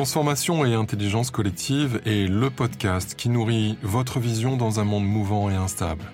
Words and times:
Transformation 0.00 0.64
et 0.64 0.72
intelligence 0.72 1.30
collective 1.30 2.00
est 2.06 2.26
le 2.26 2.48
podcast 2.48 3.16
qui 3.16 3.28
nourrit 3.28 3.76
votre 3.82 4.18
vision 4.18 4.56
dans 4.56 4.80
un 4.80 4.84
monde 4.84 5.04
mouvant 5.04 5.50
et 5.50 5.54
instable. 5.54 6.10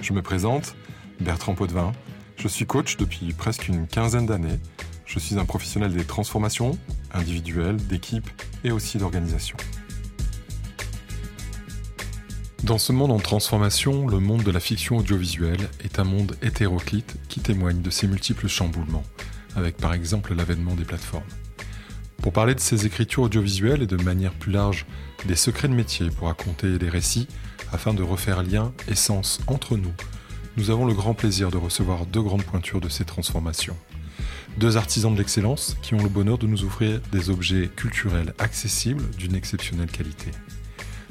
Je 0.00 0.12
me 0.12 0.22
présente, 0.22 0.74
Bertrand 1.20 1.54
Potvin. 1.54 1.92
Je 2.36 2.48
suis 2.48 2.66
coach 2.66 2.96
depuis 2.96 3.32
presque 3.34 3.68
une 3.68 3.86
quinzaine 3.86 4.26
d'années. 4.26 4.58
Je 5.06 5.20
suis 5.20 5.38
un 5.38 5.44
professionnel 5.44 5.94
des 5.94 6.04
transformations 6.04 6.76
individuelles, 7.14 7.76
d'équipe 7.76 8.28
et 8.64 8.72
aussi 8.72 8.98
d'organisation. 8.98 9.56
Dans 12.64 12.78
ce 12.78 12.90
monde 12.90 13.12
en 13.12 13.20
transformation, 13.20 14.08
le 14.08 14.18
monde 14.18 14.42
de 14.42 14.50
la 14.50 14.58
fiction 14.58 14.96
audiovisuelle 14.96 15.70
est 15.84 16.00
un 16.00 16.04
monde 16.04 16.36
hétéroclite 16.42 17.14
qui 17.28 17.38
témoigne 17.38 17.82
de 17.82 17.90
ses 17.90 18.08
multiples 18.08 18.48
chamboulements, 18.48 19.04
avec 19.54 19.76
par 19.76 19.94
exemple 19.94 20.34
l'avènement 20.34 20.74
des 20.74 20.84
plateformes. 20.84 21.22
Pour 22.22 22.32
parler 22.32 22.54
de 22.54 22.60
ces 22.60 22.84
écritures 22.84 23.24
audiovisuelles 23.24 23.82
et 23.82 23.86
de 23.86 23.96
manière 23.96 24.32
plus 24.32 24.52
large 24.52 24.86
des 25.26 25.36
secrets 25.36 25.68
de 25.68 25.74
métier 25.74 26.10
pour 26.10 26.26
raconter 26.26 26.78
des 26.78 26.88
récits 26.88 27.28
afin 27.72 27.94
de 27.94 28.02
refaire 28.02 28.42
lien 28.42 28.72
et 28.88 28.94
sens 28.94 29.40
entre 29.46 29.76
nous, 29.76 29.92
nous 30.56 30.70
avons 30.70 30.86
le 30.86 30.94
grand 30.94 31.14
plaisir 31.14 31.50
de 31.50 31.56
recevoir 31.56 32.06
deux 32.06 32.22
grandes 32.22 32.42
pointures 32.42 32.80
de 32.80 32.88
ces 32.88 33.04
transformations. 33.04 33.76
Deux 34.56 34.76
artisans 34.76 35.12
de 35.12 35.18
l'excellence 35.18 35.76
qui 35.82 35.94
ont 35.94 36.02
le 36.02 36.08
bonheur 36.08 36.38
de 36.38 36.48
nous 36.48 36.64
offrir 36.64 37.00
des 37.12 37.30
objets 37.30 37.70
culturels 37.76 38.34
accessibles 38.40 39.08
d'une 39.16 39.36
exceptionnelle 39.36 39.90
qualité. 39.90 40.32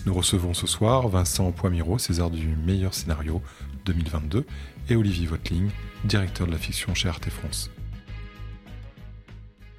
Nous 0.05 0.13
recevons 0.13 0.53
ce 0.53 0.67
soir 0.67 1.07
Vincent 1.07 1.51
Poimiro, 1.53 1.98
César 1.98 2.29
du 2.29 2.48
meilleur 2.65 2.93
scénario 2.93 3.41
2022, 3.85 4.45
et 4.89 4.95
Olivier 4.98 5.27
Votling, 5.27 5.70
directeur 6.04 6.48
de 6.48 6.51
la 6.51 6.57
fiction 6.57 6.93
chez 6.93 7.07
Arte 7.07 7.29
France. 7.29 7.70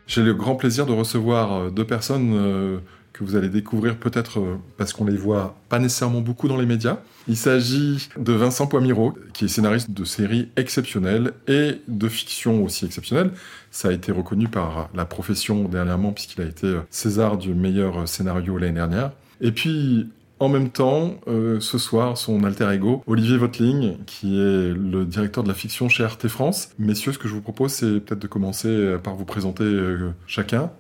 J'ai 0.09 0.23
le 0.23 0.33
grand 0.33 0.56
plaisir 0.56 0.87
de 0.87 0.92
recevoir 0.92 1.53
euh, 1.53 1.70
deux 1.70 1.84
personnes 1.84 2.33
euh, 2.34 2.78
que 3.12 3.23
vous 3.25 3.37
allez 3.37 3.51
découvrir 3.51 3.98
peut-être 3.98 4.41
euh, 4.41 4.56
parce 4.78 4.95
qu'on 4.95 5.05
les 5.05 5.19
voit 5.19 5.55
pas 5.69 5.78
nécessairement 5.78 6.23
beaucoup 6.23 6.48
dans 6.48 6.56
les 6.56 6.65
médias. 6.65 6.97
Il 7.28 7.37
s'agit 7.37 8.09
de 8.17 8.33
Vincent 8.33 8.67
Poimiro, 8.67 9.15
qui 9.34 9.45
est 9.45 9.48
scénariste 9.48 9.91
de 9.91 10.05
séries 10.05 10.48
exceptionnelles 10.56 11.33
et 11.47 11.83
de 11.89 12.09
fiction 12.09 12.65
aussi 12.65 12.87
exceptionnelle. 12.87 13.33
Ça 13.70 13.89
a 13.89 13.92
été 13.92 14.11
reconnu 14.11 14.48
par 14.48 14.89
la 14.95 15.05
profession 15.05 15.69
dernièrement 15.69 16.12
puisqu'il 16.12 16.41
a 16.41 16.47
été 16.47 16.75
César 16.89 17.37
du 17.37 17.53
meilleur 17.53 18.09
scénario 18.09 18.56
l'année 18.56 18.72
dernière. 18.72 19.12
Et 19.43 19.53
puis, 19.53 20.09
en 20.41 20.48
même 20.48 20.70
temps, 20.70 21.17
euh, 21.27 21.61
ce 21.61 21.78
soir, 21.78 22.17
son 22.17 22.44
alter 22.44 22.70
ego, 22.72 23.03
Olivier 23.06 23.36
Votling, 23.36 23.97
qui 24.05 24.39
est 24.39 24.72
le 24.72 25.05
directeur 25.05 25.42
de 25.42 25.48
la 25.48 25.55
fiction 25.55 25.89
chez 25.89 26.05
Arte 26.05 26.28
France. 26.28 26.70
Messieurs, 26.78 27.12
ce 27.12 27.19
que 27.19 27.28
je 27.28 27.34
vous 27.34 27.41
propose, 27.41 27.72
c'est 27.72 28.00
peut-être 28.00 28.20
de 28.20 28.27
commencer 28.27 28.97
par 29.03 29.16
vous 29.16 29.25
présenter 29.25 29.64
euh, 29.64 30.11
chacun. 30.27 30.70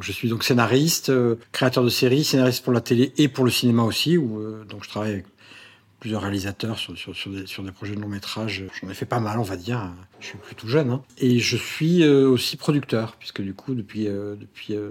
Je 0.00 0.10
suis 0.10 0.28
donc 0.28 0.42
scénariste, 0.42 1.10
euh, 1.10 1.36
créateur 1.52 1.84
de 1.84 1.88
séries, 1.88 2.24
scénariste 2.24 2.64
pour 2.64 2.72
la 2.72 2.80
télé 2.80 3.12
et 3.16 3.28
pour 3.28 3.44
le 3.44 3.50
cinéma 3.50 3.82
aussi. 3.82 4.18
Où, 4.18 4.42
donc 4.68 4.84
je 4.84 4.88
travaille 4.88 5.12
avec 5.12 5.26
plusieurs 6.04 6.20
réalisateurs 6.20 6.78
sur, 6.78 6.92
des, 6.92 7.72
projets 7.72 7.94
de 7.94 8.00
long 8.02 8.08
métrage. 8.08 8.64
J'en 8.82 8.90
ai 8.90 8.94
fait 8.94 9.06
pas 9.06 9.20
mal, 9.20 9.38
on 9.38 9.42
va 9.42 9.56
dire. 9.56 9.90
Je 10.20 10.26
suis 10.26 10.36
plutôt 10.36 10.68
jeune. 10.68 10.90
Hein. 10.90 11.02
Et 11.16 11.38
je 11.38 11.56
suis 11.56 12.02
euh, 12.02 12.28
aussi 12.28 12.58
producteur, 12.58 13.16
puisque 13.18 13.40
du 13.40 13.54
coup, 13.54 13.74
depuis, 13.74 14.06
euh, 14.06 14.36
depuis 14.36 14.74
euh, 14.74 14.90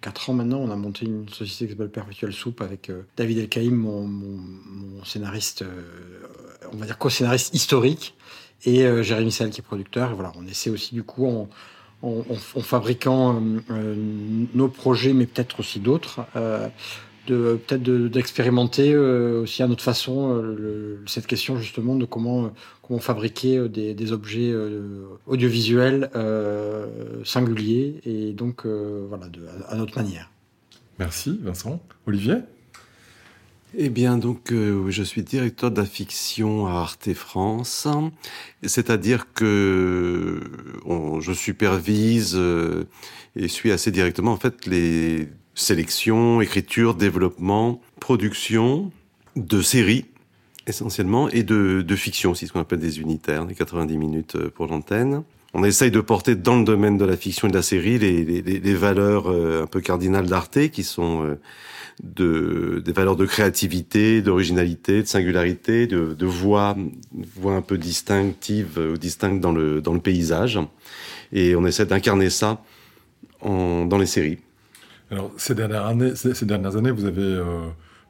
4 0.00 0.30
ans 0.30 0.32
maintenant, 0.32 0.58
on 0.58 0.72
a 0.72 0.74
monté 0.74 1.06
une 1.06 1.28
société 1.28 1.66
qui 1.66 1.72
s'appelle 1.74 1.90
Perpetual 1.90 2.32
Soup 2.32 2.60
avec 2.62 2.90
euh, 2.90 3.02
David 3.16 3.38
Elkaïm, 3.38 3.76
mon, 3.76 4.08
mon, 4.08 4.40
mon, 4.66 5.04
scénariste, 5.04 5.62
euh, 5.62 5.82
on 6.72 6.78
va 6.78 6.86
dire 6.86 6.98
co-scénariste 6.98 7.54
historique, 7.54 8.16
et 8.64 9.04
Jérémy 9.04 9.30
Sall 9.30 9.50
qui 9.50 9.60
est 9.60 9.62
producteur. 9.62 10.10
Et 10.10 10.14
voilà, 10.14 10.32
on 10.34 10.44
essaie 10.48 10.70
aussi 10.70 10.96
du 10.96 11.04
coup 11.04 11.28
en, 11.28 11.48
en 12.02 12.60
fabriquant 12.60 13.40
nos 14.52 14.68
projets, 14.68 15.12
mais 15.12 15.26
peut-être 15.26 15.60
aussi 15.60 15.78
d'autres 15.78 16.26
de 17.30 17.58
peut-être 17.66 17.82
d'expérimenter 17.82 18.92
euh, 18.92 19.42
aussi 19.42 19.62
à 19.62 19.68
notre 19.68 19.82
façon 19.82 20.16
euh, 20.30 20.42
le, 20.42 21.02
cette 21.06 21.26
question 21.26 21.52
justement 21.56 21.94
de 21.96 22.06
comment 22.14 22.44
euh, 22.44 22.48
comment 22.82 23.00
fabriquer 23.00 23.68
des, 23.68 23.94
des 23.94 24.12
objets 24.12 24.50
euh, 24.52 25.04
audiovisuels 25.26 26.10
euh, 26.14 27.22
singuliers 27.24 28.00
et 28.04 28.32
donc 28.32 28.66
voilà 29.10 29.28
de, 29.28 29.40
à, 29.46 29.72
à 29.72 29.76
notre 29.76 29.94
manière. 30.00 30.26
Merci 30.98 31.40
Vincent. 31.42 31.80
Olivier? 32.06 32.38
Eh 33.76 33.88
bien, 33.88 34.18
donc, 34.18 34.50
euh, 34.50 34.90
je 34.90 35.04
suis 35.04 35.22
directeur 35.22 35.70
de 35.70 35.80
la 35.80 35.86
fiction 35.86 36.66
à 36.66 36.72
Arte 36.72 37.12
France, 37.14 37.86
c'est-à-dire 38.64 39.32
que 39.32 40.40
on, 40.84 41.20
je 41.20 41.32
supervise 41.32 42.34
euh, 42.34 42.84
et 43.36 43.46
suis 43.46 43.70
assez 43.70 43.92
directement 43.92 44.32
en 44.32 44.36
fait 44.36 44.66
les 44.66 45.28
sélection, 45.54 46.40
écriture, 46.40 46.94
développement, 46.94 47.80
production 47.98 48.90
de 49.36 49.62
séries 49.62 50.06
essentiellement 50.66 51.28
et 51.28 51.42
de, 51.42 51.82
de 51.82 51.96
fiction 51.96 52.30
aussi, 52.30 52.46
ce 52.46 52.52
qu'on 52.52 52.60
appelle 52.60 52.80
des 52.80 53.00
unitaires, 53.00 53.44
les 53.44 53.54
90 53.54 53.98
minutes 53.98 54.36
euh, 54.36 54.50
pour 54.50 54.66
l'antenne. 54.66 55.22
On 55.52 55.64
essaye 55.64 55.90
de 55.90 56.00
porter 56.00 56.36
dans 56.36 56.56
le 56.56 56.64
domaine 56.64 56.96
de 56.96 57.04
la 57.04 57.16
fiction 57.16 57.48
et 57.48 57.50
de 57.50 57.56
la 57.56 57.62
série 57.62 57.98
les, 57.98 58.24
les, 58.24 58.42
les 58.42 58.74
valeurs 58.74 59.28
euh, 59.28 59.64
un 59.64 59.66
peu 59.66 59.80
cardinales 59.80 60.26
d'Arte 60.26 60.68
qui 60.68 60.84
sont 60.84 61.24
euh, 61.24 61.40
de, 62.02 62.80
des 62.84 62.92
valeurs 62.92 63.16
de 63.16 63.26
créativité, 63.26 64.22
d'originalité, 64.22 65.02
de 65.02 65.06
singularité, 65.06 65.86
de, 65.86 66.14
de 66.14 66.26
voix, 66.26 66.76
voix 67.36 67.54
un 67.54 67.62
peu 67.62 67.78
distinctive 67.78 68.78
ou 68.78 68.96
distincte 68.96 69.40
dans 69.40 69.52
le, 69.52 69.80
dans 69.80 69.92
le 69.92 70.00
paysage. 70.00 70.58
Et 71.32 71.56
on 71.56 71.66
essaie 71.66 71.84
d'incarner 71.84 72.30
ça 72.30 72.62
dans 73.42 73.98
les 73.98 74.06
séries. 74.06 74.38
Alors, 75.10 75.32
ces 75.36 75.54
dernières 75.54 75.86
années, 75.86 76.14
ces, 76.14 76.34
ces 76.34 76.46
dernières 76.46 76.76
années 76.76 76.90
vous, 76.90 77.04
avez, 77.04 77.22
euh, 77.22 77.68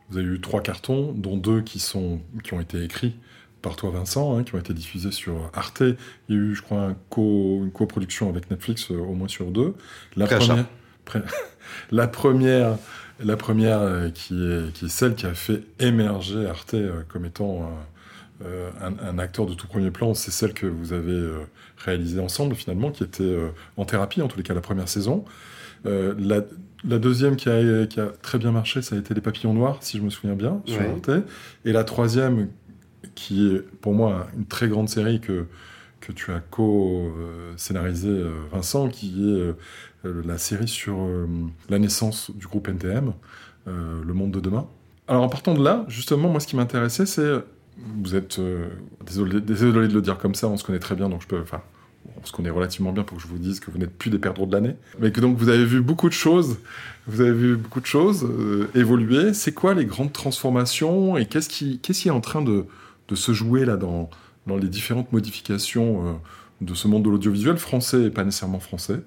vous 0.09 0.19
avez 0.19 0.27
eu 0.27 0.41
trois 0.41 0.61
cartons, 0.61 1.13
dont 1.13 1.37
deux 1.37 1.63
qui, 1.63 1.79
sont, 1.79 2.21
qui 2.45 2.55
ont 2.55 2.61
été 2.61 2.83
écrits 2.83 3.17
par 3.63 3.77
toi, 3.77 3.91
Vincent, 3.91 4.37
hein, 4.37 4.45
qui 4.45 4.55
ont 4.55 4.59
été 4.59 4.73
diffusés 4.73 5.13
sur 5.13 5.51
Arte. 5.53 5.83
Il 6.29 6.35
y 6.35 6.39
a 6.39 6.41
eu, 6.41 6.55
je 6.55 6.63
crois, 6.63 6.81
un 6.81 6.97
co, 7.11 7.61
une 7.63 7.73
coproduction 7.73 8.29
avec 8.29 8.51
Netflix, 8.51 8.91
euh, 8.91 8.99
au 8.99 9.13
moins 9.13 9.29
sur 9.29 9.51
deux. 9.51 9.75
La 10.17 10.27
première, 10.27 10.67
la 11.91 12.09
première, 12.09 12.79
la 13.23 13.37
première 13.37 13.81
euh, 13.81 14.11
qui, 14.11 14.35
est, 14.35 14.73
qui 14.73 14.87
est 14.87 14.91
celle 14.91 15.15
qui 15.15 15.27
a 15.27 15.35
fait 15.35 15.63
émerger 15.79 16.47
Arte 16.47 16.77
comme 17.09 17.25
étant 17.25 17.71
euh, 18.43 18.71
un, 18.81 18.99
un, 19.07 19.19
acteur 19.19 19.45
de 19.45 19.53
tout 19.53 19.67
premier 19.67 19.91
plan, 19.91 20.15
c'est 20.15 20.31
celle 20.31 20.55
que 20.55 20.67
vous 20.67 20.95
avez 20.95 21.13
euh, 21.13 21.41
réalisée 21.77 22.21
ensemble, 22.21 22.55
finalement, 22.55 22.91
qui 22.91 23.05
était 23.05 23.23
euh, 23.23 23.51
en 23.77 23.85
thérapie, 23.85 24.23
en 24.23 24.29
tous 24.29 24.39
les 24.39 24.43
cas, 24.43 24.55
la 24.55 24.63
première 24.63 24.89
saison. 24.89 25.27
la, 25.85 26.41
la 26.89 26.99
deuxième 26.99 27.37
qui 27.37 27.49
a, 27.49 27.87
qui 27.87 28.01
a, 28.01 28.07
très 28.23 28.39
bien 28.39 28.53
marché, 28.53 28.83
ça 28.83 28.97
a 28.97 28.99
été 28.99 29.15
Les 29.15 29.21
Papillons 29.21 29.55
Noirs, 29.55 29.79
si 29.81 29.99
je 29.99 30.03
me 30.03 30.11
souviens 30.11 30.35
bien, 30.35 30.63
sur 30.65 30.81
ouais. 30.81 30.91
Arte. 30.91 31.11
Et 31.65 31.73
la 31.73 31.85
troisième, 31.85 32.49
qui 33.15 33.49
est 33.49 33.59
pour 33.81 33.95
moi 33.95 34.29
une 34.37 34.47
très 34.47 34.69
grande 34.69 34.89
série 34.89 35.21
que, 35.21 35.47
que 36.01 36.13
tu 36.13 36.33
as 36.33 36.41
co-scénarisé, 36.41 38.09
euh, 38.09 38.33
Vincent, 38.53 38.89
qui 38.89 39.31
est 39.31 39.55
euh, 40.07 40.23
la 40.25 40.39
série 40.39 40.69
sur 40.69 41.01
euh, 41.01 41.27
la 41.69 41.79
naissance 41.79 42.31
du 42.35 42.47
groupe 42.47 42.69
NTM, 42.69 43.13
Le 43.67 44.13
Monde 44.15 44.33
de 44.33 44.41
Demain. 44.41 44.67
Alors 45.07 45.23
en 45.23 45.29
partant 45.29 45.55
de 45.55 45.63
là, 45.63 45.85
justement, 45.89 46.29
moi 46.29 46.41
ce 46.41 46.47
qui 46.47 46.57
m'intéressait, 46.57 47.07
c'est... 47.07 47.45
Vous 48.03 48.15
êtes... 48.15 48.41
désolé, 49.07 49.41
désolé 49.41 49.89
de 49.89 49.95
le 49.95 50.03
dire 50.03 50.19
comme 50.19 50.35
ça, 50.35 50.49
on 50.49 50.57
se 50.57 50.65
connaît 50.65 50.81
très 50.81 50.95
bien, 50.95 51.09
donc 51.09 51.23
je 51.23 51.27
peux... 51.27 51.41
Enfin, 51.41 51.63
on 52.21 52.27
se 52.27 52.33
connaît 52.33 52.51
relativement 52.51 52.93
bien 52.93 53.03
pour 53.03 53.17
que 53.17 53.23
je 53.23 53.29
vous 53.29 53.39
dise 53.39 53.61
que 53.61 53.71
vous 53.71 53.79
n'êtes 53.79 53.97
plus 53.97 54.11
des 54.11 54.19
perdreaux 54.19 54.47
de 54.47 54.53
l'année, 54.53 54.77
mais 54.99 55.11
que 55.13 55.21
donc 55.21 55.37
vous 55.37 55.49
avez 55.49 55.65
vu 55.65 55.81
beaucoup 55.81 56.09
de 56.09 56.15
choses, 56.15 56.59
vous 57.07 57.21
avez 57.21 57.33
vu 57.33 57.57
beaucoup 57.57 57.81
de 57.81 57.87
choses 57.87 58.25
euh, 58.25 58.69
évoluer. 58.75 59.33
C'est 59.35 59.53
quoi 59.53 59.75
les 59.75 59.85
grandes 59.85 60.13
transformations 60.13 61.17
et 61.17 61.27
qu'est-ce 61.27 61.49
qui, 61.49 61.81
est 61.89 62.11
en 62.11 62.21
train 62.21 62.43
de, 62.43 62.67
se 63.15 63.33
jouer 63.33 63.65
là 63.65 63.77
dans, 63.77 64.09
dans 64.47 64.57
les 64.57 64.69
différentes 64.69 65.13
modifications 65.13 66.07
euh, 66.07 66.13
de 66.61 66.75
ce 66.75 66.89
monde 66.89 67.05
de 67.05 67.11
l'audiovisuel 67.11 67.57
français 67.57 68.05
et 68.05 68.11
pas 68.11 68.25
nécessairement 68.25 68.61
français, 68.61 69.01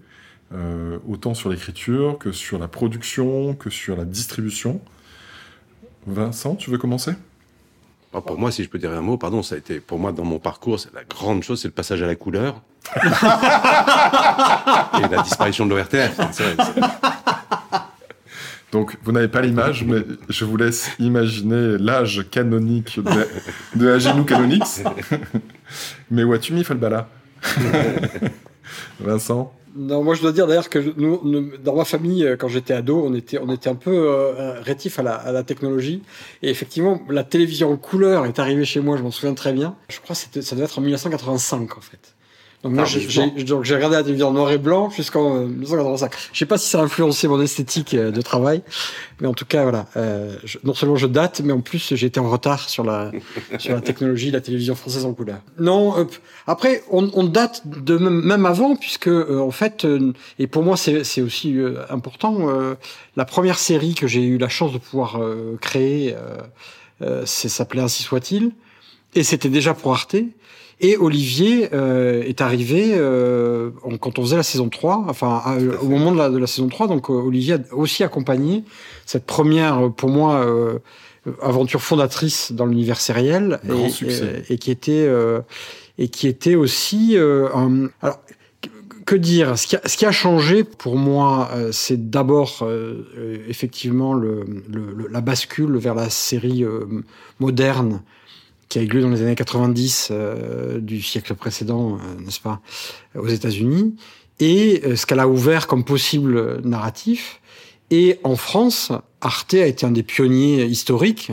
euh, 0.53 0.97
autant 1.07 1.33
sur 1.33 1.49
l'écriture 1.49 2.17
que 2.17 2.31
sur 2.31 2.59
la 2.59 2.67
production, 2.67 3.53
que 3.53 3.69
sur 3.69 3.95
la 3.95 4.05
distribution? 4.05 4.81
Vincent, 6.05 6.55
tu 6.55 6.69
veux 6.69 6.77
commencer? 6.77 7.13
Pour 8.21 8.37
moi, 8.37 8.51
si 8.51 8.63
je 8.63 8.69
peux 8.69 8.77
dire 8.77 8.91
un 8.91 9.01
mot, 9.01 9.17
pardon, 9.17 9.41
ça 9.41 9.55
a 9.55 9.57
été 9.57 9.79
pour 9.79 9.97
moi 9.99 10.11
dans 10.11 10.25
mon 10.25 10.39
parcours, 10.39 10.77
la 10.93 11.03
grande 11.03 11.43
chose, 11.43 11.61
c'est 11.61 11.67
le 11.67 11.73
passage 11.73 12.01
à 12.01 12.07
la 12.07 12.15
couleur 12.15 12.61
et 12.95 13.07
la 15.09 15.21
disparition 15.23 15.65
de 15.65 15.73
l'ORTF. 15.73 16.19
Donc, 18.71 18.97
vous 19.03 19.11
n'avez 19.11 19.27
pas 19.27 19.41
l'image, 19.41 19.83
mais 19.83 19.99
je 20.29 20.45
vous 20.45 20.57
laisse 20.57 20.89
imaginer 20.97 21.77
l'âge 21.77 22.25
canonique 22.31 22.99
de, 22.99 23.27
de 23.75 23.91
Agenou 23.91 24.23
Canonix. 24.23 24.83
mais 26.11 26.23
Watumi 26.23 26.63
Falbala? 26.63 27.07
Vincent? 28.99 29.53
Non, 29.75 30.03
moi 30.03 30.13
je 30.13 30.21
dois 30.21 30.31
dire 30.31 30.45
d'ailleurs 30.45 30.69
que 30.69 30.79
nous, 30.97 31.51
dans 31.63 31.75
ma 31.75 31.85
famille, 31.85 32.35
quand 32.39 32.47
j'étais 32.47 32.73
ado, 32.73 33.03
on 33.03 33.13
était, 33.15 33.39
on 33.39 33.51
était 33.51 33.69
un 33.69 33.75
peu 33.75 33.91
euh, 33.91 34.61
rétif 34.61 34.99
à 34.99 35.03
la, 35.03 35.15
à 35.15 35.31
la, 35.31 35.43
technologie. 35.43 36.03
Et 36.41 36.49
effectivement, 36.49 37.01
la 37.09 37.23
télévision 37.23 37.71
en 37.71 37.77
couleur 37.77 38.25
est 38.25 38.37
arrivée 38.39 38.65
chez 38.65 38.81
moi, 38.81 38.97
je 38.97 39.03
m'en 39.03 39.11
souviens 39.11 39.33
très 39.33 39.53
bien. 39.53 39.75
Je 39.89 39.99
crois 39.99 40.15
que 40.15 40.41
ça 40.41 40.55
devait 40.55 40.65
être 40.65 40.77
en 40.77 40.81
1985 40.81 41.77
en 41.77 41.81
fait. 41.81 42.13
Donc 42.63 42.71
moi, 42.71 42.85
j'ai 42.85 43.75
regardé 43.75 43.97
la 43.97 44.03
télévision 44.03 44.31
noir 44.31 44.49
et 44.49 44.57
blanc 44.57 44.89
jusqu'en 44.89 45.39
1985. 45.39 46.13
Euh, 46.13 46.17
je 46.31 46.39
sais 46.39 46.45
pas 46.45 46.57
si 46.57 46.69
ça 46.69 46.79
a 46.79 46.83
influencé 46.83 47.27
mon 47.27 47.41
esthétique 47.41 47.93
euh, 47.93 48.09
de 48.09 48.21
travail, 48.21 48.61
mais 49.19 49.27
en 49.27 49.33
tout 49.33 49.43
cas, 49.45 49.63
voilà. 49.63 49.87
Euh, 49.97 50.37
non 50.63 50.73
seulement 50.73 50.95
je 50.95 51.07
date, 51.07 51.41
mais 51.43 51.51
en 51.51 51.59
plus, 51.59 51.91
été 51.91 52.21
en 52.21 52.29
retard 52.29 52.69
sur 52.69 52.85
la 52.85 53.11
sur 53.57 53.73
la 53.73 53.81
technologie 53.81 54.29
de 54.29 54.37
la 54.37 54.41
télévision 54.41 54.75
française 54.75 55.03
en 55.03 55.13
couleur. 55.13 55.39
Non, 55.59 55.97
euh, 55.99 56.05
après, 56.47 56.83
on, 56.89 57.11
on, 57.13 57.25
date 57.25 57.63
de 57.65 57.97
même, 57.97 58.45
avant, 58.45 58.77
puisque 58.77 59.09
en 59.09 59.51
fait, 59.51 59.85
et 60.39 60.47
pour 60.47 60.63
moi, 60.63 60.77
c'est 60.77 61.21
aussi 61.21 61.57
important. 61.89 62.47
la 63.15 63.25
première 63.25 63.59
série 63.59 63.93
que 63.93 64.07
j'ai 64.07 64.23
eu 64.23 64.37
la 64.37 64.49
chance 64.49 64.71
de 64.71 64.77
pouvoir 64.77 65.19
créer, 65.59 66.15
c'est 67.25 67.49
s'appelait 67.49 67.81
Ainsi 67.81 68.03
soit-il, 68.03 68.51
et 69.15 69.23
c'était 69.23 69.49
déjà 69.49 69.73
pour 69.73 69.93
Arte. 69.93 70.15
Et 70.83 70.97
Olivier 70.97 71.69
euh, 71.73 72.23
est 72.23 72.41
arrivé 72.41 72.91
euh, 72.93 73.71
quand 74.01 74.19
on 74.19 74.23
faisait 74.23 74.35
la 74.35 74.43
saison 74.43 74.67
3, 74.67 75.05
enfin 75.07 75.41
au 75.81 75.85
moment 75.85 76.11
de 76.11 76.17
la, 76.17 76.29
de 76.29 76.37
la, 76.37 76.45
saison 76.45 76.67
3, 76.67 76.87
donc 76.89 77.09
euh, 77.09 77.13
Olivier 77.13 77.53
a 77.53 77.73
aussi 77.73 78.03
accompagné 78.03 78.65
cette 79.05 79.25
première, 79.25 79.89
pour 79.93 80.09
moi, 80.09 80.45
aventure 81.41 81.81
fondatrice 81.81 82.51
dans 82.51 82.65
l'univers 82.65 82.99
sériel. 82.99 83.61
et, 83.63 83.89
Et, 84.49 84.57
qui 84.57 84.71
était, 84.71 85.09
et 85.97 86.07
qui 86.09 86.27
était 86.27 86.55
aussi... 86.55 87.15
Un, 87.17 87.89
alors, 88.01 88.19
que 89.05 89.15
dire? 89.17 89.57
Ce 89.57 89.67
qui, 89.67 89.75
a, 89.75 89.81
ce 89.85 89.97
qui, 89.97 90.05
a, 90.05 90.13
changé 90.13 90.63
pour 90.63 90.95
moi, 90.95 91.49
c'est 91.71 92.09
d'abord 92.09 92.65
effectivement 93.49 94.13
le, 94.13 94.45
le, 94.69 95.07
la 95.09 95.19
bascule 95.19 95.77
vers 95.77 95.95
la 95.95 96.09
série 96.09 96.65
moderne 97.39 98.01
qui 98.73 98.79
a 98.79 98.81
eu 98.81 98.87
lieu 98.87 99.01
dans 99.01 99.09
les 99.09 99.21
années 99.21 99.35
90 99.35 100.07
euh, 100.09 100.79
du 100.79 100.99
siècle 100.99 101.35
précédent, 101.35 101.97
euh, 101.97 102.21
n'est-ce 102.25 102.39
pas, 102.39 102.59
aux 103.15 103.27
États-Unis, 103.27 103.95
et 104.39 104.81
euh, 104.83 104.95
ce 104.95 105.05
qu'elle 105.05 105.19
a 105.19 105.27
ouvert 105.27 105.67
comme 105.67 105.83
possible 105.83 106.59
narratif. 106.63 107.39
Et 107.91 108.19
en 108.23 108.35
France, 108.35 108.91
Arte 109.21 109.53
a 109.53 109.67
été 109.67 109.85
un 109.85 109.91
des 109.91 110.01
pionniers 110.01 110.65
historiques, 110.65 111.31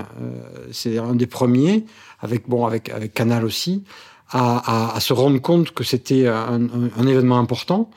c'est 0.70 0.98
un 0.98 1.14
des 1.14 1.26
premiers, 1.26 1.86
avec 2.18 2.46
bon, 2.46 2.66
avec 2.66 2.90
avec 2.90 3.14
Canal 3.14 3.46
aussi, 3.46 3.84
à, 4.28 4.90
à, 4.90 4.96
à 4.96 5.00
se 5.00 5.14
rendre 5.14 5.40
compte 5.40 5.70
que 5.70 5.82
c'était 5.82 6.26
un, 6.26 6.68
un, 6.98 7.06
événement 7.06 7.38
important. 7.38 7.88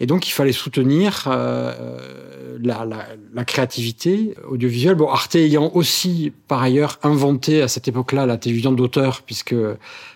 Et 0.00 0.06
donc, 0.06 0.26
il 0.26 0.32
fallait 0.32 0.52
soutenir 0.52 1.24
euh, 1.26 2.58
la, 2.62 2.86
la, 2.86 3.06
la, 3.34 3.44
créativité 3.44 4.34
audiovisuelle. 4.48 4.94
Bon, 4.94 5.08
Arte 5.08 5.34
ayant 5.34 5.70
aussi, 5.74 6.32
par 6.48 6.62
ailleurs, 6.62 6.98
inventé 7.02 7.60
à 7.60 7.68
cette 7.68 7.86
époque-là 7.86 8.24
la 8.24 8.38
télévision 8.38 8.72
d'auteur, 8.72 9.22
puisque 9.24 9.54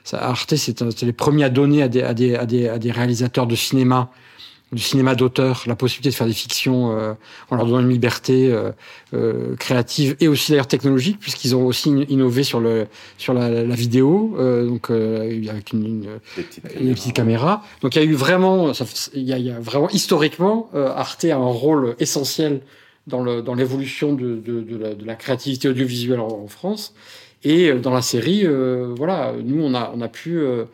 ça, 0.03 0.19
Arte, 0.23 0.57
c'était 0.57 0.87
les 1.05 1.13
premiers 1.13 1.45
à 1.45 1.51
donner 1.51 1.83
à 1.83 1.89
des, 1.89 2.03
à 2.03 2.15
des, 2.15 2.35
à 2.35 2.79
des 2.79 2.91
réalisateurs 2.91 3.47
de 3.47 3.55
cinéma 3.55 4.11
du 4.75 4.83
cinéma 4.83 5.15
d'auteur, 5.15 5.63
la 5.67 5.77
possibilité 5.77 6.11
de 6.11 6.15
faire 6.15 6.27
des 6.27 6.33
fictions 6.33 6.99
euh, 6.99 7.15
en 7.51 7.57
leur 7.57 7.67
donnant 7.67 7.81
une 7.81 7.89
liberté 7.89 8.53
euh, 8.53 8.73
euh, 9.15 9.57
créative 9.57 10.17
et 10.21 10.29
aussi 10.29 10.51
d'ailleurs 10.53 10.67
technologique, 10.67 11.19
puisqu'ils 11.21 11.55
ont 11.57 11.65
aussi 11.65 11.91
innové 12.09 12.43
sur 12.43 12.61
le 12.61 12.87
sur 13.17 13.33
la, 13.33 13.49
la 13.49 13.75
vidéo, 13.75 14.37
euh, 14.39 14.67
donc 14.67 14.91
euh, 14.91 15.43
avec 15.49 15.73
une, 15.73 15.87
une, 15.87 16.09
une, 16.81 16.95
petite 16.95 17.13
caméra. 17.15 17.63
Donc 17.81 17.95
il 17.97 18.03
y 18.03 18.07
a 18.07 18.09
eu 18.09 18.15
vraiment, 18.15 18.73
il 19.15 19.23
y 19.23 19.41
y 19.41 19.51
a 19.51 19.61
vraiment 19.61 19.89
historiquement, 19.91 20.69
Arte 20.75 21.25
a 21.25 21.37
un 21.37 21.39
rôle 21.39 21.95
essentiel 21.99 22.61
dans 23.07 23.23
le 23.23 23.43
dans 23.43 23.55
l'évolution 23.55 24.15
de, 24.15 24.37
de, 24.37 24.61
de, 24.61 24.77
la, 24.77 24.95
de, 24.95 25.05
la, 25.05 25.15
créativité 25.15 25.69
audiovisuelle 25.69 26.21
en, 26.21 26.29
en, 26.29 26.49
France. 26.49 26.95
Et 27.45 27.73
dans 27.75 27.93
la 27.93 28.03
série, 28.03 28.47
voilà, 28.97 29.35
nous 29.45 29.63
on 29.63 29.75
a 29.75 29.93
on 29.95 30.01
a 30.01 30.09
pu 30.09 30.39
euh, 30.39 30.65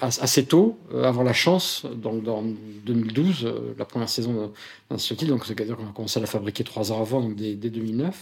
assez 0.00 0.44
tôt, 0.44 0.78
euh, 0.94 1.04
avoir 1.04 1.24
la 1.24 1.32
chance, 1.32 1.86
dans, 1.96 2.14
dans 2.14 2.42
2012, 2.86 3.44
euh, 3.44 3.74
la 3.78 3.84
première 3.84 4.08
saison 4.08 4.52
style, 4.96 5.28
donc 5.28 5.46
c'est-à-dire 5.46 5.76
qu'on 5.76 5.88
a 5.88 5.92
commencé 5.92 6.18
à 6.18 6.20
la 6.20 6.26
fabriquer 6.26 6.64
trois 6.64 6.92
ans 6.92 7.00
avant, 7.00 7.20
donc 7.20 7.36
dès, 7.36 7.54
dès 7.54 7.70
2009. 7.70 8.14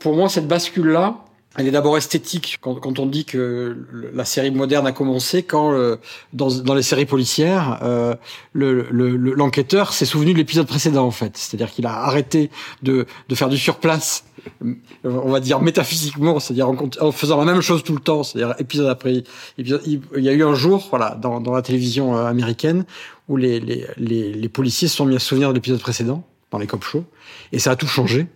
Pour, 0.00 0.16
moi, 0.16 0.28
cette 0.28 0.48
bascule-là, 0.48 1.24
elle 1.56 1.66
est 1.66 1.70
d'abord 1.70 1.96
esthétique 1.96 2.58
quand, 2.60 2.98
on 2.98 3.06
dit 3.06 3.24
que 3.24 3.76
la 4.12 4.24
série 4.24 4.50
moderne 4.50 4.86
a 4.86 4.92
commencé 4.92 5.42
quand 5.42 5.72
euh, 5.72 5.96
dans, 6.32 6.74
les 6.74 6.82
séries 6.82 7.06
policières 7.06 7.80
euh, 7.82 8.14
l'enquêteur 8.54 9.86
le, 9.86 9.88
le, 9.88 9.92
s'est 9.92 10.04
souvenu 10.04 10.34
de 10.34 10.38
l'épisode 10.38 10.66
précédent 10.66 11.06
en 11.06 11.10
fait 11.10 11.36
c'est-à-dire 11.36 11.72
qu'il 11.72 11.86
a 11.86 11.94
arrêté 12.04 12.50
de, 12.82 13.06
faire 13.34 13.48
du 13.48 13.56
surplace 13.56 14.24
on 15.04 15.30
va 15.30 15.40
dire 15.40 15.60
métaphysiquement 15.60 16.40
c'est-à-dire 16.40 16.68
en, 16.68 16.76
en, 17.00 17.12
faisant 17.12 17.38
la 17.38 17.44
même 17.44 17.60
chose 17.60 17.82
tout 17.82 17.94
le 17.94 18.00
temps 18.00 18.22
c'est-à-dire 18.22 18.54
épisode 18.58 18.88
après 18.88 19.24
épisode 19.58 19.82
il 19.86 20.22
y 20.22 20.28
a 20.28 20.32
eu 20.32 20.42
un 20.42 20.54
jour 20.54 20.86
voilà 20.90 21.14
dans, 21.20 21.40
la 21.40 21.62
télévision 21.62 22.16
euh, 22.16 22.26
américaine 22.26 22.84
où 23.28 23.36
les, 23.36 24.48
policiers 24.52 24.88
se 24.88 24.96
sont 24.96 25.06
mis 25.06 25.16
à 25.16 25.18
se 25.18 25.26
souvenir 25.26 25.50
de 25.50 25.54
l'épisode 25.54 25.80
précédent 25.80 26.24
dans 26.50 26.58
les 26.58 26.66
cop 26.66 26.82
shows 26.82 27.04
et 27.52 27.58
ça 27.58 27.72
a 27.72 27.76
tout 27.76 27.86
changé 27.86 28.26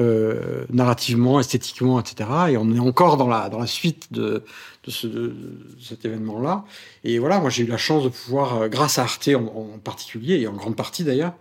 euh, 0.00 0.64
narrativement, 0.70 1.38
esthétiquement, 1.38 2.00
etc. 2.00 2.28
Et 2.48 2.56
on 2.56 2.74
est 2.74 2.80
encore 2.80 3.16
dans 3.16 3.28
la 3.28 3.66
suite 3.68 4.12
de 4.12 4.42
de, 4.84 4.90
ce, 4.90 5.06
de 5.06 5.34
cet 5.80 6.04
événement-là. 6.04 6.64
Et 7.04 7.18
voilà, 7.18 7.40
moi 7.40 7.50
j'ai 7.50 7.64
eu 7.64 7.66
la 7.66 7.76
chance 7.76 8.04
de 8.04 8.08
pouvoir, 8.08 8.62
euh, 8.62 8.68
grâce 8.68 8.98
à 8.98 9.02
Arte 9.02 9.28
en, 9.28 9.78
particulier 9.82 10.40
et 10.40 10.46
en 10.46 10.52
grande 10.52 10.76
partie 10.76 11.04
d'ailleurs, 11.04 11.34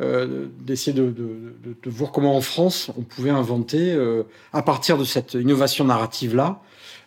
euh, 0.00 0.46
d'essayer 0.60 0.92
de, 0.92 1.04
de, 1.10 1.54
de, 1.62 1.76
de, 1.82 1.90
voir 1.90 2.12
comment 2.12 2.36
en 2.36 2.40
France 2.40 2.90
on 2.96 3.02
pouvait 3.02 3.30
inventer 3.30 3.92
euh, 3.92 4.22
à 4.52 4.62
partir 4.62 4.96
de 4.96 5.04
cette 5.04 5.34
innovation 5.34 5.84
narrative 5.84 6.34
là 6.34 6.62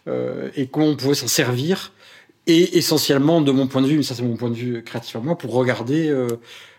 euh, 0.08 0.52
et 0.56 0.68
comment 0.68 0.88
on 0.88 0.96
pouvait 0.96 1.16
s'en 1.16 1.28
servir. 1.28 1.94
Et 2.48 2.78
essentiellement, 2.78 3.42
de 3.42 3.52
mon 3.52 3.66
point 3.66 3.82
de 3.82 3.88
vue, 3.88 3.98
mais 3.98 4.04
ça 4.04 4.14
c'est 4.14 4.22
mon 4.22 4.38
point 4.38 4.52
de 4.52 4.56
vue 4.56 4.84
créatif 4.84 5.16
à 5.16 5.20
moi, 5.20 5.36
pour 5.36 5.52
regarder 5.54 6.12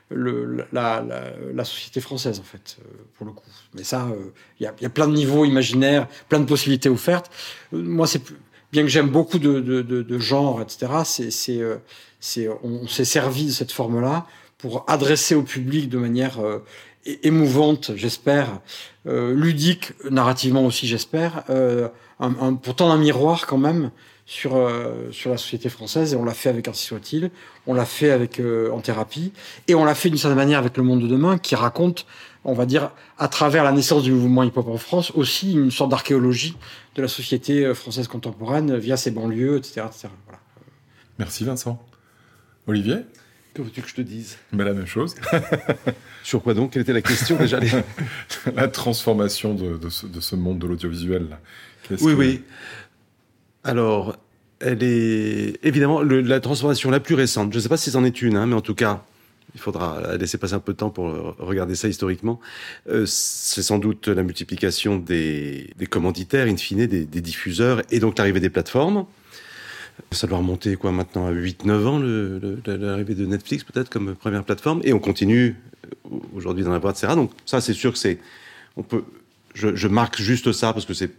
le, 0.08 0.66
la, 0.72 1.02
la, 1.02 1.32
la, 1.52 1.64
société 1.64 2.00
française, 2.00 2.38
en 2.38 2.44
fait, 2.44 2.78
euh, 2.80 2.88
pour 3.16 3.26
le 3.26 3.32
coup. 3.32 3.48
Mais 3.74 3.84
ça, 3.84 4.06
il 4.10 4.14
euh, 4.14 4.30
y, 4.60 4.66
a, 4.66 4.74
y, 4.80 4.86
a, 4.86 4.90
plein 4.90 5.08
de 5.08 5.14
niveaux 5.14 5.44
imaginaires, 5.44 6.06
plein 6.28 6.38
de 6.38 6.44
possibilités 6.44 6.88
offertes. 6.88 7.30
Euh, 7.72 7.82
moi, 7.82 8.06
c'est 8.06 8.22
bien 8.72 8.82
que 8.82 8.88
j'aime 8.88 9.08
beaucoup 9.08 9.38
de, 9.38 9.60
de, 9.60 9.82
de, 9.82 10.02
de 10.02 10.18
genres, 10.18 10.62
etc. 10.62 10.92
C'est, 11.04 11.30
c'est, 11.30 11.60
c'est, 12.20 12.48
on 12.62 12.86
s'est 12.86 13.04
servi 13.04 13.46
de 13.46 13.50
cette 13.50 13.72
forme-là 13.72 14.26
pour 14.58 14.84
adresser 14.88 15.34
au 15.34 15.42
public 15.42 15.88
de 15.88 15.98
manière 15.98 16.40
émouvante, 17.22 17.92
j'espère, 17.94 18.60
euh, 19.06 19.34
ludique, 19.34 19.92
narrativement 20.10 20.64
aussi, 20.64 20.86
j'espère, 20.86 21.44
euh, 21.50 21.88
un, 22.18 22.34
un, 22.40 22.54
pourtant 22.54 22.90
un 22.90 22.98
miroir 22.98 23.46
quand 23.46 23.58
même 23.58 23.90
sur 24.24 24.56
euh, 24.56 25.10
sur 25.12 25.30
la 25.30 25.36
société 25.36 25.68
française 25.68 26.12
et 26.12 26.16
on 26.16 26.24
l'a 26.24 26.34
fait 26.34 26.48
avec 26.48 26.66
Ainsi 26.66 26.84
soit-il, 26.84 27.30
on 27.66 27.74
l'a 27.74 27.84
fait 27.84 28.10
avec 28.10 28.40
euh, 28.40 28.70
en 28.72 28.80
thérapie 28.80 29.32
et 29.68 29.76
on 29.76 29.84
l'a 29.84 29.94
fait 29.94 30.08
d'une 30.08 30.18
certaine 30.18 30.36
manière 30.36 30.58
avec 30.58 30.76
Le 30.76 30.82
Monde 30.82 31.00
de 31.00 31.06
demain 31.06 31.38
qui 31.38 31.54
raconte, 31.54 32.06
on 32.44 32.52
va 32.52 32.66
dire, 32.66 32.90
à 33.18 33.28
travers 33.28 33.62
la 33.62 33.70
naissance 33.70 34.02
du 34.02 34.10
mouvement 34.10 34.42
hip-hop 34.42 34.66
en 34.66 34.78
France 34.78 35.12
aussi 35.14 35.52
une 35.52 35.70
sorte 35.70 35.90
d'archéologie 35.90 36.56
de 36.96 37.02
la 37.02 37.08
société 37.08 37.64
euh, 37.64 37.74
française 37.74 38.08
contemporaine 38.08 38.76
via 38.76 38.96
ses 38.96 39.12
banlieues, 39.12 39.58
etc., 39.58 39.82
etc. 39.86 40.08
Voilà. 40.24 40.40
Merci 41.18 41.44
Vincent. 41.44 41.80
Olivier? 42.66 43.04
Que 43.56 43.62
veux-tu 43.62 43.80
que 43.80 43.88
je 43.88 43.94
te 43.94 44.02
dise? 44.02 44.36
Ben, 44.52 44.64
La 44.64 44.74
même 44.74 44.86
chose. 44.86 45.14
Sur 46.22 46.42
quoi 46.42 46.52
donc? 46.52 46.72
Quelle 46.72 46.82
était 46.82 46.92
la 46.92 47.00
question 47.00 47.36
déjà? 47.38 47.58
La 48.54 48.68
transformation 48.68 49.54
de, 49.54 49.78
de, 49.78 49.88
ce, 49.88 50.04
de, 50.04 50.20
ce, 50.20 50.36
monde 50.36 50.58
de 50.58 50.66
l'audiovisuel. 50.66 51.38
Oui, 51.90 51.96
que... 51.96 52.04
oui. 52.04 52.42
Alors, 53.64 54.18
elle 54.60 54.82
est 54.82 55.58
évidemment 55.62 56.02
le, 56.02 56.20
la 56.20 56.40
transformation 56.40 56.90
la 56.90 57.00
plus 57.00 57.14
récente. 57.14 57.50
Je 57.50 57.56
ne 57.56 57.62
sais 57.62 57.70
pas 57.70 57.78
si 57.78 57.90
c'en 57.90 58.04
est 58.04 58.20
une, 58.20 58.36
hein, 58.36 58.44
mais 58.44 58.54
en 58.54 58.60
tout 58.60 58.74
cas, 58.74 59.02
il 59.54 59.60
faudra 59.60 60.18
laisser 60.18 60.36
passer 60.36 60.52
un 60.52 60.60
peu 60.60 60.74
de 60.74 60.78
temps 60.78 60.90
pour 60.90 61.06
regarder 61.38 61.76
ça 61.76 61.88
historiquement. 61.88 62.38
Euh, 62.90 63.06
c'est 63.06 63.62
sans 63.62 63.78
doute 63.78 64.08
la 64.08 64.22
multiplication 64.22 64.98
des, 64.98 65.70
des 65.78 65.86
commanditaires, 65.86 66.46
in 66.46 66.58
fine, 66.58 66.86
des, 66.86 67.06
des 67.06 67.20
diffuseurs, 67.22 67.80
et 67.90 68.00
donc 68.00 68.18
l'arrivée 68.18 68.40
des 68.40 68.50
plateformes. 68.50 69.06
Ça 70.12 70.26
doit 70.26 70.38
remonter 70.38 70.76
quoi 70.76 70.92
maintenant 70.92 71.26
à 71.26 71.32
8-9 71.32 71.86
ans, 71.86 71.98
l'arrivée 72.66 73.14
de 73.14 73.26
Netflix 73.26 73.64
peut-être 73.64 73.88
comme 73.88 74.14
première 74.14 74.44
plateforme, 74.44 74.80
et 74.84 74.92
on 74.92 74.98
continue 74.98 75.56
aujourd'hui 76.34 76.64
d'en 76.64 76.72
avoir, 76.72 76.92
etc. 76.92 77.14
Donc 77.14 77.30
ça, 77.44 77.60
c'est 77.60 77.72
sûr 77.72 77.92
que 77.92 77.98
c'est, 77.98 78.18
on 78.76 78.82
peut, 78.82 79.04
je, 79.54 79.88
marque 79.88 80.20
juste 80.20 80.52
ça 80.52 80.72
parce 80.72 80.86
que 80.86 80.94
c'est 80.94 81.10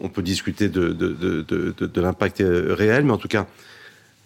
on 0.00 0.08
peut 0.08 0.22
discuter 0.22 0.68
de, 0.68 0.88
de, 0.88 1.12
de, 1.12 1.86
de, 1.86 2.00
l'impact 2.00 2.40
euh, 2.40 2.74
réel, 2.74 3.04
mais 3.04 3.12
en 3.12 3.16
tout 3.16 3.28
cas, 3.28 3.46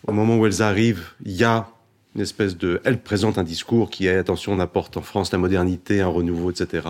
au 0.07 0.13
moment 0.13 0.37
où 0.39 0.47
elles 0.47 0.63
arrivent, 0.63 1.11
il 1.25 1.33
y 1.33 1.45
a 1.45 1.69
une 2.15 2.23
espèce 2.23 2.57
de... 2.57 2.81
Elles 2.85 3.01
présentent 3.01 3.39
un 3.39 3.45
discours 3.45 3.91
qui 3.91 4.07
est, 4.07 4.17
attention, 4.17 4.53
on 4.53 4.61
apporte 4.61 4.97
en 4.97 5.03
France 5.03 5.31
la 5.31 5.39
modernité, 5.39 6.01
un 6.01 6.09
renouveau, 6.09 6.51
etc., 6.51 6.89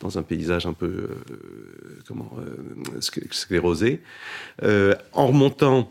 dans 0.00 0.18
un 0.18 0.22
paysage 0.22 0.66
un 0.66 0.72
peu, 0.72 0.86
euh, 0.86 1.08
comment, 2.06 2.30
euh, 2.38 3.00
sclérosé. 3.00 4.02
Euh, 4.62 4.94
en 5.12 5.26
remontant 5.26 5.90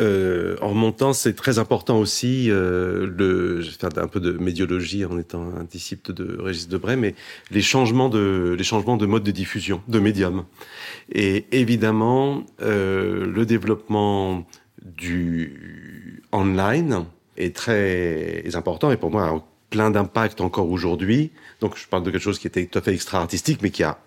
euh, 0.00 0.56
en 0.60 0.70
remontant, 0.70 1.12
c'est 1.12 1.34
très 1.34 1.58
important 1.58 1.98
aussi, 1.98 2.50
euh, 2.50 3.06
le, 3.06 3.60
je 3.60 3.70
vais 3.70 3.76
faire 3.76 3.90
un 4.02 4.08
peu 4.08 4.18
de 4.18 4.32
médiologie 4.32 5.04
en 5.04 5.18
étant 5.18 5.42
un 5.56 5.64
disciple 5.64 6.12
de 6.12 6.36
Régis 6.40 6.68
Debray, 6.68 6.96
mais 6.96 7.14
les 7.50 7.62
changements 7.62 8.08
de, 8.08 8.56
les 8.58 8.64
changements 8.64 8.96
de 8.96 9.06
mode 9.06 9.22
de 9.22 9.30
diffusion, 9.30 9.82
de 9.86 10.00
médium. 10.00 10.44
Et 11.12 11.46
évidemment, 11.52 12.44
euh, 12.60 13.26
le 13.26 13.46
développement 13.46 14.44
du 14.84 16.22
online 16.32 17.04
est 17.36 17.54
très 17.54 18.44
important 18.54 18.90
et 18.90 18.96
pour 18.96 19.10
moi 19.10 19.28
a 19.28 19.44
plein 19.70 19.90
d'impact 19.90 20.40
encore 20.40 20.70
aujourd'hui. 20.70 21.30
Donc 21.60 21.76
je 21.76 21.86
parle 21.86 22.02
de 22.02 22.10
quelque 22.10 22.22
chose 22.22 22.40
qui 22.40 22.48
était 22.48 22.66
tout 22.66 22.78
à 22.78 22.82
fait 22.82 22.92
extra-artistique, 22.92 23.60
mais 23.62 23.70
qui 23.70 23.84
a 23.84 23.98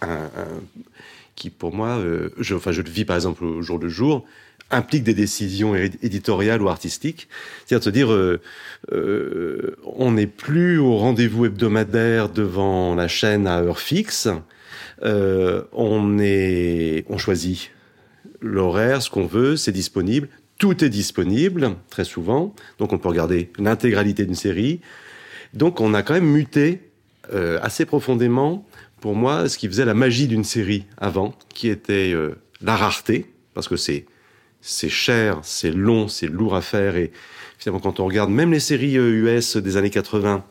un, 0.00 0.30
qui 1.34 1.50
pour 1.50 1.74
moi, 1.74 1.98
enfin 2.52 2.72
je 2.72 2.82
le 2.82 2.90
vis 2.90 3.04
par 3.04 3.16
exemple 3.16 3.44
au 3.44 3.62
jour 3.62 3.78
le 3.78 3.88
jour, 3.88 4.24
implique 4.70 5.02
des 5.02 5.14
décisions 5.14 5.74
éditoriales 5.74 6.62
ou 6.62 6.68
artistiques. 6.68 7.28
C'est-à-dire 7.66 7.84
se 7.84 7.90
dire, 7.90 8.12
euh, 8.12 8.40
euh, 8.92 9.76
on 9.84 10.12
n'est 10.12 10.26
plus 10.26 10.78
au 10.78 10.96
rendez-vous 10.96 11.46
hebdomadaire 11.46 12.28
devant 12.28 12.94
la 12.94 13.08
chaîne 13.08 13.46
à 13.46 13.60
heure 13.60 13.80
fixe. 13.80 14.28
Euh, 15.04 15.62
on 15.72 16.18
est, 16.18 17.04
on 17.08 17.18
choisit 17.18 17.70
l'horaire, 18.40 19.02
ce 19.02 19.10
qu'on 19.10 19.26
veut, 19.26 19.56
c'est 19.56 19.72
disponible. 19.72 20.28
Tout 20.58 20.84
est 20.84 20.88
disponible 20.88 21.76
très 21.88 22.04
souvent, 22.04 22.54
donc 22.78 22.92
on 22.92 22.98
peut 22.98 23.08
regarder 23.08 23.50
l'intégralité 23.58 24.24
d'une 24.24 24.34
série. 24.34 24.80
Donc 25.54 25.80
on 25.80 25.94
a 25.94 26.02
quand 26.02 26.14
même 26.14 26.28
muté 26.28 26.90
euh, 27.32 27.58
assez 27.62 27.84
profondément, 27.84 28.66
pour 29.00 29.14
moi, 29.14 29.48
ce 29.48 29.56
qui 29.56 29.68
faisait 29.68 29.84
la 29.84 29.94
magie 29.94 30.26
d'une 30.26 30.44
série 30.44 30.86
avant, 30.96 31.34
qui 31.54 31.68
était 31.68 32.12
euh, 32.12 32.34
la 32.60 32.76
rareté, 32.76 33.26
parce 33.54 33.68
que 33.68 33.76
c'est 33.76 34.06
c'est 34.60 34.88
cher, 34.88 35.40
c'est 35.42 35.70
long, 35.70 36.08
c'est 36.08 36.26
lourd 36.26 36.54
à 36.54 36.60
faire. 36.60 36.96
Et 36.96 37.12
finalement, 37.58 37.80
quand 37.80 38.00
on 38.00 38.06
regarde 38.06 38.30
même 38.30 38.52
les 38.52 38.60
séries 38.60 38.94
US 38.94 39.56
euh, 39.56 39.62
des 39.62 39.76
années 39.76 39.90
80, 39.90 40.44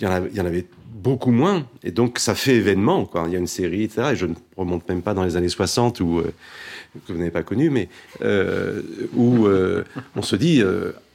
il 0.00 0.04
y, 0.34 0.40
en 0.40 0.46
avait, 0.46 0.66
beaucoup 0.94 1.30
moins. 1.30 1.66
Et 1.84 1.92
donc, 1.92 2.18
ça 2.18 2.34
fait 2.34 2.56
événement. 2.56 3.08
Il 3.26 3.32
y 3.32 3.36
a 3.36 3.38
une 3.38 3.46
série, 3.46 3.84
etc. 3.84 4.10
Et 4.12 4.16
je 4.16 4.26
ne 4.26 4.34
remonte 4.56 4.88
même 4.88 5.02
pas 5.02 5.14
dans 5.14 5.22
les 5.22 5.36
années 5.36 5.48
60 5.48 6.00
où, 6.00 6.18
euh, 6.18 6.32
que 7.06 7.12
vous 7.12 7.18
n'avez 7.18 7.30
pas 7.30 7.42
connu, 7.42 7.70
mais 7.70 7.88
euh, 8.22 8.82
où 9.14 9.46
on 10.16 10.22
se 10.22 10.36
dit. 10.36 10.62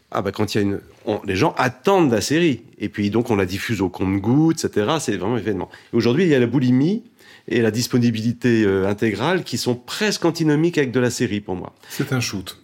Ah 0.10 0.22
bah 0.22 0.32
quand 0.32 0.56
il 0.56 0.58
y 0.58 0.62
a 0.62 0.64
une, 0.64 0.80
les 1.26 1.36
gens 1.36 1.54
attendent 1.58 2.14
la 2.14 2.22
série 2.22 2.62
et 2.80 2.88
puis 2.88 3.10
donc 3.10 3.30
on 3.30 3.36
la 3.36 3.46
diffuse 3.46 3.82
au 3.82 3.90
compte-gouttes, 3.90 4.64
etc. 4.64 4.96
C'est 5.02 5.18
vraiment 5.18 5.38
événement. 5.38 5.70
Aujourd'hui 5.92 6.24
il 6.24 6.30
y 6.30 6.34
a 6.34 6.40
la 6.40 6.48
boulimie 6.48 7.04
et 7.48 7.62
la 7.62 7.72
disponibilité 7.72 8.64
euh, 8.66 8.88
intégrale 8.88 9.44
qui 9.44 9.58
sont 9.58 9.76
presque 9.76 10.26
antinomiques 10.26 10.78
avec 10.78 10.92
de 10.92 11.00
la 11.00 11.10
série 11.10 11.42
pour 11.42 11.56
moi. 11.56 11.74
C'est 11.90 12.14
un 12.14 12.20
shoot. 12.20 12.58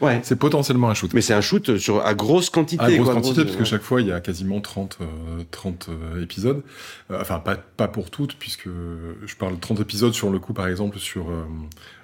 Ouais. 0.00 0.20
C'est 0.24 0.36
potentiellement 0.36 0.90
un 0.90 0.94
shoot. 0.94 1.12
Mais 1.14 1.20
c'est 1.20 1.34
un 1.34 1.40
shoot 1.40 1.78
sur, 1.78 2.04
à 2.04 2.14
grosse 2.14 2.50
quantité. 2.50 2.82
À 2.82 2.90
grosse 2.90 3.04
quoi, 3.06 3.14
quantité, 3.14 3.34
grosse- 3.36 3.44
parce 3.46 3.56
que 3.56 3.64
chaque 3.64 3.82
fois, 3.82 4.00
il 4.00 4.08
y 4.08 4.12
a 4.12 4.20
quasiment 4.20 4.60
30, 4.60 4.98
euh, 5.00 5.04
30 5.50 5.88
euh, 5.88 6.22
épisodes. 6.22 6.62
Euh, 7.10 7.18
enfin, 7.20 7.38
pas, 7.38 7.54
pas 7.56 7.86
pour 7.88 8.10
toutes, 8.10 8.34
puisque 8.34 8.66
je 8.68 9.34
parle 9.36 9.54
de 9.54 9.60
30 9.60 9.80
épisodes 9.80 10.12
sur 10.12 10.30
le 10.30 10.38
coup, 10.40 10.52
par 10.52 10.66
exemple, 10.66 10.98
sur 10.98 11.30
euh, 11.30 11.44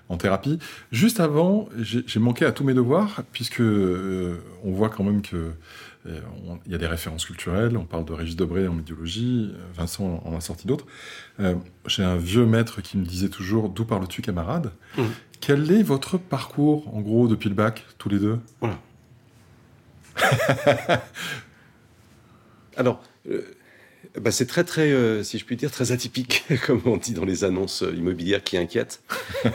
en 0.08 0.16
thérapie. 0.16 0.58
Juste 0.92 1.18
avant, 1.20 1.68
j'ai 1.78 2.20
manqué 2.20 2.44
à 2.44 2.52
tous 2.52 2.64
mes 2.64 2.74
devoirs, 2.74 3.22
puisque 3.32 3.60
euh, 3.60 4.36
on 4.64 4.70
voit 4.72 4.88
quand 4.88 5.04
même 5.04 5.20
que 5.22 5.36
euh, 5.36 5.50
il 6.06 6.72
y 6.72 6.74
a 6.74 6.78
des 6.78 6.86
références 6.86 7.26
culturelles. 7.26 7.76
On 7.76 7.84
parle 7.84 8.04
de 8.06 8.12
Régis 8.12 8.34
Debray 8.36 8.66
en 8.66 8.72
médiologie. 8.74 9.52
euh, 9.54 9.58
Vincent 9.74 10.22
en 10.24 10.34
a 10.36 10.40
sorti 10.40 10.66
d'autres. 10.66 10.86
Euh, 11.40 11.54
j'ai 11.86 12.02
un 12.02 12.16
vieux 12.16 12.46
maître 12.46 12.80
qui 12.80 12.96
me 12.96 13.04
disait 13.04 13.28
toujours 13.28 13.68
D'où 13.68 13.84
parles-tu, 13.84 14.22
camarade 14.22 14.72
Mhm. 14.96 15.10
Quel 15.40 15.70
est 15.72 15.82
votre 15.82 16.18
parcours, 16.18 16.94
en 16.94 17.00
gros, 17.00 17.28
depuis 17.28 17.48
le 17.48 17.54
bac, 17.54 17.84
tous 17.98 18.08
les 18.08 18.18
deux 18.18 18.38
Voilà. 18.60 18.78
Alors, 22.76 23.02
euh, 23.30 23.42
bah, 24.20 24.30
c'est 24.30 24.46
très, 24.46 24.64
très, 24.64 24.90
euh, 24.92 25.22
si 25.22 25.38
je 25.38 25.44
puis 25.44 25.56
dire, 25.56 25.70
très 25.70 25.92
atypique, 25.92 26.44
comme 26.66 26.80
on 26.84 26.96
dit 26.96 27.12
dans 27.12 27.24
les 27.24 27.44
annonces 27.44 27.82
euh, 27.82 27.94
immobilières 27.94 28.42
qui 28.42 28.56
inquiètent. 28.56 29.02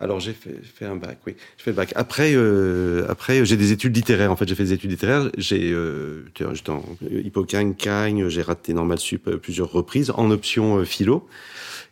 Alors, 0.00 0.20
j'ai 0.20 0.32
fait, 0.32 0.54
fait 0.62 0.84
un 0.84 0.94
bac, 0.96 1.18
oui. 1.26 1.34
J'ai 1.56 1.64
fait 1.64 1.70
le 1.70 1.76
bac. 1.76 1.92
Après, 1.96 2.32
euh, 2.34 3.04
après 3.08 3.44
j'ai 3.44 3.56
des 3.56 3.72
études 3.72 3.96
littéraires. 3.96 4.30
En 4.30 4.36
fait, 4.36 4.46
j'ai 4.48 4.54
fait 4.54 4.62
des 4.64 4.72
études 4.72 4.90
littéraires. 4.90 5.28
J'ai, 5.36 5.72
euh, 5.72 6.24
j'étais 6.36 6.70
en 6.70 6.82
Hippocagne, 7.10 7.74
Cagne, 7.74 8.28
j'ai 8.28 8.42
raté 8.42 8.74
Normal 8.74 8.98
Sup 8.98 9.26
euh, 9.26 9.36
plusieurs 9.38 9.72
reprises 9.72 10.10
en 10.14 10.30
option 10.30 10.78
euh, 10.78 10.84
philo. 10.84 11.26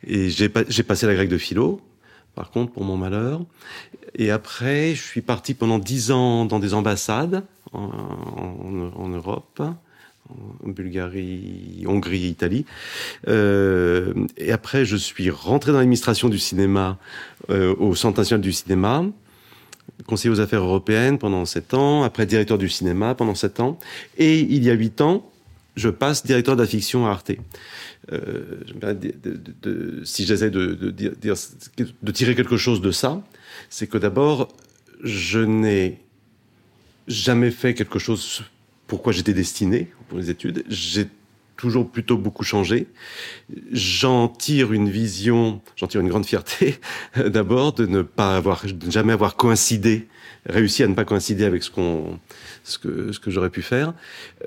Et 0.06 0.30
j'ai, 0.30 0.50
j'ai 0.68 0.82
passé 0.84 1.06
la 1.06 1.14
grecque 1.14 1.30
de 1.30 1.38
philo, 1.38 1.80
par 2.36 2.50
contre, 2.50 2.72
pour 2.72 2.84
mon 2.84 2.96
malheur. 2.96 3.40
Et 4.14 4.30
après, 4.30 4.94
je 4.94 5.02
suis 5.02 5.20
parti 5.22 5.54
pendant 5.54 5.78
dix 5.80 6.10
ans 6.12 6.44
dans 6.44 6.60
des 6.60 6.74
ambassades 6.74 7.44
en, 7.72 7.82
en- 7.82 8.92
en 8.94 9.08
Europe, 9.08 9.60
Bulgarie, 10.64 11.84
Hongrie, 11.86 12.28
Italie. 12.28 12.64
Euh, 13.28 14.12
et 14.36 14.52
après, 14.52 14.84
je 14.84 14.96
suis 14.96 15.30
rentré 15.30 15.72
dans 15.72 15.78
l'administration 15.78 16.28
du 16.28 16.38
cinéma 16.38 16.98
euh, 17.50 17.74
au 17.76 17.94
Centre 17.94 18.18
national 18.18 18.40
du 18.40 18.52
cinéma, 18.52 19.04
conseiller 20.06 20.32
aux 20.32 20.40
affaires 20.40 20.62
européennes 20.62 21.18
pendant 21.18 21.44
sept 21.44 21.74
ans, 21.74 22.02
après 22.02 22.26
directeur 22.26 22.58
du 22.58 22.68
cinéma 22.68 23.14
pendant 23.14 23.34
sept 23.34 23.60
ans. 23.60 23.78
Et 24.18 24.40
il 24.40 24.64
y 24.64 24.70
a 24.70 24.74
huit 24.74 25.00
ans, 25.00 25.30
je 25.76 25.88
passe 25.88 26.24
directeur 26.24 26.56
de 26.56 26.62
la 26.62 26.68
fiction 26.68 27.06
à 27.06 27.10
Arte. 27.10 27.32
Euh, 28.12 28.62
si 30.04 30.24
j'essaie 30.26 30.50
de 30.50 32.12
tirer 32.12 32.34
quelque 32.34 32.56
chose 32.56 32.80
de 32.80 32.90
ça, 32.90 33.22
c'est 33.68 33.86
que 33.86 33.98
d'abord, 33.98 34.48
je 35.02 35.40
n'ai 35.40 36.00
jamais 37.08 37.50
fait 37.50 37.74
quelque 37.74 37.98
chose 37.98 38.42
pourquoi 38.86 39.12
j'étais 39.12 39.32
destiné 39.32 39.90
pour 40.08 40.18
les 40.18 40.30
études. 40.30 40.64
J'ai 40.68 41.08
toujours 41.56 41.90
plutôt 41.90 42.16
beaucoup 42.16 42.44
changé. 42.44 42.86
J'en 43.72 44.28
tire 44.28 44.72
une 44.72 44.88
vision, 44.88 45.60
j'en 45.76 45.86
tire 45.86 46.00
une 46.00 46.08
grande 46.08 46.26
fierté, 46.26 46.78
d'abord 47.16 47.72
de 47.72 47.86
ne 47.86 48.02
pas 48.02 48.36
avoir, 48.36 48.64
de 48.66 48.90
jamais 48.90 49.12
avoir 49.12 49.36
coïncidé, 49.36 50.06
réussi 50.46 50.82
à 50.82 50.88
ne 50.88 50.94
pas 50.94 51.04
coïncider 51.04 51.44
avec 51.44 51.62
ce 51.62 51.70
qu'on, 51.70 52.18
ce 52.62 52.78
que, 52.78 53.12
ce 53.12 53.18
que 53.18 53.30
j'aurais 53.30 53.50
pu 53.50 53.62
faire. 53.62 53.94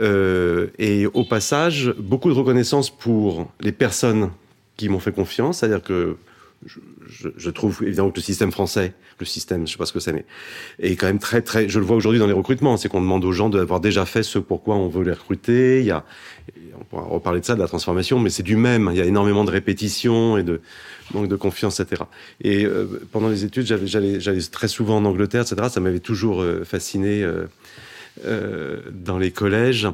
Euh, 0.02 0.68
et 0.78 1.08
au 1.08 1.24
passage, 1.24 1.94
beaucoup 1.98 2.30
de 2.30 2.36
reconnaissance 2.36 2.90
pour 2.90 3.52
les 3.60 3.72
personnes 3.72 4.30
qui 4.78 4.88
m'ont 4.88 5.00
fait 5.00 5.12
confiance, 5.12 5.60
c'est-à-dire 5.60 5.84
que 5.84 6.18
je, 6.66 7.50
trouve 7.50 7.80
évidemment 7.84 8.12
que 8.12 8.18
le 8.18 8.22
système 8.22 8.52
français, 8.52 8.94
le 9.20 9.26
système, 9.26 9.66
je 9.66 9.74
sais 9.74 9.78
pas 9.78 9.86
ce 9.86 9.94
que 9.94 10.00
c'est, 10.00 10.12
mais 10.12 10.26
est 10.80 10.96
quand 10.96 11.08
même 11.08 11.20
très 11.20 11.42
très. 11.42 11.70
Je 11.70 11.80
le 11.80 11.86
vois 11.86 11.96
aujourd'hui 11.96 12.20
dans 12.20 12.28
les 12.28 12.34
recrutements, 12.34 12.76
c'est 12.78 12.90
qu'on 12.90 13.02
demande 13.02 13.24
aux 13.24 13.32
gens 13.32 13.50
d'avoir 13.50 13.80
déjà 13.80 14.06
fait 14.06 14.24
ce 14.24 14.40
pourquoi 14.40 14.76
on 14.76 14.88
veut 14.88 15.04
les 15.04 15.14
recruter. 15.14 15.80
Il 15.80 15.86
y 15.86 15.92
a, 15.92 16.04
on 16.80 16.84
pourra 16.84 17.04
reparler 17.04 17.40
de 17.40 17.46
ça, 17.46 17.56
de 17.56 17.60
la 17.60 17.68
transformation, 17.68 18.20
mais 18.20 18.30
c'est 18.30 18.44
du 18.44 18.56
même. 18.56 18.90
Il 18.92 18.98
y 18.98 19.02
a 19.02 19.06
énormément 19.06 19.46
de 19.46 19.52
répétitions 19.52 20.38
et 20.38 20.44
de 20.44 20.62
manque 21.14 21.28
de 21.28 21.36
confiance, 21.36 21.80
etc. 21.80 22.04
Et 22.42 22.66
euh, 22.66 22.86
pendant 23.12 23.30
les 23.30 23.46
études, 23.46 23.66
j'allais, 23.66 24.40
très 24.52 24.68
souvent 24.68 24.98
en 24.98 25.06
Angleterre, 25.06 25.42
etc. 25.42 25.70
Ça 25.70 25.80
m'avait 25.80 26.00
toujours 26.00 26.42
euh, 26.42 26.64
fasciné 26.66 27.24
euh, 28.26 28.82
dans 28.92 29.18
les 29.18 29.32
collèges. 29.32 29.88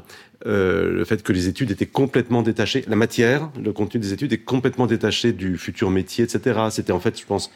Euh, 0.46 0.92
le 0.92 1.06
fait 1.06 1.24
que 1.24 1.34
les 1.34 1.48
études 1.48 1.72
étaient 1.72 1.88
complètement 1.88 2.44
détachées, 2.44 2.86
la 2.88 2.96
matière, 2.96 3.50
le 3.62 3.74
contenu 3.74 4.00
des 4.00 4.14
études 4.14 4.32
est 4.32 4.38
complètement 4.38 4.86
détaché 4.86 5.34
du 5.34 5.58
futur 5.58 5.90
métier, 5.90 6.24
etc. 6.24 6.60
C'était 6.70 6.92
en 6.92 7.00
fait, 7.00 7.20
je 7.20 7.26
pense, 7.26 7.52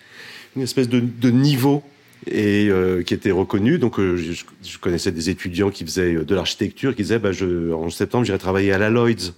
une 0.55 0.63
espèce 0.63 0.89
de, 0.89 1.00
de 1.00 1.29
niveau 1.29 1.84
et 2.27 2.67
euh, 2.69 3.03
qui 3.03 3.13
était 3.13 3.31
reconnu. 3.31 3.77
Donc, 3.77 4.00
euh, 4.00 4.17
je, 4.17 4.43
je 4.63 4.77
connaissais 4.79 5.12
des 5.12 5.29
étudiants 5.29 5.69
qui 5.69 5.86
faisaient 5.86 6.15
euh, 6.15 6.25
de 6.25 6.36
l'architecture, 6.36 6.96
qui 6.96 7.03
disaient, 7.03 7.19
bah, 7.19 7.31
je, 7.31 7.72
en 7.72 7.89
septembre, 7.89 8.25
j'irai 8.25 8.39
travailler 8.39 8.72
à 8.72 8.77
la 8.77 8.89
Lloyd's. 8.89 9.34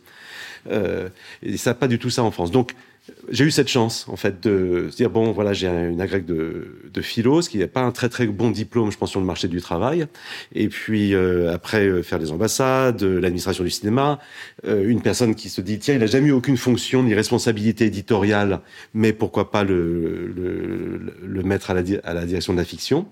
Euh, 0.70 1.10
et 1.44 1.58
ça 1.58 1.74
pas 1.74 1.88
du 1.88 2.00
tout 2.00 2.10
ça 2.10 2.24
en 2.24 2.32
France. 2.32 2.52
Donc, 2.52 2.74
j'ai 3.30 3.46
eu 3.46 3.52
cette 3.52 3.68
chance, 3.68 4.06
en 4.10 4.16
fait, 4.16 4.42
de 4.44 4.88
se 4.92 4.96
dire, 4.98 5.10
bon, 5.10 5.32
voilà, 5.32 5.54
j'ai 5.54 5.68
un- 5.68 5.90
une 5.90 6.02
agrègue 6.02 6.26
de, 6.26 6.68
de 6.94 7.02
philo, 7.02 7.42
ce 7.42 7.50
qui 7.50 7.58
n'est 7.60 7.68
pas 7.68 7.82
un 7.82 7.92
très 7.92 8.10
très 8.10 8.26
bon 8.28 8.52
diplôme, 8.52 8.92
je 8.92 8.98
pense, 8.98 9.12
sur 9.12 9.20
le 9.20 9.26
marché 9.26 9.48
du 9.48 9.62
travail. 9.62 10.08
Et 10.54 10.68
puis, 10.70 11.14
euh, 11.14 11.54
après, 11.54 11.86
euh, 11.88 12.04
faire 12.04 12.20
les 12.20 12.32
ambassades, 12.32 13.04
euh, 13.04 13.20
l'administration 13.20 13.64
du 13.64 13.70
cinéma, 13.70 14.20
une 14.68 15.02
personne 15.02 15.36
qui 15.36 15.50
se 15.50 15.62
dit, 15.62 15.80
tiens, 15.80 15.94
il 15.96 16.00
n'a 16.00 16.08
jamais 16.08 16.28
eu 16.30 16.32
aucune 16.34 16.58
fonction 16.58 17.04
ni 17.04 17.14
responsabilité 17.14 17.86
éditoriale, 17.86 18.60
mais 18.94 19.14
pourquoi 19.14 19.52
pas 19.52 19.64
le, 19.64 20.28
le, 20.36 21.00
le 21.26 21.44
mettre 21.44 21.72
à 21.72 21.74
la, 21.74 21.82
à 22.04 22.14
la 22.14 22.26
direction 22.26 22.54
de 22.54 22.58
la 22.58 22.66
fiction 22.66 23.06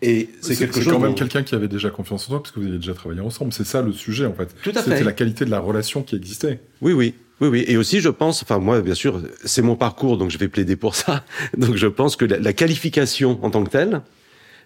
et 0.00 0.28
c'est 0.40 0.54
quelque 0.54 0.80
chose 0.80 0.92
quand 0.92 1.00
même 1.00 1.16
quelqu'un 1.16 1.42
qui 1.42 1.56
avait 1.56 1.66
déjà 1.66 1.90
confiance 1.90 2.26
en 2.26 2.28
toi, 2.28 2.42
parce 2.42 2.52
que 2.52 2.60
vous 2.60 2.68
avez 2.68 2.76
déjà 2.78 2.94
travaillé 2.94 3.20
ensemble. 3.20 3.52
C'est 3.52 3.66
ça 3.66 3.82
le 3.82 3.90
sujet, 3.92 4.26
en 4.26 4.32
fait. 4.32 4.48
Tout 4.62 4.70
à 4.76 4.80
C'était 4.82 4.98
fait. 4.98 5.02
la 5.04 5.12
qualité 5.12 5.44
de 5.44 5.50
la 5.50 5.58
relation 5.58 6.04
qui 6.04 6.14
existait. 6.14 6.60
Oui, 6.80 6.92
oui. 6.92 7.14
Oui, 7.40 7.48
oui. 7.48 7.64
Et 7.68 7.76
aussi, 7.76 8.00
je 8.00 8.08
pense, 8.08 8.42
enfin, 8.42 8.58
moi, 8.58 8.80
bien 8.80 8.94
sûr, 8.94 9.22
c'est 9.44 9.62
mon 9.62 9.76
parcours, 9.76 10.18
donc 10.18 10.30
je 10.30 10.38
vais 10.38 10.48
plaider 10.48 10.76
pour 10.76 10.94
ça. 10.94 11.24
Donc, 11.56 11.76
je 11.76 11.86
pense 11.86 12.16
que 12.16 12.24
la, 12.24 12.52
qualification 12.52 13.38
en 13.42 13.50
tant 13.50 13.62
que 13.62 13.70
telle, 13.70 14.02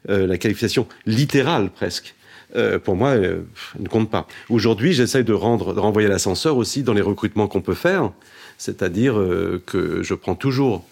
euh, 0.09 0.26
la 0.26 0.38
qualification 0.38 0.87
littérale 1.05 1.71
presque, 1.71 2.14
euh, 2.57 2.79
pour 2.79 2.97
moi, 2.97 3.11
euh, 3.11 3.43
ne 3.79 3.88
compte 3.88 4.11
pas. 4.11 4.26
Aujourd'hui, 4.49 4.95
j'essaye 4.95 5.25
de 5.25 5.35
rendre, 5.35 5.75
de 5.75 5.81
renvoyer 5.81 6.09
l'ascenseur 6.09 6.57
aussi 6.57 6.83
dans 6.83 6.95
les 6.95 7.02
recrutements 7.02 7.47
qu'on 7.47 7.61
peut 7.61 7.75
faire. 7.75 8.11
C'est-à-dire 8.59 9.19
euh, 9.19 9.62
que 9.67 10.02
je 10.02 10.14
prends 10.14 10.35
toujours 10.35 10.85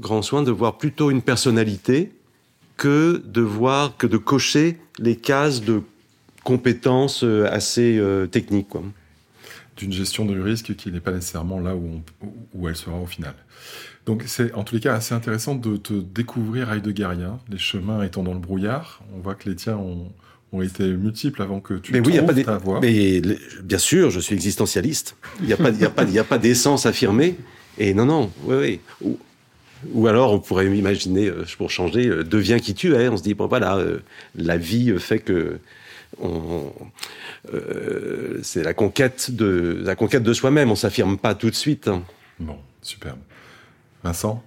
grand 0.00 0.22
soin 0.22 0.42
de 0.42 0.50
voir 0.50 0.78
plutôt 0.78 1.10
une 1.10 1.22
personnalité 1.22 2.10
que 2.76 3.22
de 3.24 3.42
voir, 3.42 3.96
que 3.96 4.06
de 4.06 4.16
cocher 4.16 4.78
les 4.98 5.14
cases 5.14 5.62
de 5.62 5.82
compétences 6.42 7.22
euh, 7.22 7.46
assez 7.50 7.98
euh, 7.98 8.26
techniques, 8.26 8.70
quoi. 8.70 8.82
D'une 9.80 9.92
gestion 9.92 10.24
du 10.26 10.40
risque 10.40 10.74
qui 10.76 10.90
n'est 10.92 11.00
pas 11.00 11.12
nécessairement 11.12 11.58
là 11.60 11.74
où, 11.74 12.02
on- 12.22 12.26
où 12.54 12.68
elle 12.68 12.76
sera 12.76 12.96
au 12.98 13.06
final. 13.06 13.34
Donc 14.06 14.24
c'est 14.26 14.52
en 14.54 14.62
tous 14.64 14.74
les 14.76 14.80
cas 14.80 14.94
assez 14.94 15.14
intéressant 15.14 15.54
de 15.54 15.76
te 15.76 15.92
découvrir 15.94 16.72
Heideggerien, 16.72 17.38
les 17.50 17.58
chemins 17.58 18.02
étant 18.02 18.22
dans 18.22 18.34
le 18.34 18.38
brouillard. 18.40 19.02
On 19.16 19.20
voit 19.20 19.34
que 19.34 19.48
les 19.48 19.56
tiens 19.56 19.76
ont, 19.76 20.12
ont 20.52 20.62
été 20.62 20.84
multiples 20.92 21.42
avant 21.42 21.60
que 21.60 21.74
tu 21.74 21.92
mais 21.92 22.00
oui, 22.00 22.14
y 22.14 22.18
a 22.18 22.22
pas 22.22 22.34
ta 22.34 22.58
voix. 22.58 22.80
Mais 22.80 23.20
bien 23.62 23.78
sûr, 23.78 24.10
je 24.10 24.20
suis 24.20 24.34
existentialiste. 24.34 25.16
Il 25.40 25.46
n'y 25.46 25.52
a 25.52 25.56
pas, 25.56 25.70
y 25.70 25.84
a 25.84 25.90
pas, 25.90 26.04
il 26.04 26.12
y 26.12 26.18
a 26.18 26.24
pas 26.24 26.38
d'essence 26.38 26.86
affirmée. 26.86 27.36
Et 27.78 27.94
non, 27.94 28.04
non, 28.04 28.30
oui, 28.44 28.56
oui. 28.60 28.80
Ou, 29.02 29.18
ou, 29.94 30.06
alors, 30.08 30.32
on 30.34 30.40
pourrait 30.40 30.66
imaginer, 30.76 31.28
euh, 31.28 31.44
pour 31.56 31.70
changer, 31.70 32.06
euh, 32.08 32.24
deviens 32.24 32.58
qui 32.58 32.74
tu 32.74 32.94
es. 32.94 33.08
On 33.08 33.16
se 33.16 33.22
dit, 33.22 33.32
bon 33.34 33.46
voilà, 33.46 33.76
euh, 33.76 34.00
la 34.34 34.56
vie 34.58 34.92
fait 34.98 35.20
que 35.20 35.58
on, 36.20 36.72
euh, 37.52 38.38
c'est 38.42 38.62
la 38.62 38.74
conquête 38.74 39.30
de 39.30 39.80
la 39.82 39.94
conquête 39.94 40.22
de 40.22 40.32
soi-même. 40.32 40.70
On 40.70 40.76
s'affirme 40.76 41.18
pas 41.18 41.34
tout 41.34 41.50
de 41.50 41.54
suite. 41.54 41.88
Hein. 41.88 42.02
Bon, 42.38 42.56
superbe. 42.82 43.18
Vincent? 44.02 44.42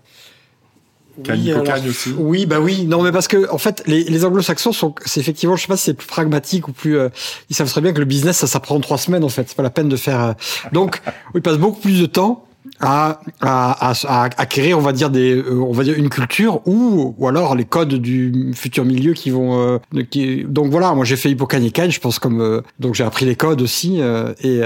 Oui, 1.29 1.53
aussi. 1.87 2.09
Oui, 2.17 2.45
bah 2.47 2.59
oui. 2.59 2.85
Non, 2.85 3.03
mais 3.03 3.11
parce 3.11 3.27
que 3.27 3.49
en 3.51 3.59
fait, 3.59 3.83
les, 3.85 4.03
les 4.03 4.25
anglo-saxons 4.25 4.71
sont, 4.71 4.95
c'est 5.05 5.19
effectivement, 5.19 5.55
je 5.55 5.61
sais 5.61 5.67
pas 5.67 5.77
si 5.77 5.83
c'est 5.83 5.93
plus 5.93 6.07
pragmatique 6.07 6.67
ou 6.67 6.73
plus. 6.73 6.97
Euh, 6.97 7.09
ils 7.49 7.55
savent 7.55 7.69
très 7.69 7.81
bien 7.81 7.93
que 7.93 7.99
le 7.99 8.05
business, 8.05 8.37
ça, 8.37 8.47
ça 8.47 8.59
prend 8.59 8.79
trois 8.79 8.97
semaines 8.97 9.23
en 9.23 9.29
fait. 9.29 9.47
C'est 9.47 9.55
pas 9.55 9.63
la 9.63 9.69
peine 9.69 9.89
de 9.89 9.95
faire. 9.95 10.21
Euh, 10.21 10.33
donc, 10.71 11.01
ils 11.35 11.41
passent 11.41 11.59
beaucoup 11.59 11.81
plus 11.81 12.01
de 12.01 12.07
temps 12.07 12.47
à, 12.79 13.21
à, 13.41 13.91
à, 13.91 14.23
acquérir, 14.37 14.77
on 14.77 14.81
va 14.81 14.93
dire 14.93 15.09
des, 15.09 15.35
euh, 15.35 15.61
on 15.61 15.71
va 15.71 15.83
dire 15.83 15.95
une 15.97 16.09
culture 16.09 16.61
ou 16.67 17.15
ou 17.17 17.27
alors 17.27 17.55
les 17.55 17.65
codes 17.65 17.93
du 17.95 18.51
futur 18.55 18.85
milieu 18.85 19.13
qui 19.13 19.29
vont. 19.29 19.59
Euh, 19.59 20.03
qui, 20.09 20.43
donc 20.43 20.71
voilà, 20.71 20.93
moi 20.93 21.05
j'ai 21.05 21.15
fait 21.15 21.29
Hippocane 21.29 21.63
et 21.63 21.91
je 21.91 21.99
pense 21.99 22.19
comme 22.19 22.41
euh, 22.41 22.61
donc 22.79 22.95
j'ai 22.95 23.03
appris 23.03 23.25
les 23.25 23.35
codes 23.35 23.61
aussi 23.61 23.99
et 24.41 24.61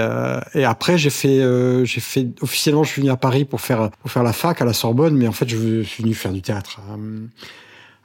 et 0.54 0.64
après 0.64 0.98
j'ai 0.98 1.10
fait 1.10 1.40
j'ai 1.84 2.00
fait 2.00 2.28
officiellement 2.40 2.84
je 2.84 2.90
suis 2.90 3.02
venu 3.02 3.10
à 3.10 3.16
Paris 3.16 3.44
pour 3.44 3.60
faire 3.60 3.90
pour 4.00 4.10
faire 4.10 4.22
la 4.22 4.32
fac 4.32 4.60
à 4.60 4.64
la 4.64 4.72
Sorbonne, 4.72 5.16
mais 5.16 5.28
en 5.28 5.32
fait 5.32 5.48
je 5.48 5.82
suis 5.82 6.02
venu 6.02 6.14
faire 6.14 6.32
du 6.32 6.42
théâtre 6.42 6.80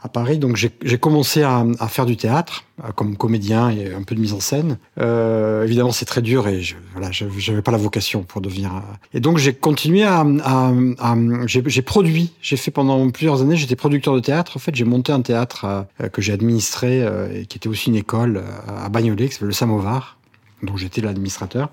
à 0.03 0.09
Paris. 0.09 0.37
Donc 0.37 0.57
j'ai 0.57 0.97
commencé 0.97 1.41
à, 1.41 1.65
à, 1.79 1.87
faire 1.87 2.05
du 2.05 2.17
théâtre 2.17 2.65
euh, 2.83 2.91
comme 2.91 3.15
comédien 3.15 3.69
et 3.69 3.93
un 3.93 4.03
peu 4.03 4.15
de 4.15 4.19
mise 4.19 4.33
en 4.33 4.41
scène. 4.41 4.77
Euh, 4.99 5.63
évidemment, 5.63 5.91
c'est 5.91 6.05
très 6.05 6.21
dur 6.21 6.47
et 6.47 6.61
je, 6.61 6.75
voilà, 6.91 7.09
j'avais 7.11 7.61
pas 7.61 7.71
la 7.71 7.77
vocation 7.77 8.23
pour 8.23 8.41
devenir. 8.41 8.75
Euh, 8.75 8.79
et 9.13 9.19
donc 9.21 9.37
j'ai 9.37 9.53
continué 9.53 10.03
à, 10.03 10.25
à, 10.43 10.73
à 10.99 11.15
j'ai 11.47 11.81
produit. 11.81 12.33
J'ai 12.41 12.57
fait 12.57 12.71
pendant 12.71 13.09
plusieurs 13.09 13.41
années. 13.41 13.55
J'étais 13.55 13.77
producteur 13.77 14.13
de 14.13 14.19
théâtre. 14.19 14.57
En 14.57 14.59
fait, 14.59 14.75
j'ai 14.75 14.85
monté 14.85 15.11
un 15.13 15.21
théâtre 15.21 15.85
euh, 16.01 16.09
que 16.09 16.21
j'ai 16.21 16.33
administré 16.33 17.03
et 17.33 17.45
qui 17.45 17.57
était 17.57 17.69
aussi 17.69 17.89
une 17.89 17.95
école 17.95 18.43
à 18.67 18.89
Bagnolet, 18.89 19.27
qui 19.27 19.33
s'appelle 19.33 19.47
le 19.47 19.53
Samovar. 19.53 20.17
Donc 20.61 20.77
j'étais 20.77 21.01
l'administrateur. 21.01 21.69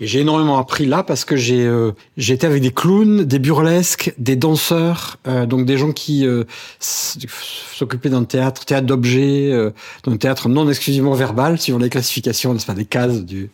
Et 0.00 0.06
j'ai 0.06 0.20
énormément 0.20 0.58
appris 0.58 0.86
là 0.86 1.02
parce 1.02 1.24
que 1.24 1.36
j'ai 1.36 1.64
euh, 1.64 1.92
été 2.16 2.46
avec 2.46 2.62
des 2.62 2.72
clowns, 2.72 3.24
des 3.24 3.38
burlesques, 3.38 4.12
des 4.18 4.36
danseurs, 4.36 5.18
euh, 5.26 5.46
donc 5.46 5.66
des 5.66 5.78
gens 5.78 5.92
qui 5.92 6.26
euh, 6.26 6.44
s'occupaient 6.80 8.10
d'un 8.10 8.24
théâtre, 8.24 8.64
théâtre 8.64 8.86
d'objets, 8.86 9.50
euh, 9.52 9.70
d'un 10.04 10.16
théâtre 10.16 10.48
non 10.48 10.68
exclusivement 10.68 11.14
verbal, 11.14 11.58
suivant 11.58 11.78
les 11.78 11.90
classifications, 11.90 12.52
n'est-ce 12.52 12.66
pas, 12.66 12.74
des 12.74 12.84
cases 12.84 13.24
du 13.24 13.50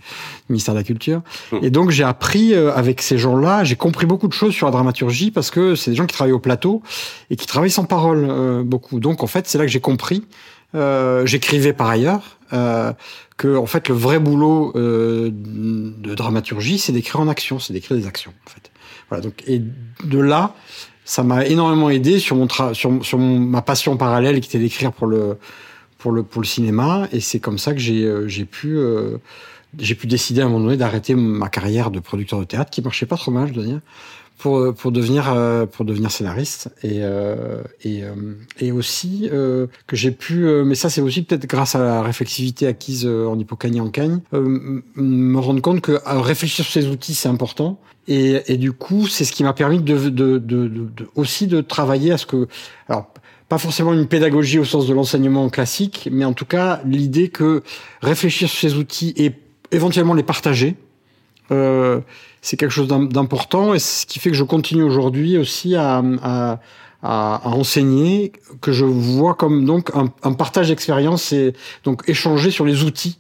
ministère 0.49 0.75
de 0.75 0.81
la 0.81 0.85
Culture. 0.85 1.23
Mmh. 1.53 1.59
Et 1.63 1.71
donc 1.71 1.91
j'ai 1.91 2.05
appris 2.05 2.55
euh, 2.55 2.73
avec 2.73 3.03
ces 3.03 3.19
gens-là, 3.19 3.65
j'ai 3.65 3.77
compris 3.77 4.07
beaucoup 4.07 4.29
de 4.29 4.33
choses 4.33 4.55
sur 4.55 4.67
la 4.67 4.73
dramaturgie 4.73 5.31
parce 5.31 5.51
que 5.51 5.75
c'est 5.75 5.91
des 5.91 5.97
gens 5.97 6.07
qui 6.07 6.15
travaillent 6.15 6.33
au 6.33 6.39
plateau 6.39 6.83
et 7.31 7.37
qui 7.37 7.47
travaillent 7.47 7.71
sans 7.71 7.85
parole 7.85 8.63
beaucoup. 8.65 9.01
Donc 9.01 9.23
en 9.23 9.27
fait, 9.27 9.47
c'est 9.47 9.59
là 9.59 9.65
que 9.65 9.71
j'ai 9.71 9.81
compris. 9.81 10.25
J'écrivais 10.75 11.73
par 11.73 11.89
ailleurs 11.89 12.39
euh, 12.53 12.93
que 13.37 13.57
en 13.57 13.67
fait 13.67 13.89
le 13.89 13.95
vrai 13.95 14.19
boulot 14.19 14.73
euh, 14.75 15.31
de 15.33 16.15
dramaturgie, 16.15 16.79
c'est 16.79 16.93
d'écrire 16.93 17.21
en 17.21 17.29
action, 17.29 17.59
c'est 17.59 17.73
d'écrire 17.73 17.97
des 17.97 18.07
actions. 18.07 18.33
En 18.47 18.51
fait, 18.51 18.71
voilà. 19.09 19.23
Donc 19.23 19.45
et 19.47 19.63
de 20.05 20.19
là, 20.19 20.55
ça 21.05 21.23
m'a 21.23 21.45
énormément 21.47 21.91
aidé 21.91 22.19
sur 22.19 22.37
mon 22.37 22.47
tra 22.47 22.75
sur, 22.75 23.05
sur 23.05 23.19
ma 23.19 23.63
passion 23.63 23.97
parallèle 23.97 24.41
qui 24.41 24.49
était 24.49 24.59
d'écrire 24.59 24.93
pour 24.93 25.07
le 25.07 25.39
pour 25.99 26.13
le 26.13 26.23
pour 26.23 26.41
le 26.43 26.47
cinéma. 26.47 27.07
Et 27.13 27.21
c'est 27.21 27.41
comme 27.41 27.59
ça 27.59 27.75
que 27.75 27.81
j'ai 27.81 28.05
euh, 28.05 28.27
j'ai 28.29 28.45
pu 28.45 28.77
euh, 28.79 29.19
j'ai 29.79 29.95
pu 29.95 30.07
décider 30.07 30.41
à 30.41 30.47
un 30.47 30.49
moment 30.49 30.65
donné 30.65 30.77
d'arrêter 30.77 31.15
ma 31.15 31.49
carrière 31.49 31.91
de 31.91 32.01
producteur 32.01 32.41
de 32.41 32.45
théâtre 32.45 32.71
qui 32.71 32.81
marchait 32.83 33.07
pas 33.07 33.17
trop 33.17 33.31
mal, 33.31 33.49
je 33.49 33.53
dois 33.53 33.65
dire, 33.65 33.81
pour 34.39 34.73
pour 34.75 34.93
devenir 34.93 35.33
euh, 35.33 35.67
pour 35.67 35.85
devenir 35.85 36.11
scénariste. 36.11 36.71
Et 36.83 36.99
euh, 37.03 37.63
et 37.83 38.05
euh, 38.05 38.35
et 38.61 38.73
aussi 38.73 39.29
que 39.31 39.97
j'ai 39.97 40.13
pu 40.13 40.47
mais 40.65 40.75
ça 40.75 40.89
c'est 40.89 41.01
aussi 41.01 41.23
peut-être 41.23 41.47
grâce 41.47 41.75
à 41.75 41.81
la 41.81 42.03
réflexivité 42.03 42.67
acquise 42.67 43.07
en 43.07 43.39
hippocanie 43.39 43.81
en 43.81 43.91
cagne 43.91 44.21
me 44.33 45.39
rendre 45.39 45.61
compte 45.61 45.81
que 45.81 45.99
réfléchir 46.05 46.65
sur 46.65 46.73
ces 46.73 46.89
outils 46.89 47.15
c'est 47.15 47.29
important. 47.29 47.81
Et 48.07 48.41
et 48.47 48.57
du 48.57 48.73
coup 48.73 49.07
c'est 49.07 49.25
ce 49.25 49.33
qui 49.33 49.45
m'a 49.45 49.53
permis 49.53 49.81
de 49.81 50.09
de, 50.09 50.39
de 50.39 50.69
de 50.69 51.09
aussi 51.15 51.47
de 51.47 51.61
travailler 51.61 52.13
à 52.13 52.19
ce 52.19 52.27
que 52.27 52.49
alors 52.89 53.13
pas 53.49 53.59
forcément 53.59 53.95
une 53.95 54.07
pédagogie 54.07 54.59
au 54.59 54.65
sens 54.65 54.87
de 54.87 54.95
l'enseignement 54.95 55.49
classique, 55.49 56.09
mais 56.13 56.25
en 56.25 56.35
tout 56.35 56.45
cas 56.45 56.81
l'idée 56.85 57.29
que 57.29 57.63
réfléchir 58.03 58.49
sur 58.49 58.61
ces 58.71 58.77
outils 58.77 59.15
et 59.17 59.33
éventuellement 59.71 60.15
les 60.15 60.23
partager, 60.23 60.77
euh, 61.51 62.01
c'est 62.49 62.57
quelque 62.57 62.73
chose 62.73 62.89
d'important 62.89 63.75
et 63.75 63.79
ce 63.79 64.07
qui 64.07 64.19
fait 64.19 64.31
que 64.31 64.37
je 64.37 64.43
continue 64.43 64.83
aujourd'hui 64.83 65.37
aussi 65.37 65.75
à, 65.77 66.59
enseigner, 67.03 68.33
que 68.63 68.73
je 68.73 68.87
vois 68.87 69.35
comme 69.35 69.67
donc 69.67 69.91
un, 69.95 70.33
partage 70.33 70.69
d'expérience 70.69 71.31
et 71.33 71.53
donc 71.85 72.05
échanger 72.09 72.51
sur 72.51 72.65
les 72.65 72.85
outils 72.85 73.19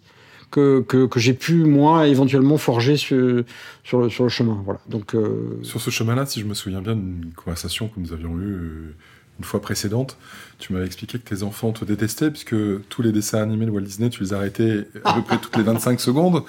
que, 0.51 0.81
que, 0.81 1.21
j'ai 1.21 1.35
pu 1.35 1.65
moi 1.65 2.09
éventuellement 2.09 2.57
forger 2.57 2.97
sur, 2.97 3.45
sur, 3.85 4.01
le, 4.01 4.29
chemin. 4.31 4.63
Voilà. 4.65 4.81
Donc 4.89 5.15
euh... 5.15 5.59
sur 5.63 5.83
ce 5.83 5.91
chemin-là, 5.91 6.25
si 6.25 6.41
je 6.41 6.47
me 6.47 6.55
souviens 6.55 6.81
bien 6.81 6.97
d'une 6.97 7.33
conversation 7.37 7.89
que 7.89 8.01
nous 8.01 8.15
avions 8.15 8.35
eue 8.39 8.97
une 9.39 9.45
fois 9.45 9.61
précédente, 9.61 10.17
tu 10.59 10.73
m'avais 10.73 10.87
expliqué 10.87 11.19
que 11.19 11.29
tes 11.29 11.43
enfants 11.43 11.71
te 11.73 11.85
détestaient 11.85 12.31
puisque 12.31 12.57
tous 12.89 13.03
les 13.03 13.13
dessins 13.13 13.43
animés 13.43 13.67
de 13.67 13.71
Walt 13.71 13.83
Disney, 13.83 14.11
tu 14.11 14.23
les 14.23 14.33
arrêtais 14.33 14.87
à 15.05 15.15
peu 15.15 15.23
près 15.23 15.39
toutes 15.39 15.57
les 15.57 15.63
25 15.63 16.01
secondes 16.01 16.43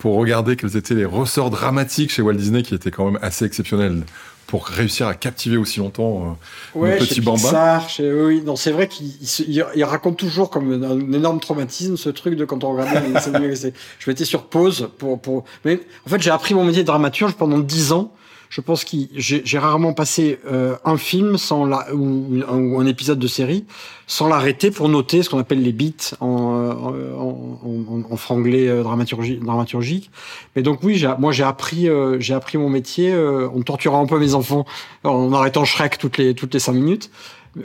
pour 0.00 0.16
regarder 0.16 0.56
quels 0.56 0.76
étaient 0.76 0.94
les 0.94 1.04
ressorts 1.04 1.50
dramatiques 1.50 2.10
chez 2.10 2.22
Walt 2.22 2.34
Disney 2.34 2.62
qui 2.62 2.74
étaient 2.74 2.90
quand 2.90 3.10
même 3.10 3.18
assez 3.22 3.44
exceptionnels 3.44 4.02
pour 4.48 4.66
réussir 4.66 5.06
à 5.06 5.14
captiver 5.14 5.56
aussi 5.56 5.78
longtemps 5.78 6.36
euh, 6.74 6.78
ouais, 6.78 6.98
petit 6.98 7.20
Bamba. 7.20 7.40
Pixar, 7.40 7.88
chez, 7.88 8.12
oui, 8.12 8.42
non, 8.44 8.56
c'est 8.56 8.72
vrai 8.72 8.86
qu'il 8.88 9.06
il, 9.06 9.64
il, 9.74 9.84
raconte 9.84 10.18
toujours 10.18 10.50
comme 10.50 10.72
un, 10.72 10.82
un, 10.82 11.12
énorme 11.12 11.40
traumatisme 11.40 11.96
ce 11.96 12.10
truc 12.10 12.34
de 12.34 12.44
quand 12.44 12.62
on 12.64 12.72
regardait 12.72 13.00
les 13.08 13.72
Je 13.98 14.10
m'étais 14.10 14.24
sur 14.26 14.44
pause 14.44 14.90
pour, 14.98 15.18
pour, 15.20 15.44
mais 15.64 15.80
en 16.06 16.10
fait, 16.10 16.20
j'ai 16.20 16.30
appris 16.30 16.52
mon 16.54 16.64
métier 16.64 16.82
de 16.82 16.86
dramaturge 16.86 17.34
pendant 17.34 17.60
dix 17.60 17.92
ans 17.92 18.12
je 18.52 18.60
pense 18.60 18.84
que 18.84 18.98
j'ai 19.14 19.58
rarement 19.58 19.94
passé 19.94 20.38
euh, 20.46 20.76
un 20.84 20.98
film 20.98 21.38
sans 21.38 21.64
la, 21.64 21.94
ou, 21.94 22.38
ou, 22.38 22.78
un 22.78 22.84
épisode 22.84 23.18
de 23.18 23.26
série 23.26 23.64
sans 24.06 24.28
l'arrêter 24.28 24.70
pour 24.70 24.90
noter 24.90 25.22
ce 25.22 25.30
qu'on 25.30 25.38
appelle 25.38 25.62
les 25.62 25.72
beats 25.72 26.14
en, 26.20 26.26
en, 26.26 27.58
en, 27.64 28.02
en 28.10 28.16
franglais 28.18 28.68
euh, 28.68 28.82
dramaturgie, 28.82 29.38
dramaturgique. 29.38 30.10
Mais 30.54 30.60
donc 30.60 30.82
oui, 30.82 31.02
moi 31.18 31.32
j'ai 31.32 31.44
appris, 31.44 31.88
euh, 31.88 32.20
j'ai 32.20 32.34
appris 32.34 32.58
mon 32.58 32.68
métier 32.68 33.10
euh, 33.10 33.48
en 33.48 33.62
torturant 33.62 34.02
un 34.02 34.06
peu 34.06 34.18
mes 34.18 34.34
enfants 34.34 34.66
en 35.02 35.32
arrêtant 35.32 35.64
Shrek 35.64 35.96
toutes 35.96 36.18
les 36.18 36.34
toutes 36.34 36.52
les 36.52 36.60
cinq 36.60 36.74
minutes 36.74 37.10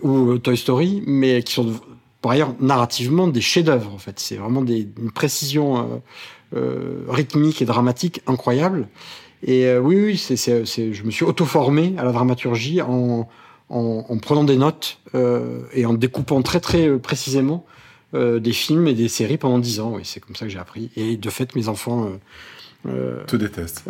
ou 0.04 0.32
euh, 0.32 0.39
Toy 0.39 0.56
Story, 0.56 1.04
mais 1.06 1.43
qui 1.43 1.52
sont 1.52 1.73
par 2.21 2.32
ailleurs 2.32 2.54
narrativement 2.62 3.28
des 3.28 3.41
chefs-d'œuvre 3.41 3.93
en 3.93 3.97
fait. 3.97 4.21
C'est 4.21 4.38
vraiment 4.38 4.62
des, 4.62 4.88
une 4.97 5.12
précision 5.12 6.02
rythmique 7.10 7.62
et 7.62 7.65
dramatique 7.65 8.21
incroyable. 8.26 8.88
Et 9.43 9.65
euh, 9.65 9.80
oui, 9.80 9.95
oui, 9.95 10.17
c'est, 10.17 10.36
c'est, 10.36 10.65
c'est, 10.65 10.93
je 10.93 11.04
me 11.04 11.12
suis 11.12 11.26
auto-formé 11.26 11.93
à 11.97 12.04
la 12.04 12.12
dramaturgie 12.12 12.82
en, 12.82 13.28
en, 13.69 14.06
en 14.08 14.17
prenant 14.17 14.43
des 14.43 14.58
notes 14.58 15.00
euh, 15.15 15.62
et 15.73 15.86
en 15.86 15.93
découpant 15.93 16.41
très 16.41 16.60
très 16.60 16.88
euh, 16.88 16.97
précisément 16.97 17.65
euh, 18.13 18.39
des 18.39 18.54
films 18.54 18.88
et 18.88 18.93
des 18.93 19.10
séries 19.10 19.38
pendant 19.38 19.60
dix 19.60 19.80
ans. 19.80 19.93
Oui, 19.95 20.02
c'est 20.04 20.19
comme 20.19 20.36
ça 20.36 20.45
que 20.45 20.52
j'ai 20.52 20.60
appris. 20.60 20.89
Et 20.95 21.17
de 21.17 21.30
fait, 21.30 21.56
mes 21.56 21.67
enfants 21.67 22.10
euh, 22.88 23.23
te 23.26 23.36
détestent. 23.36 23.84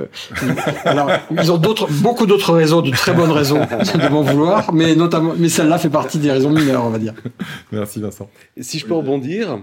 alors, 0.84 1.12
ils 1.32 1.52
ont 1.52 1.58
d'autres, 1.58 1.88
beaucoup 2.02 2.26
d'autres 2.26 2.54
raisons, 2.54 2.82
de 2.82 2.92
très 2.92 3.14
bonnes 3.14 3.32
raisons 3.32 3.60
de 3.60 4.10
m'en 4.10 4.24
vouloir, 4.24 4.74
mais 4.74 4.96
notamment, 4.96 5.34
mais 5.38 5.50
celle-là 5.50 5.78
fait 5.78 5.90
partie 5.90 6.18
des 6.18 6.32
raisons 6.32 6.50
mineures, 6.50 6.84
on 6.84 6.90
va 6.90 7.00
dire. 7.00 7.14
Merci 7.72 8.02
Vincent. 8.02 8.30
Et 8.58 8.64
si 8.64 8.80
je 8.80 8.86
peux 8.86 8.96
rebondir, 8.96 9.60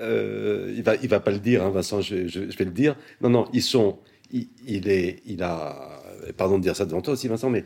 il 0.00 0.82
va, 0.82 0.94
il 1.02 1.08
va 1.08 1.20
pas 1.20 1.30
le 1.30 1.38
dire, 1.38 1.62
hein, 1.62 1.70
Vincent, 1.70 2.00
je, 2.00 2.26
je, 2.26 2.50
je 2.50 2.56
vais 2.56 2.64
le 2.64 2.70
dire. 2.70 2.96
Non, 3.20 3.28
non, 3.28 3.46
ils 3.52 3.62
sont 3.62 3.98
il, 4.32 4.88
est, 4.88 5.22
il 5.26 5.42
a, 5.42 6.02
pardon 6.36 6.58
de 6.58 6.62
dire 6.62 6.76
ça 6.76 6.84
devant 6.84 7.00
toi 7.00 7.14
aussi, 7.14 7.28
Vincent, 7.28 7.50
mais 7.50 7.64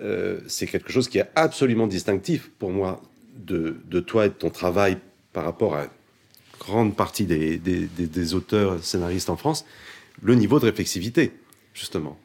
euh, 0.00 0.40
c'est 0.46 0.66
quelque 0.66 0.92
chose 0.92 1.08
qui 1.08 1.18
est 1.18 1.28
absolument 1.34 1.86
distinctif 1.86 2.50
pour 2.58 2.70
moi 2.70 3.00
de, 3.36 3.76
de, 3.86 4.00
toi 4.00 4.26
et 4.26 4.28
de 4.28 4.34
ton 4.34 4.50
travail 4.50 4.98
par 5.32 5.44
rapport 5.44 5.74
à 5.74 5.84
une 5.84 5.90
grande 6.58 6.96
partie 6.96 7.24
des, 7.24 7.56
des, 7.58 7.86
des, 7.86 8.34
auteurs 8.34 8.82
scénaristes 8.84 9.30
en 9.30 9.36
France, 9.36 9.64
le 10.22 10.34
niveau 10.34 10.60
de 10.60 10.66
réflexivité, 10.66 11.32
justement. 11.74 12.18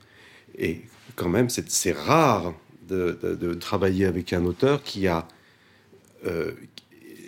Et 0.58 0.82
quand 1.16 1.30
même, 1.30 1.50
c'est 1.50 1.96
rare 1.96 2.54
de, 2.88 3.18
de, 3.40 3.54
travailler 3.54 4.06
avec 4.06 4.34
un 4.34 4.46
auteur 4.46 4.84
qui 4.84 5.08
a, 5.08 5.28
euh, 6.26 6.52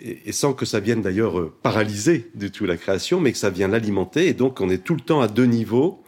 et 0.02 0.32
sans 0.32 0.52
que 0.52 0.64
ça 0.64 0.80
vienne 0.80 1.02
d'ailleurs 1.02 1.50
paralyser 1.62 2.30
du 2.34 2.50
tout 2.50 2.66
la 2.66 2.76
création, 2.76 3.20
mais 3.20 3.32
que 3.32 3.38
ça 3.38 3.50
vient 3.50 3.68
l'alimenter, 3.68 4.28
et 4.28 4.34
donc 4.34 4.60
on 4.60 4.70
est 4.70 4.84
tout 4.84 4.94
le 4.94 5.00
temps 5.00 5.20
à 5.20 5.28
deux 5.28 5.46
niveaux, 5.46 5.99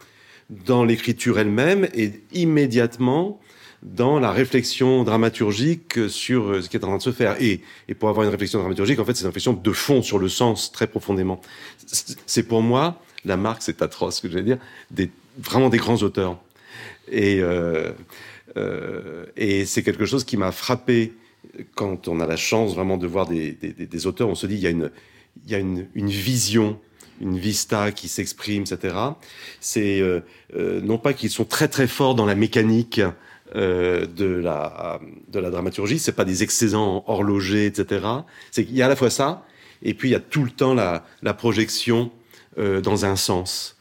dans 0.65 0.83
l'écriture 0.85 1.39
elle-même 1.39 1.87
et 1.93 2.11
immédiatement 2.33 3.39
dans 3.81 4.19
la 4.19 4.31
réflexion 4.31 5.03
dramaturgique 5.03 6.09
sur 6.09 6.49
euh, 6.49 6.61
ce 6.61 6.69
qui 6.69 6.77
est 6.77 6.83
en 6.85 6.87
train 6.87 6.97
de 6.97 7.01
se 7.01 7.11
faire. 7.11 7.35
Et, 7.41 7.61
et 7.89 7.93
pour 7.93 8.09
avoir 8.09 8.23
une 8.25 8.31
réflexion 8.31 8.59
dramaturgique, 8.59 8.99
en 8.99 9.05
fait, 9.05 9.13
c'est 9.13 9.23
une 9.23 9.27
réflexion 9.27 9.53
de 9.53 9.71
fond 9.71 10.01
sur 10.01 10.19
le 10.19 10.29
sens 10.29 10.71
très 10.71 10.87
profondément. 10.87 11.41
C'est 12.25 12.43
pour 12.43 12.61
moi, 12.61 13.01
la 13.25 13.35
marque, 13.35 13.61
c'est 13.61 13.81
atroce 13.81 14.17
ce 14.17 14.21
que 14.21 14.29
je 14.29 14.35
vais 14.35 14.43
dire, 14.43 14.57
vraiment 15.37 15.69
des 15.69 15.77
grands 15.77 16.01
auteurs. 16.01 16.39
Et, 17.11 17.41
euh, 17.41 17.91
euh, 18.55 19.25
et 19.35 19.65
c'est 19.65 19.83
quelque 19.83 20.05
chose 20.05 20.23
qui 20.23 20.37
m'a 20.37 20.53
frappé 20.53 21.13
quand 21.75 22.07
on 22.07 22.21
a 22.21 22.25
la 22.25 22.37
chance 22.37 22.75
vraiment 22.75 22.97
de 22.97 23.05
voir 23.05 23.27
des, 23.27 23.51
des, 23.51 23.73
des 23.73 24.07
auteurs. 24.07 24.29
On 24.29 24.35
se 24.35 24.47
dit, 24.47 24.55
il 24.55 24.61
y 24.61 24.67
a 24.67 24.69
une, 24.69 24.91
il 25.45 25.51
y 25.51 25.55
a 25.55 25.59
une, 25.59 25.87
une 25.93 26.09
vision 26.09 26.79
une 27.21 27.37
vista 27.37 27.91
qui 27.91 28.07
s'exprime, 28.07 28.63
etc. 28.63 28.95
C'est 29.59 30.01
euh, 30.01 30.21
euh, 30.55 30.81
non 30.81 30.97
pas 30.97 31.13
qu'ils 31.13 31.29
sont 31.29 31.45
très 31.45 31.67
très 31.67 31.87
forts 31.87 32.15
dans 32.15 32.25
la 32.25 32.35
mécanique 32.35 33.01
euh, 33.55 34.05
de 34.05 34.25
la 34.25 34.99
de 35.29 35.39
la 35.39 35.49
dramaturgie, 35.49 35.99
c'est 35.99 36.13
pas 36.13 36.25
des 36.25 36.43
excellents 36.43 37.03
horlogers, 37.07 37.65
etc. 37.65 38.05
C'est 38.51 38.65
qu'il 38.65 38.75
y 38.75 38.81
a 38.81 38.85
à 38.85 38.89
la 38.89 38.95
fois 38.95 39.09
ça, 39.09 39.45
et 39.81 39.93
puis 39.93 40.09
il 40.09 40.11
y 40.11 40.15
a 40.15 40.19
tout 40.19 40.43
le 40.43 40.51
temps 40.51 40.73
la, 40.73 41.03
projection 41.33 42.11
dans 42.57 43.05
un 43.05 43.15
sens. 43.15 43.77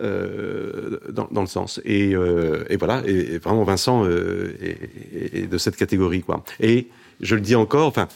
Dans, 0.00 1.40
le 1.40 1.46
sens 1.46 1.80
et, 1.84 2.16
voilà 2.16 3.04
et, 3.06 3.34
et, 3.34 3.38
vraiment 3.38 3.62
Vincent 3.62 4.04
est, 4.08 5.34
est, 5.34 5.46
de 5.46 5.56
cette 5.56 5.76
catégorie 5.76 6.20
quoi 6.20 6.42
et 6.58 6.88
je 7.20 7.36
le 7.36 7.40
dis 7.40 7.54
encore 7.54 7.86
enfin 7.86 8.08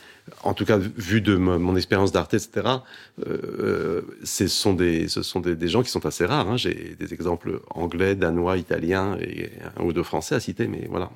en 0.42 0.54
tout 0.54 0.64
cas 0.64 0.78
vu 0.78 1.20
de 1.20 1.36
mon, 1.36 1.76
expérience 1.76 2.12
d'art, 2.12 2.28
etc., 2.32 2.66
euh, 3.26 4.02
ce 4.24 4.46
sont, 4.48 4.74
des, 4.74 5.08
ce 5.08 5.22
sont 5.22 5.40
des, 5.40 5.68
gens 5.68 5.82
qui 5.82 5.90
sont 5.90 6.06
assez 6.06 6.24
rares. 6.26 6.48
Hein. 6.48 6.56
J'ai 6.56 6.96
des 6.98 7.14
exemples 7.14 7.60
anglais, 7.70 8.14
danois, 8.14 8.56
italiens 8.56 9.16
et 9.20 9.50
un 9.76 9.84
ou 9.84 9.92
deux 9.92 10.02
français 10.02 10.34
à 10.34 10.40
citer, 10.40 10.66
mais 10.66 10.86
voilà. 10.88 11.10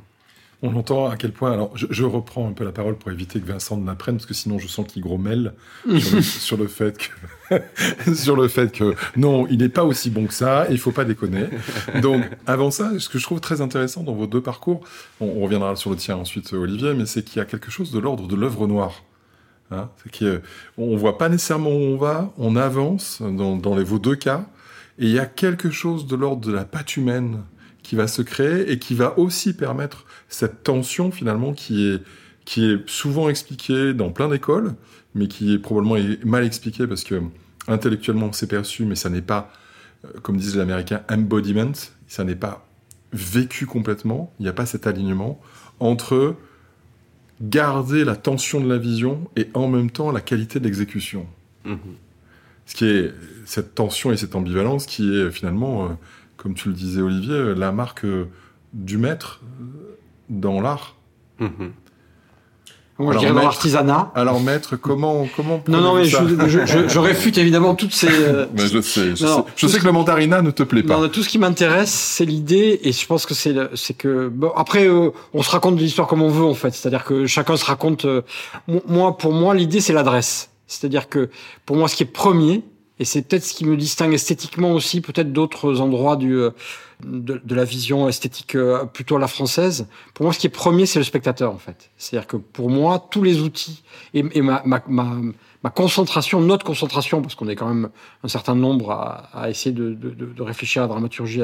On 0.65 0.77
entend 0.77 1.09
à 1.09 1.17
quel 1.17 1.33
point. 1.33 1.53
Alors, 1.53 1.77
je, 1.77 1.87
je, 1.91 2.05
reprends 2.05 2.49
un 2.49 2.53
peu 2.53 2.65
la 2.65 2.71
parole 2.71 2.97
pour 2.97 3.11
éviter 3.11 3.41
que 3.41 3.47
Vincent 3.47 3.77
ne 3.77 3.85
l'apprenne, 3.85 4.17
parce 4.17 4.27
que 4.27 4.35
sinon, 4.35 4.61
je 4.61 4.69
sens 4.69 4.87
qu'il 4.87 5.03
grommelle 5.03 5.55
sur, 5.99 6.17
le, 6.17 6.23
sur, 6.23 6.57
le 6.57 6.69
fait 6.69 7.11
que, 7.51 8.15
sur 8.15 8.37
le 8.37 8.47
fait 8.47 8.71
que 8.71 8.95
non, 9.17 9.47
il 9.49 9.59
n'est 9.59 9.69
pas 9.69 9.85
aussi 9.85 10.09
bon 10.09 10.27
que 10.27 10.35
ça. 10.35 10.67
Il 10.71 10.79
faut 10.79 10.93
pas 10.93 11.05
déconner. 11.05 11.47
Donc, 12.01 12.25
avant 12.47 12.71
ça, 12.71 12.93
ce 12.99 13.09
que 13.09 13.19
je 13.19 13.25
trouve 13.25 13.41
très 13.41 13.61
intéressant 13.61 14.05
dans 14.05 14.15
vos 14.15 14.29
deux 14.29 14.41
parcours, 14.41 14.85
on, 15.21 15.27
on 15.27 15.41
reviendra 15.41 15.75
sur 15.75 15.91
le 15.91 15.97
tien 15.97 16.17
ensuite, 16.17 16.53
Olivier, 16.53 16.95
mais 16.95 17.07
c'est 17.07 17.25
qu'il 17.25 17.39
y 17.39 17.43
a 17.43 17.45
quelque 17.45 17.71
chose 17.71 17.91
de 17.91 17.99
l'ordre 17.99 18.29
de 18.29 18.37
l'œuvre 18.37 18.69
noire. 18.69 19.03
Hein, 19.73 19.89
c'est 20.03 20.17
qu'on 20.19 20.97
voit 20.97 21.19
pas 21.19 21.29
nécessairement 21.29 21.71
où 21.71 21.95
on 21.95 21.97
va, 21.97 22.33
on 22.37 22.57
avance 22.57 23.23
dans, 23.23 23.57
dans 23.57 23.75
les, 23.75 23.85
vos 23.85 23.99
deux 23.99 24.17
cas, 24.17 24.45
et 24.99 25.07
il 25.07 25.13
y 25.13 25.19
a 25.19 25.27
quelque 25.27 25.71
chose 25.71 26.07
de 26.07 26.15
l'ordre 26.15 26.47
de 26.47 26.53
la 26.53 26.65
patte 26.65 26.97
humaine 26.97 27.43
qui 27.83 27.97
va 27.97 28.07
se 28.07 28.23
créer 28.23 28.71
et 28.71 28.79
qui 28.79 28.95
va 28.95 29.19
aussi 29.19 29.53
permettre 29.53 30.07
cette 30.29 30.63
tension 30.63 31.11
finalement 31.11 31.53
qui 31.53 31.89
est, 31.89 32.03
qui 32.45 32.71
est 32.71 32.89
souvent 32.89 33.29
expliquée 33.29 33.95
dans 33.95 34.11
plein 34.11 34.29
d'écoles, 34.29 34.75
mais 35.15 35.29
qui 35.29 35.55
est 35.55 35.59
probablement 35.59 35.97
mal 36.25 36.45
expliquée 36.45 36.87
parce 36.87 37.05
que 37.05 37.21
intellectuellement 37.69 38.33
c'est 38.33 38.47
perçu, 38.47 38.85
mais 38.85 38.97
ça 38.97 39.11
n'est 39.11 39.23
pas, 39.23 39.51
comme 40.23 40.37
disent 40.37 40.57
les 40.57 40.63
Américains, 40.63 41.03
embodiment, 41.11 41.73
ça 42.09 42.25
n'est 42.25 42.37
pas 42.37 42.67
vécu 43.13 43.67
complètement, 43.67 44.33
il 44.39 44.45
n'y 44.45 44.49
a 44.49 44.55
pas 44.55 44.67
cet 44.67 44.87
alignement 44.87 45.41
entre 45.81 46.37
garder 47.41 48.05
la 48.05 48.17
tension 48.17 48.61
de 48.61 48.69
la 48.69 48.79
vision 48.79 49.29
et 49.37 49.49
en 49.55 49.69
même 49.69 49.91
temps 49.91 50.13
la 50.13 50.21
qualité 50.21 50.61
de 50.61 50.65
l'exécution. 50.65 51.27
Mmh. 51.65 51.75
Ce 52.67 52.75
qui 52.75 52.87
est 52.87 53.13
cette 53.45 53.75
tension 53.75 54.13
et 54.13 54.17
cette 54.17 54.37
ambivalence 54.37 54.87
qui 54.87 55.17
est 55.17 55.31
finalement, 55.31 55.87
euh, 55.87 55.89
comme 56.43 56.55
tu 56.55 56.69
le 56.69 56.75
disais 56.75 57.01
Olivier, 57.01 57.55
la 57.55 57.71
marque 57.71 58.05
euh, 58.05 58.27
du 58.73 58.99
maître 58.99 59.41
euh, 59.61 59.97
dans 60.29 60.61
l'art. 60.61 60.97
Mmh. 61.39 61.47
Moi, 62.99 63.15
je 63.15 63.19
dirais 63.21 63.33
dans 63.33 63.43
l'artisanat. 63.43 64.13
Alors, 64.15 64.41
maître, 64.41 64.77
comment, 64.77 65.27
comment 65.35 65.63
Non, 65.67 65.81
non, 65.81 65.95
mais 65.95 66.05
je, 66.05 66.17
je, 66.47 66.67
je, 66.67 66.89
je, 66.89 66.99
réfute 66.99 67.39
évidemment 67.39 67.75
toutes 67.75 67.95
ces. 67.95 68.09
Euh... 68.13 68.47
mais 68.55 68.67
je 68.67 68.81
sais, 68.81 69.17
je 69.17 69.25
non, 69.25 69.39
sais, 69.39 69.53
je 69.57 69.67
sais 69.67 69.79
que 69.79 69.85
le 69.85 69.93
mandarina 69.93 70.43
ne 70.43 70.51
te 70.51 70.63
plaît 70.63 70.83
pas. 70.83 70.99
Non, 70.99 71.09
tout 71.09 71.23
ce 71.23 71.29
qui 71.29 71.39
m'intéresse, 71.39 71.91
c'est 71.91 72.25
l'idée, 72.25 72.81
et 72.83 72.93
je 72.93 73.07
pense 73.07 73.25
que 73.27 73.35
c'est, 73.35 73.55
c'est 73.75 73.95
que 73.95 74.29
bon, 74.29 74.53
après, 74.55 74.87
euh, 74.87 75.11
on 75.33 75.43
se 75.43 75.51
raconte 75.51 75.77
de 75.77 75.81
l'histoire 75.81 76.07
comme 76.07 76.23
on 76.23 76.29
veut 76.29 76.45
en 76.45 76.55
fait. 76.55 76.73
C'est-à-dire 76.75 77.05
que 77.05 77.27
chacun 77.27 77.57
se 77.57 77.65
raconte. 77.65 78.05
Euh, 78.05 78.23
moi, 78.87 79.17
pour 79.17 79.33
moi, 79.33 79.55
l'idée, 79.55 79.81
c'est 79.81 79.93
l'adresse. 79.93 80.51
C'est-à-dire 80.67 81.09
que 81.09 81.31
pour 81.67 81.77
moi, 81.77 81.89
ce 81.89 81.97
qui 81.97 82.03
est 82.03 82.07
premier, 82.07 82.63
et 83.03 83.05
c'est 83.05 83.23
peut-être 83.23 83.43
ce 83.43 83.53
qui 83.53 83.65
me 83.65 83.77
distingue 83.77 84.15
esthétiquement 84.15 84.71
aussi, 84.71 85.01
peut-être 85.01 85.33
d'autres 85.33 85.81
endroits 85.81 86.15
du. 86.15 86.37
Euh, 86.37 86.51
de, 87.05 87.41
de, 87.45 87.55
la 87.57 87.65
vision 87.65 88.09
esthétique 88.09 88.55
euh, 88.55 88.85
plutôt 88.85 89.19
la 89.19 89.27
française. 89.27 89.89
Pour 90.15 90.23
moi, 90.23 90.33
ce 90.33 90.39
qui 90.39 90.47
est 90.47 90.51
premier, 90.51 90.87
c'est 90.87 91.01
le 91.01 91.05
spectateur, 91.05 91.53
en 91.53 91.59
fait. 91.59 91.91
C'est-à-dire 91.99 92.29
que 92.29 92.37
pour 92.37 92.71
moi, 92.71 93.05
tous 93.11 93.25
les 93.25 93.41
outils 93.41 93.83
et, 94.15 94.25
et 94.35 94.41
ma, 94.41 94.63
ma, 94.65 94.85
ma, 94.87 95.17
ma, 95.65 95.71
concentration, 95.71 96.41
notre 96.41 96.65
concentration, 96.65 97.21
parce 97.21 97.35
qu'on 97.35 97.49
est 97.49 97.57
quand 97.57 97.67
même 97.67 97.91
un 98.23 98.29
certain 98.29 98.55
nombre 98.55 98.93
à, 98.93 99.31
à 99.35 99.51
essayer 99.51 99.73
de, 99.73 99.95
de, 99.95 100.11
de, 100.11 100.43
réfléchir 100.43 100.83
à 100.83 100.85
la 100.85 100.91
dramaturgie, 100.91 101.43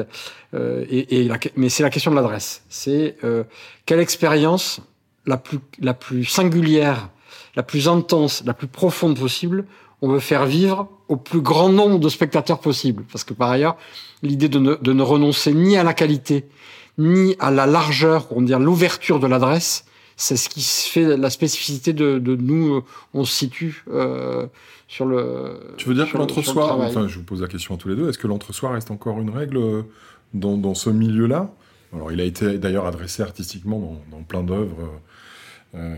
euh, 0.53 0.85
et, 0.89 1.19
et 1.19 1.23
la, 1.25 1.37
mais 1.57 1.67
c'est 1.67 1.83
la 1.83 1.89
question 1.89 2.11
de 2.11 2.15
l'adresse. 2.15 2.63
C'est 2.69 3.17
euh, 3.25 3.43
quelle 3.85 3.99
expérience 3.99 4.79
la 5.25 5.35
plus, 5.35 5.59
la 5.81 5.93
plus 5.93 6.23
singulière, 6.23 7.09
la 7.57 7.63
plus 7.63 7.89
intense, 7.89 8.43
la 8.45 8.53
plus 8.53 8.67
profonde 8.67 9.19
possible 9.19 9.65
on 10.01 10.09
veut 10.09 10.19
faire 10.19 10.45
vivre 10.45 10.87
au 11.07 11.17
plus 11.17 11.41
grand 11.41 11.69
nombre 11.69 11.99
de 11.99 12.09
spectateurs 12.09 12.59
possible. 12.59 13.03
Parce 13.11 13.23
que 13.23 13.33
par 13.33 13.49
ailleurs, 13.49 13.75
l'idée 14.23 14.49
de 14.49 14.59
ne, 14.59 14.75
de 14.75 14.93
ne 14.93 15.03
renoncer 15.03 15.53
ni 15.53 15.77
à 15.77 15.83
la 15.83 15.93
qualité, 15.93 16.45
ni 16.97 17.35
à 17.39 17.51
la 17.51 17.65
largeur, 17.65 18.27
on 18.31 18.41
dire 18.41 18.59
l'ouverture 18.59 19.19
de 19.19 19.27
l'adresse, 19.27 19.85
c'est 20.15 20.35
ce 20.35 20.49
qui 20.49 20.61
fait 20.61 21.17
la 21.17 21.29
spécificité 21.29 21.93
de, 21.93 22.19
de 22.19 22.35
nous, 22.35 22.83
on 23.13 23.23
se 23.23 23.33
situe 23.33 23.85
euh, 23.89 24.47
sur 24.87 25.05
le. 25.05 25.59
Tu 25.77 25.87
veux 25.87 25.95
dire 25.95 26.11
que 26.11 26.17
l'entre-soi, 26.17 26.73
enfin, 26.73 27.07
je 27.07 27.17
vous 27.17 27.23
pose 27.23 27.41
la 27.41 27.47
question 27.47 27.75
à 27.75 27.77
tous 27.77 27.87
les 27.87 27.95
deux, 27.95 28.09
est-ce 28.09 28.17
que 28.17 28.27
l'entre-soi 28.27 28.71
reste 28.71 28.91
encore 28.91 29.19
une 29.21 29.29
règle 29.29 29.57
euh, 29.57 29.81
dans, 30.33 30.57
dans 30.57 30.75
ce 30.75 30.89
milieu-là? 30.89 31.51
Alors, 31.93 32.11
il 32.11 32.19
a 32.19 32.25
été 32.25 32.57
d'ailleurs 32.57 32.85
adressé 32.85 33.23
artistiquement 33.23 33.79
dans, 33.79 34.17
dans 34.17 34.23
plein 34.23 34.43
d'œuvres. 34.43 34.89
Euh, 35.75 35.95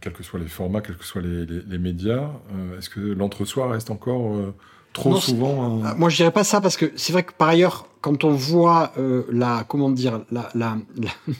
quels 0.00 0.12
que 0.12 0.22
soient 0.22 0.40
les 0.40 0.48
formats, 0.48 0.80
quels 0.80 0.96
que 0.96 1.04
soient 1.04 1.22
les, 1.22 1.46
les, 1.46 1.60
les 1.60 1.78
médias, 1.78 2.30
euh, 2.54 2.78
est-ce 2.78 2.90
que 2.90 3.00
l'entre-soi 3.00 3.70
reste 3.70 3.90
encore 3.90 4.34
euh, 4.34 4.54
trop 4.92 5.10
non, 5.10 5.20
souvent 5.20 5.82
un... 5.84 5.94
Moi, 5.94 6.08
je 6.08 6.16
dirais 6.16 6.30
pas 6.30 6.44
ça 6.44 6.60
parce 6.60 6.76
que 6.76 6.92
c'est 6.96 7.12
vrai 7.12 7.22
que 7.22 7.32
par 7.32 7.48
ailleurs, 7.48 7.86
quand 8.00 8.24
on 8.24 8.32
voit 8.32 8.92
euh, 8.98 9.24
la, 9.30 9.64
comment 9.68 9.90
dire, 9.90 10.20
la, 10.30 10.48
la, 10.54 10.76
la 10.96 11.10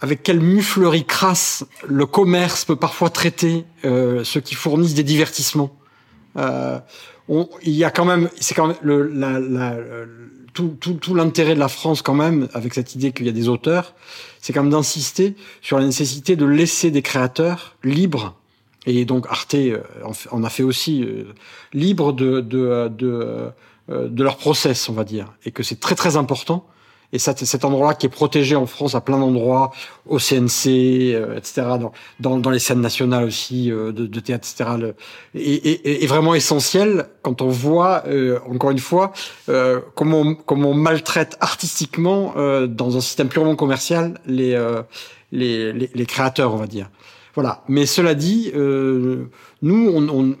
avec 0.00 0.22
quelle 0.22 0.40
muflerie 0.40 1.04
crasse 1.04 1.64
le 1.86 2.06
commerce 2.06 2.64
peut 2.64 2.76
parfois 2.76 3.10
traiter 3.10 3.64
euh, 3.84 4.24
ceux 4.24 4.40
qui 4.40 4.54
fournissent 4.54 4.94
des 4.94 5.02
divertissements. 5.02 5.76
Euh, 6.36 6.78
on, 7.28 7.48
il 7.62 7.72
y 7.72 7.84
a 7.84 7.90
quand 7.90 8.04
même, 8.04 8.28
c'est 8.40 8.54
quand 8.54 8.68
même 8.68 8.76
le, 8.82 9.08
la, 9.08 9.38
la, 9.38 9.76
tout, 10.52 10.76
tout, 10.80 10.94
tout 10.94 11.14
l'intérêt 11.14 11.54
de 11.54 11.60
la 11.60 11.68
France 11.68 12.02
quand 12.02 12.14
même, 12.14 12.48
avec 12.54 12.74
cette 12.74 12.94
idée 12.94 13.12
qu'il 13.12 13.26
y 13.26 13.28
a 13.28 13.32
des 13.32 13.48
auteurs, 13.48 13.94
c'est 14.40 14.52
quand 14.52 14.62
même 14.62 14.72
d'insister 14.72 15.34
sur 15.62 15.78
la 15.78 15.84
nécessité 15.84 16.36
de 16.36 16.44
laisser 16.44 16.90
des 16.90 17.02
créateurs 17.02 17.76
libres, 17.84 18.36
et 18.86 19.04
donc 19.04 19.26
Arte 19.28 19.56
en 20.30 20.44
a 20.44 20.50
fait 20.50 20.62
aussi, 20.62 21.02
euh, 21.04 21.34
libres 21.72 22.12
de, 22.12 22.40
de, 22.40 22.88
de, 22.88 23.50
euh, 23.90 24.08
de 24.08 24.22
leur 24.22 24.36
process, 24.36 24.88
on 24.88 24.94
va 24.94 25.04
dire, 25.04 25.32
et 25.44 25.50
que 25.50 25.62
c'est 25.62 25.80
très 25.80 25.94
très 25.94 26.16
important 26.16 26.66
et 27.12 27.18
ça, 27.18 27.34
cet 27.36 27.64
endroit-là 27.64 27.94
qui 27.94 28.06
est 28.06 28.10
protégé 28.10 28.54
en 28.54 28.66
France 28.66 28.94
à 28.94 29.00
plein 29.00 29.18
d'endroits, 29.18 29.72
au 30.06 30.18
CNC, 30.18 30.68
euh, 31.14 31.36
etc., 31.36 31.62
dans, 31.80 31.92
dans, 32.20 32.38
dans, 32.38 32.50
les 32.50 32.60
scènes 32.60 32.80
nationales 32.80 33.24
aussi 33.24 33.70
euh, 33.72 33.90
de, 33.90 34.06
de, 34.06 34.20
théâtre, 34.20 34.48
etc., 34.48 34.70
le, 34.78 34.94
est, 35.34 36.06
vraiment 36.06 36.34
essentiel 36.34 37.06
quand 37.22 37.42
on 37.42 37.48
voit, 37.48 38.04
euh, 38.06 38.38
encore 38.48 38.70
une 38.70 38.78
fois, 38.78 39.12
euh, 39.48 39.80
comment, 39.96 40.34
comment 40.34 40.70
on 40.70 40.74
maltraite 40.74 41.36
artistiquement 41.40 42.34
euh, 42.36 42.66
dans 42.66 42.96
un 42.96 43.00
système 43.00 43.28
purement 43.28 43.56
commercial 43.56 44.20
les, 44.26 44.54
euh, 44.54 44.82
les, 45.32 45.72
les, 45.72 45.90
les, 45.92 46.06
créateurs, 46.06 46.54
on 46.54 46.58
va 46.58 46.66
dire. 46.66 46.90
Voilà. 47.34 47.62
Mais 47.68 47.86
cela 47.86 48.14
dit, 48.14 48.52
nous, 48.54 49.92
on, 49.94 50.08
on 50.08 50.36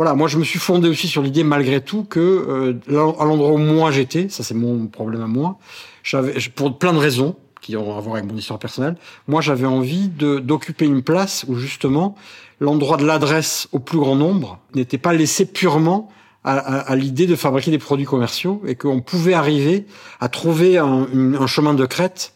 voilà, 0.00 0.14
moi 0.14 0.28
je 0.28 0.38
me 0.38 0.44
suis 0.44 0.58
fondé 0.58 0.88
aussi 0.88 1.08
sur 1.08 1.20
l'idée 1.20 1.44
malgré 1.44 1.82
tout 1.82 2.04
que 2.04 2.20
euh, 2.20 2.72
à 3.18 3.24
l'endroit 3.26 3.50
où 3.50 3.58
moi 3.58 3.90
j'étais, 3.90 4.30
ça 4.30 4.42
c'est 4.42 4.54
mon 4.54 4.86
problème 4.86 5.20
à 5.20 5.26
moi, 5.26 5.58
j'avais 6.02 6.40
pour 6.54 6.78
plein 6.78 6.94
de 6.94 6.98
raisons 6.98 7.36
qui 7.60 7.76
ont 7.76 7.94
à 7.94 8.00
voir 8.00 8.16
avec 8.16 8.24
mon 8.24 8.34
histoire 8.34 8.58
personnelle, 8.58 8.96
moi 9.28 9.42
j'avais 9.42 9.66
envie 9.66 10.08
d'occuper 10.08 10.86
une 10.86 11.02
place 11.02 11.44
où 11.48 11.56
justement 11.56 12.14
l'endroit 12.60 12.96
de 12.96 13.04
l'adresse 13.04 13.68
au 13.72 13.78
plus 13.78 13.98
grand 13.98 14.16
nombre 14.16 14.58
n'était 14.74 14.96
pas 14.96 15.12
laissé 15.12 15.44
purement 15.44 16.08
à, 16.44 16.96
l'idée 16.96 17.26
de 17.26 17.36
fabriquer 17.36 17.70
des 17.70 17.76
produits 17.76 18.06
commerciaux 18.06 18.62
et 18.66 18.76
qu'on 18.76 19.02
pouvait 19.02 19.34
arriver 19.34 19.84
à 20.18 20.30
trouver 20.30 20.78
un 20.78 21.46
chemin 21.46 21.74
de 21.74 21.84
crête 21.84 22.32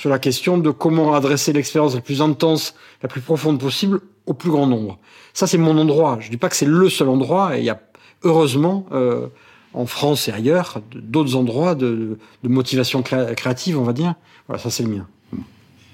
sur 0.00 0.08
la 0.08 0.18
question 0.18 0.56
de 0.56 0.70
comment 0.70 1.12
adresser 1.12 1.52
l'expérience 1.52 1.94
la 1.94 2.00
plus 2.00 2.22
intense, 2.22 2.74
la 3.02 3.08
plus 3.10 3.20
profonde 3.20 3.60
possible 3.60 4.00
au 4.24 4.32
plus 4.32 4.48
grand 4.48 4.66
nombre. 4.66 4.98
Ça, 5.34 5.46
c'est 5.46 5.58
mon 5.58 5.76
endroit. 5.76 6.16
Je 6.22 6.30
dis 6.30 6.38
pas 6.38 6.48
que 6.48 6.56
c'est 6.56 6.64
le 6.64 6.88
seul 6.88 7.10
endroit. 7.10 7.54
Et 7.54 7.58
il 7.58 7.66
y 7.66 7.68
a 7.68 7.82
heureusement 8.22 8.86
euh, 8.92 9.26
en 9.74 9.84
France 9.84 10.26
et 10.26 10.32
ailleurs, 10.32 10.80
d'autres 10.94 11.36
endroits 11.36 11.74
de, 11.74 12.16
motivation 12.42 13.02
créative, 13.02 13.78
on 13.78 13.82
va 13.82 13.92
dire. 13.92 14.14
Voilà, 14.46 14.62
ça 14.62 14.70
c'est 14.70 14.84
le 14.84 14.88
mien, 14.88 15.06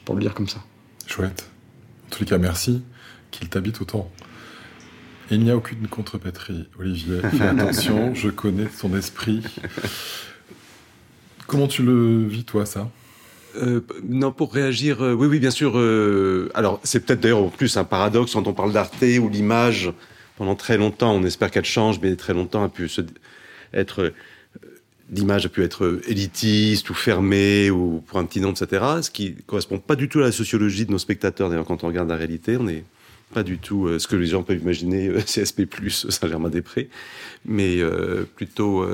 pour 0.05 0.15
le 0.15 0.21
dire 0.21 0.35
comme 0.35 0.49
ça. 0.49 0.61
Chouette. 1.09 1.51
En 2.07 2.11
tous 2.11 2.21
les 2.21 2.27
cas, 2.27 2.39
merci 2.39 2.85
qu'il 3.33 3.49
t'habite 3.49 3.81
autant. 3.81 4.09
il 5.33 5.41
n'y 5.41 5.51
a 5.51 5.57
aucune 5.57 5.89
contrepétrie, 5.89 6.69
Olivier. 6.79 7.19
Fais 7.37 7.49
attention, 7.49 8.15
je 8.15 8.29
connais 8.29 8.67
ton 8.67 8.97
esprit. 8.97 9.43
Comment 11.49 11.67
tu 11.67 11.83
le 11.83 12.25
vis, 12.25 12.45
toi, 12.45 12.67
ça? 12.67 12.89
Euh, 13.57 13.81
non, 14.09 14.33
pour 14.33 14.53
réagir, 14.53 15.03
euh, 15.03 15.13
oui, 15.13 15.27
oui, 15.27 15.39
bien 15.39 15.51
sûr. 15.51 15.79
Euh, 15.79 16.51
alors, 16.55 16.81
c'est 16.85 17.01
peut-être 17.01 17.21
d'ailleurs 17.21 17.43
en 17.43 17.49
plus 17.49 17.77
un 17.77 17.85
paradoxe 17.85 18.33
quand 18.33 18.47
on 18.47 18.53
parle 18.53 18.73
d'Arte 18.73 19.03
où 19.21 19.29
l'image, 19.29 19.93
pendant 20.37 20.55
très 20.55 20.77
longtemps, 20.77 21.13
on 21.13 21.23
espère 21.25 21.51
qu'elle 21.51 21.65
change, 21.65 22.01
mais 22.01 22.15
très 22.17 22.35
longtemps 22.35 22.65
a 22.65 22.69
pu 22.69 22.91
être 23.73 24.13
l'image 25.09 25.47
a 25.47 25.49
pu 25.49 25.63
être 25.63 26.01
élitiste 26.09 26.91
ou 26.91 26.95
fermée 26.95 27.71
ou 27.71 28.03
pour 28.09 28.19
un 28.19 28.25
petit 28.25 28.41
nombre, 28.41 28.61
etc. 28.61 28.85
Ce 29.03 29.11
qui 29.11 29.37
correspond 29.47 29.79
pas 29.79 29.95
du 29.95 30.09
tout 30.09 30.19
à 30.19 30.23
la 30.23 30.33
sociologie 30.33 30.85
de 30.85 30.91
nos 30.91 30.99
spectateurs. 30.99 31.49
D'ailleurs, 31.49 31.65
quand 31.65 31.85
on 31.85 31.87
regarde 31.87 32.09
la 32.09 32.17
réalité, 32.17 32.57
on 32.57 32.65
n'est 32.65 32.83
pas 33.33 33.45
du 33.45 33.59
tout 33.59 33.89
ce 34.01 34.09
que 34.09 34.17
les 34.17 34.27
gens 34.27 34.43
peuvent 34.43 34.61
imaginer 34.61 35.13
CSP+, 35.25 35.69
Saint-Germain-des-Prés, 35.89 36.89
mais 37.45 37.79
plutôt 38.35 38.85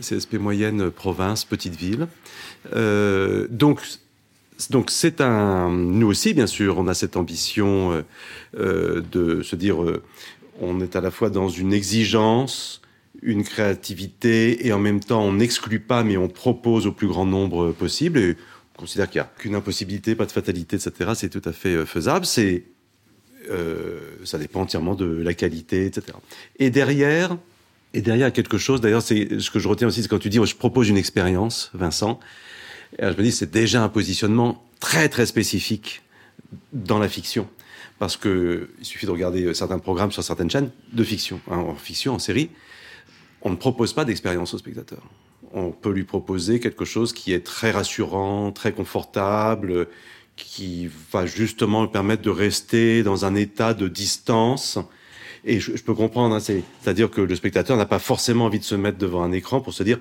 CSP 0.00 0.34
moyenne, 0.34 0.90
province, 0.90 1.44
petite 1.44 1.74
ville. 1.74 2.06
Euh, 2.74 3.46
donc, 3.50 3.80
donc 4.70 4.90
c'est 4.90 5.20
un. 5.20 5.70
Nous 5.70 6.06
aussi, 6.06 6.34
bien 6.34 6.46
sûr, 6.46 6.78
on 6.78 6.88
a 6.88 6.94
cette 6.94 7.16
ambition 7.16 7.92
euh, 7.92 8.02
euh, 8.58 9.02
de 9.12 9.42
se 9.42 9.56
dire, 9.56 9.78
on 10.60 10.80
est 10.80 10.96
à 10.96 11.00
la 11.00 11.10
fois 11.10 11.30
dans 11.30 11.48
une 11.48 11.72
exigence, 11.72 12.82
une 13.22 13.44
créativité, 13.44 14.66
et 14.66 14.72
en 14.72 14.78
même 14.78 15.00
temps, 15.00 15.22
on 15.22 15.32
n'exclut 15.32 15.80
pas, 15.80 16.04
mais 16.04 16.16
on 16.16 16.28
propose 16.28 16.86
au 16.86 16.92
plus 16.92 17.08
grand 17.08 17.26
nombre 17.26 17.72
possible. 17.72 18.18
Et 18.18 18.36
on 18.76 18.80
considère 18.80 19.08
qu'il 19.08 19.20
n'y 19.20 19.26
a 19.26 19.32
qu'une 19.38 19.54
impossibilité, 19.54 20.14
pas 20.14 20.26
de 20.26 20.32
fatalité, 20.32 20.76
etc. 20.76 21.12
C'est 21.14 21.30
tout 21.30 21.46
à 21.48 21.52
fait 21.52 21.86
faisable. 21.86 22.26
C'est 22.26 22.64
ça 24.24 24.38
dépend 24.38 24.62
entièrement 24.62 24.96
de 24.96 25.06
la 25.06 25.32
qualité, 25.32 25.86
etc. 25.86 26.18
Et 26.58 26.68
derrière, 26.70 27.36
et 27.96 28.02
derrière 28.02 28.30
quelque 28.30 28.58
chose, 28.58 28.82
d'ailleurs, 28.82 29.00
c'est 29.00 29.40
ce 29.40 29.50
que 29.50 29.58
je 29.58 29.68
retiens 29.68 29.88
aussi, 29.88 30.02
c'est 30.02 30.08
quand 30.08 30.18
tu 30.18 30.28
dis, 30.28 30.38
je 30.44 30.54
propose 30.54 30.90
une 30.90 30.98
expérience, 30.98 31.70
Vincent. 31.72 32.20
je 32.98 33.06
me 33.06 33.22
dis, 33.22 33.32
c'est 33.32 33.50
déjà 33.50 33.82
un 33.82 33.88
positionnement 33.88 34.62
très 34.80 35.08
très 35.08 35.24
spécifique 35.24 36.02
dans 36.74 36.98
la 36.98 37.08
fiction, 37.08 37.48
parce 37.98 38.18
que 38.18 38.68
il 38.78 38.84
suffit 38.84 39.06
de 39.06 39.10
regarder 39.10 39.54
certains 39.54 39.78
programmes 39.78 40.12
sur 40.12 40.22
certaines 40.22 40.50
chaînes 40.50 40.70
de 40.92 41.04
fiction, 41.04 41.40
hein, 41.50 41.56
en 41.56 41.74
fiction, 41.74 42.12
en 42.12 42.18
série, 42.18 42.50
on 43.40 43.48
ne 43.48 43.56
propose 43.56 43.94
pas 43.94 44.04
d'expérience 44.04 44.52
au 44.52 44.58
spectateur. 44.58 45.02
On 45.54 45.70
peut 45.70 45.90
lui 45.90 46.04
proposer 46.04 46.60
quelque 46.60 46.84
chose 46.84 47.14
qui 47.14 47.32
est 47.32 47.46
très 47.46 47.70
rassurant, 47.70 48.52
très 48.52 48.72
confortable, 48.72 49.88
qui 50.36 50.90
va 51.12 51.24
justement 51.24 51.84
lui 51.84 51.90
permettre 51.90 52.20
de 52.20 52.28
rester 52.28 53.02
dans 53.02 53.24
un 53.24 53.34
état 53.34 53.72
de 53.72 53.88
distance 53.88 54.78
et 55.46 55.60
je, 55.60 55.82
peux 55.82 55.94
comprendre, 55.94 56.34
hein, 56.34 56.40
c'est-à-dire 56.40 57.10
que 57.10 57.20
le 57.20 57.34
spectateur 57.36 57.76
n'a 57.76 57.86
pas 57.86 58.00
forcément 58.00 58.46
envie 58.46 58.58
de 58.58 58.64
se 58.64 58.74
mettre 58.74 58.98
devant 58.98 59.22
un 59.22 59.32
écran 59.32 59.60
pour 59.60 59.72
se 59.72 59.82
dire 59.82 59.98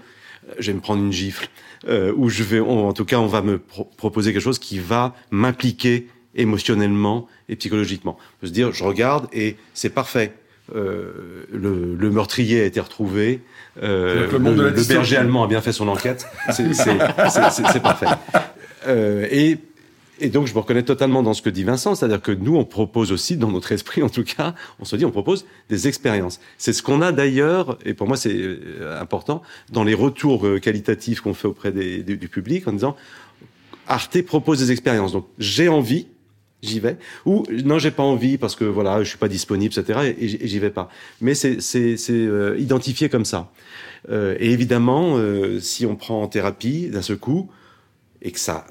euh, 0.50 0.54
je 0.60 0.72
vais 0.72 0.76
me 0.76 0.82
prendre 0.82 1.04
une 1.04 1.12
gifle 1.12 1.48
euh, 1.88 2.12
ou 2.18 2.30
je 2.30 2.44
vais, 2.44 2.60
en 2.60 2.94
tout 2.94 3.06
cas, 3.06 3.18
on 3.18 3.28
va 3.28 3.42
me 3.42 3.60
proposer 3.60 4.34
quelque 4.34 4.42
chose 4.42 4.60
qui 4.60 4.80
va 4.80 5.16
m'impliquer 5.32 6.08
émotionnellement 6.36 7.28
et 7.48 7.56
psychologiquement. 7.56 8.18
On 8.20 8.42
peut 8.42 8.48
se 8.48 8.52
dire 8.52 8.74
je 8.74 8.84
regarde 8.84 9.28
et 9.32 9.56
c'est 9.74 9.90
parfait. 9.90 10.34
Euh, 10.74 11.46
le, 11.52 11.96
le, 11.96 12.10
meurtrier 12.10 12.62
a 12.62 12.66
été 12.66 12.80
retrouvé. 12.80 13.42
Euh, 13.84 14.28
le, 14.32 14.70
le, 14.72 14.88
berger 14.88 15.16
allemand 15.16 15.44
a 15.44 15.48
bien 15.48 15.62
fait 15.62 15.72
son 15.72 15.88
enquête. 15.88 16.28
C'est 16.52 17.84
parfait. 17.84 18.08
Euh, 18.88 19.28
et 19.30 19.58
et 20.20 20.30
donc, 20.30 20.48
je 20.48 20.54
me 20.54 20.60
reconnais 20.60 20.84
totalement 20.84 21.24
dans 21.24 21.34
ce 21.34 21.42
que 21.42 21.50
dit 21.50 21.64
Vincent, 21.64 21.96
c'est-à-dire 21.96 22.22
que 22.22 22.32
nous, 22.32 22.56
on 22.56 22.66
propose 22.66 23.12
aussi, 23.12 23.38
dans 23.38 23.52
notre 23.52 23.72
esprit 23.72 24.02
en 24.04 24.10
tout 24.10 24.24
cas, 24.24 24.56
on 24.80 24.86
se 24.86 24.96
dit, 24.96 25.06
on 25.06 25.12
propose 25.12 25.46
des 25.70 25.88
expériences. 25.88 26.40
C'est 26.58 26.74
ce 26.74 26.82
qu'on 26.82 27.02
a 27.02 27.12
d'ailleurs, 27.12 27.78
et 27.86 27.94
pour 27.94 28.08
moi 28.08 28.18
c'est 28.18 28.36
euh, 28.36 29.00
important, 29.02 29.42
dans 29.72 29.84
les 29.84 29.94
retours 29.94 30.46
euh, 30.46 30.60
qualitatifs 30.60 31.22
qu'on 31.22 31.34
fait 31.34 31.48
auprès 31.48 31.72
des, 31.72 32.04
du 32.04 32.28
public, 32.30 32.68
en 32.68 32.74
disant, 32.74 32.96
Arte 33.88 34.22
propose 34.24 34.60
des 34.60 34.72
expériences. 34.72 35.12
Donc, 35.12 35.28
j'ai 35.38 35.68
envie, 35.68 36.08
j'y 36.62 36.80
vais, 36.80 36.98
ou 37.26 37.44
non, 37.64 37.80
j'ai 37.80 37.92
pas 37.92 38.04
envie 38.04 38.38
parce 38.38 38.56
que 38.56 38.66
voilà, 38.66 39.04
je 39.04 39.10
suis 39.10 39.18
pas 39.18 39.28
disponible, 39.28 39.74
etc. 39.78 40.16
Et, 40.18 40.48
j'y 40.48 40.60
vais 40.60 40.70
pas. 40.70 40.90
Mais 41.22 41.36
c'est 41.36 41.60
euh, 42.10 42.56
identifié 42.58 43.10
comme 43.10 43.26
ça. 43.26 43.52
Euh, 44.10 44.36
et 44.40 44.52
évidemment, 44.52 45.18
euh, 45.18 45.60
si 45.60 45.86
on 45.86 45.96
prend 45.96 46.22
en 46.22 46.28
thérapie 46.28 46.88
d'un 46.88 47.02
seul 47.02 47.18
coup 47.18 47.50
et 48.22 48.32
que 48.32 48.40
ça 48.40 48.66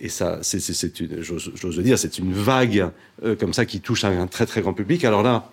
et 0.00 0.08
ça, 0.08 0.38
c'est 0.42 1.00
une, 1.00 1.20
j'ose 1.20 1.78
dire, 1.78 1.98
c'est 1.98 2.18
une 2.18 2.32
vague 2.32 2.90
euh, 3.22 3.36
comme 3.36 3.52
ça 3.52 3.66
qui 3.66 3.80
touche 3.80 4.04
un, 4.04 4.26
très 4.26 4.46
très 4.46 4.62
grand 4.62 4.72
public. 4.72 5.04
Alors 5.04 5.22
là, 5.22 5.50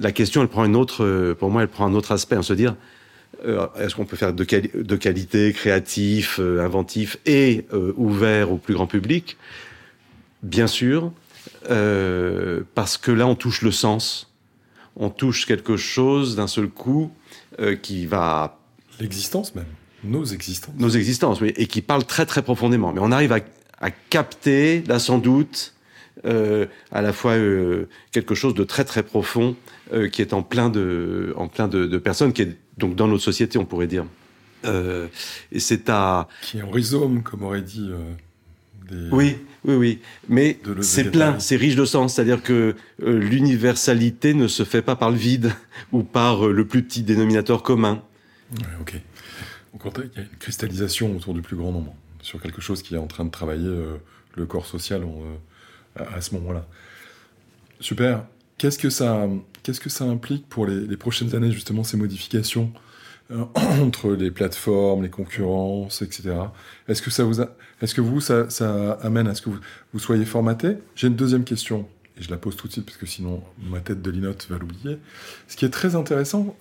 la 0.00 0.10
question, 0.10 0.42
elle 0.42 0.48
prend 0.48 0.64
une 0.64 0.74
autre, 0.74 1.04
euh, 1.04 1.34
pour 1.34 1.50
moi, 1.50 1.62
elle 1.62 1.68
prend 1.68 1.86
un 1.86 1.94
autre 1.94 2.10
aspect, 2.10 2.36
on 2.36 2.42
se 2.42 2.54
dire, 2.54 2.74
euh, 3.44 3.66
est-ce 3.78 3.94
qu'on 3.94 4.04
peut 4.04 4.16
faire 4.16 4.32
de 4.32 4.44
qualité, 4.96 5.52
créatif, 5.52 6.40
inventif 6.40 7.18
et 7.24 7.66
ouvert 7.96 8.50
au 8.50 8.56
plus 8.56 8.74
grand 8.74 8.86
public? 8.86 9.36
Bien 10.42 10.66
sûr, 10.66 11.12
parce 11.68 12.98
que 12.98 13.12
là, 13.12 13.26
on 13.28 13.36
touche 13.36 13.62
le 13.62 13.70
sens, 13.70 14.32
on 14.96 15.08
touche 15.08 15.46
quelque 15.46 15.76
chose 15.76 16.34
d'un 16.34 16.48
seul 16.48 16.68
coup 16.68 17.12
qui 17.80 18.06
va 18.06 18.58
l'existence 19.00 19.54
même 19.54 19.66
nos 20.04 20.24
existences. 20.24 20.74
Nos 20.78 20.90
existences, 20.90 21.40
oui, 21.40 21.52
et 21.56 21.66
qui 21.66 21.82
parlent 21.82 22.04
très 22.04 22.26
très 22.26 22.42
profondément. 22.42 22.92
Mais 22.92 23.00
on 23.00 23.12
arrive 23.12 23.32
à, 23.32 23.38
à 23.80 23.90
capter, 23.90 24.82
là 24.86 24.98
sans 24.98 25.18
doute, 25.18 25.74
euh, 26.24 26.66
à 26.92 27.02
la 27.02 27.12
fois 27.12 27.32
euh, 27.32 27.88
quelque 28.12 28.34
chose 28.34 28.54
de 28.54 28.64
très 28.64 28.84
très 28.84 29.02
profond 29.02 29.56
euh, 29.92 30.08
qui 30.08 30.22
est 30.22 30.32
en 30.32 30.42
plein 30.42 30.68
de, 30.68 31.34
en 31.36 31.48
plein 31.48 31.68
de, 31.68 31.86
de, 31.86 31.98
personnes, 31.98 32.32
qui 32.32 32.42
est 32.42 32.56
donc 32.78 32.94
dans 32.94 33.08
notre 33.08 33.22
société, 33.22 33.58
on 33.58 33.64
pourrait 33.64 33.86
dire. 33.86 34.04
Et 34.64 35.58
c'est 35.58 35.90
à 35.90 36.28
qui 36.42 36.58
est 36.58 36.62
en 36.62 36.70
rhizome, 36.70 37.24
comme 37.24 37.42
aurait 37.42 37.62
dit. 37.62 37.90
Des... 38.88 39.08
Oui, 39.10 39.36
oui, 39.64 39.74
oui. 39.74 39.98
Mais 40.28 40.56
c'est 40.82 41.10
plein, 41.10 41.40
c'est 41.40 41.56
riche 41.56 41.74
de 41.74 41.84
sens. 41.84 42.14
C'est-à-dire 42.14 42.44
que 42.44 42.76
l'universalité 43.00 44.34
ne 44.34 44.46
se 44.46 44.62
fait 44.62 44.82
pas 44.82 44.94
par 44.94 45.10
le 45.10 45.16
vide 45.16 45.52
ou 45.90 46.04
par 46.04 46.46
le 46.46 46.64
plus 46.64 46.84
petit 46.84 47.02
dénominateur 47.02 47.64
commun. 47.64 48.02
Ouais, 48.52 48.66
ok. 48.80 48.94
Donc 49.72 49.82
il 49.96 50.18
y 50.18 50.18
a 50.18 50.22
une 50.22 50.38
cristallisation 50.38 51.14
autour 51.16 51.34
du 51.34 51.42
plus 51.42 51.56
grand 51.56 51.72
nombre, 51.72 51.94
sur 52.20 52.40
quelque 52.40 52.60
chose 52.60 52.82
qui 52.82 52.94
est 52.94 52.98
en 52.98 53.06
train 53.06 53.24
de 53.24 53.30
travailler 53.30 53.68
euh, 53.68 53.96
le 54.36 54.46
corps 54.46 54.66
social 54.66 55.02
euh, 55.02 56.04
à, 56.04 56.20
ce 56.20 56.34
moment-là. 56.34 56.66
Super. 57.80 58.24
Qu'est-ce 58.58 58.78
que 58.78 58.90
ça, 58.90 60.04
implique 60.04 60.48
pour 60.48 60.66
les, 60.66 60.96
prochaines 60.96 61.34
années, 61.34 61.50
justement, 61.50 61.84
ces 61.84 61.96
modifications 61.96 62.72
euh, 63.30 63.44
entre 63.54 64.12
les 64.12 64.30
plateformes, 64.30 65.02
les 65.02 65.10
concurrences, 65.10 66.02
etc. 66.02 66.34
Est-ce 66.86 67.00
que 67.00 67.10
ça 67.10 67.24
vous, 67.24 67.40
est-ce 67.80 67.94
que 67.94 68.02
vous, 68.02 68.20
ça, 68.20 68.46
amène 69.02 69.26
à 69.26 69.34
ce 69.34 69.42
que 69.42 69.50
vous, 69.50 69.58
vous 69.92 69.98
soyez 69.98 70.26
formaté? 70.26 70.76
J'ai 70.94 71.06
une 71.06 71.16
deuxième 71.16 71.44
question 71.44 71.88
et 72.18 72.22
je 72.22 72.30
la 72.30 72.36
pose 72.36 72.56
tout 72.56 72.68
de 72.68 72.72
suite 72.72 72.84
parce 72.84 72.98
que 72.98 73.06
sinon 73.06 73.42
ma 73.70 73.80
tête 73.80 74.02
de 74.02 74.10
linotte 74.10 74.46
va 74.50 74.58
l'oublier. 74.58 74.98
Ce 75.48 75.56
qui 75.56 75.64
est 75.64 75.70
très 75.70 75.96
intéressant, 75.96 76.54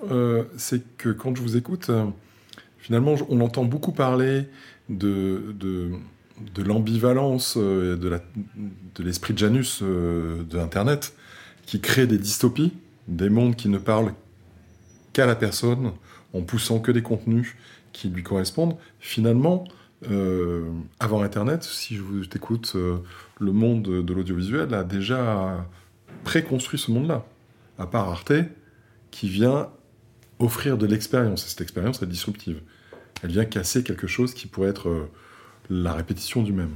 c'est 0.56 0.82
que 0.98 1.10
quand 1.10 1.36
je 1.36 1.42
vous 1.42 1.58
écoute, 1.58 1.92
finalement, 2.82 3.16
on 3.30 3.40
entend 3.40 3.64
beaucoup 3.64 3.92
parler 3.92 4.48
de, 4.90 5.56
de, 5.58 6.64
l'ambivalence 6.64 7.56
euh, 7.58 7.96
de, 7.96 9.04
l'esprit 9.04 9.34
de 9.34 9.38
Janus 9.38 9.80
euh, 9.82 10.44
de 10.44 10.58
Internet, 10.58 11.16
qui 11.66 11.80
crée 11.80 12.08
des 12.08 12.18
dystopies, 12.18 12.74
des 13.08 13.30
mondes 13.30 13.56
qui 13.56 13.70
ne 13.70 13.78
parlent 13.78 14.14
qu'à 15.14 15.26
la 15.26 15.36
personne, 15.36 15.94
en 16.34 16.42
poussant 16.42 16.80
que 16.80 16.92
des 16.92 17.02
contenus 17.02 17.56
qui 17.94 18.10
lui 18.10 18.24
correspondent. 18.24 18.76
Finalement, 19.00 19.66
euh, 20.10 20.70
avant 21.00 21.22
Internet, 21.22 21.64
si 21.64 21.96
je 21.96 22.02
vous 22.02 22.24
écoute, 22.24 22.76
le 22.76 23.52
monde 23.52 23.84
de 23.84 24.14
l'audiovisuel 24.14 24.74
a 24.74 24.84
déjà 24.84 25.68
préconstruit 26.24 26.80
ce 26.80 26.92
monde-là, 26.92 27.26
à 27.78 27.86
part 27.86 28.10
Arte, 28.10 28.34
qui 29.12 29.30
vient 29.30 29.70
offrir 30.44 30.78
de 30.78 30.86
l'expérience. 30.86 31.46
Et 31.46 31.50
cette 31.50 31.62
expérience 31.62 32.02
est 32.02 32.08
disruptive. 32.08 32.62
Elle 33.24 33.32
vient 33.32 33.46
casser 33.46 33.84
quelque 33.84 34.08
chose 34.08 34.34
qui 34.34 34.48
pourrait 34.48 34.70
être 34.70 34.90
euh, 34.90 35.10
la 35.70 35.94
répétition 35.94 36.44
du 36.44 36.54
même. 36.54 36.76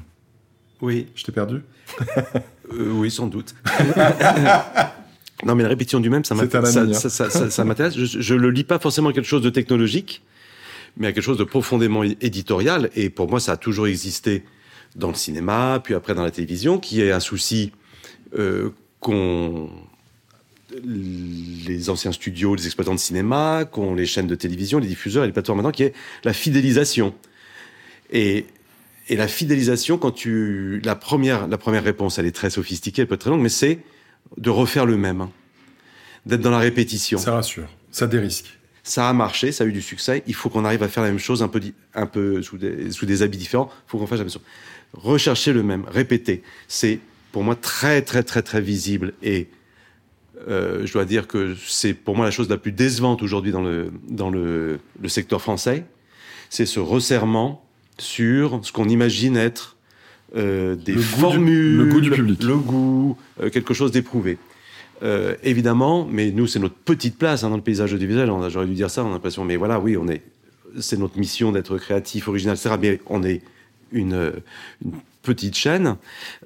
Oui. 0.81 1.07
Je 1.15 1.23
t'ai 1.23 1.31
perdu? 1.31 1.61
Euh, 2.73 2.91
Oui, 2.93 3.11
sans 3.11 3.27
doute. 3.27 3.53
non, 5.45 5.53
mais 5.53 5.61
la 5.61 5.69
répétition 5.69 5.99
du 5.99 6.09
même, 6.09 6.25
ça 6.25 6.33
m'intéresse. 6.33 6.73
Je, 6.73 8.33
ne 8.33 8.39
le 8.39 8.49
lis 8.49 8.63
pas 8.63 8.79
forcément 8.79 9.09
à 9.09 9.13
quelque 9.13 9.27
chose 9.27 9.43
de 9.43 9.51
technologique, 9.51 10.23
mais 10.97 11.05
à 11.05 11.11
quelque 11.11 11.23
chose 11.23 11.37
de 11.37 11.43
profondément 11.43 12.01
éditorial. 12.03 12.89
Et 12.95 13.11
pour 13.11 13.29
moi, 13.29 13.39
ça 13.39 13.51
a 13.51 13.57
toujours 13.57 13.85
existé 13.85 14.43
dans 14.95 15.09
le 15.09 15.13
cinéma, 15.13 15.79
puis 15.83 15.93
après 15.93 16.15
dans 16.15 16.23
la 16.23 16.31
télévision, 16.31 16.79
qui 16.79 17.01
est 17.01 17.11
un 17.11 17.19
souci 17.19 17.71
euh, 18.35 18.71
qu'on 18.99 19.69
les 20.83 21.89
anciens 21.89 22.11
studios, 22.11 22.55
les 22.55 22.65
exploitants 22.65 22.93
de 22.93 22.99
cinéma, 22.99 23.65
qu'ont 23.65 23.93
les 23.93 24.05
chaînes 24.05 24.27
de 24.27 24.35
télévision, 24.35 24.79
les 24.79 24.87
diffuseurs 24.87 25.23
et 25.23 25.27
les 25.27 25.33
plateformes 25.33 25.59
maintenant, 25.59 25.71
qui 25.71 25.83
est 25.83 25.93
la 26.23 26.33
fidélisation. 26.33 27.13
Et, 28.11 28.45
et 29.09 29.15
la 29.15 29.27
fidélisation, 29.27 29.97
quand 29.97 30.11
tu 30.11 30.81
la 30.83 30.95
première 30.95 31.47
la 31.47 31.57
première 31.57 31.83
réponse, 31.83 32.19
elle 32.19 32.25
est 32.25 32.35
très 32.35 32.49
sophistiquée, 32.49 33.03
elle 33.03 33.07
peut 33.07 33.15
être 33.15 33.21
très 33.21 33.29
longue, 33.29 33.41
mais 33.41 33.49
c'est 33.49 33.79
de 34.37 34.49
refaire 34.49 34.85
le 34.85 34.97
même, 34.97 35.21
hein. 35.21 35.31
d'être 36.25 36.41
dans 36.41 36.51
la 36.51 36.59
répétition. 36.59 37.17
Ça 37.17 37.33
rassure, 37.33 37.67
ça 37.91 38.07
dérisque. 38.07 38.57
Ça 38.83 39.09
a 39.09 39.13
marché, 39.13 39.51
ça 39.51 39.63
a 39.63 39.67
eu 39.67 39.71
du 39.71 39.81
succès. 39.81 40.21
Il 40.27 40.35
faut 40.35 40.49
qu'on 40.49 40.63
arrive 40.63 40.83
à 40.83 40.87
faire 40.87 41.01
la 41.01 41.09
même 41.09 41.17
chose 41.17 41.41
un 41.41 41.47
peu, 41.47 41.59
un 41.95 42.05
peu 42.05 42.43
sous, 42.43 42.59
des, 42.59 42.91
sous 42.91 43.07
des 43.07 43.23
habits 43.23 43.39
différents. 43.39 43.67
Il 43.87 43.89
faut 43.89 43.97
qu'on 43.97 44.05
fasse 44.05 44.19
la 44.19 44.25
même 44.25 44.31
chose. 44.31 44.43
Rechercher 44.93 45.53
le 45.53 45.63
même, 45.63 45.85
répéter. 45.87 46.43
C'est 46.67 46.99
pour 47.31 47.43
moi 47.43 47.55
très 47.55 48.03
très 48.03 48.21
très 48.21 48.43
très 48.43 48.61
visible 48.61 49.13
et 49.23 49.47
je 50.47 50.91
dois 50.93 51.05
dire 51.05 51.27
que 51.27 51.55
c'est 51.67 51.93
pour 51.93 52.15
moi 52.15 52.25
la 52.25 52.31
chose 52.31 52.49
la 52.49 52.57
plus 52.57 52.71
décevante 52.71 53.21
aujourd'hui 53.23 53.51
dans 53.51 53.61
le 53.61 53.91
dans 54.09 54.29
le, 54.29 54.79
le 55.01 55.09
secteur 55.09 55.41
français. 55.41 55.85
C'est 56.49 56.65
ce 56.65 56.79
resserrement 56.79 57.65
sur 57.97 58.59
ce 58.63 58.71
qu'on 58.71 58.87
imagine 58.89 59.37
être 59.37 59.75
euh, 60.35 60.75
des 60.75 60.93
Le 60.93 60.97
goût 60.99 61.03
du- 61.03 61.19
formules, 61.21 61.77
le 61.77 61.85
goût 61.85 62.01
du 62.01 62.11
public. 62.11 62.43
le 62.43 62.57
goût, 62.57 63.17
euh, 63.41 63.49
quelque 63.49 63.73
chose 63.73 63.91
d'éprouvé. 63.91 64.37
Euh, 65.03 65.35
évidemment, 65.43 66.07
mais 66.09 66.31
nous, 66.31 66.47
c'est 66.47 66.59
notre 66.59 66.75
petite 66.75 67.17
place 67.17 67.43
hein, 67.43 67.49
dans 67.49 67.57
le 67.57 67.61
paysage 67.61 67.93
audiovisuel. 67.93 68.31
J'aurais 68.49 68.65
dû 68.65 68.73
dire 68.73 68.89
ça, 68.89 69.03
on 69.03 69.09
a 69.09 69.11
l'impression, 69.11 69.43
mais 69.43 69.55
voilà, 69.57 69.79
oui, 69.79 69.97
on 69.97 70.07
est, 70.07 70.21
c'est 70.79 70.97
notre 70.97 71.17
mission 71.17 71.51
d'être 71.51 71.77
créatif, 71.77 72.27
original, 72.27 72.55
etc. 72.55 72.75
Mais 72.81 72.99
on 73.07 73.23
est 73.23 73.41
une, 73.91 74.13
euh, 74.13 74.31
une 74.83 74.93
petite 75.21 75.55
chaîne. 75.55 75.97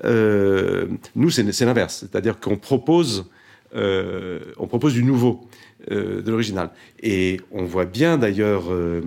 Euh, 0.03 0.87
nous, 1.15 1.29
c'est 1.29 1.65
l'inverse, 1.65 1.97
c'est-à-dire 2.09 2.39
qu'on 2.39 2.57
propose, 2.57 3.25
euh, 3.75 4.39
on 4.57 4.67
propose 4.67 4.93
du 4.93 5.03
nouveau, 5.03 5.47
euh, 5.91 6.21
de 6.21 6.31
l'original. 6.31 6.71
Et 7.01 7.39
on 7.51 7.65
voit 7.65 7.85
bien 7.85 8.17
d'ailleurs. 8.17 8.71
euh, 8.71 9.01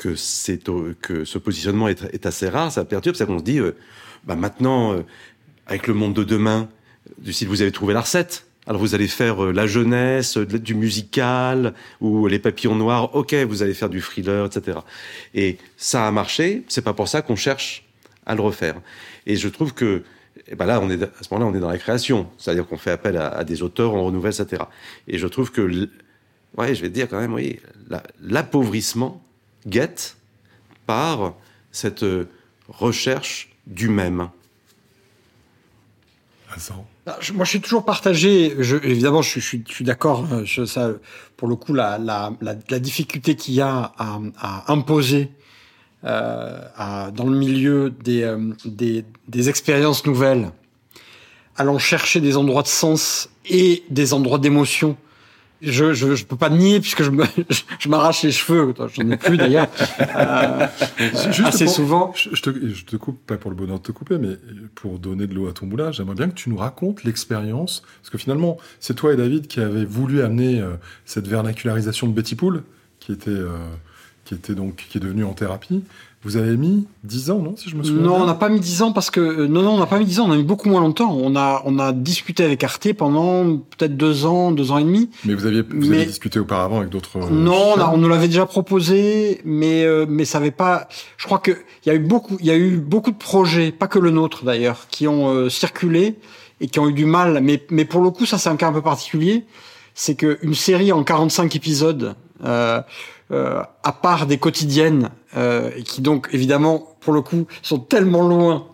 que, 0.00 0.92
que 1.00 1.24
ce 1.24 1.38
positionnement 1.38 1.88
est, 1.88 2.26
assez 2.26 2.48
rare, 2.48 2.72
ça 2.72 2.84
perturbe, 2.84 3.16
c'est 3.16 3.26
qu'on 3.26 3.38
se 3.38 3.44
dit, 3.44 3.58
euh, 3.58 3.72
bah 4.24 4.36
maintenant, 4.36 4.94
euh, 4.94 5.02
avec 5.66 5.86
le 5.86 5.94
monde 5.94 6.14
de 6.14 6.24
demain, 6.24 6.68
du 7.18 7.32
style 7.32 7.48
vous 7.48 7.62
avez 7.62 7.72
trouvé 7.72 7.94
la 7.94 8.00
recette, 8.00 8.46
alors 8.66 8.80
vous 8.80 8.94
allez 8.94 9.08
faire 9.08 9.52
la 9.52 9.66
jeunesse, 9.66 10.36
du 10.36 10.74
musical, 10.74 11.74
ou 12.00 12.26
les 12.26 12.38
papillons 12.38 12.76
noirs, 12.76 13.14
ok, 13.14 13.34
vous 13.34 13.62
allez 13.62 13.74
faire 13.74 13.88
du 13.88 14.00
thriller, 14.00 14.46
etc. 14.46 14.78
Et 15.34 15.58
ça 15.76 16.06
a 16.06 16.10
marché, 16.10 16.62
c'est 16.68 16.82
pas 16.82 16.92
pour 16.92 17.08
ça 17.08 17.22
qu'on 17.22 17.36
cherche 17.36 17.84
à 18.26 18.34
le 18.34 18.42
refaire. 18.42 18.76
Et 19.26 19.36
je 19.36 19.48
trouve 19.48 19.74
que, 19.74 20.02
eh 20.46 20.54
ben 20.54 20.66
là, 20.66 20.80
on 20.80 20.88
est, 20.90 21.02
à 21.02 21.08
ce 21.22 21.32
moment-là, 21.32 21.50
on 21.50 21.54
est 21.56 21.60
dans 21.60 21.70
la 21.70 21.78
création, 21.78 22.28
c'est-à-dire 22.38 22.66
qu'on 22.66 22.78
fait 22.78 22.90
appel 22.90 23.16
à, 23.16 23.28
à 23.28 23.44
des 23.44 23.62
auteurs, 23.62 23.94
on 23.94 24.04
renouvelle, 24.06 24.32
etc. 24.38 24.62
Et 25.08 25.18
je 25.18 25.26
trouve 25.26 25.50
que, 25.52 25.60
l- 25.62 25.88
ouais, 26.56 26.74
je 26.74 26.80
vais 26.82 26.88
te 26.88 26.94
dire 26.94 27.08
quand 27.08 27.20
même, 27.20 27.34
oui, 27.34 27.58
la- 27.88 28.02
l'appauvrissement 28.22 29.22
guette 29.66 30.16
par 30.86 31.34
cette 31.72 32.02
euh, 32.02 32.28
recherche 32.68 33.50
du 33.66 33.88
même. 33.88 34.28
Vincent. 36.50 36.86
Ah, 37.06 37.16
je- 37.20 37.32
Moi, 37.32 37.44
je 37.44 37.50
suis 37.50 37.60
toujours 37.60 37.84
partagé. 37.84 38.56
Je, 38.58 38.76
évidemment, 38.76 39.22
je, 39.22 39.28
suis- 39.40 39.40
je 39.40 39.68
je 39.68 39.74
suis 39.74 39.84
d'accord. 39.84 40.26
euh, 40.32 40.44
sur 40.46 40.66
Ça, 40.68 40.92
pour 41.36 41.48
le 41.48 41.56
coup, 41.56 41.72
la, 41.74 41.98
la, 41.98 42.32
la, 42.40 42.54
la 42.68 42.78
difficulté 42.78 43.36
qu'il 43.36 43.54
y 43.54 43.60
a 43.60 43.92
à, 43.98 44.20
à 44.38 44.72
imposer 44.72 45.22
euh, 45.24 45.39
à, 46.02 47.10
dans 47.14 47.26
le 47.26 47.36
milieu 47.36 47.90
des, 47.90 48.22
euh, 48.22 48.38
des, 48.64 49.04
des 49.28 49.48
expériences 49.48 50.06
nouvelles, 50.06 50.50
allant 51.56 51.78
chercher 51.78 52.20
des 52.20 52.36
endroits 52.36 52.62
de 52.62 52.68
sens 52.68 53.28
et 53.48 53.82
des 53.90 54.12
endroits 54.14 54.38
d'émotion. 54.38 54.96
Je, 55.62 55.92
je, 55.92 56.14
je 56.14 56.24
peux 56.24 56.36
pas 56.36 56.48
nier 56.48 56.80
puisque 56.80 57.02
je 57.02 57.10
me, 57.10 57.24
je 57.78 57.88
m'arrache 57.90 58.22
les 58.22 58.32
cheveux. 58.32 58.72
J'en 58.94 59.10
ai 59.10 59.16
plus 59.18 59.36
d'ailleurs. 59.36 59.68
Euh, 60.16 60.66
Juste 61.32 61.40
assez 61.48 61.64
pour- 61.66 61.74
souvent. 61.74 62.12
Je, 62.16 62.30
je 62.34 62.42
te, 62.42 62.50
je 62.68 62.84
te 62.84 62.96
coupe, 62.96 63.18
pas 63.26 63.36
pour 63.36 63.50
le 63.50 63.56
bonheur 63.56 63.78
de 63.78 63.82
te 63.82 63.92
couper, 63.92 64.16
mais 64.18 64.36
pour 64.74 64.98
donner 64.98 65.26
de 65.26 65.34
l'eau 65.34 65.48
à 65.48 65.52
ton 65.52 65.66
moulin, 65.66 65.92
j'aimerais 65.92 66.14
bien 66.14 66.28
que 66.28 66.34
tu 66.34 66.48
nous 66.50 66.56
racontes 66.56 67.04
l'expérience. 67.04 67.82
Parce 68.00 68.10
que 68.10 68.18
finalement, 68.18 68.56
c'est 68.80 68.94
toi 68.94 69.12
et 69.12 69.16
David 69.16 69.46
qui 69.46 69.60
avez 69.60 69.84
voulu 69.84 70.22
amener 70.22 70.60
euh, 70.60 70.74
cette 71.04 71.26
vernacularisation 71.28 72.06
de 72.06 72.12
Betty 72.12 72.34
Pool, 72.36 72.62
qui 72.98 73.12
était, 73.12 73.30
euh, 73.30 73.56
qui 74.30 74.34
était 74.36 74.54
donc, 74.54 74.86
qui 74.88 74.98
est 74.98 75.00
devenue 75.00 75.24
en 75.24 75.32
thérapie. 75.32 75.82
Vous 76.22 76.36
avez 76.36 76.56
mis 76.56 76.86
10 77.02 77.30
ans, 77.30 77.38
non, 77.40 77.56
si 77.56 77.68
je 77.68 77.74
me 77.74 77.82
souviens 77.82 78.02
Non, 78.02 78.10
bien 78.14 78.22
on 78.22 78.26
n'a 78.26 78.34
pas 78.34 78.48
mis 78.48 78.60
10 78.60 78.82
ans 78.82 78.92
parce 78.92 79.10
que 79.10 79.18
euh, 79.20 79.48
non, 79.48 79.62
non, 79.62 79.70
on 79.72 79.78
n'a 79.78 79.86
pas 79.86 79.98
mis 79.98 80.04
10 80.04 80.20
ans. 80.20 80.26
On 80.28 80.32
a 80.32 80.36
mis 80.36 80.44
beaucoup 80.44 80.68
moins 80.68 80.80
longtemps. 80.82 81.12
On 81.20 81.34
a, 81.34 81.62
on 81.64 81.78
a 81.80 81.92
discuté 81.92 82.44
avec 82.44 82.62
Arte 82.62 82.92
pendant 82.92 83.56
peut-être 83.56 83.96
deux 83.96 84.26
ans, 84.26 84.52
deux 84.52 84.70
ans 84.70 84.78
et 84.78 84.84
demi. 84.84 85.10
Mais 85.24 85.34
vous 85.34 85.46
aviez, 85.46 85.62
vous 85.62 85.88
Mais- 85.88 85.96
avez 85.96 86.06
discuté 86.06 86.38
auparavant 86.38 86.78
avec 86.78 86.90
d'autres. 86.90 87.16
euh, 87.16 87.28
non, 87.30 87.72
on, 87.76 87.80
a- 87.80 87.90
on 87.92 87.96
nous 87.96 88.08
l'avait 88.08 88.28
déjà 88.28 88.46
proposé, 88.46 89.40
mais 89.44 89.84
euh, 89.84 90.06
mais 90.08 90.24
ça 90.24 90.38
avait 90.38 90.50
pas. 90.52 90.86
Je 91.16 91.24
crois 91.26 91.38
que 91.38 91.50
il 91.84 91.88
y 91.88 91.90
a 91.90 91.94
eu 91.94 91.98
beaucoup, 92.00 92.36
il 92.38 92.46
y 92.46 92.50
a 92.50 92.56
eu 92.56 92.76
beaucoup 92.76 93.10
de 93.10 93.16
projets, 93.18 93.72
pas 93.72 93.88
que 93.88 93.98
le 93.98 94.10
nôtre 94.10 94.44
d'ailleurs, 94.44 94.86
qui 94.90 95.08
ont 95.08 95.28
euh, 95.34 95.48
circulé 95.48 96.16
et 96.60 96.68
qui 96.68 96.78
ont 96.78 96.88
eu 96.88 96.92
du 96.92 97.06
mal. 97.06 97.40
Mais 97.42 97.62
mais 97.70 97.84
pour 97.84 98.02
le 98.02 98.10
coup, 98.10 98.26
ça 98.26 98.38
c'est 98.38 98.48
un 98.50 98.56
cas 98.56 98.68
un 98.68 98.72
peu 98.72 98.82
particulier. 98.82 99.44
C'est 99.94 100.14
que 100.14 100.38
une 100.42 100.54
série 100.54 100.92
en 100.92 101.02
45 101.02 101.56
épisodes, 101.56 102.14
euh, 102.44 102.80
euh, 103.30 103.62
à 103.82 103.92
part 103.92 104.26
des 104.26 104.38
quotidiennes, 104.38 105.10
euh, 105.36 105.70
et 105.76 105.82
qui 105.82 106.00
donc 106.00 106.28
évidemment 106.32 106.96
pour 107.00 107.12
le 107.12 107.20
coup 107.22 107.46
sont 107.62 107.78
tellement 107.78 108.26
loin 108.26 108.66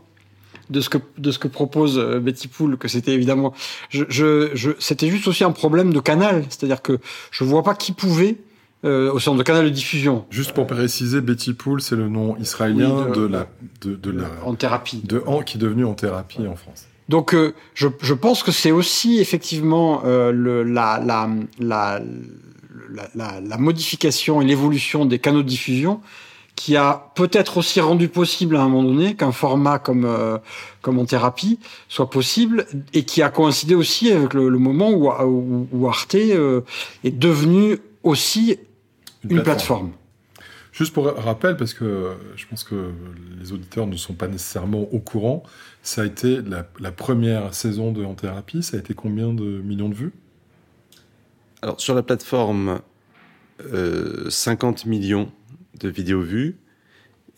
de 0.71 0.81
ce 0.81 0.89
que 0.89 0.99
de 1.19 1.31
ce 1.31 1.39
que 1.39 1.49
propose 1.49 1.99
euh, 1.99 2.19
Betty 2.19 2.49
Pool 2.49 2.77
que 2.77 2.89
c'était 2.89 3.13
évidemment 3.13 3.53
je, 3.89 4.05
je, 4.09 4.51
je 4.55 4.71
c'était 4.81 5.09
juste 5.09 5.29
aussi 5.29 5.45
un 5.45 5.53
problème 5.53 5.93
de 5.93 6.01
canal. 6.01 6.45
C'est-à-dire 6.49 6.83
que 6.83 6.99
je 7.31 7.45
vois 7.45 7.63
pas 7.63 7.75
qui 7.75 7.93
pouvait 7.93 8.37
euh, 8.85 9.13
au 9.13 9.19
centre 9.19 9.39
de 9.39 9.43
canal 9.43 9.65
de 9.65 9.71
diffusion. 9.71 10.25
Juste 10.31 10.53
pour 10.53 10.67
préciser, 10.67 11.21
Betty 11.21 11.55
Pool, 11.55 11.81
c'est 11.81 11.97
le 11.97 12.09
nom 12.09 12.37
israélien 12.37 12.91
Oui, 13.07 13.11
de- 13.11 13.15
de, 13.15 13.27
la, 13.27 13.47
de, 13.83 13.95
de 13.97 14.11
la, 14.11 14.27
en 14.45 14.55
thérapie. 14.55 15.01
de 15.05 15.23
An 15.27 15.43
qui 15.43 15.57
est 15.57 15.61
devenu 15.61 15.85
en 15.85 15.95
thérapie 15.95 16.47
en 16.47 16.57
France. 16.57 16.87
donc 17.09 17.35
euh, 17.35 17.55
je, 17.75 17.89
je 18.03 18.15
pense 18.15 18.43
que 18.43 18.53
c'est 18.53 18.71
aussi 18.73 19.19
effectivement 19.21 20.03
euh, 20.05 20.31
le, 20.33 20.63
la, 20.65 21.01
la, 21.05 21.29
la, 21.61 22.01
la, 22.91 23.09
la, 23.15 23.41
la 23.41 23.57
modification 23.59 24.41
et 24.41 24.45
l'évolution 24.45 25.05
des 25.05 25.19
canaux 25.19 25.43
de 25.43 25.49
diffusion 25.49 26.01
qui 26.57 26.75
a 26.75 27.13
peut-être 27.15 27.59
aussi 27.59 27.81
rendu 27.81 28.09
possible 28.09 28.57
à 28.57 28.63
un 28.63 28.69
moment 28.69 28.89
donné 28.89 29.15
qu'un 29.15 29.31
format 29.31 29.79
comme 29.79 30.07
euh, 30.07 30.39
comme 30.81 30.99
en 30.99 31.05
thérapie 31.05 31.61
soit 31.89 32.09
possible 32.09 32.67
et 32.95 33.05
qui 33.05 33.23
a 33.23 33.29
coïncidé 33.29 33.75
aussi 33.75 34.11
avec 34.11 34.33
le, 34.33 34.49
le 34.49 34.59
moment 34.59 34.91
où, 34.91 35.11
où, 35.11 35.69
où 35.71 35.87
Arte 35.87 36.15
euh, 36.15 36.63
est 37.05 37.17
devenu 37.17 37.79
aussi 38.03 38.59
une, 39.29 39.43
plateforme. 39.43 39.93
Juste 40.73 40.95
pour 40.95 41.07
rappel, 41.07 41.57
parce 41.57 41.75
que 41.75 42.13
je 42.37 42.47
pense 42.47 42.65
que 42.65 42.93
les 43.39 43.53
auditeurs 43.53 43.87
ne 43.87 43.97
sont 43.97 44.15
pas 44.15 44.29
nécessairement 44.29 44.83
au 44.93 44.99
courant, 44.99 45.43
ça 45.83 46.03
a 46.03 46.05
été 46.05 46.41
la, 46.43 46.67
la 46.81 46.93
première 46.93 47.53
saison 47.55 47.93
de 47.93 48.05
En 48.05 48.15
Thérapie, 48.15 48.63
ça 48.63 48.77
a 48.77 48.81
été 48.81 48.95
combien 48.95 49.33
de 49.33 49.45
millions 49.45 49.89
de 49.89 49.95
vues? 49.95 50.13
Alors, 51.63 51.81
sur 51.81 51.95
la 51.95 52.03
plateforme, 52.03 52.81
euh, 53.73 54.29
50 54.31 54.87
millions 54.87 55.31
de 55.81 55.89
vidéos 55.89 56.21
vues. 56.21 56.57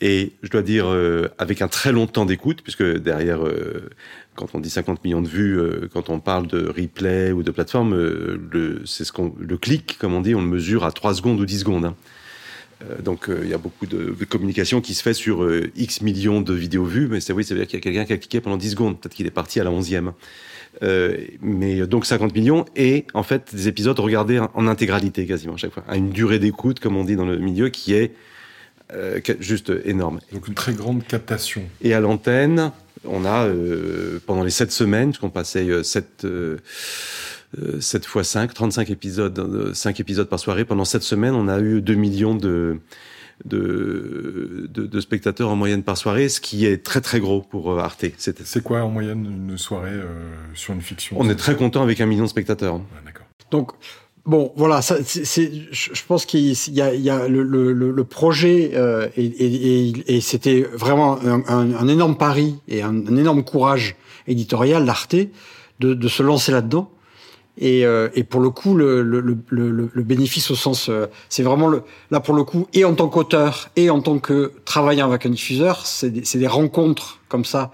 Et 0.01 0.33
je 0.43 0.51
dois 0.51 0.63
dire, 0.63 0.87
euh, 0.87 1.29
avec 1.39 1.61
un 1.61 1.67
très 1.67 1.91
long 1.91 2.07
temps 2.07 2.25
d'écoute, 2.25 2.63
puisque 2.63 2.85
derrière, 2.85 3.45
euh, 3.45 3.91
quand 4.37 4.55
on 4.55 4.61
dit 4.61 4.71
50 4.71 5.03
millions 5.05 5.23
de 5.23 5.29
vues, 5.29 5.59
euh, 5.59 5.89
quand 5.93 6.09
on 6.09 6.21
parle 6.21 6.47
de 6.47 6.69
replay 6.69 7.33
ou 7.33 7.43
de 7.43 7.51
plateforme, 7.51 7.95
euh, 7.95 8.41
le, 8.53 8.83
c'est 8.87 9.05
ce 9.05 9.13
qu'on, 9.13 9.35
le 9.39 9.57
clic, 9.57 9.99
comme 9.99 10.15
on 10.15 10.21
dit, 10.21 10.37
on 10.37 10.41
le 10.41 10.47
mesure 10.47 10.85
à 10.85 10.93
3 10.93 11.15
secondes 11.15 11.41
ou 11.41 11.47
10 11.47 11.61
secondes. 11.61 11.85
hein. 11.85 11.97
Euh, 12.85 13.01
donc 13.03 13.29
euh, 13.29 13.41
il 13.43 13.49
y 13.51 13.55
a 13.55 13.59
beaucoup 13.59 13.87
de, 13.87 14.15
communication 14.25 14.81
qui 14.81 14.95
se 14.95 15.03
fait 15.03 15.15
sur 15.15 15.43
euh, 15.43 15.71
X 15.77 16.01
millions 16.01 16.41
de 16.41 16.55
vidéos 16.55 16.85
vues, 16.85 17.09
mais 17.09 17.21
c'est 17.21 17.33
oui, 17.33 17.45
ça 17.45 17.55
veut 17.55 17.61
dire 17.61 17.67
qu'il 17.69 17.79
y 17.79 17.81
a 17.81 17.83
quelqu'un 17.83 18.05
qui 18.05 18.13
a 18.13 18.17
cliqué 18.19 18.41
pendant 18.41 18.57
10 18.57 18.71
secondes, 18.71 19.01
peut-être 19.01 19.15
qu'il 19.15 19.27
est 19.27 19.31
parti 19.31 19.59
à 19.61 19.65
la 19.65 19.71
11e. 19.71 20.13
Euh, 20.83 21.17
mais 21.41 21.87
donc 21.89 22.07
50 22.07 22.33
millions 22.35 22.65
et 22.77 23.05
en 23.13 23.25
fait 23.25 23.53
des 23.53 23.67
épisodes 23.67 23.99
regardés 23.99 24.39
en, 24.39 24.67
intégralité 24.69 25.27
quasiment 25.27 25.55
à 25.55 25.57
chaque 25.57 25.73
fois, 25.73 25.83
à 25.89 25.97
une 25.97 26.11
durée 26.11 26.39
d'écoute 26.39 26.79
comme 26.79 26.97
on 26.97 27.03
dit 27.03 27.17
dans 27.17 27.27
le 27.27 27.39
milieu 27.39 27.69
qui 27.69 27.95
est 27.95 28.15
euh, 28.93 29.21
juste 29.41 29.73
énorme. 29.85 30.21
Donc 30.33 30.47
une 30.47 30.55
très 30.55 30.75
grande 30.75 31.05
captation. 31.05 31.63
Et 31.83 31.95
à 31.95 32.01
l'antenne, 32.01 32.71
on 33.05 33.25
a 33.25 33.45
euh, 33.47 34.21
pendant 34.27 34.45
les 34.45 34.51
7 34.51 34.71
semaines, 34.73 35.11
puisqu'on 35.11 35.31
passait 35.31 35.69
euh, 35.69 35.83
7 35.83 36.25
euh, 36.25 36.59
euh, 37.59 37.81
7 37.81 38.05
fois 38.05 38.25
5, 38.25 38.53
35 38.53 38.91
épisodes, 38.91 39.39
euh, 39.39 39.75
5 39.75 40.01
épisodes 40.01 40.29
par 40.29 40.39
soirée. 40.39 40.65
Pendant 40.65 40.85
7 40.85 41.03
semaines, 41.03 41.35
on 41.35 41.49
a 41.49 41.61
eu 41.61 41.81
2 41.81 41.95
millions 41.95 42.35
de, 42.35 42.79
de, 43.45 44.69
de, 44.73 44.87
de 44.87 45.01
spectateurs 45.01 45.49
en 45.51 45.57
moyenne 45.57 45.83
par 45.83 45.97
soirée, 45.97 46.29
ce 46.29 46.41
qui 46.41 46.67
est 46.67 46.85
très 46.85 47.01
très 47.01 47.21
gros 47.21 47.41
pour 47.43 47.71
euh, 47.73 47.79
Arte. 47.79 48.05
C'est 48.19 48.63
quoi 48.63 48.83
en 48.83 48.89
moyenne 48.89 49.25
une 49.51 49.59
soirée 49.59 49.91
euh, 49.93 50.05
sur 50.55 50.75
une 50.75 50.83
fiction? 50.83 51.17
On 51.19 51.29
est 51.31 51.37
très 51.37 51.55
content 51.57 51.83
avec 51.83 52.01
un 52.01 52.07
million 52.07 52.25
de 52.25 52.29
spectateurs. 52.31 52.75
Ouais, 52.77 52.81
D'accord. 53.05 53.27
Donc 53.51 53.73
bon, 54.27 54.53
voilà, 54.57 54.83
ça, 54.83 54.97
c'est, 55.05 55.25
c'est- 55.25 55.51
je 55.71 55.91
je 55.95 56.03
pense 56.07 56.27
qu'il 56.27 56.41
y 56.75 56.81
a, 56.83 56.93
il 56.95 57.01
y 57.01 57.11
a 57.11 57.29
le, 57.29 57.43
le, 57.43 57.73
le 57.73 57.91
le 57.93 58.05
projet 58.05 58.73
euh, 58.75 59.09
et, 59.17 59.25
et, 59.25 59.89
et, 59.89 60.17
et 60.17 60.21
c'était 60.21 60.63
vraiment 60.75 61.19
un, 61.23 61.43
un, 61.49 61.75
un 61.75 61.89
énorme 61.89 62.17
pari 62.19 62.57
et 62.69 62.83
un, 62.83 62.95
un 63.07 63.17
énorme 63.17 63.45
courage 63.45 63.97
éditorial 64.27 64.85
d'Arte 64.85 65.15
de, 65.81 65.95
de 65.95 66.09
se 66.09 66.23
lancer 66.23 66.53
là-dedans. 66.53 66.91
Et, 67.59 67.85
euh, 67.85 68.09
et 68.15 68.23
pour 68.23 68.41
le 68.41 68.51
coup, 68.51 68.75
le, 68.77 69.03
le, 69.03 69.21
le, 69.21 69.91
le 69.93 70.03
bénéfice 70.03 70.51
au 70.51 70.55
sens, 70.55 70.89
euh, 70.89 71.07
c'est 71.29 71.43
vraiment 71.43 71.67
le, 71.67 71.83
là 72.11 72.21
pour 72.21 72.35
le 72.35 72.45
coup, 72.45 72.69
et 72.73 72.85
en 72.85 72.95
tant 72.95 73.09
qu'auteur 73.09 73.71
et 73.75 73.91
en 73.91 74.01
tant 74.01 74.19
que 74.19 74.53
travaillant 74.65 75.09
avec 75.09 75.27
un 75.27 75.31
diffuseur, 75.31 75.85
c'est 75.85 76.11
des, 76.11 76.39
des 76.39 76.47
rencontres 76.47 77.21
comme 77.29 77.45
ça 77.45 77.73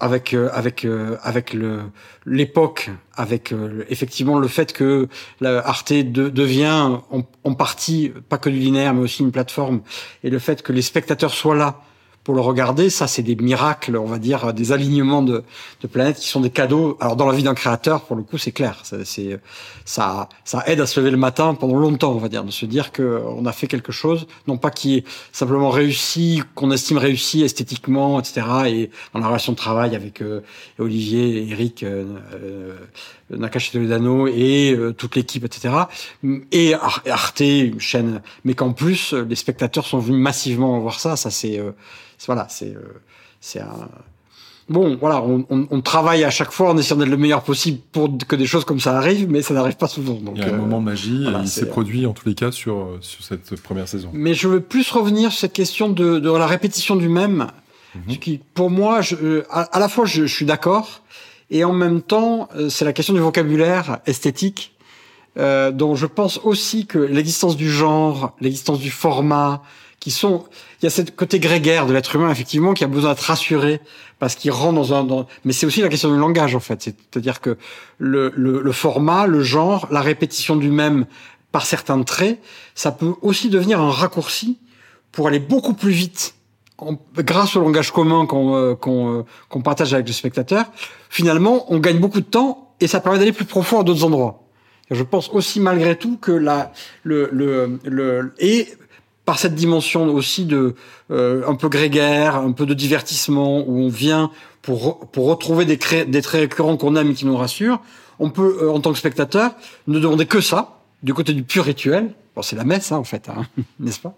avec 0.00 0.32
euh, 0.32 0.48
avec 0.52 0.86
avec 1.22 1.52
le 1.52 1.80
l'époque, 2.24 2.90
avec 3.16 3.52
effectivement 3.90 4.38
le 4.38 4.48
fait 4.48 4.72
que 4.72 5.08
la 5.40 5.58
Arte 5.58 5.92
devient 5.92 7.00
en, 7.10 7.22
en, 7.44 7.54
partie 7.54 8.12
pas 8.28 8.38
que 8.38 8.48
du 8.48 8.58
linéaire 8.58 8.94
mais 8.94 9.02
aussi 9.02 9.22
une 9.22 9.32
plateforme. 9.32 9.82
Et 10.24 10.30
le 10.30 10.38
fait 10.38 10.62
que 10.62 10.72
les 10.72 10.82
spectateurs 10.82 11.32
soient 11.34 11.56
là 11.56 11.82
pour 12.28 12.34
le 12.34 12.42
regarder, 12.42 12.90
ça 12.90 13.06
c'est 13.06 13.22
des 13.22 13.36
miracles, 13.36 13.96
on 13.96 14.04
va 14.04 14.18
dire, 14.18 14.52
des 14.52 14.72
alignements 14.72 15.22
de, 15.22 15.44
de, 15.80 15.86
planètes 15.86 16.18
qui 16.18 16.28
sont 16.28 16.42
des 16.42 16.50
cadeaux. 16.50 16.98
Alors 17.00 17.16
dans 17.16 17.26
la 17.26 17.34
vie 17.34 17.42
d'un 17.42 17.54
créateur, 17.54 18.02
pour 18.02 18.16
le 18.16 18.22
coup, 18.22 18.36
c'est 18.36 18.52
clair. 18.52 18.82
C'est 18.84 19.40
ça, 19.86 20.28
ça 20.44 20.62
aide 20.66 20.78
à 20.78 20.86
se 20.86 21.00
lever 21.00 21.10
le 21.10 21.16
matin 21.16 21.54
pendant 21.54 21.76
longtemps, 21.76 22.12
on 22.12 22.18
va 22.18 22.28
dire, 22.28 22.44
de 22.44 22.50
se 22.50 22.66
dire 22.66 22.92
que 22.92 23.22
on 23.24 23.46
a 23.46 23.52
fait 23.52 23.66
quelque 23.66 23.92
chose, 23.92 24.26
non 24.46 24.58
pas 24.58 24.70
qui 24.70 24.96
est 24.96 25.04
simplement 25.32 25.70
réussi, 25.70 26.42
qu'on 26.54 26.70
estime 26.70 26.98
réussi 26.98 27.44
esthétiquement, 27.44 28.20
etc. 28.20 28.46
Et 28.66 28.90
dans 29.14 29.20
la 29.20 29.28
relation 29.28 29.52
de 29.52 29.56
travail 29.56 29.96
avec 29.96 30.20
euh, 30.20 30.42
Olivier, 30.78 31.48
Eric, 31.50 31.82
euh, 31.82 32.76
euh, 33.32 33.36
Nakash 33.36 33.72
Toledano 33.72 34.26
et 34.26 34.72
euh, 34.72 34.92
toute 34.92 35.16
l'équipe, 35.16 35.44
etc. 35.44 35.74
Et 36.52 36.74
Arte, 36.74 37.40
une 37.40 37.80
chaîne, 37.80 38.22
mais 38.44 38.54
qu'en 38.54 38.72
plus 38.72 39.12
les 39.12 39.36
spectateurs 39.36 39.86
sont 39.86 39.98
venus 39.98 40.20
massivement 40.20 40.78
voir 40.80 41.00
ça. 41.00 41.16
Ça 41.16 41.30
c'est 41.30 41.60
voilà, 42.26 42.46
c'est 42.48 42.74
euh, 42.74 43.00
c'est 43.40 43.60
un 43.60 43.88
bon, 44.68 44.96
voilà, 45.00 45.22
on, 45.22 45.46
on, 45.48 45.66
on, 45.70 45.80
travaille 45.80 46.24
à 46.24 46.30
chaque 46.30 46.50
fois 46.50 46.70
en 46.70 46.76
essayant 46.76 46.96
d'être 46.96 47.08
le 47.08 47.16
meilleur 47.16 47.42
possible 47.42 47.78
pour 47.92 48.10
que 48.26 48.36
des 48.36 48.46
choses 48.46 48.64
comme 48.64 48.80
ça 48.80 48.98
arrivent, 48.98 49.30
mais 49.30 49.40
ça 49.40 49.54
n'arrive 49.54 49.76
pas 49.76 49.88
souvent. 49.88 50.14
Donc, 50.14 50.34
il 50.36 50.42
y 50.42 50.44
a 50.44 50.48
un 50.48 50.54
euh, 50.54 50.58
moment 50.58 50.80
de 50.80 50.84
magie, 50.86 51.24
et 51.24 51.40
il 51.40 51.48
s'est 51.48 51.68
produit 51.68 52.04
en 52.06 52.12
tous 52.12 52.28
les 52.28 52.34
cas 52.34 52.50
sur, 52.50 52.98
sur 53.00 53.24
cette 53.24 53.60
première 53.62 53.88
saison. 53.88 54.10
Mais 54.12 54.34
je 54.34 54.48
veux 54.48 54.60
plus 54.60 54.90
revenir 54.90 55.30
sur 55.30 55.40
cette 55.40 55.52
question 55.52 55.88
de, 55.88 56.18
de 56.18 56.30
la 56.30 56.46
répétition 56.46 56.96
du 56.96 57.08
même, 57.08 57.46
mhm. 57.94 58.18
qui 58.18 58.40
pour 58.54 58.70
moi, 58.70 59.00
je, 59.00 59.14
euh, 59.14 59.46
à, 59.50 59.78
la 59.78 59.88
fois 59.88 60.04
je, 60.04 60.26
je 60.26 60.34
suis 60.34 60.46
d'accord, 60.46 61.02
et 61.50 61.64
en 61.64 61.72
même 61.72 62.02
temps, 62.02 62.48
c'est 62.68 62.84
la 62.84 62.92
question 62.92 63.14
du 63.14 63.20
vocabulaire 63.20 64.00
esthétique, 64.06 64.76
euh, 65.38 65.70
dont 65.70 65.94
je 65.94 66.06
pense 66.06 66.38
aussi 66.42 66.86
que 66.86 66.98
l'existence 66.98 67.56
du 67.56 67.70
genre, 67.70 68.34
l'existence 68.40 68.80
du 68.80 68.90
format, 68.90 69.62
qui 70.00 70.10
sont, 70.10 70.44
il 70.80 70.84
y 70.84 70.86
a 70.86 70.90
ce 70.90 71.02
côté 71.02 71.40
grégaire 71.40 71.86
de 71.86 71.92
l'être 71.92 72.14
humain 72.14 72.30
effectivement 72.30 72.72
qui 72.72 72.84
a 72.84 72.86
besoin 72.86 73.10
d'être 73.10 73.22
rassuré 73.22 73.80
parce 74.18 74.36
qu'il 74.36 74.50
rentre 74.50 74.74
dans 74.74 74.94
un, 74.94 75.04
dans... 75.04 75.26
mais 75.44 75.52
c'est 75.52 75.66
aussi 75.66 75.80
la 75.80 75.88
question 75.88 76.12
du 76.12 76.18
langage 76.18 76.54
en 76.54 76.60
fait, 76.60 76.82
c'est-à-dire 76.82 77.40
que 77.40 77.56
le, 77.98 78.32
le, 78.36 78.62
le, 78.62 78.72
format, 78.72 79.26
le 79.26 79.42
genre, 79.42 79.88
la 79.90 80.00
répétition 80.00 80.56
du 80.56 80.70
même 80.70 81.06
par 81.50 81.66
certains 81.66 82.00
traits, 82.02 82.40
ça 82.74 82.92
peut 82.92 83.14
aussi 83.22 83.48
devenir 83.48 83.80
un 83.80 83.90
raccourci 83.90 84.58
pour 85.10 85.26
aller 85.26 85.40
beaucoup 85.40 85.74
plus 85.74 85.90
vite 85.90 86.34
grâce 87.16 87.56
au 87.56 87.60
langage 87.60 87.92
commun 87.92 88.26
qu'on 88.26 88.54
euh, 88.54 88.74
qu'on 88.74 89.20
euh, 89.20 89.22
qu'on 89.48 89.62
partage 89.62 89.94
avec 89.94 90.06
le 90.06 90.12
spectateur. 90.12 90.66
Finalement, 91.10 91.66
on 91.72 91.78
gagne 91.78 91.98
beaucoup 91.98 92.20
de 92.20 92.26
temps 92.26 92.72
et 92.80 92.86
ça 92.86 93.00
permet 93.00 93.18
d'aller 93.18 93.32
plus 93.32 93.44
profond 93.44 93.80
à 93.80 93.84
d'autres 93.84 94.04
endroits. 94.04 94.44
Je 94.90 95.02
pense 95.02 95.28
aussi 95.30 95.60
malgré 95.60 95.96
tout 95.96 96.16
que 96.16 96.32
la 96.32 96.72
le 97.02 97.28
le, 97.32 97.78
le 97.84 98.34
et 98.38 98.68
par 99.28 99.38
cette 99.38 99.54
dimension 99.54 100.06
aussi 100.06 100.46
de 100.46 100.74
euh, 101.10 101.42
un 101.46 101.54
peu 101.54 101.68
grégaire, 101.68 102.36
un 102.36 102.52
peu 102.52 102.64
de 102.64 102.72
divertissement, 102.72 103.58
où 103.58 103.78
on 103.78 103.90
vient 103.90 104.30
pour 104.62 105.10
pour 105.10 105.26
retrouver 105.26 105.66
des, 105.66 105.76
des 105.76 106.22
traits 106.22 106.40
récurrents 106.40 106.78
qu'on 106.78 106.96
aime 106.96 107.10
et 107.10 107.14
qui 107.14 107.26
nous 107.26 107.36
rassurent. 107.36 107.82
On 108.20 108.30
peut, 108.30 108.60
euh, 108.62 108.70
en 108.72 108.80
tant 108.80 108.90
que 108.90 108.98
spectateur, 108.98 109.52
ne 109.86 109.98
demander 109.98 110.24
que 110.24 110.40
ça, 110.40 110.80
du 111.02 111.12
côté 111.12 111.34
du 111.34 111.42
pur 111.42 111.64
rituel. 111.64 112.14
Bon, 112.34 112.40
c'est 112.40 112.56
la 112.56 112.64
messe, 112.64 112.90
hein, 112.90 112.96
en 112.96 113.04
fait, 113.04 113.28
hein, 113.28 113.46
n'est-ce 113.80 114.00
pas? 114.00 114.16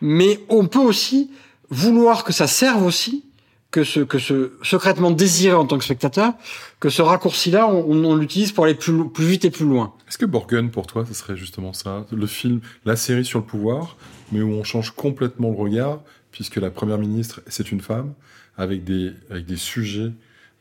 Mais 0.00 0.38
on 0.48 0.66
peut 0.66 0.78
aussi 0.78 1.32
vouloir 1.72 2.22
que 2.22 2.32
ça 2.32 2.46
serve 2.46 2.84
aussi, 2.84 3.24
que 3.70 3.82
ce 3.82 4.00
que 4.00 4.18
ce 4.18 4.52
secrètement 4.62 5.10
désiré 5.10 5.54
en 5.54 5.66
tant 5.66 5.78
que 5.78 5.84
spectateur, 5.84 6.34
que 6.78 6.90
ce 6.90 7.00
raccourci-là, 7.00 7.66
on, 7.66 8.04
on 8.04 8.14
l'utilise 8.14 8.52
pour 8.52 8.64
aller 8.64 8.74
plus, 8.74 9.08
plus 9.08 9.24
vite 9.24 9.46
et 9.46 9.50
plus 9.50 9.64
loin. 9.64 9.94
Est-ce 10.06 10.18
que 10.18 10.26
Borgen, 10.26 10.70
pour 10.70 10.86
toi, 10.86 11.04
ce 11.08 11.14
serait 11.14 11.36
justement 11.36 11.72
ça, 11.72 12.04
le 12.12 12.26
film, 12.26 12.60
la 12.84 12.94
série 12.94 13.24
sur 13.24 13.38
le 13.38 13.46
pouvoir, 13.46 13.96
mais 14.30 14.42
où 14.42 14.50
on 14.50 14.62
change 14.62 14.90
complètement 14.90 15.48
le 15.48 15.56
regard, 15.56 16.00
puisque 16.30 16.56
la 16.56 16.70
première 16.70 16.98
ministre, 16.98 17.40
c'est 17.46 17.72
une 17.72 17.80
femme, 17.80 18.12
avec 18.58 18.84
des, 18.84 19.12
avec 19.30 19.46
des 19.46 19.56
sujets 19.56 20.12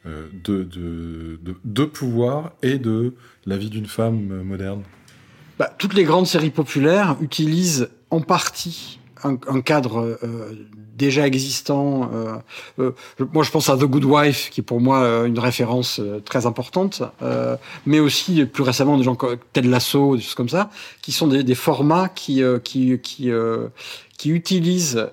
euh, 0.05 0.28
de, 0.45 0.64
de, 0.64 1.39
de, 1.66 1.86
pouvoir 1.86 2.53
et 2.64 2.78
de 2.78 3.16
la 3.45 3.57
vie 3.57 3.70
d'une 3.70 3.86
femme 3.86 4.41
moderne? 4.43 4.84
Bah, 5.59 5.70
Toutes 5.78 5.93
les 5.93 6.05
grandes 6.05 6.28
séries 6.28 6.49
populaires 6.49 7.18
utilisent 7.20 7.89
en 8.09 8.22
partie 8.22 9.01
un, 9.24 9.38
un 9.48 9.62
cadre 9.62 10.18
euh, 10.24 10.68
déjà 11.02 11.26
existant. 11.26 12.12
Euh, 12.14 12.36
euh, 12.80 12.92
moi, 13.34 13.44
je 13.44 13.52
pense 13.52 13.70
à 13.70 13.76
The 13.76 13.86
Good 13.86 14.06
Wife, 14.06 14.50
qui 14.52 14.62
est 14.62 14.64
pour 14.64 14.80
moi 14.80 15.00
euh, 15.00 15.26
une 15.26 15.40
référence 15.40 16.00
euh, 16.00 16.20
très 16.20 16.46
importante, 16.46 17.02
mais 17.86 18.00
aussi 18.00 18.46
plus 18.46 18.64
récemment 18.64 18.98
des 18.98 19.04
gens 19.04 19.16
comme 19.16 19.38
Ted 19.54 19.68
Lasso, 19.68 20.16
des 20.16 20.22
choses 20.22 20.36
comme 20.36 20.50
ça, 20.50 20.70
qui 21.02 21.12
sont 21.12 21.28
des, 21.28 21.44
des 21.44 21.56
formats 21.56 22.10
qui 22.10 22.44
qui 22.64 23.00
qui, 23.00 23.30
qui 24.18 24.30
utilisent 24.30 25.08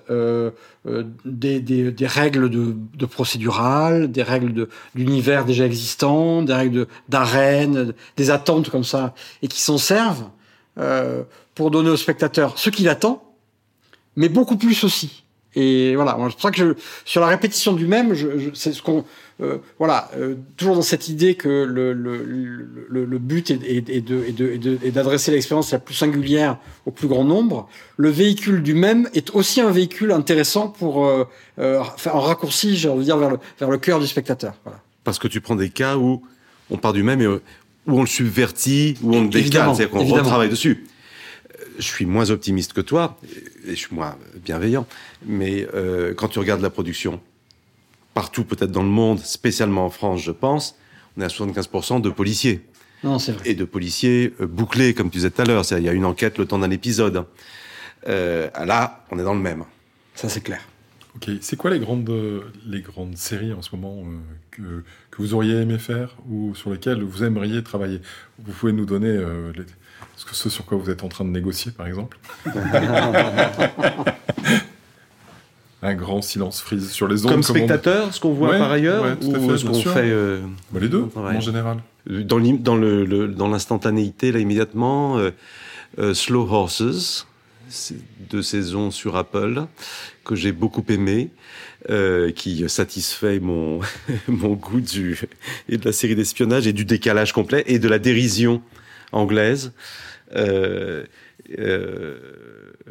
des, 1.25 1.59
des, 1.59 1.91
des, 1.91 2.07
règles 2.07 2.49
de, 2.49 2.75
de 2.95 3.05
procédural, 3.05 4.11
des 4.11 4.23
règles 4.23 4.53
de 4.53 4.69
d'univers 4.95 5.45
déjà 5.45 5.65
existants, 5.65 6.43
des 6.43 6.53
règles 6.53 6.87
d'arène, 7.07 7.93
des 8.17 8.29
attentes 8.31 8.69
comme 8.69 8.83
ça, 8.83 9.13
et 9.41 9.47
qui 9.47 9.61
s'en 9.61 9.77
servent 9.77 10.29
pour 11.55 11.71
donner 11.71 11.89
au 11.89 11.97
spectateur 11.97 12.57
ce 12.57 12.69
qu'il 12.69 12.89
attend, 12.89 13.28
mais 14.19 14.27
beaucoup 14.27 14.57
plus 14.57 14.83
aussi. 14.83 15.23
Et 15.55 15.95
voilà, 15.95 16.15
c'est 16.27 16.33
pour 16.33 16.41
ça 16.41 16.51
que 16.51 16.75
sur 17.05 17.21
la 17.21 17.27
répétition 17.27 17.71
du 17.71 17.87
même, 17.87 18.13
je, 18.13 18.37
je, 18.37 18.49
c'est 18.53 18.73
ce 18.73 18.83
qu'on, 18.83 19.05
euh, 19.41 19.57
voilà, 19.79 20.11
euh, 20.17 20.35
toujours 20.57 20.75
dans 20.75 20.81
cette 20.81 21.07
idée 21.07 21.35
que 21.35 21.47
le, 21.47 21.93
le, 21.93 22.21
le, 22.89 23.05
le 23.05 23.17
but 23.17 23.49
est, 23.49 23.63
est, 23.63 23.89
est, 23.89 24.01
de, 24.01 24.23
est, 24.25 24.33
de, 24.33 24.89
d'adresser 24.91 25.31
l'expérience 25.31 25.71
la 25.71 25.79
plus 25.79 25.95
singulière 25.95 26.57
au 26.85 26.91
plus 26.91 27.07
grand 27.07 27.23
nombre. 27.23 27.67
Le 27.95 28.09
véhicule 28.09 28.61
du 28.61 28.73
même 28.73 29.09
est 29.13 29.33
aussi 29.33 29.61
un 29.61 29.71
véhicule 29.71 30.11
intéressant 30.11 30.67
pour 30.67 31.07
euh, 31.07 31.23
euh 31.57 31.81
faire 31.97 32.17
un 32.17 32.19
raccourci, 32.19 32.75
j'ai 32.75 32.89
envie 32.89 32.99
de 32.99 33.05
dire, 33.05 33.17
vers 33.17 33.31
le, 33.31 33.39
vers 33.57 33.69
le 33.71 33.77
cœur 33.77 34.01
du 34.01 34.05
spectateur. 34.05 34.53
Voilà. 34.65 34.81
Parce 35.05 35.17
que 35.17 35.29
tu 35.29 35.39
prends 35.39 35.55
des 35.55 35.69
cas 35.69 35.95
où 35.95 36.21
on 36.69 36.77
part 36.77 36.93
du 36.93 37.03
même 37.03 37.21
et 37.21 37.27
où 37.27 37.39
on 37.87 38.01
le 38.01 38.07
subvertit, 38.07 38.97
où 39.01 39.15
on 39.15 39.23
le 39.23 39.29
décale, 39.29 39.73
c'est-à-dire 39.73 39.89
qu'on 39.89 40.03
retravaille 40.03 40.49
dessus 40.49 40.85
je 41.79 41.87
suis 41.87 42.05
moins 42.05 42.29
optimiste 42.29 42.73
que 42.73 42.81
toi, 42.81 43.17
et 43.65 43.71
je 43.71 43.75
suis 43.75 43.95
moins 43.95 44.15
bienveillant, 44.35 44.85
mais 45.25 45.67
euh, 45.73 46.13
quand 46.13 46.27
tu 46.27 46.39
regardes 46.39 46.61
la 46.61 46.69
production, 46.69 47.21
partout 48.13 48.43
peut-être 48.43 48.71
dans 48.71 48.83
le 48.83 48.89
monde, 48.89 49.19
spécialement 49.19 49.85
en 49.85 49.89
France, 49.89 50.21
je 50.21 50.31
pense, 50.31 50.75
on 51.17 51.21
est 51.21 51.25
à 51.25 51.29
75% 51.29 52.01
de 52.01 52.09
policiers. 52.09 52.61
Non, 53.03 53.17
c'est 53.17 53.31
vrai. 53.31 53.49
Et 53.49 53.55
de 53.55 53.63
policiers 53.63 54.33
euh, 54.41 54.47
bouclés, 54.47 54.93
comme 54.93 55.09
tu 55.09 55.17
disais 55.17 55.31
tout 55.31 55.41
à 55.41 55.45
l'heure. 55.45 55.63
Il 55.71 55.83
y 55.83 55.89
a 55.89 55.93
une 55.93 56.05
enquête 56.05 56.37
le 56.37 56.45
temps 56.45 56.59
d'un 56.59 56.69
épisode. 56.69 57.25
Euh, 58.07 58.49
là, 58.65 59.05
on 59.09 59.17
est 59.19 59.23
dans 59.23 59.33
le 59.33 59.39
même. 59.39 59.63
Ça, 60.15 60.27
c'est 60.27 60.41
clair. 60.41 60.61
Ok. 61.15 61.29
C'est 61.41 61.55
quoi 61.55 61.71
les 61.71 61.79
grandes, 61.79 62.11
les 62.65 62.81
grandes 62.81 63.17
séries 63.17 63.53
en 63.53 63.61
ce 63.61 63.75
moment 63.75 64.03
euh, 64.05 64.19
que, 64.51 64.83
que 65.11 65.21
vous 65.21 65.33
auriez 65.33 65.55
aimé 65.55 65.79
faire 65.79 66.15
ou 66.29 66.53
sur 66.55 66.71
lesquelles 66.71 67.01
vous 67.01 67.23
aimeriez 67.23 67.63
travailler? 67.63 68.01
Vous 68.37 68.51
pouvez 68.51 68.73
nous 68.73 68.85
donner 68.85 69.09
euh, 69.09 69.51
les, 69.55 69.65
ce, 70.19 70.35
ce 70.35 70.49
sur 70.49 70.65
quoi 70.65 70.77
vous 70.77 70.89
êtes 70.89 71.03
en 71.03 71.07
train 71.07 71.23
de 71.23 71.29
négocier, 71.29 71.71
par 71.71 71.87
exemple 71.87 72.17
Un 75.81 75.93
grand 75.93 76.21
silence 76.21 76.59
frise 76.59 76.91
sur 76.91 77.07
les 77.07 77.25
ondes. 77.25 77.31
Comme 77.31 77.43
spectateur, 77.43 78.13
ce 78.13 78.19
qu'on 78.19 78.33
voit 78.33 78.49
ouais, 78.49 78.59
par 78.59 78.69
ailleurs, 78.69 79.03
ouais, 79.03 79.13
ou 79.25 79.57
ce 79.57 79.65
qu'on 79.65 79.73
fait 79.75 80.11
euh, 80.11 80.41
bah, 80.71 80.81
Les 80.81 80.89
deux, 80.89 81.07
en 81.15 81.39
général. 81.39 81.77
Dans 82.05 83.47
l'instantanéité, 83.47 84.27
le, 84.27 84.33
là, 84.33 84.39
immédiatement, 84.39 85.17
euh, 85.17 85.31
euh, 85.99 86.13
Slow 86.13 86.49
Horses, 86.51 87.27
deux 88.29 88.41
saisons 88.41 88.91
sur 88.91 89.15
Apple, 89.15 89.67
que 90.25 90.35
j'ai 90.35 90.51
beaucoup 90.51 90.83
aimé, 90.89 91.29
euh, 91.89 92.31
qui 92.31 92.67
satisfait 92.67 93.39
mon, 93.39 93.79
mon 94.27 94.55
goût 94.55 94.81
du, 94.81 95.17
et 95.69 95.77
de 95.77 95.85
la 95.85 95.93
série 95.93 96.15
d'espionnage 96.15 96.67
et 96.67 96.73
du 96.73 96.83
décalage 96.83 97.31
complet 97.31 97.63
et 97.67 97.79
de 97.79 97.87
la 97.87 97.99
dérision 97.99 98.61
anglaise. 99.13 99.71
Euh, 100.35 101.05
euh, 101.57 102.17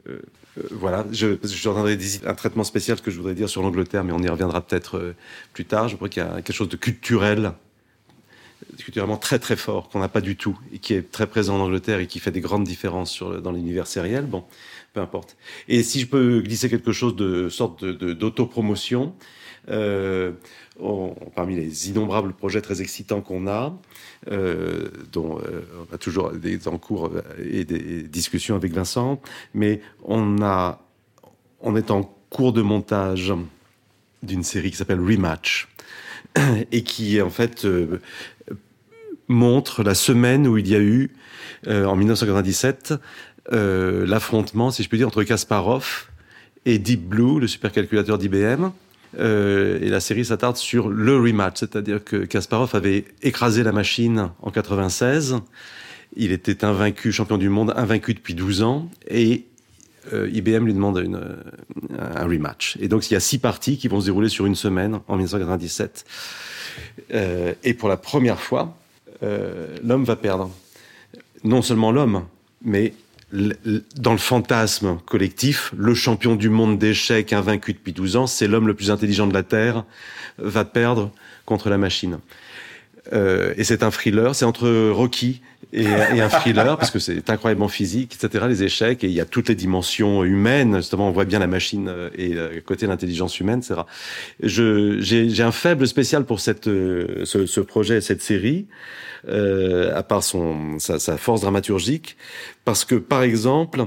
euh, 0.08 0.22
voilà, 0.70 1.06
je, 1.12 1.36
je 1.44 2.26
un 2.26 2.34
traitement 2.34 2.64
spécial 2.64 3.00
que 3.00 3.10
je 3.10 3.16
voudrais 3.16 3.34
dire 3.34 3.48
sur 3.48 3.62
l'Angleterre, 3.62 4.04
mais 4.04 4.12
on 4.12 4.18
y 4.18 4.28
reviendra 4.28 4.60
peut-être 4.60 5.14
plus 5.52 5.64
tard. 5.64 5.88
Je 5.88 5.96
crois 5.96 6.08
qu'il 6.08 6.22
y 6.22 6.26
a 6.26 6.36
quelque 6.36 6.52
chose 6.52 6.68
de 6.68 6.76
culturel, 6.76 7.52
culturellement 8.78 9.16
très 9.16 9.38
très 9.38 9.56
fort, 9.56 9.88
qu'on 9.88 10.00
n'a 10.00 10.08
pas 10.08 10.20
du 10.20 10.36
tout, 10.36 10.58
et 10.72 10.78
qui 10.78 10.94
est 10.94 11.12
très 11.12 11.26
présent 11.26 11.56
en 11.56 11.60
Angleterre 11.60 12.00
et 12.00 12.06
qui 12.06 12.18
fait 12.18 12.32
des 12.32 12.40
grandes 12.40 12.64
différences 12.64 13.22
dans 13.22 13.52
l'univers 13.52 13.86
sériel. 13.86 14.26
Bon, 14.26 14.44
peu 14.94 15.00
importe. 15.00 15.36
Et 15.68 15.82
si 15.82 16.00
je 16.00 16.06
peux 16.06 16.40
glisser 16.40 16.68
quelque 16.68 16.92
chose 16.92 17.14
de 17.14 17.48
sorte 17.48 17.84
d'autopromotion, 17.84 19.14
parmi 21.34 21.56
les 21.56 21.90
innombrables 21.90 22.32
projets 22.32 22.60
très 22.60 22.80
excitants 22.80 23.20
qu'on 23.20 23.46
a, 23.46 23.76
dont 25.12 25.40
on 25.40 25.94
a 25.94 25.98
toujours 25.98 26.32
des 26.32 26.68
en 26.68 26.78
cours 26.78 27.10
et 27.38 27.64
des 27.64 28.02
discussions 28.02 28.56
avec 28.56 28.72
Vincent, 28.72 29.20
mais 29.54 29.80
on 30.04 30.42
a, 30.42 30.80
on 31.60 31.76
est 31.76 31.90
en 31.90 32.02
cours 32.30 32.52
de 32.52 32.62
montage 32.62 33.32
d'une 34.22 34.42
série 34.42 34.70
qui 34.70 34.76
s'appelle 34.76 35.00
Rematch 35.00 35.68
et 36.72 36.82
qui 36.82 37.20
en 37.20 37.30
fait 37.30 37.66
montre 39.28 39.82
la 39.82 39.94
semaine 39.94 40.46
où 40.46 40.56
il 40.56 40.68
y 40.68 40.74
a 40.74 40.80
eu 40.80 41.12
en 41.66 41.96
1997 41.96 42.94
euh, 43.52 44.06
l'affrontement, 44.06 44.70
si 44.70 44.82
je 44.82 44.88
puis 44.88 44.98
dire, 44.98 45.06
entre 45.06 45.22
Kasparov 45.22 46.08
et 46.66 46.78
Deep 46.78 47.08
Blue, 47.08 47.40
le 47.40 47.46
supercalculateur 47.46 48.18
d'IBM. 48.18 48.70
Euh, 49.18 49.78
et 49.80 49.88
la 49.88 50.00
série 50.00 50.24
s'attarde 50.24 50.56
sur 50.56 50.88
le 50.88 51.16
rematch, 51.16 51.60
c'est-à-dire 51.60 52.04
que 52.04 52.16
Kasparov 52.16 52.74
avait 52.74 53.04
écrasé 53.22 53.62
la 53.62 53.72
machine 53.72 54.30
en 54.42 54.50
96. 54.50 55.36
Il 56.16 56.32
était 56.32 56.64
invaincu, 56.64 57.12
champion 57.12 57.38
du 57.38 57.48
monde, 57.48 57.72
invaincu 57.76 58.14
depuis 58.14 58.34
12 58.34 58.62
ans, 58.62 58.90
et 59.08 59.44
euh, 60.12 60.30
IBM 60.32 60.64
lui 60.64 60.74
demande 60.74 60.98
une, 60.98 61.20
un 61.98 62.26
rematch. 62.26 62.76
Et 62.80 62.88
donc 62.88 63.10
il 63.10 63.14
y 63.14 63.16
a 63.16 63.20
six 63.20 63.38
parties 63.38 63.78
qui 63.78 63.88
vont 63.88 64.00
se 64.00 64.06
dérouler 64.06 64.28
sur 64.28 64.46
une 64.46 64.54
semaine 64.54 65.00
en 65.08 65.16
1997. 65.16 66.04
Euh, 67.12 67.54
et 67.64 67.74
pour 67.74 67.88
la 67.88 67.96
première 67.96 68.40
fois, 68.40 68.76
euh, 69.22 69.76
l'homme 69.84 70.04
va 70.04 70.16
perdre. 70.16 70.50
Non 71.44 71.62
seulement 71.62 71.92
l'homme, 71.92 72.24
mais 72.62 72.94
dans 73.32 74.12
le 74.12 74.18
fantasme 74.18 74.98
collectif, 75.04 75.72
le 75.76 75.94
champion 75.94 76.34
du 76.34 76.48
monde 76.48 76.78
d'échecs 76.78 77.32
invaincu 77.32 77.74
depuis 77.74 77.92
12 77.92 78.16
ans, 78.16 78.26
c'est 78.26 78.48
l'homme 78.48 78.66
le 78.66 78.74
plus 78.74 78.90
intelligent 78.90 79.26
de 79.26 79.34
la 79.34 79.42
Terre, 79.42 79.84
va 80.38 80.64
perdre 80.64 81.10
contre 81.44 81.68
la 81.68 81.76
machine. 81.76 82.18
Euh, 83.12 83.54
et 83.56 83.64
c'est 83.64 83.82
un 83.82 83.90
thriller, 83.90 84.34
c'est 84.34 84.44
entre 84.44 84.90
Rocky 84.90 85.40
et, 85.72 85.86
un 85.86 86.28
thriller, 86.28 86.78
parce 86.78 86.90
que 86.90 86.98
c'est 86.98 87.28
incroyablement 87.28 87.68
physique, 87.68 88.14
etc., 88.14 88.46
les 88.48 88.62
échecs, 88.62 89.04
et 89.04 89.08
il 89.08 89.12
y 89.12 89.20
a 89.20 89.26
toutes 89.26 89.48
les 89.48 89.54
dimensions 89.54 90.24
humaines, 90.24 90.76
justement, 90.76 91.08
on 91.08 91.10
voit 91.10 91.26
bien 91.26 91.38
la 91.38 91.46
machine 91.46 91.88
euh, 91.88 92.08
et 92.14 92.28
le 92.30 92.60
côté 92.64 92.86
de 92.86 92.90
l'intelligence 92.90 93.38
humaine, 93.38 93.58
etc. 93.58 93.82
J'ai 94.42 95.42
un 95.42 95.52
faible 95.52 95.86
spécial 95.86 96.24
pour 96.24 96.40
cette, 96.40 96.68
euh, 96.68 97.24
ce, 97.24 97.44
ce 97.44 97.60
projet, 97.60 98.00
cette 98.00 98.22
série, 98.22 98.66
euh, 99.28 99.94
à 99.94 100.02
part 100.02 100.22
son, 100.22 100.78
sa, 100.78 100.98
sa, 100.98 101.18
force 101.18 101.42
dramaturgique, 101.42 102.16
parce 102.64 102.86
que, 102.86 102.94
par 102.94 103.22
exemple, 103.22 103.86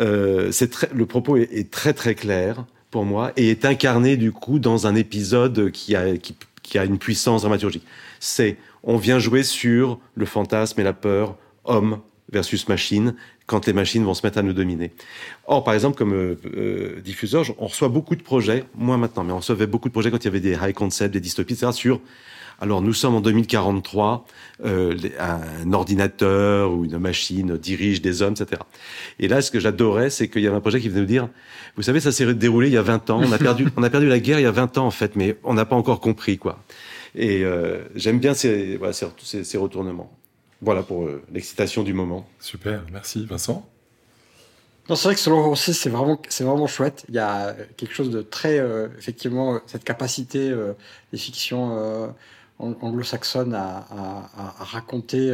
euh, 0.00 0.50
très, 0.70 0.88
le 0.94 1.04
propos 1.04 1.36
est, 1.36 1.48
est, 1.52 1.70
très 1.70 1.92
très 1.92 2.14
clair 2.14 2.64
pour 2.90 3.04
moi, 3.04 3.32
et 3.36 3.50
est 3.50 3.66
incarné, 3.66 4.16
du 4.16 4.32
coup, 4.32 4.58
dans 4.58 4.86
un 4.86 4.94
épisode 4.94 5.70
qui 5.70 5.96
a, 5.96 6.16
qui, 6.16 6.34
qui 6.62 6.78
a 6.78 6.84
une 6.84 6.98
puissance 6.98 7.42
dramaturgique 7.42 7.84
c'est 8.20 8.56
on 8.84 8.96
vient 8.96 9.18
jouer 9.18 9.42
sur 9.42 9.98
le 10.14 10.26
fantasme 10.26 10.80
et 10.80 10.84
la 10.84 10.92
peur, 10.92 11.36
homme 11.64 11.98
versus 12.32 12.68
machine, 12.68 13.14
quand 13.46 13.66
les 13.66 13.72
machines 13.72 14.04
vont 14.04 14.14
se 14.14 14.24
mettre 14.24 14.38
à 14.38 14.42
nous 14.42 14.52
dominer. 14.52 14.92
Or, 15.46 15.64
par 15.64 15.74
exemple, 15.74 15.98
comme 15.98 16.14
euh, 16.14 16.36
euh, 16.56 17.00
diffuseur, 17.00 17.44
on 17.58 17.66
reçoit 17.66 17.88
beaucoup 17.88 18.14
de 18.14 18.22
projets, 18.22 18.64
moins 18.76 18.96
maintenant, 18.96 19.24
mais 19.24 19.32
on 19.32 19.38
recevait 19.38 19.66
beaucoup 19.66 19.88
de 19.88 19.92
projets 19.92 20.12
quand 20.12 20.18
il 20.18 20.26
y 20.26 20.28
avait 20.28 20.40
des 20.40 20.52
high 20.52 20.72
concepts, 20.72 21.12
des 21.12 21.20
dystopies, 21.20 21.54
etc., 21.54 21.72
sur 21.72 22.00
alors 22.62 22.82
nous 22.82 22.92
sommes 22.92 23.14
en 23.14 23.22
2043, 23.22 24.26
euh, 24.66 24.94
un 25.18 25.72
ordinateur 25.72 26.70
ou 26.72 26.84
une 26.84 26.98
machine 26.98 27.56
dirige 27.56 28.02
des 28.02 28.20
hommes, 28.20 28.34
etc. 28.38 28.60
Et 29.18 29.28
là, 29.28 29.40
ce 29.40 29.50
que 29.50 29.58
j'adorais, 29.58 30.10
c'est 30.10 30.28
qu'il 30.28 30.42
y 30.42 30.46
avait 30.46 30.56
un 30.56 30.60
projet 30.60 30.78
qui 30.78 30.90
venait 30.90 31.00
nous 31.00 31.06
dire, 31.06 31.28
vous 31.76 31.82
savez, 31.82 32.00
ça 32.00 32.12
s'est 32.12 32.34
déroulé 32.34 32.68
il 32.68 32.74
y 32.74 32.76
a 32.76 32.82
20 32.82 33.08
ans, 33.10 33.20
on 33.24 33.32
a 33.32 33.38
perdu, 33.38 33.66
on 33.78 33.82
a 33.82 33.88
perdu 33.88 34.08
la 34.08 34.18
guerre 34.18 34.38
il 34.38 34.42
y 34.42 34.46
a 34.46 34.50
20 34.50 34.76
ans 34.76 34.86
en 34.86 34.90
fait, 34.90 35.16
mais 35.16 35.38
on 35.42 35.54
n'a 35.54 35.64
pas 35.64 35.76
encore 35.76 36.00
compris 36.00 36.36
quoi. 36.36 36.62
Et 37.14 37.44
euh, 37.44 37.84
j'aime 37.94 38.18
bien 38.18 38.34
ces, 38.34 38.76
voilà, 38.76 38.92
ces, 38.92 39.44
ces, 39.44 39.58
retournements. 39.58 40.12
Voilà 40.62 40.82
pour 40.82 41.04
euh, 41.04 41.22
l'excitation 41.32 41.82
du 41.82 41.92
moment. 41.92 42.28
Super, 42.38 42.84
merci 42.92 43.26
Vincent. 43.26 43.68
Non, 44.88 44.96
c'est 44.96 45.08
vrai 45.08 45.14
que 45.14 45.20
selon 45.20 45.46
aussi 45.50 45.72
c'est 45.74 45.90
vraiment, 45.90 46.20
c'est 46.28 46.44
vraiment 46.44 46.66
chouette. 46.66 47.04
Il 47.08 47.14
y 47.14 47.18
a 47.18 47.54
quelque 47.76 47.94
chose 47.94 48.10
de 48.10 48.22
très, 48.22 48.58
euh, 48.58 48.88
effectivement, 48.98 49.60
cette 49.66 49.84
capacité 49.84 50.52
des 51.12 51.18
fictions 51.18 52.14
anglo-saxonnes 52.58 53.54
à, 53.54 53.86
à, 53.90 54.52
à, 54.60 54.64
raconter 54.64 55.32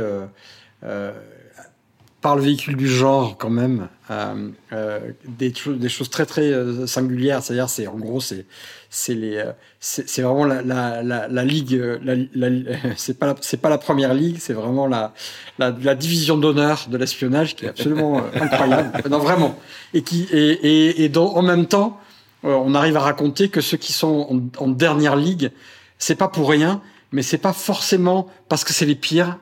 par 2.20 2.36
le 2.36 2.42
véhicule 2.42 2.76
du 2.76 2.88
genre 2.88 3.36
quand 3.36 3.50
même 3.50 3.88
euh, 4.10 4.48
euh, 4.72 5.00
des, 5.26 5.52
des 5.66 5.88
choses 5.88 6.10
très 6.10 6.26
très 6.26 6.50
euh, 6.52 6.86
singulières. 6.86 7.42
C'est-à-dire 7.42 7.68
c'est 7.68 7.86
en 7.86 7.96
gros 7.96 8.20
c'est 8.20 8.46
c'est 8.90 9.14
les 9.14 9.44
c'est 9.80 10.22
vraiment 10.22 10.44
la, 10.44 10.62
la, 10.62 11.02
la, 11.02 11.28
la 11.28 11.44
ligue 11.44 11.80
la, 12.02 12.48
c'est 12.96 13.18
pas 13.18 13.34
c'est 13.40 13.58
pas 13.58 13.68
la 13.68 13.78
première 13.78 14.14
ligue 14.14 14.36
c'est 14.38 14.54
vraiment 14.54 14.86
la, 14.86 15.12
la, 15.58 15.74
la 15.82 15.94
division 15.94 16.36
d'honneur 16.36 16.86
de 16.88 16.96
l'espionnage 16.96 17.54
qui 17.56 17.66
est 17.66 17.68
absolument 17.68 18.22
incroyable. 18.34 19.02
Non 19.10 19.18
vraiment. 19.18 19.58
Et 19.94 20.02
qui 20.02 20.26
et, 20.32 21.04
et, 21.04 21.04
et 21.04 21.18
en 21.18 21.42
même 21.42 21.66
temps 21.66 22.00
on 22.42 22.74
arrive 22.74 22.96
à 22.96 23.00
raconter 23.00 23.48
que 23.48 23.60
ceux 23.60 23.76
qui 23.76 23.92
sont 23.92 24.26
en, 24.58 24.64
en 24.64 24.68
dernière 24.68 25.16
ligue 25.16 25.50
c'est 25.98 26.16
pas 26.16 26.28
pour 26.28 26.48
rien 26.50 26.80
mais 27.12 27.22
c'est 27.22 27.38
pas 27.38 27.52
forcément 27.52 28.28
parce 28.48 28.64
que 28.64 28.72
c'est 28.72 28.86
les 28.86 28.94
pires. 28.94 29.38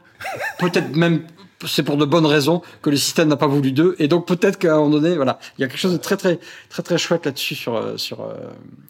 Peut-être 0.58 0.94
même 0.94 1.24
c'est 1.66 1.82
pour 1.82 1.96
de 1.96 2.04
bonnes 2.04 2.26
raisons 2.26 2.62
que 2.82 2.90
le 2.90 2.96
système 2.96 3.28
n'a 3.28 3.36
pas 3.36 3.46
voulu 3.46 3.72
d'eux. 3.72 3.94
Et 3.98 4.08
donc 4.08 4.26
peut-être 4.26 4.58
qu'à 4.58 4.74
un 4.74 4.78
moment 4.78 4.90
donné, 4.90 5.16
voilà, 5.16 5.38
il 5.56 5.62
y 5.62 5.64
a 5.64 5.68
quelque 5.68 5.78
chose 5.78 5.92
de 5.92 5.98
très 5.98 6.16
très 6.16 6.38
très 6.68 6.82
très 6.82 6.98
chouette 6.98 7.24
là-dessus 7.26 7.54
sur 7.54 7.76
euh, 7.76 7.96
sur 7.96 8.22
euh, 8.22 8.34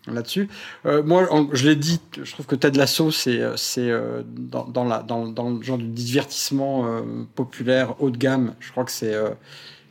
là-dessus. 0.07 0.49
Euh, 0.87 1.03
moi, 1.03 1.29
je 1.53 1.69
l'ai 1.69 1.77
dit, 1.77 2.01
je 2.23 2.31
trouve 2.33 2.47
que 2.47 2.57
Ted 2.57 2.79
Lasso, 2.79 3.11
c'est 3.11 3.41
c'est 3.57 3.91
dans, 4.27 4.65
dans 4.65 4.85
la 4.85 5.03
dans, 5.03 5.27
dans 5.27 5.51
le 5.51 5.62
genre 5.62 5.79
de 5.79 5.85
divertissement 5.85 7.03
populaire 7.35 8.01
haut 8.01 8.11
de 8.11 8.17
gamme. 8.17 8.55
Je 8.61 8.71
crois 8.71 8.85
que 8.85 8.93
c'est 8.93 9.15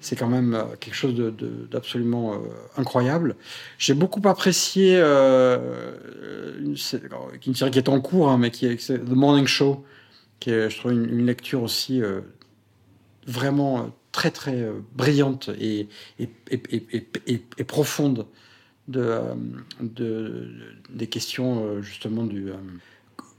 c'est 0.02 0.16
quand 0.18 0.28
même 0.28 0.66
quelque 0.82 0.96
chose 0.96 1.16
de, 1.16 1.34
d'absolument 1.72 2.38
incroyable. 2.78 3.36
J'ai 3.78 3.94
beaucoup 3.94 4.22
apprécié 4.28 5.00
une, 5.00 6.76
une, 7.46 7.56
série 7.56 7.72
qui 7.72 7.80
est 7.80 7.90
en 7.90 8.02
cours, 8.02 8.30
hein, 8.30 8.38
mais 8.38 8.52
qui 8.52 8.66
est 8.66 8.88
The 8.88 9.10
Morning 9.10 9.48
Show, 9.48 9.86
qui 10.40 10.52
est, 10.52 10.70
je 10.70 10.78
trouve, 10.78 10.92
une, 10.92 11.10
une 11.20 11.26
lecture 11.26 11.64
aussi 11.64 12.02
vraiment 13.28 13.80
euh, 13.80 13.84
très 14.12 14.32
très 14.32 14.56
euh, 14.56 14.80
brillante 14.96 15.50
et, 15.60 15.88
et, 16.20 16.30
et, 16.52 17.44
et 17.58 17.64
profonde 17.64 18.26
de, 18.88 19.02
euh, 19.02 19.34
de, 19.80 20.50
des 20.90 21.08
questions 21.08 21.82
justement 21.82 22.24
du 22.24 22.52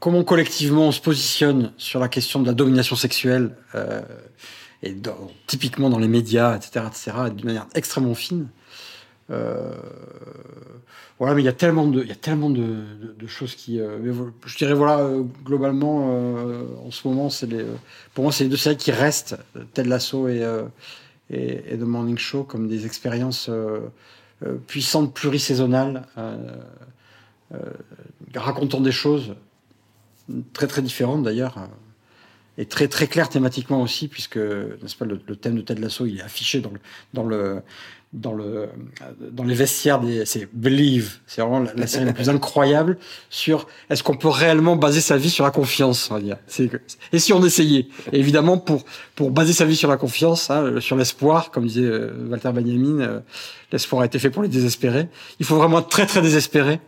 comment 0.00 0.24
collectivement 0.24 0.88
on 0.88 0.92
se 0.92 1.00
positionne 1.00 1.72
sur 1.76 2.00
la 2.00 2.08
question 2.08 2.40
de 2.40 2.46
la 2.46 2.54
domination 2.54 2.96
sexuelle 2.96 3.54
et 4.82 4.94
typiquement 5.46 5.88
dans 5.88 5.98
les 5.98 6.08
médias, 6.08 6.56
etc., 6.56 6.84
etc., 6.86 7.12
d'une 7.34 7.46
manière 7.46 7.66
extrêmement 7.74 8.14
fine. 8.14 8.48
Euh, 9.30 9.72
voilà, 11.18 11.34
mais 11.34 11.42
il 11.42 11.44
y 11.44 11.48
a 11.48 11.52
tellement 11.52 11.86
de, 11.86 12.02
il 12.02 12.08
y 12.08 12.12
a 12.12 12.16
tellement 12.16 12.50
de, 12.50 12.84
choses 13.26 13.54
qui, 13.54 13.80
euh, 13.80 13.98
je 14.44 14.56
dirais 14.58 14.74
voilà, 14.74 14.98
euh, 14.98 15.22
globalement, 15.44 16.10
euh, 16.10 16.64
en 16.84 16.90
ce 16.90 17.06
moment, 17.06 17.30
c'est 17.30 17.46
les, 17.46 17.64
pour 18.14 18.24
moi, 18.24 18.32
c'est 18.32 18.44
les 18.44 18.50
deux 18.50 18.56
séries 18.56 18.76
qui 18.76 18.90
restent, 18.90 19.36
Ted 19.72 19.88
Lasso 19.88 20.28
et, 20.28 20.42
et, 21.30 21.72
et, 21.72 21.78
The 21.78 21.82
Morning 21.82 22.18
Show, 22.18 22.42
comme 22.44 22.68
des 22.68 22.84
expériences 22.84 23.48
puissantes, 24.66 25.14
plurisaisonnales, 25.14 26.06
racontant 28.34 28.80
des 28.80 28.92
choses 28.92 29.36
très 30.52 30.66
très 30.66 30.82
différentes 30.82 31.22
d'ailleurs 31.22 31.68
et 32.56 32.66
très 32.66 32.88
très 32.88 33.06
claires 33.06 33.28
thématiquement 33.28 33.82
aussi 33.82 34.08
puisque 34.08 34.38
n'est-ce 34.38 34.96
pas 34.96 35.04
le, 35.04 35.20
le, 35.26 35.36
thème 35.36 35.56
de 35.56 35.60
Ted 35.60 35.80
Lasso 35.80 36.06
il 36.06 36.18
est 36.18 36.22
affiché 36.22 36.60
dans 36.60 36.70
le 36.70 36.80
dans 37.12 37.24
le 37.24 37.62
dans 38.14 38.32
le 38.32 38.68
dans 39.32 39.42
les 39.42 39.54
vestiaires 39.54 40.00
des 40.00 40.24
c'est 40.24 40.48
Believe 40.52 41.18
c'est 41.26 41.42
vraiment 41.42 41.58
la, 41.58 41.74
la, 41.74 41.86
série 41.88 42.04
la 42.04 42.12
plus 42.12 42.30
incroyable 42.30 42.96
sur 43.28 43.66
est-ce 43.90 44.04
qu'on 44.04 44.16
peut 44.16 44.28
réellement 44.28 44.76
baser 44.76 45.00
sa 45.00 45.16
vie 45.16 45.30
sur 45.30 45.44
la 45.44 45.50
confiance 45.50 46.10
on 46.10 46.14
va 46.14 46.20
dire. 46.20 46.36
Et 47.12 47.18
si 47.18 47.32
on 47.32 47.44
essayait. 47.44 47.88
Et 48.12 48.20
évidemment 48.20 48.56
pour 48.56 48.84
pour 49.16 49.32
baser 49.32 49.52
sa 49.52 49.64
vie 49.64 49.74
sur 49.74 49.88
la 49.88 49.96
confiance 49.96 50.48
hein, 50.48 50.80
sur 50.80 50.96
l'espoir 50.96 51.50
comme 51.50 51.66
disait 51.66 51.82
euh, 51.82 52.12
Walter 52.30 52.52
Benjamin 52.52 53.00
euh, 53.00 53.20
l'espoir 53.72 54.02
a 54.02 54.06
été 54.06 54.20
fait 54.20 54.30
pour 54.30 54.44
les 54.44 54.48
désespérés 54.48 55.08
il 55.40 55.44
faut 55.44 55.56
vraiment 55.56 55.80
être 55.80 55.88
très 55.88 56.06
très 56.06 56.22
désespéré 56.22 56.80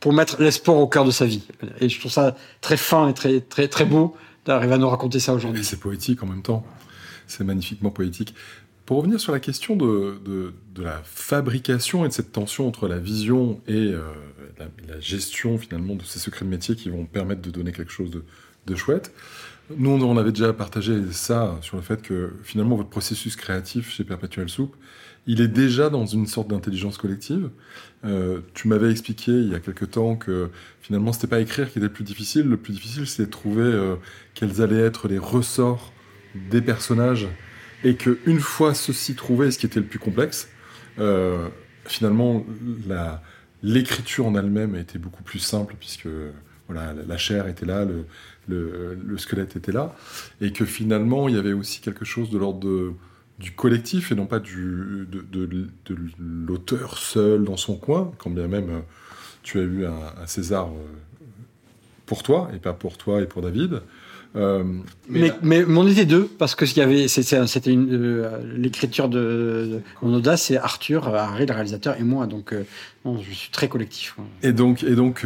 pour 0.00 0.12
mettre 0.12 0.42
l'espoir 0.42 0.76
au 0.76 0.86
cœur 0.86 1.06
de 1.06 1.10
sa 1.10 1.24
vie. 1.24 1.42
Et 1.80 1.88
je 1.88 1.98
trouve 1.98 2.12
ça 2.12 2.36
très 2.60 2.76
fin 2.76 3.08
et 3.08 3.14
très 3.14 3.40
très 3.40 3.68
très 3.68 3.86
beau 3.86 4.14
d'arriver 4.44 4.74
à 4.74 4.78
nous 4.78 4.88
raconter 4.90 5.18
ça 5.18 5.32
aujourd'hui. 5.32 5.64
C'est 5.64 5.80
poétique 5.80 6.22
en 6.22 6.26
même 6.26 6.42
temps. 6.42 6.62
C'est 7.26 7.42
magnifiquement 7.42 7.88
poétique 7.88 8.34
pour 8.86 8.98
revenir 8.98 9.18
sur 9.18 9.32
la 9.32 9.40
question 9.40 9.76
de, 9.76 10.18
de, 10.24 10.82
la 10.82 11.00
fabrication 11.04 12.04
et 12.04 12.08
de 12.08 12.12
cette 12.12 12.32
tension 12.32 12.68
entre 12.68 12.88
la 12.88 12.98
vision 12.98 13.60
et 13.66 13.92
euh, 13.92 14.02
la, 14.58 14.66
la, 14.86 15.00
gestion 15.00 15.56
finalement 15.56 15.94
de 15.94 16.02
ces 16.02 16.18
secrets 16.18 16.44
de 16.44 16.50
métier 16.50 16.76
qui 16.76 16.90
vont 16.90 17.06
permettre 17.06 17.40
de 17.40 17.50
donner 17.50 17.72
quelque 17.72 17.92
chose 17.92 18.10
de, 18.10 18.24
de 18.66 18.74
chouette, 18.74 19.12
nous, 19.70 19.90
on 19.90 20.16
avait 20.18 20.32
déjà 20.32 20.52
partagé 20.52 21.00
ça 21.12 21.56
sur 21.62 21.76
le 21.76 21.82
fait 21.82 22.02
que 22.02 22.32
finalement 22.42 22.76
votre 22.76 22.90
processus 22.90 23.34
créatif 23.34 23.90
chez 23.90 24.04
Perpetual 24.04 24.48
Soup, 24.50 24.76
il 25.26 25.40
est 25.40 25.48
déjà 25.48 25.88
dans 25.88 26.04
une 26.04 26.26
sorte 26.26 26.48
d'intelligence 26.48 26.98
collective. 26.98 27.48
Euh, 28.04 28.40
tu 28.52 28.68
m'avais 28.68 28.90
expliqué 28.90 29.32
il 29.32 29.50
y 29.50 29.54
a 29.54 29.60
quelque 29.60 29.86
temps 29.86 30.16
que 30.16 30.50
finalement 30.82 31.14
c'était 31.14 31.28
pas 31.28 31.40
écrire 31.40 31.72
qui 31.72 31.78
était 31.78 31.86
le 31.86 31.92
plus 31.92 32.04
difficile. 32.04 32.46
Le 32.46 32.58
plus 32.58 32.74
difficile 32.74 33.06
c'était 33.06 33.24
de 33.24 33.30
trouver 33.30 33.62
euh, 33.62 33.96
quels 34.34 34.60
allaient 34.60 34.82
être 34.82 35.08
les 35.08 35.18
ressorts 35.18 35.94
des 36.50 36.60
personnages 36.60 37.26
et 37.84 37.96
que 37.96 38.18
une 38.26 38.40
fois 38.40 38.74
ceci 38.74 39.14
trouvé, 39.14 39.50
ce 39.50 39.58
qui 39.58 39.66
était 39.66 39.80
le 39.80 39.86
plus 39.86 39.98
complexe, 39.98 40.48
euh, 40.98 41.48
finalement 41.84 42.44
l'écriture 43.62 44.26
en 44.26 44.34
elle-même 44.34 44.74
a 44.74 44.80
été 44.80 44.98
beaucoup 44.98 45.22
plus 45.22 45.38
simple 45.38 45.74
puisque 45.78 46.08
voilà 46.66 46.94
la 47.06 47.16
chair 47.18 47.46
était 47.46 47.66
là, 47.66 47.84
le, 47.84 48.06
le, 48.48 48.94
le, 48.94 49.18
squelette 49.18 49.56
était 49.56 49.72
là, 49.72 49.94
et 50.40 50.52
que 50.52 50.64
finalement 50.64 51.28
il 51.28 51.34
y 51.34 51.38
avait 51.38 51.52
aussi 51.52 51.80
quelque 51.80 52.04
chose 52.04 52.30
de 52.30 52.38
l'ordre 52.38 52.94
du 53.38 53.52
collectif 53.52 54.12
et 54.12 54.14
non 54.14 54.26
pas 54.26 54.40
de 54.40 55.06
l'auteur 56.18 56.98
seul 56.98 57.44
dans 57.44 57.56
son 57.56 57.76
coin, 57.76 58.12
quand 58.18 58.30
bien 58.30 58.48
même 58.48 58.70
euh, 58.70 58.80
tu 59.42 59.58
as 59.58 59.62
eu 59.62 59.84
un, 59.86 60.26
César 60.26 60.68
euh, 60.68 61.24
pour 62.06 62.22
toi 62.22 62.50
et 62.54 62.58
pas 62.58 62.72
pour 62.72 62.96
toi 62.96 63.20
et 63.20 63.26
pour 63.26 63.42
David. 63.42 63.82
Euh, 64.36 64.64
mais, 65.08 65.32
mais, 65.42 65.64
mais, 65.64 65.78
on 65.78 65.86
était 65.86 66.06
deux 66.06 66.24
parce 66.24 66.56
que 66.56 66.64
y 66.76 66.80
avait 66.80 67.06
c'était 67.06 67.70
une 67.70 68.28
l'écriture 68.56 69.08
de, 69.08 69.80
mon 70.02 70.12
audace 70.14 70.44
c'est 70.46 70.56
Arthur 70.56 71.06
Harry 71.06 71.46
le 71.46 71.52
réalisateur 71.52 71.96
et 72.00 72.02
moi 72.02 72.26
donc 72.26 72.52
je 73.04 73.32
suis 73.32 73.52
très 73.52 73.68
collectif 73.68 74.16
et 74.42 74.52
donc 74.52 74.82
et 74.82 74.96
donc 74.96 75.24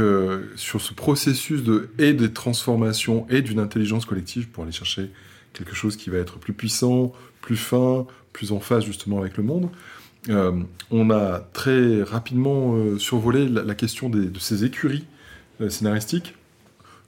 sur 0.57 0.83
ce 0.83 0.93
processus 0.93 1.63
de 1.63 1.89
et 1.99 2.13
des 2.13 2.35
transformations 2.35 3.27
et 3.31 3.41
d'une 3.41 3.61
intelligence 3.61 4.05
collective 4.05 4.49
pour 4.49 4.65
aller 4.65 4.73
chercher 4.73 5.11
quelque 5.55 5.75
chose 5.75 5.97
qui 5.97 6.11
va 6.11 6.19
être 6.19 6.39
plus 6.39 6.53
puissant 6.53 7.15
plus 7.41 7.57
fin, 7.57 8.07
plus 8.33 8.53
en 8.53 8.61
phase 8.61 8.85
justement 8.85 9.21
avec 9.21 9.37
le 9.37 9.43
monde. 9.43 9.71
Euh, 10.29 10.61
on 10.91 11.11
a 11.11 11.41
très 11.53 12.03
rapidement 12.03 12.75
euh, 12.75 12.99
survolé 12.99 13.49
la, 13.49 13.75
question 13.75 14.11
de 14.11 14.39
ces 14.39 14.65
écuries 14.65 15.07
euh, 15.61 15.71
scénaristiques 15.71 16.35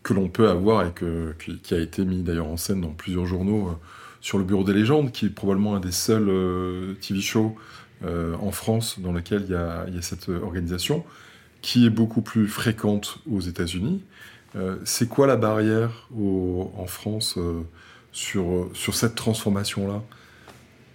que 0.03 0.14
l'on 0.14 0.28
peut 0.28 0.48
avoir 0.48 0.86
et 0.86 0.92
que, 0.92 1.34
qui, 1.62 1.74
a 1.74 1.78
été 1.78 2.05
mis 2.05 2.22
d'ailleurs 2.22 2.48
en 2.48 2.57
scène 2.57 2.80
dans 2.80 2.90
plusieurs 2.90 3.26
journaux 3.26 3.78
sur 4.20 4.38
le 4.38 4.44
Bureau 4.44 4.64
des 4.64 4.72
légendes, 4.72 5.12
qui 5.12 5.26
est 5.26 5.30
probablement 5.30 5.76
un 5.76 5.80
des 5.80 5.92
seuls 5.92 6.30
TV 7.01 7.20
shows 7.20 7.55
en 8.03 8.51
France 8.51 8.98
dans 8.98 9.12
lequel 9.12 9.44
il 9.46 9.53
y, 9.53 9.55
a, 9.55 9.86
cette 10.01 10.28
organisation, 10.28 11.05
qui 11.62 11.86
est 11.86 11.90
beaucoup 11.90 12.22
plus 12.22 12.48
fréquente 12.48 13.18
aux 13.30 13.40
États-Unis. 13.40 14.03
C'est 14.84 15.09
quoi 15.09 15.26
la 15.26 15.36
barrière 15.36 16.09
en 16.16 16.86
France 16.86 17.38
sur, 18.12 18.70
sur 18.72 18.94
cette 18.94 19.14
transformation-là? 19.14 20.03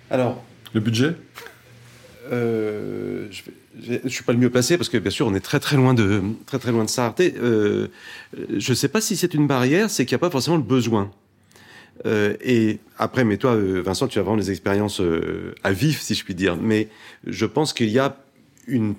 Alors. 0.09 0.43
Le 0.73 0.81
budget? 0.81 1.15
euh, 2.31 3.27
je 3.31 3.43
ne 4.03 4.09
suis 4.09 4.23
pas 4.23 4.33
le 4.33 4.39
mieux 4.39 4.49
placé 4.49 4.77
parce 4.77 4.89
que 4.89 4.97
bien 4.97 5.11
sûr 5.11 5.27
on 5.27 5.35
est 5.35 5.41
très 5.41 5.59
très 5.59 5.75
loin 5.75 5.93
de 5.93 6.21
très 6.45 6.59
très 6.59 6.71
loin 6.71 6.85
de 6.85 6.89
ça. 6.89 7.13
Euh, 7.19 7.87
je 8.57 8.71
ne 8.71 8.75
sais 8.75 8.87
pas 8.87 9.01
si 9.01 9.15
c'est 9.15 9.33
une 9.33 9.47
barrière, 9.47 9.89
c'est 9.89 10.05
qu'il 10.05 10.15
n'y 10.15 10.19
a 10.19 10.25
pas 10.25 10.29
forcément 10.29 10.57
le 10.57 10.63
besoin. 10.63 11.11
Euh, 12.05 12.35
et 12.41 12.79
après, 12.97 13.23
mais 13.23 13.37
toi, 13.37 13.55
Vincent, 13.55 14.07
tu 14.07 14.19
as 14.19 14.21
vraiment 14.21 14.37
des 14.37 14.51
expériences 14.51 15.01
à 15.63 15.71
vif, 15.71 16.01
si 16.01 16.13
je 16.13 16.25
puis 16.25 16.35
dire. 16.35 16.57
Mais 16.57 16.89
je 17.25 17.45
pense 17.45 17.71
qu'il 17.71 17.89
y 17.89 17.99
a 17.99 18.17
une 18.67 18.95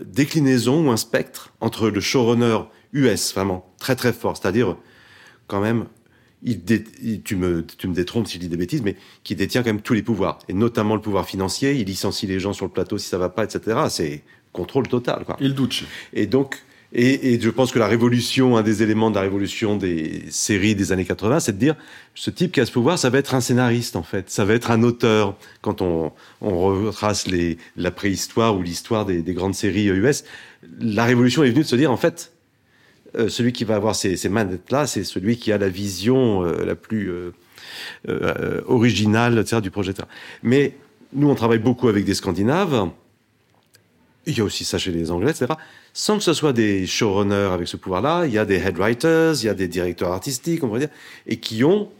déclinaison 0.00 0.86
ou 0.86 0.90
un 0.90 0.96
spectre 0.96 1.52
entre 1.60 1.88
le 1.88 2.00
showrunner 2.00 2.58
US 2.92 3.34
vraiment 3.34 3.70
très 3.78 3.94
très 3.94 4.12
fort, 4.12 4.36
c'est-à-dire 4.36 4.76
quand 5.46 5.60
même 5.60 5.86
il, 6.46 7.22
tu, 7.22 7.36
me, 7.36 7.66
tu 7.66 7.88
me 7.88 7.94
détrompes 7.94 8.28
si 8.28 8.34
je 8.34 8.40
dis 8.40 8.48
des 8.48 8.56
bêtises, 8.56 8.82
mais 8.82 8.96
qui 9.24 9.34
détient 9.34 9.62
quand 9.62 9.70
même 9.70 9.82
tous 9.82 9.94
les 9.94 10.02
pouvoirs, 10.02 10.38
et 10.48 10.52
notamment 10.52 10.94
le 10.94 11.00
pouvoir 11.00 11.26
financier. 11.26 11.74
Il 11.74 11.86
licencie 11.86 12.26
les 12.26 12.38
gens 12.38 12.52
sur 12.52 12.64
le 12.64 12.70
plateau 12.70 12.98
si 12.98 13.08
ça 13.08 13.18
va 13.18 13.28
pas, 13.28 13.44
etc. 13.44 13.78
C'est 13.90 14.22
contrôle 14.52 14.86
total. 14.88 15.24
Quoi. 15.26 15.36
Il 15.40 15.54
doute. 15.54 15.84
Et 16.14 16.26
donc, 16.26 16.62
et, 16.92 17.34
et, 17.34 17.40
je 17.40 17.50
pense 17.50 17.72
que 17.72 17.80
la 17.80 17.88
révolution, 17.88 18.56
un 18.56 18.62
des 18.62 18.84
éléments 18.84 19.10
de 19.10 19.16
la 19.16 19.22
révolution 19.22 19.76
des 19.76 20.24
séries 20.30 20.76
des 20.76 20.92
années 20.92 21.04
80, 21.04 21.40
c'est 21.40 21.52
de 21.52 21.58
dire 21.58 21.74
ce 22.14 22.30
type 22.30 22.52
qui 22.52 22.60
a 22.60 22.66
ce 22.66 22.70
pouvoir, 22.70 22.96
ça 22.96 23.10
va 23.10 23.18
être 23.18 23.34
un 23.34 23.40
scénariste 23.40 23.96
en 23.96 24.04
fait, 24.04 24.30
ça 24.30 24.44
va 24.44 24.54
être 24.54 24.70
un 24.70 24.84
auteur. 24.84 25.36
Quand 25.62 25.82
on, 25.82 26.12
on 26.40 26.58
retrace 26.58 27.26
les, 27.26 27.58
la 27.76 27.90
préhistoire 27.90 28.56
ou 28.56 28.62
l'histoire 28.62 29.04
des, 29.04 29.20
des 29.20 29.34
grandes 29.34 29.56
séries 29.56 29.88
US, 29.88 30.22
la 30.78 31.04
révolution 31.04 31.42
est 31.42 31.50
venue 31.50 31.62
de 31.62 31.68
se 31.68 31.76
dire 31.76 31.90
en 31.90 31.96
fait, 31.96 32.32
euh, 33.14 33.28
celui 33.28 33.52
qui 33.52 33.64
va 33.64 33.76
avoir 33.76 33.94
ces, 33.94 34.28
manettes-là, 34.28 34.86
c'est 34.86 35.04
celui 35.04 35.36
qui 35.36 35.52
a 35.52 35.58
la 35.58 35.68
vision 35.68 36.44
euh, 36.44 36.64
la 36.64 36.74
plus 36.74 37.10
euh, 38.08 38.60
originale 38.66 39.44
du 39.62 39.70
projet. 39.70 39.92
Mais 40.42 40.74
nous, 41.12 41.28
on 41.28 41.34
travaille 41.34 41.58
beaucoup 41.58 41.88
avec 41.88 42.04
des 42.04 42.14
Scandinaves. 42.14 42.90
Il 44.26 44.36
y 44.36 44.40
a 44.40 44.44
aussi 44.44 44.64
ça 44.64 44.76
chez 44.76 44.90
les 44.90 45.10
Anglais, 45.10 45.30
etc. 45.30 45.52
Sans 45.92 46.18
que 46.18 46.24
ce 46.24 46.32
soit 46.32 46.52
des 46.52 46.86
showrunners 46.86 47.52
avec 47.52 47.68
ce 47.68 47.76
pouvoir-là, 47.76 48.26
il 48.26 48.32
y 48.32 48.38
a 48.38 48.44
des 48.44 48.56
head 48.56 48.76
writers, 48.76 49.34
il 49.42 49.46
y 49.46 49.48
a 49.48 49.54
des 49.54 49.68
directeurs 49.68 50.10
artistiques, 50.10 50.64
on 50.64 50.66
pourrait 50.66 50.80
dire, 50.80 50.88
et 51.26 51.38
qui 51.38 51.62
ont, 51.62 51.90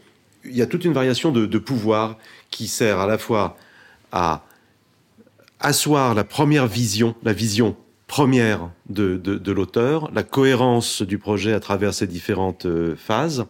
il 0.43 0.55
y 0.55 0.61
a 0.61 0.65
toute 0.65 0.83
une 0.83 0.93
variation 0.93 1.31
de 1.31 1.57
pouvoir 1.57 2.17
qui 2.51 2.67
sert 2.67 2.99
à 2.99 3.07
la 3.07 3.17
fois 3.17 3.57
à 4.11 4.43
asseoir 5.59 6.13
la 6.13 6.23
première 6.23 6.67
vision, 6.67 7.15
la 7.23 7.33
vision 7.33 7.75
première 8.07 8.69
de, 8.89 9.17
de, 9.17 9.35
de 9.35 9.51
l'auteur, 9.51 10.09
la 10.13 10.23
cohérence 10.23 11.01
du 11.01 11.17
projet 11.17 11.53
à 11.53 11.59
travers 11.59 11.93
ces 11.93 12.07
différentes 12.07 12.65
euh, 12.65 12.95
phases. 12.95 13.45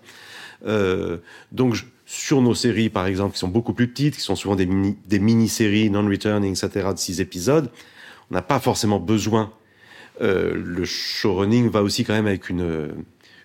Euh, 0.65 1.17
donc, 1.51 1.75
sur 2.05 2.41
nos 2.41 2.55
séries, 2.55 2.89
par 2.89 3.05
exemple, 3.05 3.33
qui 3.33 3.39
sont 3.39 3.47
beaucoup 3.47 3.73
plus 3.73 3.87
petites, 3.87 4.15
qui 4.15 4.21
sont 4.21 4.35
souvent 4.35 4.55
des, 4.55 4.65
mini, 4.65 4.97
des 5.05 5.19
mini-séries 5.19 5.89
non-returning, 5.89 6.51
etc., 6.51 6.89
de 6.93 6.97
six 6.97 7.21
épisodes, 7.21 7.69
on 8.31 8.35
n'a 8.35 8.41
pas 8.41 8.59
forcément 8.59 8.99
besoin. 8.99 9.51
Euh, 10.21 10.53
le 10.55 10.85
showrunning 10.85 11.69
va 11.69 11.83
aussi 11.83 12.03
quand 12.03 12.13
même 12.13 12.27
avec 12.27 12.49
une, 12.49 12.89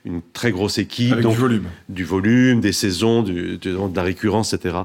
une 0.05 0.23
très 0.33 0.51
grosse 0.51 0.79
équipe. 0.79 1.13
Avec 1.13 1.25
donc, 1.25 1.35
du 1.35 1.41
volume. 1.41 1.65
Du 1.89 2.05
volume, 2.05 2.61
des 2.61 2.73
saisons, 2.73 3.23
du, 3.23 3.59
de 3.59 3.97
la 3.97 4.03
récurrence, 4.03 4.55
etc. 4.55 4.77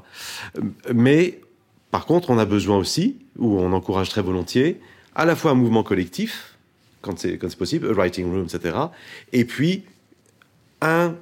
Euh, 0.57 0.61
mais, 0.93 1.39
par 1.91 2.05
contre, 2.05 2.29
on 2.29 2.37
a 2.37 2.45
besoin 2.45 2.77
aussi, 2.77 3.17
ou 3.37 3.59
on 3.59 3.71
encourage 3.73 4.09
très 4.09 4.21
volontiers, 4.21 4.81
à 5.17 5.25
la 5.25 5.35
fois 5.35 5.51
un 5.51 5.55
mouvement 5.55 5.83
collectif, 5.83 6.55
quand 7.01 7.19
c'est, 7.19 7.37
quand 7.37 7.49
c'est 7.49 7.57
possible, 7.57 7.89
a 7.89 7.93
writing 7.93 8.31
room, 8.31 8.45
etc. 8.45 8.77
Et 9.33 9.45
puis, 9.45 9.83
un, 10.81 11.15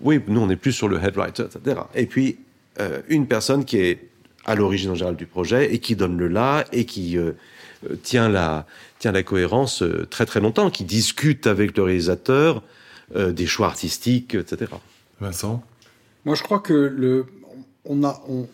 oui, 0.00 0.20
nous 0.28 0.40
on 0.40 0.48
est 0.48 0.56
plus 0.56 0.72
sur 0.72 0.88
le 0.88 1.02
head 1.02 1.16
writer, 1.16 1.42
etc. 1.42 1.80
Et 1.94 2.06
puis, 2.06 2.38
euh, 2.80 3.02
une 3.08 3.26
personne 3.26 3.64
qui 3.64 3.78
est 3.78 4.08
à 4.46 4.54
l'origine 4.54 4.90
en 4.90 4.94
général 4.94 5.16
du 5.16 5.26
projet 5.26 5.74
et 5.74 5.80
qui 5.80 5.96
donne 5.96 6.16
le 6.16 6.28
là 6.28 6.64
et 6.70 6.84
qui 6.84 7.18
euh, 7.18 7.32
euh, 7.90 7.96
tient, 8.02 8.28
la, 8.28 8.66
tient 9.00 9.10
la 9.10 9.24
cohérence 9.24 9.82
très 10.10 10.26
très 10.26 10.40
longtemps, 10.40 10.70
qui 10.70 10.84
discute 10.84 11.48
avec 11.48 11.76
le 11.76 11.82
réalisateur 11.82 12.62
des 13.14 13.46
choix 13.46 13.66
artistiques, 13.66 14.34
etc. 14.34 14.72
Vincent? 15.20 15.62
Moi 16.24 16.34
je 16.34 16.42
crois 16.42 16.58
que 16.60 16.72
le, 16.72 17.26
on 17.84 18.02
a, 18.02 18.22
on, 18.28 18.48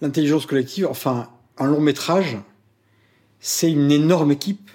l'intelligence 0.00 0.46
collective, 0.46 0.86
enfin 0.86 1.28
un 1.58 1.66
long 1.66 1.80
métrage, 1.80 2.38
c'est 3.40 3.70
une 3.70 3.90
énorme 3.90 4.32
équipe 4.32 4.70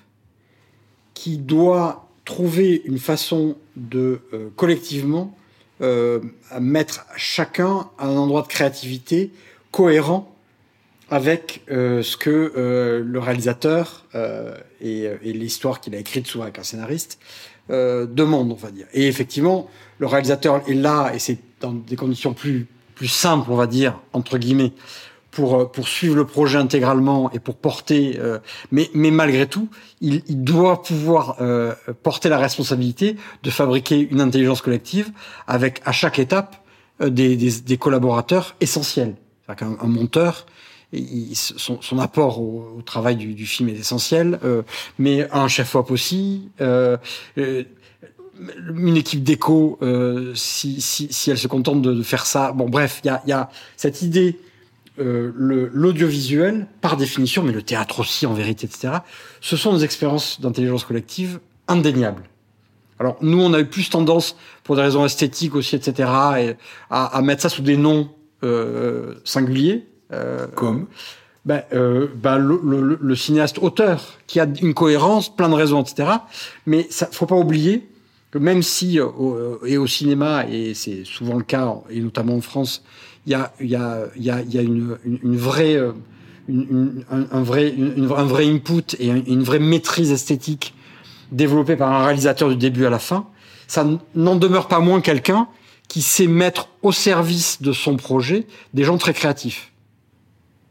qui 1.13 1.37
doit 1.37 2.09
trouver 2.25 2.81
une 2.85 2.97
façon 2.97 3.55
de 3.75 4.21
euh, 4.33 4.49
collectivement 4.55 5.37
euh, 5.81 6.19
mettre 6.59 7.05
chacun 7.15 7.89
à 7.97 8.07
un 8.07 8.15
endroit 8.17 8.41
de 8.41 8.47
créativité 8.47 9.31
cohérent 9.71 10.35
avec 11.09 11.61
euh, 11.69 12.01
ce 12.01 12.17
que 12.17 13.03
le 13.05 13.19
réalisateur 13.19 14.05
et, 14.81 15.09
l'histoire 15.21 15.79
qu'il 15.79 15.93
a 15.93 15.99
écrite 15.99 16.25
souvent 16.25 16.45
avec 16.45 16.57
un 16.57 16.63
scénariste 16.63 17.19
demande, 17.69 18.51
on 18.51 18.55
va 18.55 18.71
dire. 18.71 18.87
Et 18.93 19.07
effectivement, 19.07 19.69
le 19.99 20.07
réalisateur 20.07 20.63
est 20.67 20.73
là 20.73 21.11
et 21.13 21.19
c'est 21.19 21.37
dans 21.59 21.73
des 21.73 21.95
conditions 21.95 22.33
plus 22.33 22.67
plus 22.95 23.07
simples, 23.07 23.51
on 23.51 23.55
va 23.55 23.67
dire 23.67 23.99
entre 24.13 24.37
guillemets, 24.37 24.71
pour, 25.35 25.55
euh, 25.55 25.65
pour 25.65 25.87
suivre 25.87 26.15
le 26.15 26.25
projet 26.25 26.57
intégralement 26.57 27.29
et 27.31 27.39
pour 27.39 27.57
porter, 27.57 28.17
euh, 28.19 28.39
mais, 28.71 28.89
mais 28.93 29.11
malgré 29.11 29.45
tout, 29.45 29.67
il, 30.01 30.23
il 30.27 30.43
doit 30.43 30.81
pouvoir 30.81 31.35
euh, 31.41 31.75
porter 32.01 32.29
la 32.29 32.39
responsabilité 32.39 33.17
de 33.43 33.49
fabriquer 33.49 34.07
une 34.09 34.21
intelligence 34.21 34.61
collective 34.61 35.11
avec 35.45 35.81
à 35.85 35.91
chaque 35.91 36.17
étape 36.17 36.55
des, 37.01 37.35
des, 37.35 37.59
des 37.59 37.77
collaborateurs 37.77 38.55
essentiels. 38.61 39.15
Un, 39.49 39.77
un 39.79 39.87
monteur, 39.87 40.45
il, 40.93 41.35
son, 41.35 41.81
son, 41.81 41.99
apport 41.99 42.41
au, 42.41 42.77
au 42.77 42.81
travail 42.81 43.17
du, 43.17 43.33
du, 43.33 43.45
film 43.45 43.67
est 43.69 43.73
essentiel, 43.73 44.39
mais 44.97 45.27
un 45.31 45.49
chef-op 45.49 45.91
aussi. 45.91 46.49
une 46.59 46.97
équipe 48.97 49.23
d'écho, 49.23 49.77
si, 50.33 50.81
si, 50.81 51.09
si, 51.11 51.29
elle 51.29 51.37
se 51.37 51.47
contente 51.47 51.81
de, 51.81 51.93
de 51.93 52.03
faire 52.03 52.25
ça, 52.25 52.53
bon 52.53 52.69
bref, 52.69 53.01
il 53.03 53.07
y 53.07 53.09
a, 53.09 53.21
y 53.27 53.33
a 53.33 53.49
cette 53.75 54.01
idée 54.01 54.39
euh, 54.99 55.31
l'audiovisuel, 55.73 56.67
par 56.81 56.97
définition, 56.97 57.43
mais 57.43 57.51
le 57.51 57.61
théâtre 57.61 57.99
aussi 57.99 58.25
en 58.25 58.33
vérité, 58.33 58.65
etc., 58.65 58.95
ce 59.41 59.57
sont 59.57 59.75
des 59.75 59.83
expériences 59.83 60.39
d'intelligence 60.41 60.85
collective 60.85 61.39
indéniables. 61.67 62.23
Alors 62.99 63.17
nous, 63.21 63.41
on 63.41 63.53
a 63.53 63.59
eu 63.59 63.65
plus 63.65 63.89
tendance, 63.89 64.37
pour 64.63 64.75
des 64.75 64.81
raisons 64.81 65.05
esthétiques 65.05 65.55
aussi, 65.55 65.75
etc., 65.75 66.09
et 66.39 66.55
à, 66.89 67.17
à 67.17 67.21
mettre 67.21 67.41
ça 67.41 67.49
sous 67.49 67.61
des 67.61 67.77
noms 67.77 68.09
euh, 68.43 69.15
singuliers. 69.23 69.85
Euh, 70.13 70.47
Comme 70.47 70.87
ben, 71.45 71.63
euh, 71.73 72.07
ben 72.15 72.37
le, 72.37 72.59
le, 72.63 72.97
le, 72.99 73.15
cinéaste 73.15 73.59
auteur 73.59 74.17
qui 74.27 74.39
a 74.39 74.47
une 74.61 74.73
cohérence, 74.73 75.33
plein 75.33 75.47
de 75.47 75.53
raisons, 75.53 75.81
etc. 75.81 76.09
Mais 76.65 76.87
ça, 76.89 77.07
faut 77.11 77.27
pas 77.27 77.35
oublier 77.35 77.87
que 78.31 78.39
même 78.39 78.63
si 78.63 78.99
euh, 78.99 79.57
et 79.65 79.77
au 79.77 79.85
cinéma 79.87 80.45
et 80.49 80.73
c'est 80.73 81.05
souvent 81.05 81.37
le 81.37 81.43
cas 81.43 81.75
et 81.89 82.01
notamment 82.01 82.35
en 82.35 82.41
France, 82.41 82.83
il 83.25 83.31
y 83.31 83.35
a 83.35 83.53
y 83.59 83.75
a 83.75 84.07
y 84.17 84.29
a, 84.29 84.41
y 84.41 84.57
a 84.57 84.61
une, 84.61 84.97
une, 85.05 85.19
une 85.23 85.37
vraie 85.37 85.79
une, 86.47 87.03
un, 87.11 87.25
un, 87.31 87.41
vrai 87.41 87.73
un 87.77 88.25
vrai 88.25 88.45
input 88.47 88.95
et 88.99 89.07
une 89.07 89.43
vraie 89.43 89.59
maîtrise 89.59 90.11
esthétique 90.11 90.73
développée 91.31 91.75
par 91.75 91.91
un 91.91 92.05
réalisateur 92.05 92.49
du 92.49 92.55
début 92.55 92.85
à 92.85 92.89
la 92.89 92.99
fin. 92.99 93.27
Ça 93.67 93.85
n'en 94.13 94.35
demeure 94.35 94.67
pas 94.67 94.79
moins 94.79 95.01
quelqu'un 95.01 95.47
qui 95.87 96.01
sait 96.01 96.27
mettre 96.27 96.69
au 96.81 96.91
service 96.91 97.61
de 97.61 97.71
son 97.71 97.97
projet 97.97 98.47
des 98.73 98.83
gens 98.83 98.97
très 98.97 99.13
créatifs 99.13 99.71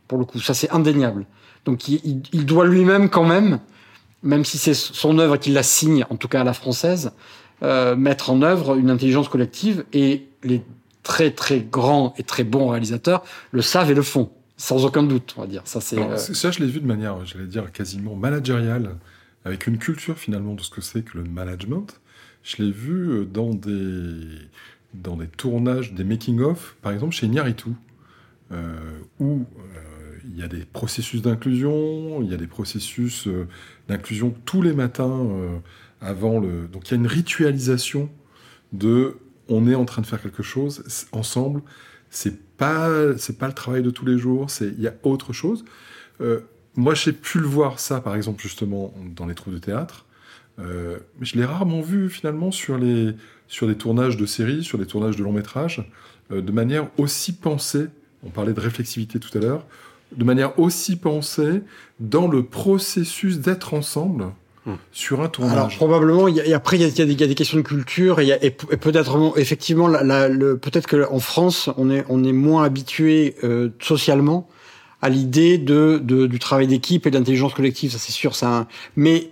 pour 0.09 0.19
le 0.19 0.25
coup. 0.25 0.41
Ça, 0.41 0.55
c'est 0.55 0.71
indéniable. 0.71 1.27
Donc, 1.65 1.89
il, 1.89 2.23
il 2.33 2.47
doit 2.47 2.67
lui-même 2.67 3.09
quand 3.09 3.25
même, 3.25 3.61
même 4.23 4.45
si 4.45 4.59
c'est 4.59 4.75
son 4.75 5.19
œuvre 5.19 5.37
qu'il 5.37 5.55
la 5.55 5.63
signe, 5.63 6.05
en 6.11 6.17
tout 6.17 6.29
cas 6.29 6.43
à 6.43 6.45
la 6.45 6.53
française, 6.53 7.13
euh, 7.63 7.97
mettre 7.97 8.31
en 8.31 8.43
œuvre 8.43 8.77
une 8.77 8.91
intelligence 8.91 9.29
collective. 9.29 9.85
Et 9.93 10.27
les 10.43 10.63
très 11.05 11.31
très 11.31 11.61
grands 11.61 12.13
et 12.19 12.25
très 12.25 12.43
bons 12.43 12.69
réalisateurs 12.69 13.23
le 13.53 13.63
savent 13.63 13.93
et 13.93 13.95
le 13.95 14.03
font, 14.03 14.33
sans 14.57 14.85
aucun 14.85 15.05
doute, 15.05 15.35
on 15.37 15.43
va 15.43 15.47
dire. 15.47 15.63
Ça, 15.67 15.81
c'est. 15.81 16.01
Euh... 16.01 16.17
Ça, 16.17 16.51
je 16.51 16.59
l'ai 16.59 16.67
vu 16.67 16.81
de 16.81 16.87
manière, 16.87 17.25
j'allais 17.25 17.47
dire, 17.47 17.71
quasiment 17.71 18.17
managériale, 18.17 18.97
avec 19.45 19.69
une 19.69 19.79
culture 19.79 20.19
finalement 20.19 20.55
de 20.55 20.63
ce 20.63 20.71
que 20.71 20.81
c'est 20.81 21.03
que 21.03 21.17
le 21.19 21.25
management. 21.25 22.01
Je 22.43 22.63
l'ai 22.63 22.73
vu 22.73 23.11
euh, 23.11 23.25
dans 23.25 23.55
des 23.55 24.19
dans 24.93 25.17
des 25.17 25.27
tournages, 25.27 25.93
des 25.93 26.05
making-of, 26.05 26.77
par 26.83 26.93
exemple 26.93 27.15
chez 27.15 27.29
Nyaritu, 27.29 27.71
euh, 28.53 28.77
où 29.19 29.45
euh, 29.59 30.19
il 30.25 30.39
y 30.39 30.43
a 30.43 30.49
des 30.49 30.65
processus 30.65 31.23
d'inclusion, 31.23 32.23
il 32.23 32.31
y 32.31 32.35
a 32.35 32.37
des 32.37 32.47
processus 32.47 33.27
euh, 33.27 33.47
d'inclusion 33.89 34.35
tous 34.45 34.63
les 34.63 34.73
matins 34.73 35.11
euh, 35.11 35.59
avant 36.01 36.39
le. 36.41 36.69
Donc 36.69 36.89
il 36.89 36.91
y 36.93 36.95
a 36.95 36.97
une 36.97 37.07
ritualisation 37.07 38.11
de 38.73 39.19
on 39.49 39.68
est 39.68 39.74
en 39.74 39.84
train 39.84 40.03
de 40.03 40.07
faire 40.07 40.22
quelque 40.22 40.42
chose 40.42 40.84
ensemble. 41.12 41.62
C'est 42.11 42.57
pas 42.57 43.16
c'est 43.18 43.38
pas 43.38 43.47
le 43.47 43.53
travail 43.53 43.82
de 43.82 43.90
tous 43.90 44.07
les 44.07 44.18
jours. 44.18 44.51
C'est 44.51 44.68
il 44.68 44.80
y 44.80 44.88
a 44.88 44.95
autre 45.03 45.32
chose. 45.32 45.64
Euh, 46.20 46.40
moi 46.76 46.95
j'ai 46.95 47.12
pu 47.12 47.38
le 47.38 47.47
voir 47.47 47.78
ça 47.78 48.01
par 48.01 48.14
exemple 48.16 48.42
justement 48.42 48.95
dans 49.16 49.26
les 49.26 49.34
trous 49.34 49.51
de 49.51 49.59
théâtre, 49.59 50.07
euh, 50.59 50.99
mais 51.18 51.26
je 51.26 51.36
l'ai 51.36 51.45
rarement 51.45 51.80
vu 51.80 52.09
finalement 52.09 52.51
sur 52.51 52.78
les 52.78 53.14
sur 53.49 53.66
des 53.66 53.76
tournages 53.76 54.16
de 54.16 54.26
séries, 54.26 54.64
sur 54.64 54.78
des 54.78 54.86
tournages 54.86 55.16
de 55.16 55.22
longs 55.22 55.32
métrages, 55.32 55.90
euh, 56.30 56.40
de 56.40 56.53
manière 56.53 56.88
aussi 56.99 57.32
pensée. 57.34 57.86
On 58.24 58.30
parlait 58.30 58.55
de 58.55 58.61
réflexivité 58.61 59.18
tout 59.18 59.36
à 59.36 59.40
l'heure 59.40 59.66
de 60.16 60.24
manière 60.24 60.59
aussi 60.59 60.97
pensée 60.97 61.62
dans 62.01 62.28
le 62.28 62.45
processus 62.45 63.40
d'être 63.40 63.74
ensemble 63.74 64.26
sur 64.93 65.21
un 65.21 65.29
tournage 65.29 65.53
Alors 65.53 65.69
probablement, 65.69 66.29
y 66.29 66.41
a, 66.41 66.57
après 66.57 66.79
il 66.79 66.83
y, 66.83 66.99
y, 66.99 67.03
a, 67.03 67.27
des 67.27 67.35
questions 67.35 67.59
de 67.59 67.62
culture 67.62 68.21
et, 68.21 68.39
et, 68.41 68.51
peut-être 68.51 69.35
effectivement, 69.37 69.89
la, 69.89 70.03
la, 70.03 70.29
le, 70.29 70.57
peut-être 70.57 70.87
qu'en 70.87 71.19
France 71.19 71.69
on 71.77 71.91
est 71.91 72.05
on 72.09 72.25
est 72.25 72.33
moins 72.33 72.65
habitué 72.65 73.37
euh, 73.45 73.71
socialement 73.81 74.49
à 75.03 75.11
l'idée 75.11 75.59
de, 75.59 76.01
de, 76.03 76.27
du 76.27 76.39
travail 76.39 76.67
d'équipe 76.67 77.07
et 77.07 77.11
de 77.11 77.19
l'intelligence 77.19 77.53
collective, 77.53 77.93
ça 77.93 77.99
c'est 77.99 78.12
sûr, 78.12 78.35
ça. 78.35 78.67
Mais 78.97 79.29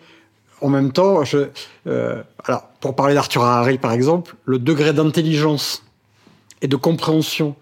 en 0.60 0.68
même 0.68 0.92
temps, 0.92 1.24
je, 1.24 1.48
euh, 1.86 2.22
alors 2.44 2.68
pour 2.80 2.94
parler 2.94 3.14
d'Arthur 3.14 3.42
Harry 3.42 3.78
par 3.78 3.92
exemple, 3.92 4.36
le 4.44 4.58
degré 4.58 4.92
d'intelligence 4.92 5.82
et 6.60 6.68
de 6.68 6.76
compréhension 6.76 7.56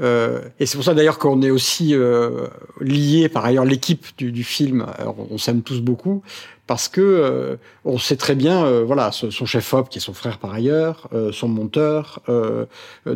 euh, 0.00 0.40
et 0.58 0.66
c'est 0.66 0.76
pour 0.76 0.84
ça 0.84 0.94
d'ailleurs 0.94 1.18
qu'on 1.18 1.42
est 1.42 1.50
aussi 1.50 1.94
euh, 1.94 2.46
lié 2.80 3.28
par 3.28 3.44
ailleurs 3.44 3.64
l'équipe 3.64 4.06
du, 4.16 4.32
du, 4.32 4.44
film. 4.44 4.86
On 5.30 5.36
s'aime 5.36 5.62
tous 5.62 5.80
beaucoup 5.80 6.22
parce 6.70 6.88
que 6.88 7.00
euh, 7.00 7.56
on 7.84 7.98
sait 7.98 8.14
très 8.14 8.36
bien, 8.36 8.64
euh, 8.64 8.84
voilà, 8.86 9.10
son 9.10 9.44
chef 9.44 9.74
op 9.74 9.88
qui 9.88 9.98
est 9.98 10.00
son 10.00 10.14
frère 10.14 10.38
par 10.38 10.54
ailleurs, 10.54 11.08
euh, 11.12 11.32
son 11.32 11.48
monteur, 11.48 12.20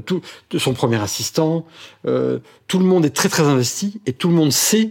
tout, 0.07 0.22
son 0.59 0.72
premier 0.72 1.00
assistant, 1.00 1.64
tout 2.02 2.78
le 2.80 2.84
monde 2.84 3.05
est 3.05 3.14
très 3.14 3.28
très 3.28 3.44
investi 3.44 4.00
et 4.07 4.12
tout 4.12 4.28
le 4.28 4.34
monde 4.34 4.50
sait 4.50 4.90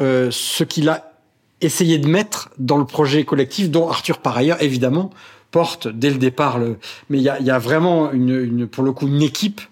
ce 0.00 0.64
qu'il 0.64 0.90
a 0.90 1.14
essayé 1.62 1.96
de 1.96 2.06
mettre 2.06 2.50
dans 2.58 2.76
le 2.76 2.84
projet 2.84 3.24
collectif, 3.24 3.70
dont 3.70 3.88
Arthur 3.88 4.18
par 4.18 4.36
ailleurs 4.36 4.62
évidemment 4.62 5.08
porte 5.50 5.88
dès 5.88 6.10
le 6.10 6.18
départ 6.18 6.58
le. 6.58 6.76
Mais 7.08 7.16
il 7.16 7.24
y 7.24 7.30
a, 7.30 7.40
y 7.40 7.50
a, 7.50 7.58
vraiment 7.58 8.12
une, 8.12 8.38
une, 8.38 8.66
pour 8.66 8.84
le 8.84 8.92
coup 8.92 9.06
une 9.06 9.22
équipe 9.22 9.62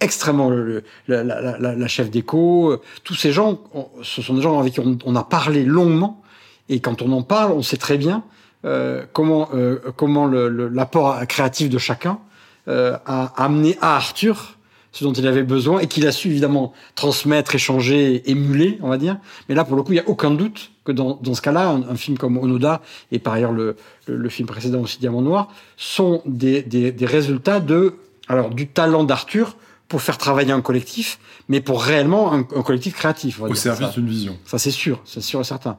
extrêmement 0.00 0.50
le, 0.50 0.82
la, 1.06 1.22
la, 1.22 1.58
la, 1.58 1.74
la, 1.74 1.88
chef 1.88 2.10
d'écho, 2.10 2.72
euh, 2.72 2.80
tous 3.04 3.14
ces 3.14 3.32
gens, 3.32 3.60
ce 4.02 4.22
sont 4.22 4.34
des 4.34 4.42
gens 4.42 4.58
avec 4.58 4.74
qui 4.74 4.80
on, 4.80 4.98
on, 5.04 5.16
a 5.16 5.24
parlé 5.24 5.64
longuement, 5.64 6.22
et 6.68 6.80
quand 6.80 7.02
on 7.02 7.12
en 7.12 7.22
parle, 7.22 7.52
on 7.52 7.62
sait 7.62 7.76
très 7.76 7.98
bien 7.98 8.24
euh, 8.64 9.04
comment 9.12 9.48
euh, 9.54 9.78
comment 9.96 10.26
l'apport 10.26 11.26
créatif 11.28 11.70
de 11.70 11.78
chacun 11.78 12.18
euh, 12.66 12.96
a 13.06 13.32
amené 13.42 13.78
à 13.80 13.96
Arthur 13.96 14.56
ce 14.90 15.04
dont 15.04 15.12
il 15.12 15.26
avait 15.26 15.44
besoin 15.44 15.80
et 15.80 15.86
qu'il 15.86 16.06
a 16.06 16.12
su 16.12 16.28
évidemment 16.28 16.72
transmettre, 16.94 17.54
échanger, 17.54 18.28
émuler, 18.28 18.78
on 18.82 18.88
va 18.88 18.96
dire. 18.96 19.18
Mais 19.48 19.54
là, 19.54 19.64
pour 19.64 19.76
le 19.76 19.82
coup, 19.82 19.92
il 19.92 19.96
n'y 19.96 20.00
a 20.00 20.08
aucun 20.08 20.30
doute 20.30 20.72
que 20.84 20.92
dans, 20.92 21.20
dans 21.22 21.34
ce 21.34 21.42
cas-là, 21.42 21.68
un, 21.68 21.82
un, 21.82 21.94
film 21.94 22.16
comme 22.16 22.38
Onoda 22.38 22.80
et 23.12 23.18
par 23.18 23.34
ailleurs 23.34 23.52
le, 23.52 23.76
le, 24.06 24.16
le 24.16 24.28
film 24.28 24.48
précédent 24.48 24.80
aussi 24.80 24.98
Diamant 24.98 25.20
Noir 25.20 25.48
sont 25.76 26.22
des, 26.24 26.62
des, 26.62 26.90
des 26.90 27.06
résultats 27.06 27.60
de 27.60 27.94
alors 28.28 28.50
du 28.50 28.66
talent 28.66 29.04
d'Arthur 29.04 29.56
pour 29.88 30.02
faire 30.02 30.18
travailler 30.18 30.52
un 30.52 30.60
collectif, 30.60 31.18
mais 31.48 31.60
pour 31.60 31.82
réellement 31.82 32.32
un, 32.32 32.40
un 32.40 32.62
collectif 32.62 32.94
créatif. 32.94 33.40
Au 33.40 33.54
service 33.54 33.90
d'une 33.90 34.08
vision. 34.08 34.38
Ça, 34.44 34.58
c'est 34.58 34.70
sûr, 34.70 35.00
c'est 35.04 35.22
sûr 35.22 35.40
et 35.40 35.44
certain. 35.44 35.78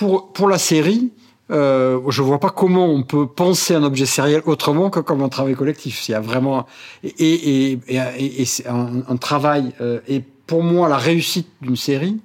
Pour, 0.00 0.32
pour 0.32 0.48
la 0.48 0.56
série, 0.56 1.12
euh, 1.50 2.00
je 2.08 2.22
vois 2.22 2.40
pas 2.40 2.48
comment 2.48 2.86
on 2.86 3.02
peut 3.02 3.26
penser 3.26 3.74
un 3.74 3.82
objet 3.82 4.06
sériel 4.06 4.40
autrement 4.46 4.88
que 4.88 5.00
comme 5.00 5.20
un 5.20 5.28
travail 5.28 5.54
collectif. 5.54 6.08
Il 6.08 6.12
y 6.12 6.14
a 6.14 6.20
vraiment 6.20 6.64
et, 7.04 7.08
et, 7.18 7.78
et, 7.86 8.40
et, 8.40 8.44
c'est 8.46 8.66
un, 8.66 9.02
un, 9.06 9.16
travail. 9.18 9.74
Euh, 9.82 10.00
et 10.08 10.22
pour 10.46 10.62
moi, 10.62 10.88
la 10.88 10.96
réussite 10.96 11.48
d'une 11.60 11.76
série, 11.76 12.18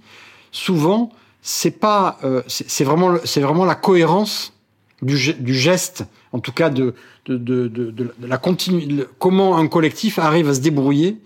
souvent, 0.53 1.11
c'est 1.41 1.77
pas, 1.77 2.17
euh, 2.23 2.43
c'est 2.47 2.85
vraiment, 2.85 3.17
c'est 3.25 3.41
vraiment 3.41 3.65
la 3.65 3.75
cohérence 3.75 4.53
du, 5.01 5.33
du 5.33 5.53
geste, 5.53 6.05
en 6.31 6.39
tout 6.39 6.53
cas 6.53 6.69
de, 6.69 6.93
de, 7.25 7.35
de, 7.35 7.67
de, 7.67 7.91
de 7.91 8.13
la 8.25 8.37
continue, 8.37 9.03
comment 9.19 9.57
un 9.57 9.67
collectif 9.67 10.17
arrive 10.17 10.47
à 10.47 10.53
se 10.53 10.61
débrouiller 10.61 11.17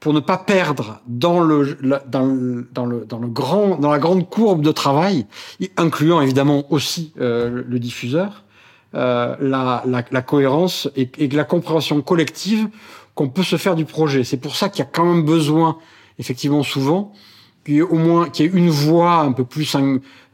pour 0.00 0.12
ne 0.12 0.20
pas 0.20 0.38
perdre 0.38 1.00
dans 1.06 1.40
le, 1.40 1.76
dans 2.06 2.24
le, 2.24 2.68
dans 2.72 2.86
le, 2.86 3.04
dans 3.04 3.18
le 3.18 3.28
grand, 3.28 3.76
dans 3.76 3.90
la 3.90 3.98
grande 3.98 4.28
courbe 4.28 4.62
de 4.62 4.70
travail, 4.70 5.26
incluant 5.76 6.20
évidemment 6.20 6.64
aussi 6.72 7.12
euh, 7.20 7.64
le 7.66 7.78
diffuseur, 7.78 8.44
euh, 8.94 9.36
la, 9.40 9.82
la, 9.86 10.04
la, 10.10 10.22
cohérence 10.22 10.88
et, 10.96 11.10
et 11.18 11.28
la 11.28 11.44
compréhension 11.44 12.00
collective 12.00 12.68
qu'on 13.14 13.28
peut 13.28 13.42
se 13.42 13.56
faire 13.56 13.74
du 13.74 13.84
projet. 13.84 14.24
C'est 14.24 14.36
pour 14.36 14.54
ça 14.54 14.68
qu'il 14.68 14.78
y 14.78 14.86
a 14.86 14.90
quand 14.90 15.04
même 15.04 15.24
besoin, 15.24 15.78
effectivement, 16.18 16.62
souvent, 16.62 17.12
qu'il 17.66 17.82
au 17.82 17.96
moins 17.96 18.30
qu'il 18.30 18.46
y 18.46 18.48
ait 18.48 18.52
une 18.52 18.70
voix 18.70 19.16
un 19.16 19.32
peu 19.32 19.44
plus 19.44 19.76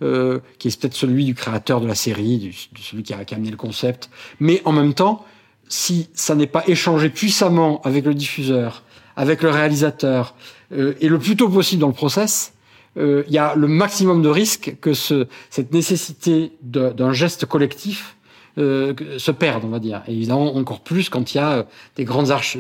euh, 0.02 0.40
qui 0.58 0.68
est 0.68 0.80
peut-être 0.80 0.94
celui 0.94 1.24
du 1.24 1.34
créateur 1.34 1.80
de 1.80 1.86
la 1.86 1.96
série, 1.96 2.38
du, 2.38 2.50
de 2.50 2.78
celui 2.78 3.02
qui 3.02 3.12
a, 3.12 3.24
qui 3.24 3.34
a, 3.34 3.38
amené 3.38 3.50
le 3.50 3.56
concept, 3.56 4.08
mais 4.38 4.62
en 4.66 4.72
même 4.72 4.94
temps, 4.94 5.24
si 5.68 6.10
ça 6.14 6.36
n'est 6.36 6.46
pas 6.46 6.62
échangé 6.68 7.08
puissamment 7.08 7.80
avec 7.82 8.04
le 8.04 8.14
diffuseur, 8.14 8.83
avec 9.16 9.42
le 9.42 9.50
réalisateur 9.50 10.34
euh, 10.72 10.94
et 11.00 11.08
le 11.08 11.18
plus 11.18 11.36
tôt 11.36 11.48
possible 11.48 11.80
dans 11.80 11.88
le 11.88 11.94
process, 11.94 12.52
euh, 12.96 13.24
il 13.26 13.32
y 13.32 13.38
a 13.38 13.54
le 13.54 13.66
maximum 13.66 14.22
de 14.22 14.28
risque 14.28 14.76
que 14.80 14.94
ce, 14.94 15.26
cette 15.50 15.72
nécessité 15.72 16.52
d'un 16.62 17.12
geste 17.12 17.46
collectif 17.46 18.16
euh, 18.56 18.94
se 19.18 19.32
perde, 19.32 19.64
on 19.64 19.68
va 19.68 19.80
dire. 19.80 20.02
Et 20.06 20.12
évidemment, 20.12 20.54
encore 20.56 20.80
plus 20.80 21.08
quand 21.08 21.34
il 21.34 21.38
y 21.38 21.40
a 21.40 21.66
des 21.96 22.04
grandes 22.04 22.30
arches, 22.30 22.56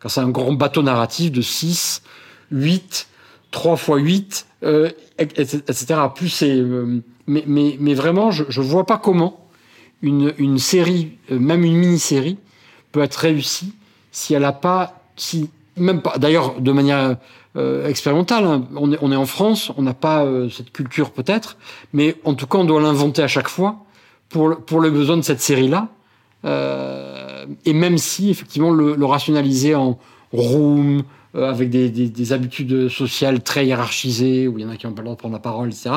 quand 0.00 0.08
c'est 0.08 0.20
un 0.20 0.30
grand 0.30 0.52
bateau 0.52 0.82
narratif 0.82 1.30
de 1.30 1.40
6, 1.40 2.02
8, 2.50 3.08
3 3.52 3.76
fois 3.76 3.98
8, 3.98 4.46
euh, 4.64 4.90
etc. 5.18 6.00
Plus 6.14 6.28
c'est, 6.28 6.56
euh, 6.56 7.00
mais, 7.26 7.44
mais, 7.46 7.76
mais 7.80 7.94
vraiment, 7.94 8.30
je, 8.30 8.44
je 8.48 8.60
vois 8.60 8.86
pas 8.86 8.98
comment 8.98 9.46
une, 10.02 10.34
une 10.38 10.58
série, 10.58 11.12
euh, 11.30 11.38
même 11.38 11.64
une 11.64 11.76
mini-série, 11.76 12.38
peut 12.92 13.02
être 13.02 13.16
réussie 13.16 13.72
si 14.10 14.34
elle 14.34 14.44
a 14.44 14.52
pas, 14.52 15.04
si 15.16 15.50
même 15.76 16.02
pas, 16.02 16.18
d'ailleurs 16.18 16.60
de 16.60 16.72
manière 16.72 17.16
euh, 17.56 17.88
expérimentale. 17.88 18.44
Hein, 18.44 18.68
on, 18.76 18.92
est, 19.12 19.16
en 19.16 19.26
France, 19.26 19.72
on 19.76 19.82
n'a 19.82 19.94
pas 19.94 20.24
euh, 20.24 20.50
cette 20.50 20.72
culture 20.72 21.10
peut-être, 21.10 21.56
mais 21.92 22.16
en 22.24 22.34
tout 22.34 22.46
cas, 22.46 22.58
on 22.58 22.64
doit 22.64 22.80
l'inventer 22.80 23.22
à 23.22 23.28
chaque 23.28 23.48
fois 23.48 23.76
pour, 24.28 24.56
pour 24.64 24.80
le 24.80 24.90
besoin 24.90 25.16
de 25.16 25.22
cette 25.22 25.40
série-là. 25.40 25.88
Euh, 26.44 27.46
et 27.64 27.72
même 27.72 27.98
si 27.98 28.30
effectivement 28.30 28.70
le, 28.70 28.94
le 28.94 29.04
rationaliser 29.06 29.74
en 29.74 29.98
room, 30.32 31.02
avec 31.34 31.68
des, 31.68 31.90
des, 31.90 32.08
des, 32.08 32.32
habitudes 32.32 32.88
sociales 32.88 33.42
très 33.42 33.66
hiérarchisées, 33.66 34.48
où 34.48 34.58
il 34.58 34.62
y 34.62 34.64
en 34.64 34.70
a 34.70 34.76
qui 34.76 34.86
n'ont 34.86 34.94
pas 34.94 35.02
le 35.02 35.06
droit 35.06 35.16
de 35.16 35.20
prendre 35.20 35.34
la 35.34 35.40
parole, 35.40 35.68
etc. 35.68 35.90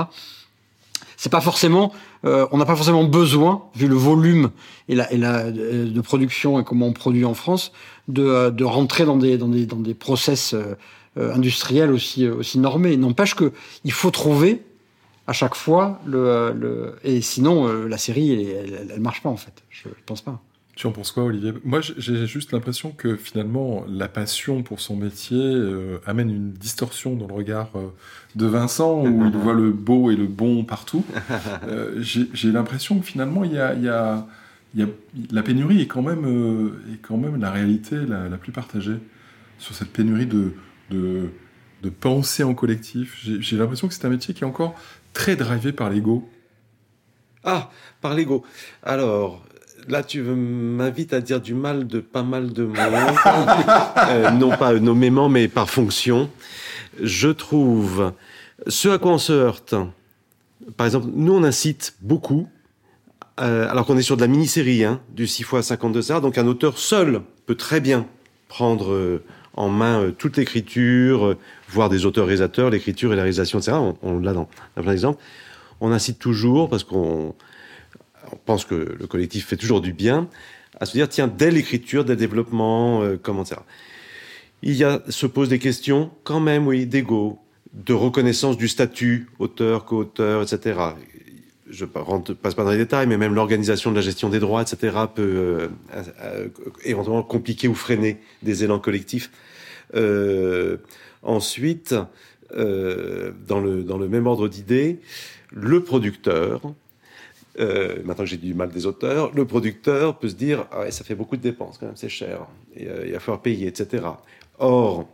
c'est 1.16 1.32
pas 1.32 1.40
forcément, 1.40 1.94
euh, 2.26 2.48
on 2.52 2.58
n'a 2.58 2.66
pas 2.66 2.76
forcément 2.76 3.04
besoin, 3.04 3.64
vu 3.76 3.88
le 3.88 3.96
volume 3.96 4.52
et 4.88 4.96
la, 4.96 5.12
et 5.12 5.18
la 5.18 5.52
de 5.52 6.02
production 6.02 6.60
et 6.60 6.64
comment 6.64 6.88
on 6.88 6.94
produit 6.94 7.26
en 7.26 7.34
France, 7.34 7.72
de, 8.08 8.50
de 8.50 8.64
rentrer 8.64 9.06
dans 9.06 9.18
des 9.18 9.38
dans 9.38 9.48
des 9.48 9.66
dans 9.66 9.78
des 9.78 9.94
process 9.94 10.56
industriels 11.16 11.92
aussi 11.92 12.28
aussi 12.28 12.60
normés. 12.60 12.98
N'empêche 12.98 13.36
que 13.36 13.54
il 13.84 13.92
faut 13.92 14.12
trouver 14.12 14.64
à 15.28 15.34
chaque 15.34 15.56
fois 15.56 16.00
le, 16.06 16.54
le 16.54 16.96
et 17.04 17.22
sinon 17.22 17.68
la 17.88 17.98
série 17.98 18.34
elle, 18.52 18.88
elle, 18.94 19.00
marche 19.00 19.22
pas 19.22 19.30
en 19.30 19.38
fait. 19.38 19.64
Je, 19.70 19.88
je 19.90 20.04
pense 20.06 20.22
pas. 20.22 20.42
Tu 20.80 20.88
en 20.88 20.94
penses 20.94 21.12
quoi, 21.12 21.26
Olivier? 21.26 21.52
Moi, 21.66 21.82
j'ai 21.82 22.26
juste 22.26 22.54
l'impression 22.54 22.92
que 22.92 23.18
finalement, 23.18 23.84
la 23.90 24.08
passion 24.08 24.64
pour 24.64 24.80
son 24.80 24.96
métier 24.96 25.38
euh, 25.38 26.00
amène 26.06 26.30
une 26.30 26.54
distorsion 26.54 27.18
dans 27.18 27.28
le 27.28 27.34
regard 27.34 27.70
euh, 27.76 27.90
de 28.38 28.46
Vincent, 28.46 29.04
où 29.04 29.26
il 29.26 29.36
voit 29.36 29.54
le 29.54 29.74
beau 29.74 30.10
et 30.10 30.16
le 30.16 30.26
bon 30.26 30.64
partout. 30.64 31.04
Euh, 31.68 32.02
j'ai 32.02 32.52
l'impression 32.52 32.98
que 33.00 33.06
finalement, 33.06 33.44
il 33.44 33.52
y 33.52 33.60
a, 33.60 33.74
y 33.74 33.90
a, 33.90 34.26
y 34.74 34.84
a, 34.84 34.88
la 35.32 35.44
pénurie 35.44 35.82
est 35.82 35.88
quand 35.88 36.02
même, 36.02 36.72
est 36.94 37.02
quand 37.02 37.18
même 37.18 37.36
la 37.42 37.52
réalité 37.52 37.98
la, 38.08 38.30
la, 38.30 38.38
plus 38.38 38.54
partagée 38.54 38.96
sur 39.58 39.76
cette 39.76 39.90
pénurie 39.90 40.26
de, 40.26 40.54
de, 40.90 41.30
de 41.84 41.90
pensée 41.90 42.44
en 42.44 42.54
collectif. 42.54 43.20
J'ai 43.22 43.58
l'impression 43.58 43.90
que 43.90 43.94
c'est 43.94 44.06
un 44.06 44.10
métier 44.10 44.34
qui 44.34 44.44
est 44.44 44.48
encore 44.48 44.76
très 45.12 45.36
drivé 45.36 45.74
par 45.74 45.90
l'ego. 45.90 46.30
Ah, 47.44 47.70
par 48.02 48.16
l'ego. 48.16 48.46
Alors, 48.84 49.46
là, 49.88 50.04
tu 50.04 50.22
m'invites 50.22 51.14
à 51.14 51.22
dire 51.22 51.42
du 51.42 51.54
mal 51.54 51.88
de 51.88 52.00
pas 52.00 52.24
mal 52.24 52.52
de 52.52 52.64
mots, 52.64 52.76
euh, 54.10 54.32
non 54.32 54.56
pas 54.56 54.74
nommément, 54.74 55.30
mais 55.30 55.48
par 55.48 55.70
fonction. 55.70 56.30
Je 57.02 57.30
trouve 57.30 58.14
ce 58.68 58.90
à 58.90 58.98
quoi 58.98 59.14
on 59.14 59.18
se 59.18 59.34
heurte. 59.34 59.76
Par 60.78 60.86
exemple, 60.86 61.08
nous, 61.14 61.34
on 61.34 61.44
incite 61.44 61.96
beaucoup, 62.02 62.48
euh, 63.40 63.70
alors 63.70 63.86
qu'on 63.86 63.98
est 63.98 64.04
sur 64.04 64.18
de 64.18 64.22
la 64.22 64.28
mini-série, 64.28 64.84
hein, 64.84 65.00
du 65.16 65.28
6 65.28 65.44
x 65.44 65.62
52 65.62 66.12
heures, 66.12 66.22
donc 66.22 66.38
un 66.38 66.48
auteur 66.48 66.78
seul 66.78 67.22
peut 67.46 67.56
très 67.56 67.80
bien 67.80 68.06
prendre 68.48 68.92
euh, 68.92 69.24
en 69.54 69.70
main 69.70 70.12
toute 70.18 70.38
l'écriture, 70.38 71.36
voir 71.70 71.90
des 71.90 72.06
auteurs-réalisateurs, 72.06 72.70
l'écriture 72.70 73.14
et 73.14 73.16
la 73.16 73.24
réalisation, 73.24 73.60
etc. 73.60 73.78
On, 73.78 73.96
on 74.04 74.20
l'a 74.20 74.34
dans, 74.34 74.48
dans 74.76 74.82
plein 74.82 74.92
d'exemples. 74.92 75.22
On 75.82 75.92
incite 75.92 76.20
toujours, 76.20 76.70
parce 76.70 76.84
qu'on 76.84 77.34
on 78.32 78.38
pense 78.38 78.66
que 78.66 78.76
le 78.76 79.08
collectif 79.08 79.48
fait 79.48 79.58
toujours 79.58 79.82
du 79.82 79.94
bien, 79.94 80.30
à 80.80 80.86
se 80.86 80.94
dire, 80.94 81.10
tiens, 81.10 81.28
dès 81.28 81.52
l'écriture, 81.52 82.06
dès 82.06 82.14
le 82.14 82.20
développement, 82.20 83.02
euh, 83.02 83.18
comment 83.22 83.46
ça 83.46 83.66
Il 84.62 84.76
y 84.76 84.84
a, 84.84 85.02
se 85.10 85.26
pose 85.26 85.50
des 85.50 85.60
questions, 85.60 86.12
quand 86.24 86.40
même, 86.40 86.68
oui, 86.68 86.86
d'ego, 86.86 87.40
de 87.74 87.94
reconnaissance 87.94 88.58
du 88.58 88.68
statut, 88.68 89.28
auteur, 89.40 89.86
co-auteur, 89.86 90.42
etc. 90.42 90.80
Je 91.70 91.86
ne 91.86 92.34
passe 92.34 92.56
pas 92.56 92.64
dans 92.64 92.72
les 92.72 92.78
détails, 92.78 93.08
mais 93.08 93.18
même 93.18 93.36
l'organisation 93.36 93.92
de 93.92 93.96
la 93.96 94.02
gestion 94.02 94.30
des 94.30 94.40
droits, 94.40 94.62
etc., 94.62 94.96
peut 95.14 95.22
euh, 95.22 95.68
euh, 96.22 96.48
éventuellement 96.84 97.24
compliquer 97.24 97.68
ou 97.68 97.76
freiner 97.76 98.18
des 98.42 98.64
élans 98.64 98.80
collectifs. 98.80 99.32
ensuite, 101.24 101.96
dans, 102.52 103.60
le, 103.60 103.84
dans 103.84 103.98
le 103.98 104.10
même 104.10 104.26
ordre 104.26 104.48
d'idées, 104.48 105.00
le 105.52 105.84
producteur, 105.84 106.62
euh, 107.60 107.98
maintenant 108.04 108.24
que 108.24 108.30
j'ai 108.30 108.38
du 108.38 108.54
mal 108.54 108.70
des 108.70 108.86
auteurs, 108.86 109.34
le 109.34 109.46
producteur 109.46 110.18
peut 110.18 110.30
se 110.30 110.36
dire 110.36 110.66
ah 110.72 110.82
ouais, 110.82 110.92
ça 110.92 111.04
fait 111.04 111.16
beaucoup 111.16 111.36
de 111.36 111.42
dépenses 111.42 111.78
quand 111.78 111.88
même, 111.88 111.98
c'est 111.98 112.10
cher, 112.10 112.48
et, 112.76 112.88
euh, 112.88 113.04
il 113.06 113.12
va 113.12 113.20
falloir 113.20 113.42
payer, 113.42 113.68
etc. 113.68 114.06
Or, 114.60 115.10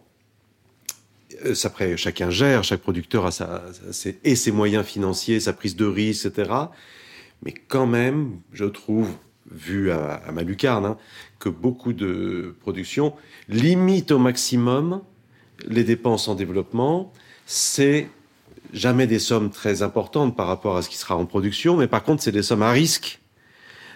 euh, 1.45 1.55
après, 1.63 1.97
chacun 1.97 2.29
gère, 2.29 2.63
chaque 2.63 2.81
producteur 2.81 3.25
a 3.25 3.31
ses, 3.91 4.51
moyens 4.51 4.85
financiers, 4.85 5.39
sa 5.39 5.53
prise 5.53 5.75
de 5.75 5.85
risque, 5.85 6.27
etc. 6.27 6.51
Mais 7.43 7.53
quand 7.53 7.87
même, 7.87 8.39
je 8.53 8.65
trouve, 8.65 9.09
vu 9.51 9.91
à, 9.91 10.13
à 10.13 10.31
ma 10.31 10.43
lucarne, 10.43 10.85
hein, 10.85 10.97
que 11.39 11.49
beaucoup 11.49 11.93
de 11.93 12.55
productions 12.61 13.13
limitent 13.49 14.11
au 14.11 14.19
maximum 14.19 15.01
les 15.67 15.83
dépenses 15.83 16.27
en 16.27 16.35
développement. 16.35 17.11
C'est 17.45 18.07
jamais 18.74 19.07
des 19.07 19.20
sommes 19.20 19.49
très 19.49 19.82
importantes 19.82 20.36
par 20.36 20.47
rapport 20.47 20.78
à 20.78 20.82
ce 20.82 20.89
qui 20.89 20.97
sera 20.97 21.16
en 21.16 21.26
production, 21.26 21.78
mais 21.78 21.88
par 21.88 22.03
contre, 22.03 22.24
c'est 22.24 22.32
des 22.32 22.43
sommes 22.43 22.63
à 22.63 22.72
risque, 22.72 23.20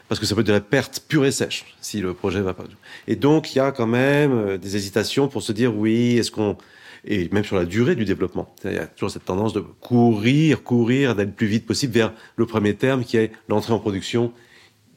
parce 0.08 0.20
que 0.20 0.26
ça 0.26 0.36
peut 0.36 0.42
être 0.42 0.48
de 0.48 0.54
la 0.54 0.62
perte 0.62 1.04
pure 1.08 1.26
et 1.26 1.32
sèche 1.32 1.66
si 1.82 2.02
le 2.02 2.14
projet 2.14 2.42
va 2.42 2.54
pas. 2.54 2.64
Et 3.08 3.16
donc, 3.16 3.54
il 3.54 3.60
y 3.60 3.62
a 3.62 3.72
quand 3.72 3.88
même 3.88 4.32
euh, 4.32 4.58
des 4.58 4.76
hésitations 4.76 5.28
pour 5.28 5.44
se 5.44 5.52
dire 5.52 5.76
oui, 5.76 6.18
est-ce 6.18 6.32
qu'on 6.32 6.58
et 7.06 7.30
même 7.32 7.44
sur 7.44 7.56
la 7.56 7.66
durée 7.66 7.96
du 7.96 8.06
développement. 8.06 8.54
Il 8.66 8.74
y 8.74 8.78
a 8.78 8.88
toujours 8.88 9.12
cette 9.12 9.26
tendance 9.26 9.54
de 9.54 9.62
courir, 9.62 10.64
courir, 10.64 11.16
d'aller 11.16 11.30
le 11.30 11.36
plus 11.36 11.48
vite 11.48 11.66
possible 11.66 11.94
vers 11.94 12.14
le 12.36 12.46
premier 12.46 12.76
terme 12.76 13.04
qui 13.04 13.18
est 13.18 13.32
l'entrée 13.48 13.74
en 13.74 13.80
production 13.80 14.34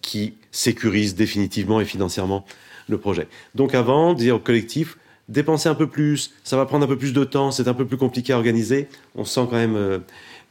qui 0.00 0.34
sécurise 0.50 1.14
définitivement 1.14 1.80
et 1.80 1.84
financièrement 1.84 2.44
le 2.88 2.98
projet. 2.98 3.28
Donc 3.54 3.74
avant, 3.74 4.14
dire 4.14 4.36
au 4.36 4.38
collectif, 4.40 4.98
dépenser 5.28 5.68
un 5.68 5.74
peu 5.74 5.88
plus, 5.88 6.32
ça 6.44 6.56
va 6.56 6.66
prendre 6.66 6.84
un 6.84 6.88
peu 6.88 6.98
plus 6.98 7.12
de 7.12 7.24
temps, 7.24 7.50
c'est 7.50 7.68
un 7.68 7.74
peu 7.74 7.86
plus 7.86 7.96
compliqué 7.96 8.32
à 8.32 8.36
organiser. 8.36 8.88
On 9.14 9.24
sent 9.24 9.46
quand 9.48 9.56
même 9.56 9.76
euh, 9.76 9.98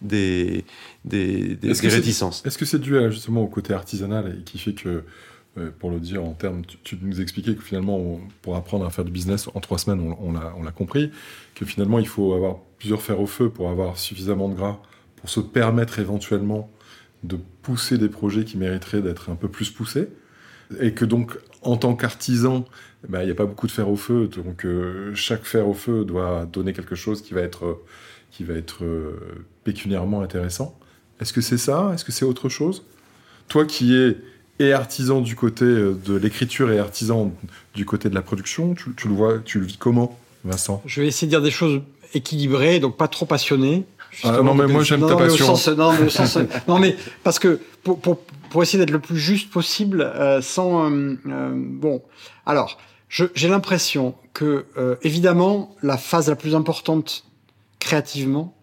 des, 0.02 0.66
des, 1.06 1.56
des, 1.56 1.70
est 1.70 1.90
réticences. 1.90 2.44
Est-ce 2.46 2.58
que 2.58 2.66
c'est 2.66 2.80
dû 2.80 2.96
justement 3.12 3.44
au 3.44 3.48
côté 3.48 3.74
artisanal 3.74 4.38
et 4.40 4.44
qui 4.44 4.58
fait 4.58 4.74
que, 4.74 5.04
euh, 5.58 5.70
pour 5.80 5.92
le 5.92 6.00
dire 6.00 6.24
en 6.24 6.34
termes, 6.34 6.64
tu, 6.84 6.98
nous 7.02 7.22
expliquais 7.22 7.56
que 7.56 7.62
finalement, 7.62 8.20
pour 8.42 8.56
apprendre 8.56 8.86
à 8.86 8.90
faire 8.90 9.06
du 9.06 9.12
business 9.12 9.50
en 9.54 9.60
trois 9.60 9.78
semaines, 9.78 10.00
on, 10.00 10.36
on 10.36 10.64
l'a 10.64 10.72
compris, 10.72 11.12
que 11.56 11.66
finalement, 11.66 12.00
il 12.00 12.08
faut 12.08 12.34
avoir 12.34 12.58
plusieurs 12.80 13.02
fers 13.02 13.20
au 13.20 13.28
feu 13.28 13.50
pour 13.50 13.70
avoir 13.70 13.98
suffisamment 13.98 14.50
de 14.50 14.56
gras 14.56 14.80
pour 15.22 15.30
se 15.30 15.40
permettre 15.40 16.00
éventuellement 16.00 16.70
de 17.24 17.38
pousser 17.62 17.98
des 17.98 18.10
projets 18.10 18.44
qui 18.44 18.58
mériteraient 18.58 19.02
d'être 19.02 19.30
un 19.30 19.36
peu 19.36 19.48
plus 19.48 19.70
poussés. 19.70 20.10
Et 20.80 20.94
que 20.94 21.06
donc, 21.06 21.38
en 21.62 21.78
tant 21.78 21.96
qu'artisan, 21.96 22.66
bah, 23.08 23.24
il 23.24 23.26
n'y 23.26 23.32
a 23.32 23.36
pas 23.36 23.46
beaucoup 23.46 23.68
de 23.68 23.72
fer 23.72 23.90
au 23.90 23.96
feu, 23.96 24.28
donc 24.28 24.66
euh, 24.66 25.14
chaque 25.16 25.44
fer 25.44 25.68
au 25.68 25.74
feu 25.74 26.06
doit 26.06 26.46
donner 26.46 26.74
quelque 26.74 26.96
chose 26.96 27.22
qui 27.22 27.34
va 27.34 27.42
être, 27.42 27.66
euh, 27.66 27.84
qui 28.32 28.44
va 28.44 28.54
être 28.54 28.84
euh, 28.84 29.46
pécuniairement 29.64 30.22
intéressant. 30.22 30.78
Est-ce 31.20 31.34
que 31.34 31.42
c'est 31.42 31.58
ça? 31.58 31.92
Est-ce 31.94 32.06
que 32.06 32.12
c'est 32.12 32.26
autre 32.26 32.48
chose? 32.50 32.84
Toi 33.48 33.66
qui 33.66 33.96
es 33.96 34.18
et 34.60 34.74
artisan 34.74 35.22
du 35.22 35.36
côté 35.36 35.66
de 35.66 36.16
l'écriture 36.16 36.72
et 36.72 36.78
artisan 36.78 37.34
du 37.74 37.86
côté 37.86 38.10
de 38.10 38.16
la 38.16 38.22
production, 38.22 38.76
tu, 38.76 38.94
tu, 38.96 39.08
le 39.08 39.16
vois, 39.16 39.40
tu 39.40 39.60
le 39.60 39.66
vis 39.66 39.78
comment, 39.78 40.20
Vincent? 40.44 40.84
Je 40.86 41.02
vais 41.02 41.08
essayer 41.08 41.26
de 41.26 41.32
dire 41.32 41.42
des 41.42 41.50
choses 41.50 41.82
équilibrées, 42.14 42.80
donc 42.80 42.96
pas 42.96 43.08
trop 43.08 43.26
passionnées. 43.26 43.86
Ah, 44.24 44.42
non, 44.44 44.54
mais 44.54 44.68
moi 44.68 44.84
j'aime 44.84 45.08
ta 45.08 45.16
passion. 45.16 45.56
non, 45.76 45.94
mais 46.00 46.10
sens, 46.10 46.38
non, 46.68 46.78
mais 46.78 46.96
parce 47.24 47.40
que 47.40 47.60
pour, 47.82 48.00
pour, 48.00 48.20
pour 48.52 48.62
essayer 48.62 48.78
d'être 48.78 48.92
le 48.92 49.00
plus 49.00 49.18
juste 49.18 49.50
possible, 49.50 50.02
euh, 50.02 50.42
sans 50.42 50.92
bon. 50.92 52.04
Alors, 52.46 52.78
j'ai 53.12 53.50
l'impression 53.50 54.16
que, 54.34 54.66
euh, 54.78 54.96
évidemment, 55.02 55.76
la 55.84 55.98
phase 55.98 56.30
la 56.30 56.38
plus 56.38 56.56
importante 56.56 57.26
créativement, 57.80 58.56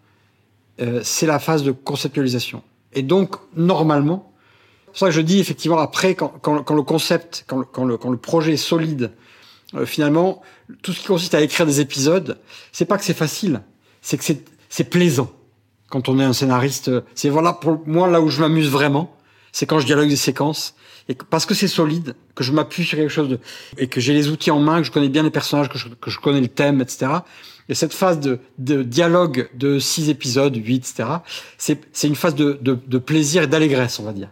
euh, 0.81 1.01
c'est 1.03 1.27
la 1.27 1.37
phase 1.37 1.61
de 1.61 1.71
conceptualisation. 1.71 2.63
Et 2.93 3.03
donc, 3.03 3.35
normalement, 3.55 4.33
c'est 4.87 4.91
pour 4.91 4.97
ça 4.97 5.05
que 5.07 5.11
je 5.11 5.21
dis 5.21 5.39
effectivement 5.39 5.77
après, 5.77 6.15
quand, 6.15 6.29
quand, 6.41 6.73
le 6.73 6.81
concept, 6.81 7.45
quand 7.47 7.59
le, 7.59 7.97
quand, 7.97 8.09
le, 8.09 8.17
projet 8.17 8.53
est 8.53 8.57
solide, 8.57 9.11
euh, 9.75 9.85
finalement, 9.85 10.41
tout 10.81 10.93
ce 10.93 11.01
qui 11.01 11.07
consiste 11.07 11.35
à 11.35 11.41
écrire 11.41 11.67
des 11.67 11.79
épisodes, 11.79 12.39
c'est 12.71 12.85
pas 12.85 12.97
que 12.97 13.03
c'est 13.03 13.13
facile, 13.13 13.61
c'est 14.01 14.17
que 14.17 14.23
c'est 14.69 14.89
plaisant. 14.89 15.29
Quand 15.89 16.09
on 16.09 16.19
est 16.19 16.23
un 16.23 16.33
scénariste, 16.33 16.89
c'est 17.13 17.29
voilà 17.29 17.53
pour 17.53 17.81
moi 17.87 18.07
là 18.07 18.19
où 18.21 18.29
je 18.29 18.41
m'amuse 18.41 18.69
vraiment, 18.69 19.15
c'est 19.51 19.65
quand 19.65 19.79
je 19.79 19.85
dialogue 19.85 20.09
des 20.09 20.15
séquences 20.15 20.75
et 21.09 21.15
parce 21.15 21.47
que 21.47 21.55
c'est 21.55 21.67
solide, 21.67 22.15
que 22.35 22.43
je 22.43 22.51
m'appuie 22.51 22.83
sur 22.83 22.97
quelque 22.97 23.09
chose 23.09 23.29
de, 23.29 23.39
et 23.77 23.87
que 23.87 23.99
j'ai 23.99 24.13
les 24.13 24.29
outils 24.29 24.51
en 24.51 24.59
main, 24.59 24.79
que 24.79 24.83
je 24.85 24.91
connais 24.91 25.09
bien 25.09 25.23
les 25.23 25.31
personnages, 25.31 25.67
que 25.67 25.79
je, 25.79 25.87
que 25.89 26.11
je 26.11 26.19
connais 26.19 26.39
le 26.39 26.47
thème, 26.47 26.81
etc. 26.81 27.07
Et 27.67 27.73
cette 27.73 27.93
phase 27.93 28.19
de, 28.19 28.39
de 28.59 28.83
dialogue 28.83 29.49
de 29.55 29.79
six 29.79 30.09
épisodes, 30.09 30.55
huit, 30.55 30.87
etc. 30.87 31.09
C'est, 31.57 31.81
c'est 31.93 32.07
une 32.07 32.15
phase 32.15 32.35
de, 32.35 32.59
de, 32.61 32.77
de 32.85 32.97
plaisir 32.99 33.43
et 33.43 33.47
d'allégresse, 33.47 33.99
on 33.99 34.03
va 34.03 34.13
dire. 34.13 34.29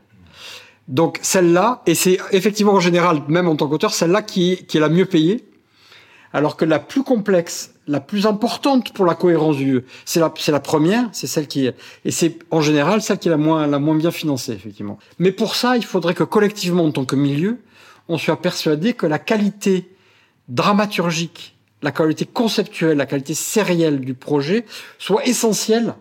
Donc 0.88 1.20
celle-là, 1.24 1.82
et 1.88 1.96
c'est 1.96 2.20
effectivement 2.32 2.74
en 2.74 2.80
général, 2.80 3.24
même 3.28 3.48
en 3.48 3.56
tant 3.56 3.68
qu'auteur, 3.68 3.94
celle-là 3.94 4.22
qui, 4.22 4.64
qui 4.68 4.78
est 4.78 4.80
la 4.80 4.90
mieux 4.90 5.06
payée, 5.06 5.46
alors 6.32 6.58
que 6.58 6.66
la 6.66 6.80
plus 6.80 7.04
complexe, 7.04 7.74
la 7.88 8.00
plus 8.00 8.26
importante 8.26 8.94
pour 8.94 9.06
la 9.06 9.16
cohérence 9.16 9.58
du 9.58 9.84
c'est 10.06 10.20
la, 10.20 10.34
c'est 10.38 10.52
la 10.52 10.60
première, 10.60 11.10
c'est 11.14 11.28
celle 11.28 11.48
qui 11.48 11.68
est, 11.68 11.76
et 12.06 12.12
c'est 12.12 12.40
en 12.52 12.62
général 12.62 13.02
celle 13.02 13.18
qui 13.18 13.28
est 13.28 13.32
la 13.32 13.38
moins, 13.38 13.66
la 13.68 13.80
moins 13.80 13.96
bien 13.96 14.12
financée, 14.12 14.54
effectivement. 14.54 15.00
Mais 15.20 15.32
pour 15.32 15.56
ça, 15.56 15.78
il 15.78 15.86
faudrait 15.86 16.14
que 16.14 16.24
collectivement, 16.24 16.86
en 16.86 16.92
tant 16.92 17.06
que 17.06 17.16
milieu, 17.16 17.60
on 18.10 18.18
soit 18.18 18.42
persuadé 18.42 18.94
que 18.94 19.06
la 19.06 19.20
qualité 19.20 19.90
dramaturgique, 20.50 21.56
la 21.82 21.92
qualité 21.92 22.26
conceptuelle, 22.26 22.98
la 22.98 23.06
qualité 23.06 23.34
sérielle 23.34 24.00
du 24.02 24.14
projet 24.14 24.66
soit 24.98 25.26
essentielle 25.26 25.94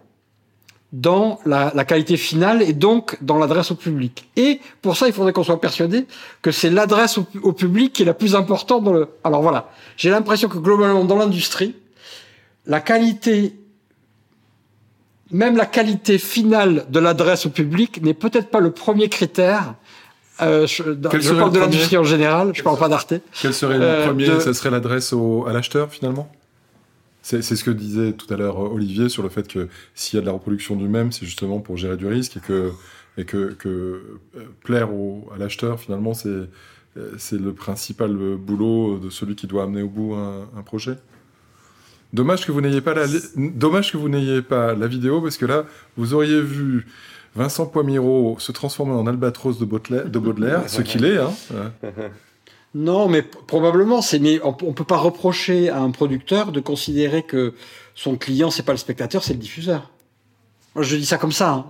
dans 0.92 1.40
la, 1.44 1.72
la, 1.74 1.84
qualité 1.84 2.16
finale 2.16 2.62
et 2.62 2.72
donc 2.72 3.18
dans 3.20 3.38
l'adresse 3.38 3.70
au 3.70 3.74
public. 3.74 4.28
Et 4.36 4.60
pour 4.82 4.96
ça, 4.96 5.08
il 5.08 5.12
faudrait 5.12 5.32
qu'on 5.32 5.44
soit 5.44 5.60
persuadé 5.60 6.06
que 6.42 6.50
c'est 6.50 6.70
l'adresse 6.70 7.18
au, 7.18 7.26
au, 7.42 7.52
public 7.52 7.92
qui 7.92 8.02
est 8.02 8.06
la 8.06 8.14
plus 8.14 8.34
importante 8.34 8.84
dans 8.84 8.92
le. 8.92 9.08
Alors 9.24 9.42
voilà, 9.42 9.70
j'ai 9.96 10.10
l'impression 10.10 10.48
que 10.48 10.58
globalement 10.58 11.04
dans 11.04 11.16
l'industrie, 11.16 11.74
la 12.66 12.80
qualité 12.80 13.56
même 15.30 15.56
la 15.56 15.66
qualité 15.66 16.18
finale 16.18 16.86
de 16.88 17.00
l'adresse 17.00 17.46
au 17.46 17.50
public 17.50 18.02
n'est 18.02 18.14
peut-être 18.14 18.48
pas 18.48 18.60
le 18.60 18.70
premier 18.70 19.08
critère. 19.08 19.74
Euh, 20.42 20.66
je, 20.66 20.82
je 20.82 21.32
parle 21.32 21.52
de 21.52 21.58
l'industrie 21.58 21.96
en 21.96 22.04
général, 22.04 22.52
je 22.54 22.62
parle 22.62 22.78
pas 22.78 22.88
d'Arte. 22.88 23.14
Quel 23.40 23.54
serait 23.54 23.78
le 23.78 23.84
euh, 23.84 24.06
premier? 24.06 24.26
Ce 24.40 24.52
serait 24.52 24.70
l'adresse 24.70 25.12
à 25.12 25.52
l'acheteur 25.52 25.90
finalement? 25.90 26.30
C'est 27.26 27.42
ce 27.42 27.64
que 27.64 27.72
disait 27.72 28.12
tout 28.12 28.32
à 28.32 28.36
l'heure 28.36 28.58
Olivier 28.58 29.08
sur 29.08 29.24
le 29.24 29.28
fait 29.28 29.48
que 29.48 29.68
s'il 29.94 30.16
y 30.16 30.18
a 30.18 30.20
de 30.20 30.26
la 30.26 30.32
reproduction 30.32 30.76
du 30.76 30.86
même, 30.86 31.10
c'est 31.10 31.26
justement 31.26 31.58
pour 31.58 31.76
gérer 31.76 31.96
du 31.96 32.06
risque 32.06 32.36
et 32.36 33.24
que, 33.24 33.56
euh, 33.66 34.18
plaire 34.62 34.88
à 35.34 35.38
l'acheteur, 35.38 35.80
finalement, 35.80 36.14
c'est 36.14 36.28
le 36.94 37.52
principal 37.52 38.14
boulot 38.36 38.98
de 38.98 39.10
celui 39.10 39.34
qui 39.34 39.48
doit 39.48 39.64
amener 39.64 39.82
au 39.82 39.88
bout 39.88 40.14
un, 40.14 40.62
projet. 40.62 40.98
Dommage 42.12 42.46
que 42.46 42.52
vous 42.52 42.60
n'ayez 42.60 42.80
pas 42.80 42.94
la, 42.94 43.06
dommage 43.36 43.90
que 43.90 43.96
vous 43.96 44.08
n'ayez 44.08 44.40
pas 44.40 44.74
la 44.74 44.86
vidéo 44.86 45.20
parce 45.20 45.36
que 45.36 45.46
là, 45.46 45.64
vous 45.96 46.14
auriez 46.14 46.40
vu 46.40 46.86
Vincent 47.34 47.66
Poimiro 47.66 48.36
se 48.38 48.52
transformer 48.52 48.92
en 48.92 49.08
albatros 49.08 49.58
de 49.58 49.64
Baudelaire, 49.64 50.08
de 50.08 50.18
Baudelaire 50.20 50.70
ce 50.70 50.80
qu'il 50.80 51.04
est. 51.04 51.18
Hein. 51.18 51.32
Non, 52.78 53.08
mais 53.08 53.22
probablement, 53.22 54.02
c'est. 54.02 54.18
Mais 54.18 54.38
on, 54.44 54.52
peut 54.52 54.84
pas 54.84 54.98
reprocher 54.98 55.70
à 55.70 55.80
un 55.80 55.90
producteur 55.90 56.52
de 56.52 56.60
considérer 56.60 57.22
que 57.22 57.54
son 57.94 58.16
client 58.16 58.50
c'est 58.50 58.64
pas 58.64 58.72
le 58.72 58.78
spectateur, 58.78 59.24
c'est 59.24 59.32
le 59.32 59.38
diffuseur. 59.38 59.90
Je 60.78 60.96
dis 60.96 61.06
ça 61.06 61.16
comme 61.16 61.32
ça. 61.32 61.50
Hein. 61.50 61.64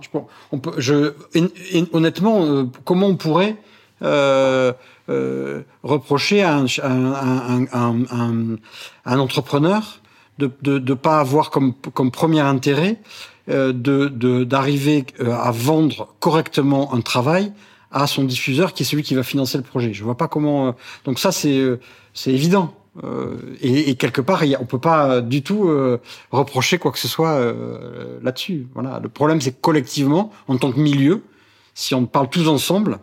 Je, 0.77 1.13
honnêtement, 1.93 2.43
euh, 2.43 2.65
comment 2.83 3.07
on 3.07 3.15
pourrait 3.15 3.55
reprocher 5.83 6.43
à 6.43 6.57
un, 6.57 6.65
entrepreneur 9.05 10.01
de 10.39 10.79
ne 10.79 10.93
pas 10.93 11.21
avoir 11.21 11.51
comme, 11.51 11.73
premier 12.11 12.41
intérêt 12.41 12.99
euh, 13.49 13.71
d'arriver 14.43 15.05
euh, 15.21 15.31
à 15.31 15.51
vendre 15.51 16.13
correctement 16.19 16.93
un 16.93 16.99
travail 16.99 17.53
à 18.01 18.07
son 18.07 18.23
diffuseur 18.23 18.73
qui 18.73 18.83
est 18.83 18.85
celui 18.85 19.03
qui 19.03 19.15
va 19.15 19.23
financer 19.23 19.57
le 19.57 19.63
projet. 19.63 19.93
Je 19.93 20.03
vois 20.03 20.17
pas 20.17 20.27
comment. 20.27 20.67
Euh, 20.67 20.71
donc 21.05 21.19
ça 21.19 21.31
c'est 21.31 21.57
euh, 21.57 21.79
c'est 22.13 22.31
évident. 22.31 22.73
Et, 23.61 23.91
et, 23.91 23.95
quelque 23.95 24.21
part, 24.21 24.41
on 24.59 24.65
peut 24.65 24.79
pas 24.79 25.21
du 25.21 25.43
tout 25.43 25.69
reprocher 26.31 26.79
quoi 26.79 26.91
que 26.91 26.97
ce 26.97 27.07
soit 27.07 27.39
là-dessus. 28.23 28.65
Voilà. 28.73 28.99
Le 28.99 29.07
problème, 29.07 29.39
c'est 29.39 29.61
collectivement, 29.61 30.31
en 30.47 30.57
tant 30.57 30.71
que 30.71 30.79
milieu, 30.79 31.21
si 31.75 31.93
on 31.93 32.07
parle 32.07 32.27
tous 32.27 32.47
ensemble, 32.47 32.97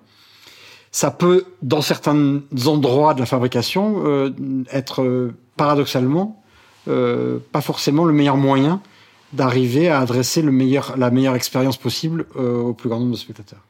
ça 0.90 1.12
peut, 1.12 1.44
dans 1.62 1.80
certains 1.80 2.40
endroits 2.66 3.14
de 3.14 3.20
la 3.20 3.26
fabrication, 3.26 4.34
être 4.72 5.30
paradoxalement 5.56 6.44
euh, 6.86 7.38
pas 7.50 7.62
forcément 7.62 8.04
le 8.04 8.12
meilleur 8.12 8.36
moyen 8.36 8.82
d'arriver 9.32 9.88
à 9.88 10.00
adresser 10.00 10.42
le 10.42 10.52
meilleur, 10.52 10.96
la 10.98 11.10
meilleure 11.10 11.34
expérience 11.34 11.78
possible 11.78 12.26
euh, 12.36 12.58
au 12.58 12.74
plus 12.74 12.90
grand 12.90 13.00
nombre 13.00 13.12
de 13.12 13.16
spectateurs. 13.16 13.60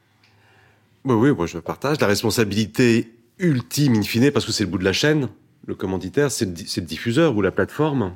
Oui, 1.05 1.13
oui, 1.13 1.35
moi 1.35 1.45
je 1.45 1.59
partage. 1.59 1.99
La 2.01 2.07
responsabilité 2.07 3.11
ultime, 3.37 3.95
in 3.95 4.01
fine, 4.01 4.31
parce 4.31 4.45
que 4.45 4.51
c'est 4.51 4.63
le 4.63 4.69
bout 4.69 4.79
de 4.79 4.83
la 4.83 4.93
chaîne, 4.93 5.29
le 5.67 5.75
commanditaire, 5.75 6.31
c'est 6.31 6.45
le, 6.45 6.85
diffuseur 6.85 7.35
ou 7.35 7.41
la 7.41 7.51
plateforme. 7.51 8.15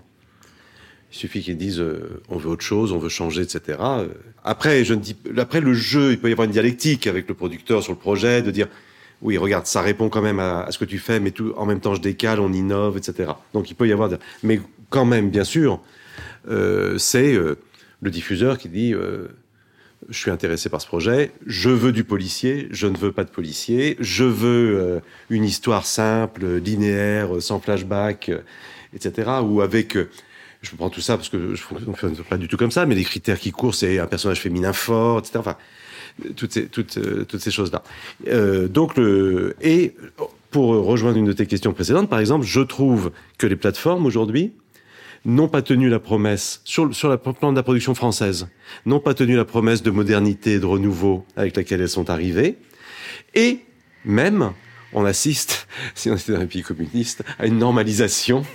Il 1.11 1.17
suffit 1.17 1.41
qu'ils 1.41 1.57
disent 1.57 1.79
euh, 1.79 2.21
on 2.29 2.37
veut 2.37 2.49
autre 2.49 2.63
chose, 2.63 2.91
on 2.91 2.97
veut 2.97 3.09
changer, 3.09 3.43
etc. 3.43 3.79
Après, 4.43 4.83
je 4.83 4.95
ne 4.95 4.99
dis, 4.99 5.15
après 5.37 5.61
le 5.61 5.73
jeu, 5.73 6.11
il 6.11 6.19
peut 6.19 6.29
y 6.29 6.31
avoir 6.31 6.45
une 6.45 6.51
dialectique 6.51 7.05
avec 7.05 7.27
le 7.27 7.35
producteur 7.35 7.83
sur 7.83 7.93
le 7.93 7.97
projet, 7.97 8.41
de 8.41 8.51
dire 8.51 8.67
oui, 9.21 9.37
regarde, 9.37 9.65
ça 9.65 9.81
répond 9.81 10.09
quand 10.09 10.21
même 10.21 10.39
à, 10.39 10.67
ce 10.71 10.77
que 10.77 10.85
tu 10.85 10.97
fais, 10.97 11.19
mais 11.19 11.31
tout, 11.31 11.53
en 11.57 11.65
même 11.65 11.81
temps, 11.81 11.93
je 11.93 12.01
décale, 12.01 12.39
on 12.39 12.53
innove, 12.53 12.97
etc. 12.97 13.31
Donc 13.53 13.69
il 13.69 13.75
peut 13.75 13.87
y 13.87 13.91
avoir, 13.91 14.09
mais 14.43 14.61
quand 14.89 15.05
même, 15.05 15.29
bien 15.29 15.43
sûr, 15.43 15.81
euh, 16.49 16.97
c'est 16.97 17.33
euh, 17.33 17.57
le 18.01 18.11
diffuseur 18.11 18.57
qui 18.57 18.69
dit 18.69 18.93
euh, 18.93 19.27
je 20.07 20.17
suis 20.17 20.31
intéressé 20.31 20.69
par 20.69 20.81
ce 20.81 20.87
projet, 20.87 21.31
je 21.45 21.69
veux 21.69 21.91
du 21.91 22.03
policier, 22.03 22.67
je 22.71 22.87
ne 22.87 22.97
veux 22.97 23.11
pas 23.11 23.23
de 23.23 23.29
policier, 23.29 23.97
je 23.99 24.23
veux 24.23 25.01
une 25.29 25.43
histoire 25.43 25.85
simple, 25.85 26.45
linéaire, 26.55 27.41
sans 27.41 27.59
flashback, 27.59 28.31
etc. 28.93 29.29
Ou 29.43 29.61
avec 29.61 29.97
je 30.61 30.75
prends 30.75 30.89
tout 30.89 31.01
ça 31.01 31.15
parce 31.15 31.29
que 31.29 31.55
je 31.55 31.63
ne 31.73 31.79
fonctionne 31.79 32.15
pas 32.15 32.37
du 32.37 32.47
tout 32.47 32.57
comme 32.57 32.71
ça, 32.71 32.85
mais 32.85 32.95
les 32.95 33.03
critères 33.03 33.39
qui 33.39 33.51
courent, 33.51 33.75
c'est 33.75 33.99
un 33.99 34.07
personnage 34.07 34.41
féminin 34.41 34.73
fort, 34.73 35.19
etc. 35.19 35.39
Enfin, 35.39 35.55
toutes 36.35 36.51
ces, 36.51 36.65
toutes, 36.67 36.99
toutes 37.27 37.39
ces 37.39 37.51
choses-là. 37.51 37.83
Euh, 38.27 38.67
donc, 38.67 38.97
le, 38.97 39.55
et 39.61 39.95
pour 40.51 40.67
rejoindre 40.67 41.17
une 41.17 41.25
de 41.25 41.33
tes 41.33 41.45
questions 41.45 41.73
précédentes, 41.73 42.09
par 42.09 42.19
exemple, 42.19 42.45
je 42.45 42.61
trouve 42.61 43.11
que 43.37 43.47
les 43.47 43.55
plateformes 43.55 44.05
aujourd'hui 44.05 44.51
n'ont 45.26 45.47
pas 45.47 45.61
tenu 45.61 45.89
la 45.89 45.99
promesse, 45.99 46.61
sur, 46.63 46.93
sur 46.95 47.09
le 47.09 47.17
plan 47.17 47.51
de 47.51 47.57
la 47.57 47.63
production 47.63 47.95
française, 47.95 48.47
n'ont 48.86 48.99
pas 48.99 49.13
tenu 49.13 49.36
la 49.36 49.45
promesse 49.45 49.84
de 49.84 49.91
modernité 49.91 50.53
et 50.53 50.59
de 50.59 50.65
renouveau 50.65 51.26
avec 51.36 51.55
laquelle 51.55 51.82
elles 51.82 51.89
sont 51.89 52.09
arrivées, 52.09 52.57
et 53.36 53.59
même 54.05 54.53
on 54.93 55.05
assiste, 55.05 55.67
si 55.95 56.09
on 56.09 56.15
était 56.15 56.34
dans 56.34 56.39
un 56.39 56.45
pays 56.45 56.63
communiste, 56.63 57.24
à 57.38 57.45
une 57.47 57.57
normalisation. 57.57 58.43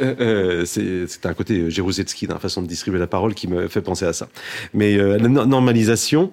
Euh, 0.00 0.66
c'est 0.66 1.24
un 1.24 1.32
côté 1.32 1.70
Jéruzelski 1.70 2.26
dans 2.26 2.34
la 2.34 2.40
façon 2.40 2.60
de 2.60 2.66
distribuer 2.66 2.98
la 2.98 3.06
parole 3.06 3.32
qui 3.32 3.48
me 3.48 3.68
fait 3.68 3.80
penser 3.80 4.04
à 4.04 4.12
ça. 4.12 4.28
Mais 4.74 4.96
euh, 4.96 5.16
la 5.16 5.28
normalisation, 5.28 6.32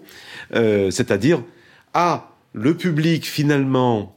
euh, 0.54 0.92
c'est-à-dire, 0.92 1.44
ah, 1.94 2.32
le 2.54 2.76
public 2.76 3.26
finalement 3.26 4.16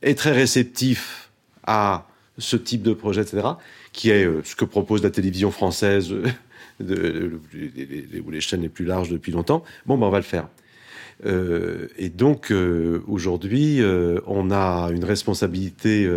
est 0.00 0.16
très 0.16 0.32
réceptif 0.32 1.30
à 1.66 2.06
ce 2.38 2.56
type 2.56 2.82
de 2.82 2.94
projet, 2.94 3.20
etc., 3.20 3.48
qui 3.94 4.10
est 4.10 4.28
ce 4.44 4.54
que 4.56 4.66
propose 4.66 5.02
la 5.02 5.10
télévision 5.10 5.50
française, 5.50 6.12
de, 6.80 7.40
ou 8.26 8.30
les 8.30 8.40
chaînes 8.40 8.60
les 8.60 8.68
plus 8.68 8.84
larges 8.84 9.08
depuis 9.08 9.32
longtemps. 9.32 9.62
Bon, 9.86 9.96
ben 9.96 10.06
on 10.06 10.10
va 10.10 10.18
le 10.18 10.24
faire. 10.24 10.48
Euh, 11.24 11.86
et 11.96 12.08
donc 12.08 12.50
euh, 12.50 13.02
aujourd'hui, 13.06 13.80
euh, 13.80 14.18
on 14.26 14.50
a 14.50 14.90
une 14.92 15.04
responsabilité, 15.04 16.10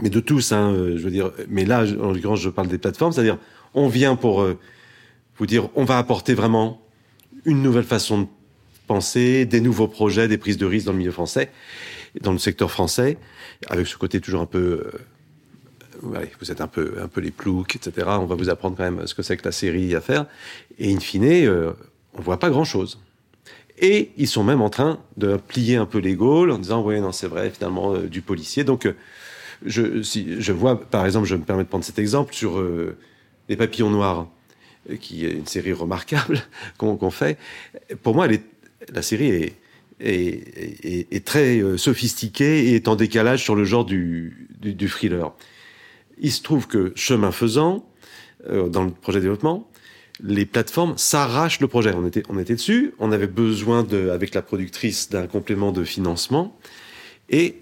mais 0.00 0.10
de 0.10 0.20
tous, 0.20 0.52
hein, 0.52 0.74
je 0.74 1.02
veux 1.02 1.10
dire. 1.10 1.30
Mais 1.48 1.64
là, 1.64 1.84
en 2.00 2.12
l'occurrence, 2.12 2.40
je 2.40 2.50
parle 2.50 2.68
des 2.68 2.78
plateformes, 2.78 3.12
c'est-à-dire, 3.12 3.38
on 3.74 3.88
vient 3.88 4.16
pour 4.16 4.44
vous 5.38 5.46
dire, 5.46 5.68
on 5.76 5.84
va 5.84 5.98
apporter 5.98 6.34
vraiment 6.34 6.82
une 7.44 7.62
nouvelle 7.62 7.84
façon 7.84 8.22
de 8.22 8.26
penser, 8.88 9.46
des 9.46 9.60
nouveaux 9.60 9.88
projets, 9.88 10.26
des 10.26 10.36
prises 10.36 10.58
de 10.58 10.66
risques 10.66 10.86
dans 10.86 10.92
le 10.92 10.98
milieu 10.98 11.12
français, 11.12 11.50
dans 12.20 12.32
le 12.32 12.38
secteur 12.38 12.70
français, 12.72 13.16
avec 13.68 13.86
ce 13.86 13.96
côté 13.96 14.20
toujours 14.20 14.42
un 14.42 14.46
peu 14.46 14.90
vous 16.02 16.50
êtes 16.50 16.60
un 16.60 16.66
peu, 16.66 16.94
les 17.16 17.30
ploucs, 17.30 17.76
etc. 17.76 18.06
On 18.20 18.26
va 18.26 18.34
vous 18.34 18.50
apprendre 18.50 18.76
quand 18.76 18.90
même 18.90 19.06
ce 19.06 19.14
que 19.14 19.22
c'est 19.22 19.36
que 19.36 19.44
la 19.44 19.52
série 19.52 19.94
à 19.94 20.00
faire. 20.00 20.26
Et 20.78 20.92
in 20.92 21.00
fine, 21.00 21.24
euh, 21.24 21.72
on 22.14 22.22
voit 22.22 22.38
pas 22.38 22.50
grand-chose. 22.50 22.98
Et 23.78 24.12
ils 24.16 24.28
sont 24.28 24.44
même 24.44 24.60
en 24.60 24.70
train 24.70 25.00
de 25.16 25.36
plier 25.36 25.76
un 25.76 25.86
peu 25.86 25.98
les 25.98 26.14
Gaules 26.14 26.50
en 26.50 26.58
disant 26.58 26.82
oui 26.82 27.00
non 27.00 27.10
c'est 27.10 27.26
vrai 27.26 27.50
finalement 27.50 27.94
euh, 27.94 28.08
du 28.08 28.22
policier. 28.22 28.64
Donc 28.64 28.86
euh, 28.86 28.94
je, 29.64 30.52
vois 30.52 30.80
par 30.80 31.06
exemple, 31.06 31.26
je 31.26 31.36
me 31.36 31.42
permets 31.42 31.64
de 31.64 31.68
prendre 31.68 31.84
cet 31.84 31.98
exemple 31.98 32.34
sur 32.34 32.58
euh, 32.58 32.96
les 33.48 33.56
papillons 33.56 33.90
noirs, 33.90 34.28
qui 35.00 35.24
est 35.26 35.32
une 35.32 35.46
série 35.46 35.72
remarquable 35.72 36.42
qu'on 36.76 37.10
fait. 37.10 37.38
Pour 38.02 38.14
moi, 38.14 38.28
la 38.92 39.02
série 39.02 39.52
est, 40.00 41.24
très 41.24 41.60
sophistiquée 41.76 42.68
et 42.68 42.74
est 42.76 42.88
en 42.88 42.96
décalage 42.96 43.42
sur 43.42 43.54
le 43.54 43.64
genre 43.64 43.84
du 43.84 44.48
thriller. 44.88 45.32
Il 46.22 46.32
se 46.32 46.42
trouve 46.42 46.66
que 46.66 46.92
chemin 46.94 47.32
faisant, 47.32 47.84
dans 48.48 48.84
le 48.84 48.90
projet 48.90 49.18
de 49.18 49.24
développement, 49.24 49.68
les 50.22 50.46
plateformes 50.46 50.96
s'arrachent 50.96 51.60
le 51.60 51.68
projet. 51.68 51.92
On 51.94 52.06
était, 52.06 52.22
on 52.28 52.38
était 52.38 52.54
dessus, 52.54 52.94
on 52.98 53.12
avait 53.12 53.26
besoin, 53.26 53.82
de, 53.82 54.10
avec 54.10 54.34
la 54.34 54.40
productrice, 54.40 55.10
d'un 55.10 55.26
complément 55.26 55.72
de 55.72 55.84
financement. 55.84 56.56
Et 57.28 57.56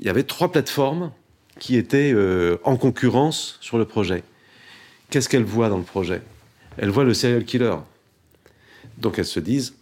il 0.00 0.06
y 0.06 0.08
avait 0.08 0.24
trois 0.24 0.50
plateformes 0.50 1.12
qui 1.58 1.76
étaient 1.76 2.12
euh, 2.12 2.56
en 2.64 2.76
concurrence 2.76 3.58
sur 3.60 3.78
le 3.78 3.84
projet. 3.84 4.24
Qu'est-ce 5.10 5.28
qu'elles 5.28 5.44
voient 5.44 5.68
dans 5.68 5.78
le 5.78 5.84
projet? 5.84 6.22
Elles 6.78 6.90
voient 6.90 7.04
le 7.04 7.14
serial 7.14 7.44
killer. 7.44 7.76
Donc 8.98 9.18
elles 9.18 9.26
se 9.26 9.40
disent, 9.40 9.74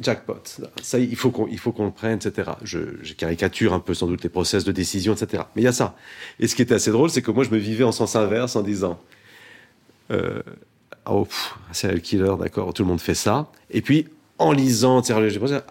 jackpot, 0.00 0.42
ça, 0.82 0.98
il 0.98 1.16
faut 1.16 1.30
qu'on, 1.30 1.46
le 1.46 1.90
prenne, 1.90 2.16
etc. 2.16 2.50
Je, 2.62 2.78
caricature 3.14 3.72
un 3.72 3.80
peu 3.80 3.94
sans 3.94 4.06
doute 4.06 4.22
les 4.22 4.28
process 4.28 4.64
de 4.64 4.72
décision, 4.72 5.14
etc. 5.14 5.44
Mais 5.56 5.62
il 5.62 5.64
y 5.64 5.68
a 5.68 5.72
ça. 5.72 5.96
Et 6.38 6.46
ce 6.46 6.54
qui 6.54 6.62
était 6.62 6.74
assez 6.74 6.90
drôle, 6.90 7.10
c'est 7.10 7.22
que 7.22 7.30
moi, 7.30 7.44
je 7.44 7.50
me 7.50 7.58
vivais 7.58 7.84
en 7.84 7.92
sens 7.92 8.16
inverse 8.16 8.56
en 8.56 8.62
disant, 8.62 9.00
euh, 10.10 10.42
oh, 11.06 11.26
serial 11.72 12.00
killer, 12.00 12.34
d'accord, 12.38 12.72
tout 12.72 12.82
le 12.82 12.88
monde 12.88 13.00
fait 13.00 13.14
ça. 13.14 13.50
Et 13.70 13.82
puis, 13.82 14.06
en 14.38 14.52
lisant, 14.52 15.02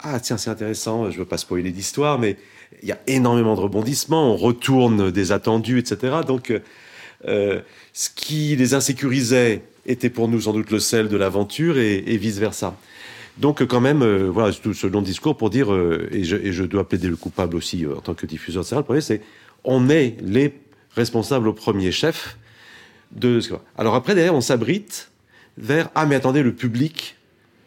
ah 0.02 0.20
tiens, 0.20 0.36
c'est 0.36 0.50
intéressant, 0.50 1.10
je 1.10 1.18
veux 1.18 1.24
pas 1.24 1.38
spoiler 1.38 1.70
l'histoire, 1.70 2.18
mais 2.18 2.36
il 2.82 2.88
y 2.88 2.92
a 2.92 2.98
énormément 3.06 3.54
de 3.54 3.60
rebondissements, 3.60 4.34
on 4.34 4.36
retourne 4.36 5.10
des 5.10 5.32
attendus, 5.32 5.78
etc. 5.78 6.18
Donc, 6.26 6.52
euh, 7.26 7.60
ce 7.92 8.10
qui 8.14 8.54
les 8.56 8.74
insécurisait 8.74 9.62
était 9.86 10.10
pour 10.10 10.28
nous 10.28 10.42
sans 10.42 10.52
doute 10.52 10.70
le 10.70 10.78
sel 10.78 11.08
de 11.08 11.16
l'aventure 11.16 11.78
et, 11.78 12.16
vice-versa. 12.16 12.76
Donc 13.38 13.64
quand 13.66 13.80
même, 13.80 14.02
euh, 14.02 14.28
voilà, 14.30 14.52
tout 14.52 14.74
ce 14.74 14.86
long 14.86 15.02
discours 15.02 15.36
pour 15.36 15.50
dire, 15.50 15.72
euh, 15.72 16.08
et, 16.10 16.24
je, 16.24 16.36
et, 16.36 16.52
je, 16.52 16.64
dois 16.64 16.88
plaider 16.88 17.08
le 17.08 17.16
coupable 17.16 17.56
aussi 17.56 17.86
en 17.86 18.00
tant 18.00 18.14
que 18.14 18.26
diffuseur 18.26 18.64
de 18.64 18.74
le 18.74 18.82
premier, 18.82 19.00
c'est 19.00 19.22
on 19.64 19.88
est 19.88 20.16
les 20.20 20.54
responsables 20.94 21.48
au 21.48 21.52
premier 21.52 21.92
chef 21.92 22.36
de 23.12 23.40
ce 23.40 23.54
Alors 23.76 23.94
après, 23.94 24.14
derrière, 24.14 24.34
on 24.34 24.40
s'abrite 24.40 25.10
vers 25.56 25.90
ah 25.94 26.06
mais 26.06 26.14
attendez 26.14 26.42
le 26.42 26.54
public 26.54 27.16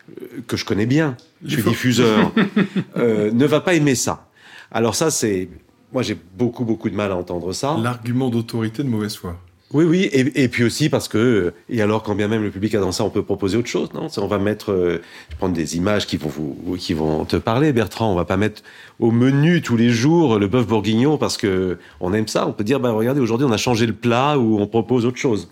euh, 0.09 0.41
que 0.47 0.57
je 0.57 0.65
connais 0.65 0.85
bien, 0.85 1.17
je 1.45 1.55
suis 1.55 1.63
diffuseur, 1.63 2.31
euh, 2.97 3.31
ne 3.31 3.45
va 3.45 3.59
pas 3.59 3.73
aimer 3.73 3.95
ça. 3.95 4.29
Alors 4.71 4.95
ça 4.95 5.11
c'est 5.11 5.49
moi 5.91 6.01
j'ai 6.01 6.17
beaucoup 6.37 6.63
beaucoup 6.63 6.89
de 6.89 6.95
mal 6.95 7.11
à 7.11 7.15
entendre 7.15 7.51
ça. 7.53 7.77
L'argument 7.81 8.29
d'autorité 8.29 8.83
de 8.83 8.87
mauvaise 8.87 9.15
foi. 9.15 9.37
Oui, 9.73 9.85
oui, 9.85 10.09
et, 10.11 10.49
puis 10.49 10.65
aussi 10.65 10.89
parce 10.89 11.07
que, 11.07 11.53
et 11.69 11.81
alors 11.81 12.03
quand 12.03 12.13
bien 12.13 12.27
même 12.27 12.43
le 12.43 12.51
public 12.51 12.75
a 12.75 12.81
dans 12.81 12.91
ça, 12.91 13.05
on 13.05 13.09
peut 13.09 13.23
proposer 13.23 13.55
autre 13.57 13.69
chose, 13.69 13.93
non? 13.93 14.07
On 14.17 14.27
va 14.27 14.37
mettre, 14.37 14.73
euh, 14.73 15.01
prendre 15.37 15.53
des 15.53 15.77
images 15.77 16.05
qui 16.07 16.17
vont 16.17 16.27
vous, 16.27 16.75
qui 16.77 16.93
vont 16.93 17.23
te 17.23 17.37
parler, 17.37 17.71
Bertrand. 17.71 18.11
On 18.11 18.15
va 18.15 18.25
pas 18.25 18.35
mettre 18.35 18.63
au 18.99 19.11
menu 19.11 19.61
tous 19.61 19.77
les 19.77 19.89
jours 19.89 20.39
le 20.39 20.47
bœuf 20.47 20.67
bourguignon 20.67 21.17
parce 21.17 21.37
que 21.37 21.77
on 22.01 22.13
aime 22.13 22.27
ça. 22.27 22.47
On 22.47 22.51
peut 22.51 22.65
dire, 22.65 22.81
bah 22.81 22.91
regardez, 22.91 23.21
aujourd'hui 23.21 23.47
on 23.47 23.51
a 23.53 23.57
changé 23.57 23.85
le 23.85 23.93
plat 23.93 24.37
ou 24.37 24.59
on 24.59 24.67
propose 24.67 25.05
autre 25.05 25.17
chose. 25.17 25.49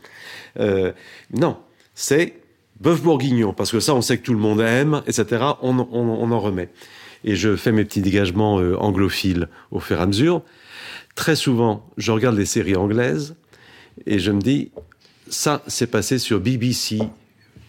Euh, 0.60 0.92
non, 1.34 1.56
c'est 1.96 2.34
bœuf 2.82 3.02
bourguignon 3.02 3.54
parce 3.54 3.72
que 3.72 3.80
ça, 3.80 3.96
on 3.96 4.02
sait 4.02 4.18
que 4.18 4.24
tout 4.24 4.34
le 4.34 4.40
monde 4.40 4.60
aime, 4.60 5.02
etc. 5.08 5.46
On, 5.62 5.80
on, 5.80 5.88
on 5.94 6.32
en 6.32 6.40
remet. 6.42 6.68
Et 7.24 7.38
je 7.38 7.56
fais 7.56 7.72
mes 7.72 7.86
petits 7.86 8.02
dégagements 8.02 8.60
euh, 8.60 8.76
anglophiles 8.78 9.48
au 9.72 9.80
fur 9.80 9.98
et 9.98 10.02
à 10.02 10.06
mesure. 10.06 10.42
Très 11.16 11.38
souvent, 11.38 11.86
je 11.96 12.12
regarde 12.12 12.38
les 12.38 12.46
séries 12.46 12.76
anglaises 12.76 13.36
et 14.06 14.20
je 14.20 14.32
me 14.32 14.42
dis, 14.42 14.72
ça, 15.30 15.62
c'est 15.68 15.88
passé 15.88 16.18
sur 16.20 16.40
BBC 16.40 17.00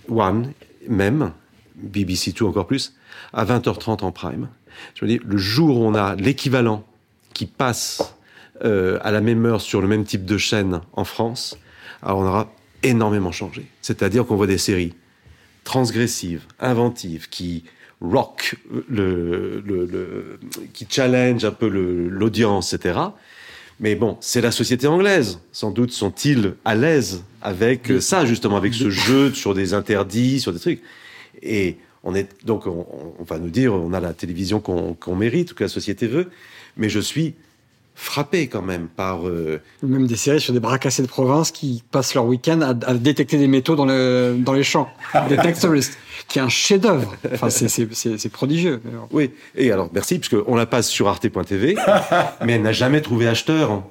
One, 0.09 0.53
même, 0.89 1.33
BBC 1.77 2.33
Two 2.33 2.49
encore 2.49 2.67
plus, 2.67 2.95
à 3.33 3.45
20h30 3.45 4.05
en 4.05 4.13
prime. 4.13 4.49
Je 4.95 5.05
me 5.05 5.11
dis, 5.11 5.21
le 5.25 5.37
jour 5.37 5.79
où 5.79 5.85
on 5.85 5.95
a 5.95 6.15
l'équivalent 6.17 6.85
qui 7.35 7.47
passe 7.47 8.15
euh, 8.65 8.99
à 9.03 9.11
la 9.11 9.21
même 9.21 9.45
heure 9.47 9.61
sur 9.61 9.81
le 9.81 9.89
même 9.89 10.05
type 10.05 10.25
de 10.25 10.39
chaîne 10.39 10.81
en 10.93 11.05
France, 11.05 11.59
alors 12.03 12.19
on 12.19 12.27
aura 12.27 12.53
énormément 12.83 13.33
changé. 13.33 13.67
C'est-à-dire 13.83 14.27
qu'on 14.27 14.37
voit 14.37 14.47
des 14.47 14.59
séries 14.59 14.95
transgressives, 15.65 16.45
inventives, 16.59 17.29
qui 17.29 17.65
rock, 18.01 18.57
qui 20.73 20.87
challenge 20.89 21.45
un 21.45 21.51
peu 21.51 21.69
l'audience, 21.69 22.73
etc. 22.73 22.99
Mais 23.81 23.95
bon, 23.95 24.19
c'est 24.21 24.43
la 24.43 24.51
société 24.51 24.87
anglaise. 24.87 25.41
Sans 25.53 25.71
doute 25.71 25.91
sont-ils 25.91 26.55
à 26.67 26.75
l'aise 26.75 27.25
avec 27.41 27.91
ça, 28.01 28.27
justement, 28.27 28.57
avec 28.57 28.75
ce 28.75 28.91
jeu 28.91 29.33
sur 29.33 29.55
des 29.55 29.73
interdits, 29.73 30.39
sur 30.39 30.53
des 30.53 30.59
trucs. 30.59 30.83
Et 31.43 31.79
on 32.05 32.15
est 32.15 32.29
donc, 32.45 32.67
on, 32.67 32.87
on 33.19 33.25
va 33.25 33.39
nous 33.39 33.49
dire, 33.49 33.75
on 33.75 33.95
a 33.95 34.01
la 34.01 34.13
télévision 34.13 34.61
qu'on 34.61 35.17
mérite, 35.17 35.55
que 35.55 35.65
la 35.65 35.69
société 35.69 36.07
veut. 36.07 36.29
Mais 36.77 36.91
je 36.91 37.01
suis 37.01 37.35
frappé 38.01 38.49
quand 38.49 38.63
même 38.63 38.89
par... 38.89 39.29
Euh... 39.29 39.61
Même 39.83 40.07
des 40.07 40.17
séries 40.17 40.41
sur 40.41 40.55
des 40.55 40.61
bras 40.61 40.79
cassés 40.79 41.03
de 41.03 41.07
province 41.07 41.51
qui 41.51 41.85
passent 41.91 42.15
leur 42.15 42.25
week-end 42.25 42.61
à, 42.63 42.69
à, 42.69 42.95
détecter 42.95 43.37
des 43.37 43.47
métaux 43.47 43.77
dans, 43.77 43.85
le, 43.85 44.37
dans 44.39 44.55
les 44.55 44.63
champs. 44.63 44.89
des 45.29 45.37
texturistes, 45.37 45.99
qui 46.27 46.39
est 46.39 46.43
un 46.43 46.49
chef-d'œuvre. 46.49 47.15
Enfin, 47.33 47.51
c'est 47.51 48.29
prodigieux. 48.31 48.81
Oui, 49.11 49.31
et 49.55 49.71
alors 49.71 49.91
merci, 49.93 50.19
puisqu'on 50.19 50.57
la 50.57 50.67
passe 50.67 50.89
sur 50.89 51.09
arte.tv, 51.09 51.77
mais 52.45 52.55
elle 52.55 52.63
n'a 52.63 52.73
jamais 52.73 53.03
trouvé 53.03 53.29
acheteur 53.29 53.71
en, 53.71 53.91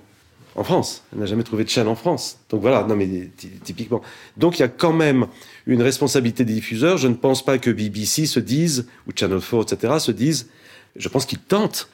en 0.56 0.64
France. 0.64 1.04
Elle 1.14 1.20
n'a 1.20 1.28
jamais 1.28 1.44
trouvé 1.44 1.64
de 1.64 1.70
chaîne 1.70 1.88
en 1.88 1.96
France. 1.96 2.40
Donc 2.50 2.62
voilà, 2.62 2.84
non 2.84 2.96
mais 2.96 3.30
typiquement. 3.64 4.02
Donc 4.38 4.58
il 4.58 4.62
y 4.62 4.66
a 4.66 4.70
quand 4.70 4.94
même 4.94 5.28
une 5.68 5.84
responsabilité 5.84 6.44
des 6.46 6.54
diffuseurs. 6.54 6.98
Je 6.98 7.08
ne 7.08 7.14
pense 7.16 7.46
pas 7.46 7.60
que 7.60 7.70
BBC 7.70 8.26
se 8.26 8.40
dise, 8.40 8.88
ou 9.08 9.12
Channel 9.16 9.40
4, 9.40 9.74
etc., 9.74 9.94
se 10.00 10.12
disent, 10.12 10.50
je 10.96 11.08
pense 11.10 11.28
qu'ils 11.28 11.40
tentent, 11.40 11.90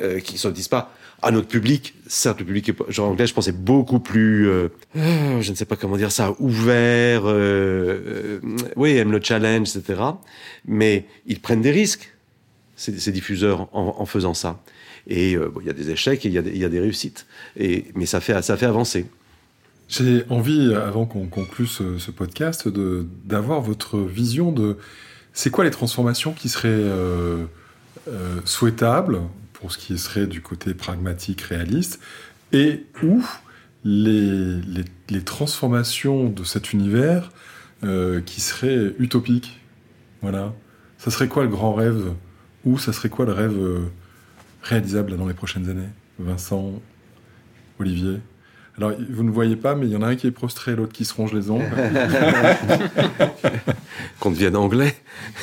euh, 0.00 0.18
qu'ils 0.18 0.34
ne 0.34 0.40
se 0.40 0.48
disent 0.48 0.68
pas, 0.68 0.92
à 1.22 1.30
notre 1.30 1.48
public, 1.48 1.94
certes 2.06 2.38
le 2.38 2.46
public 2.46 2.72
genre 2.88 3.10
anglais, 3.10 3.26
je 3.26 3.34
pense 3.34 3.48
est 3.48 3.52
beaucoup 3.52 3.98
plus, 3.98 4.48
euh, 4.48 4.68
euh, 4.96 5.40
je 5.40 5.50
ne 5.50 5.56
sais 5.56 5.64
pas 5.64 5.76
comment 5.76 5.96
dire 5.96 6.12
ça, 6.12 6.34
ouvert, 6.38 7.22
euh, 7.24 8.40
oui, 8.76 8.96
aime 8.96 9.10
le 9.10 9.20
challenge, 9.20 9.76
etc. 9.76 10.00
Mais 10.64 11.06
ils 11.26 11.40
prennent 11.40 11.62
des 11.62 11.72
risques, 11.72 12.14
ces, 12.76 13.10
diffuseurs, 13.10 13.68
en, 13.72 14.06
faisant 14.06 14.34
ça. 14.34 14.60
Et 15.08 15.32
il 15.32 15.66
y 15.66 15.70
a 15.70 15.72
des 15.72 15.90
échecs 15.90 16.24
et 16.24 16.28
il 16.28 16.34
y, 16.34 16.64
a 16.64 16.68
des 16.68 16.80
réussites. 16.80 17.26
Et, 17.56 17.86
mais 17.96 18.06
ça 18.06 18.20
fait, 18.20 18.40
ça 18.42 18.56
fait 18.56 18.66
avancer. 18.66 19.06
J'ai 19.88 20.22
envie, 20.28 20.72
avant 20.74 21.06
qu'on 21.06 21.26
conclue 21.26 21.66
ce, 21.66 21.98
ce 21.98 22.12
podcast, 22.12 22.68
d'avoir 23.24 23.62
votre 23.62 23.98
vision 23.98 24.52
de 24.52 24.76
c'est 25.32 25.50
quoi 25.50 25.64
les 25.64 25.72
transformations 25.72 26.32
qui 26.32 26.48
seraient 26.48 26.84
souhaitables 28.44 29.22
pour 29.58 29.72
ce 29.72 29.78
qui 29.78 29.98
serait 29.98 30.26
du 30.26 30.40
côté 30.40 30.72
pragmatique, 30.72 31.40
réaliste, 31.42 32.00
et 32.52 32.86
où 33.02 33.24
les, 33.84 34.84
transformations 35.24 36.28
de 36.28 36.44
cet 36.44 36.72
univers 36.72 37.32
euh, 37.82 38.20
qui 38.20 38.40
seraient 38.40 38.94
utopiques. 38.98 39.60
Voilà. 40.22 40.54
Ça 40.98 41.10
serait 41.10 41.28
quoi 41.28 41.42
le 41.42 41.48
grand 41.48 41.74
rêve 41.74 42.12
Ou 42.64 42.78
ça 42.78 42.92
serait 42.92 43.08
quoi 43.08 43.24
le 43.26 43.32
rêve 43.32 43.56
euh, 43.58 43.90
réalisable 44.62 45.16
dans 45.16 45.26
les 45.26 45.34
prochaines 45.34 45.68
années? 45.68 45.88
Vincent, 46.18 46.80
Olivier? 47.78 48.20
Alors, 48.78 48.92
vous 49.10 49.24
ne 49.24 49.30
voyez 49.30 49.56
pas, 49.56 49.74
mais 49.74 49.86
il 49.86 49.92
y 49.92 49.96
en 49.96 50.02
a 50.02 50.06
un 50.06 50.14
qui 50.14 50.28
est 50.28 50.32
prostré, 50.32 50.76
l'autre 50.76 50.92
qui 50.92 51.04
se 51.04 51.12
ronge 51.12 51.32
les 51.32 51.50
ongles. 51.50 51.64
Qu'on 54.20 54.30
devienne 54.30 54.54
anglais. 54.54 54.94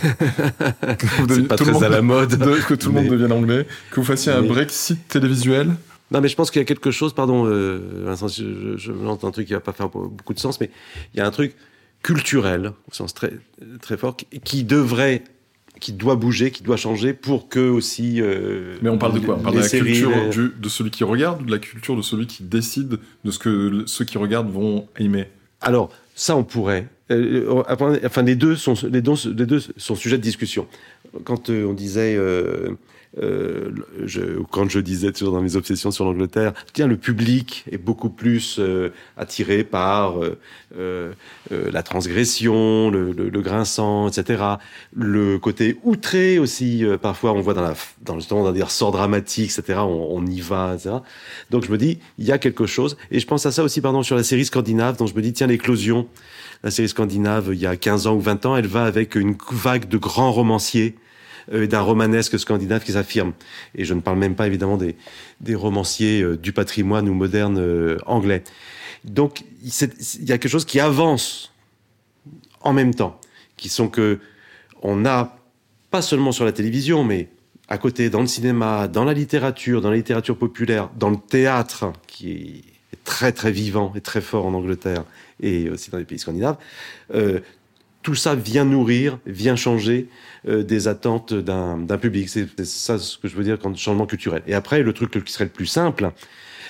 C'est 0.02 1.48
pas 1.48 1.58
très 1.58 1.84
à 1.84 1.90
la 1.90 2.02
mode. 2.02 2.36
De, 2.36 2.66
que 2.66 2.74
tout 2.74 2.88
le 2.88 2.96
monde 2.96 3.10
devienne 3.10 3.34
anglais. 3.34 3.68
Que 3.92 4.00
vous 4.00 4.06
fassiez 4.06 4.32
mais... 4.32 4.38
un 4.38 4.44
Brexit 4.44 5.06
télévisuel. 5.10 5.76
Non, 6.12 6.22
mais 6.22 6.30
je 6.30 6.36
pense 6.36 6.50
qu'il 6.50 6.62
y 6.62 6.64
a 6.64 6.66
quelque 6.66 6.92
chose, 6.92 7.14
pardon, 7.14 7.46
euh, 7.46 8.04
Vincent, 8.06 8.30
je, 8.30 8.78
je, 8.78 8.78
je 8.78 8.92
lance 8.94 9.24
un 9.26 9.32
truc 9.32 9.48
qui 9.48 9.54
va 9.54 9.60
pas 9.60 9.74
faire 9.74 9.90
beaucoup 9.90 10.34
de 10.34 10.40
sens, 10.40 10.62
mais 10.62 10.70
il 11.14 11.18
y 11.18 11.22
a 11.22 11.26
un 11.26 11.32
truc 11.32 11.56
culturel, 12.04 12.68
au 12.90 12.94
sens 12.94 13.14
très, 13.14 13.34
très 13.82 13.98
fort, 13.98 14.16
qui 14.16 14.64
devrait 14.64 15.24
qui 15.80 15.94
doit 15.94 16.16
bouger, 16.16 16.52
qui 16.52 16.64
doit 16.64 16.78
changer 16.78 17.14
pour 17.14 17.50
que 17.50 17.70
aussi. 17.70 18.22
Euh, 18.22 18.78
Mais 18.82 18.90
on 18.90 18.98
parle 18.98 19.14
de 19.14 19.20
quoi? 19.20 19.36
On 19.40 19.44
parle 19.44 19.56
de 19.56 19.62
la 19.62 19.70
culture 19.70 20.10
les... 20.10 20.30
du, 20.30 20.52
de 20.58 20.70
celui 20.70 20.92
qui 20.92 21.04
regarde 21.04 21.42
ou 21.42 21.46
de 21.46 21.52
la 21.52 21.60
culture 21.60 21.96
de 21.96 22.02
celui 22.02 22.28
qui 22.28 22.44
décide 22.44 23.00
de 23.24 23.32
ce 23.32 23.40
que 23.40 23.84
ceux 23.86 24.06
qui 24.06 24.18
regardent 24.18 24.52
vont 24.52 24.88
aimer? 24.98 25.28
Alors, 25.62 25.90
ça, 26.16 26.36
on 26.36 26.44
pourrait. 26.44 26.88
Euh, 27.12 27.64
enfin, 27.70 28.24
les 28.24 28.36
deux, 28.36 28.56
sont, 28.56 28.74
les, 28.90 29.02
deux, 29.02 29.60
sont 29.78 29.96
sujets 29.96 30.18
de 30.18 30.24
discussion. 30.24 30.68
Quand 31.24 31.50
euh, 31.50 31.66
on 31.66 31.74
disait. 31.74 32.16
Euh, 32.16 32.78
euh, 33.24 33.72
je, 34.04 34.42
quand 34.52 34.70
je 34.70 34.80
disais 34.80 35.14
toujours 35.14 35.34
dans 35.34 35.42
mes 35.42 35.56
obsessions 35.56 35.90
sur 35.90 36.04
l'Angleterre, 36.04 36.52
tiens, 36.74 36.86
le 36.86 36.98
public 36.98 37.64
est 37.72 37.78
beaucoup 37.78 38.10
plus 38.10 38.58
euh, 38.60 38.92
attiré 39.16 39.64
par 39.64 40.16
la 40.76 41.84
transgression, 41.84 42.90
le, 42.90 43.14
le, 43.14 43.30
le, 43.30 43.42
grinçant, 43.42 44.10
etc. 44.10 44.44
Le 44.94 45.40
côté 45.40 45.78
outré 45.84 46.40
aussi, 46.40 46.84
parfois 47.02 47.32
on 47.32 47.40
voit 47.40 47.54
dans, 47.54 47.62
la, 47.62 47.74
dans 48.02 48.20
justement 48.20 48.44
dans 48.44 48.52
des 48.52 48.64
ressorts 48.64 48.92
dramatiques, 48.92 49.58
etc. 49.58 49.80
On, 49.80 50.10
on, 50.12 50.26
y 50.26 50.42
va, 50.42 50.74
etc. 50.76 50.96
Donc 51.52 51.64
je 51.64 51.72
me 51.72 51.78
dis, 51.78 52.00
il 52.18 52.26
y 52.26 52.34
a 52.34 52.38
quelque 52.38 52.66
chose, 52.66 52.98
et 53.12 53.22
je 53.22 53.28
pense 53.28 53.46
à 53.46 53.54
ça 53.54 53.64
aussi, 53.64 53.80
pardon, 53.80 54.04
sur 54.04 54.18
la 54.18 54.24
série 54.24 54.44
scandinave, 54.44 54.98
dont 54.98 55.08
je 55.08 55.16
me 55.16 55.22
dis, 55.22 55.32
tiens, 55.32 55.48
l'éclosion, 55.48 56.10
la 56.66 56.72
série 56.72 56.90
scandinave, 56.90 57.52
il 57.54 57.60
y 57.60 57.68
a 57.68 57.78
15 57.78 58.08
ans 58.08 58.16
ou 58.16 58.20
20 58.20 58.48
ans, 58.48 58.58
elle 58.58 58.66
va 58.66 58.86
avec 58.86 59.14
une 59.14 59.38
vague 59.52 59.88
de 59.88 60.00
grands 60.00 60.32
romanciers 60.32 60.96
euh, 61.54 61.68
d'un 61.68 61.82
romanesque 61.82 62.40
scandinave 62.40 62.84
qui 62.84 62.94
s'affirme. 62.94 63.34
Et 63.76 63.86
je 63.86 63.94
ne 63.94 64.02
parle 64.02 64.18
même 64.18 64.34
pas 64.34 64.48
évidemment 64.48 64.76
des, 64.76 64.96
des 65.42 65.54
romanciers 65.54 66.24
euh, 66.24 66.36
du 66.36 66.54
patrimoine 66.54 67.08
ou 67.08 67.14
moderne 67.14 67.60
euh, 67.60 68.00
anglais. 68.08 68.44
Donc 69.04 69.44
il 69.62 70.28
y 70.28 70.32
a 70.32 70.40
quelque 70.40 70.50
chose 70.50 70.66
qui 70.66 70.80
avance 70.80 71.54
en 72.62 72.74
même 72.74 72.96
temps, 72.96 73.22
qui 73.58 73.70
sont 73.70 73.88
que 73.88 74.20
on 74.82 75.06
a 75.06 75.38
pas 75.92 76.02
seulement 76.02 76.32
sur 76.32 76.46
la 76.46 76.52
télévision, 76.52 77.04
mais 77.04 77.30
à 77.68 77.78
côté 77.78 78.10
dans 78.10 78.22
le 78.22 78.28
cinéma, 78.28 78.88
dans 78.88 79.06
la 79.06 79.14
littérature, 79.14 79.82
dans 79.82 79.92
la 79.92 79.98
littérature 79.98 80.36
populaire, 80.36 80.90
dans 80.98 81.12
le 81.12 81.18
théâtre 81.18 81.94
qui 82.08 82.64
est 82.92 83.04
très 83.04 83.32
très 83.32 83.52
vivant 83.52 83.94
et 83.96 84.02
très 84.02 84.22
fort 84.22 84.48
en 84.48 84.56
Angleterre 84.56 85.04
et 85.42 85.70
aussi 85.70 85.92
dans 85.92 85.98
les 85.98 86.06
pays 86.06 86.20
scandinaves, 86.20 86.58
euh, 87.14 87.40
tout 88.06 88.16
ça 88.16 88.36
vient 88.36 88.66
nourrir, 88.66 89.20
vient 89.26 89.56
changer 89.56 90.08
euh, 90.48 90.64
des 90.64 90.88
attentes 90.88 91.34
d'un 91.34 91.98
public. 91.98 92.30
C'est 92.30 92.66
ça 92.66 93.00
ce 93.00 93.18
que 93.18 93.28
je 93.28 93.36
veux 93.36 93.44
dire 93.44 93.58
quand 93.58 93.76
changement 93.76 94.06
culturel. 94.06 94.44
Et 94.46 94.54
après, 94.54 94.84
le 94.84 94.94
truc 94.94 95.24
qui 95.24 95.34
serait 95.34 95.46
le 95.46 95.50
plus 95.50 95.66
simple, 95.66 96.12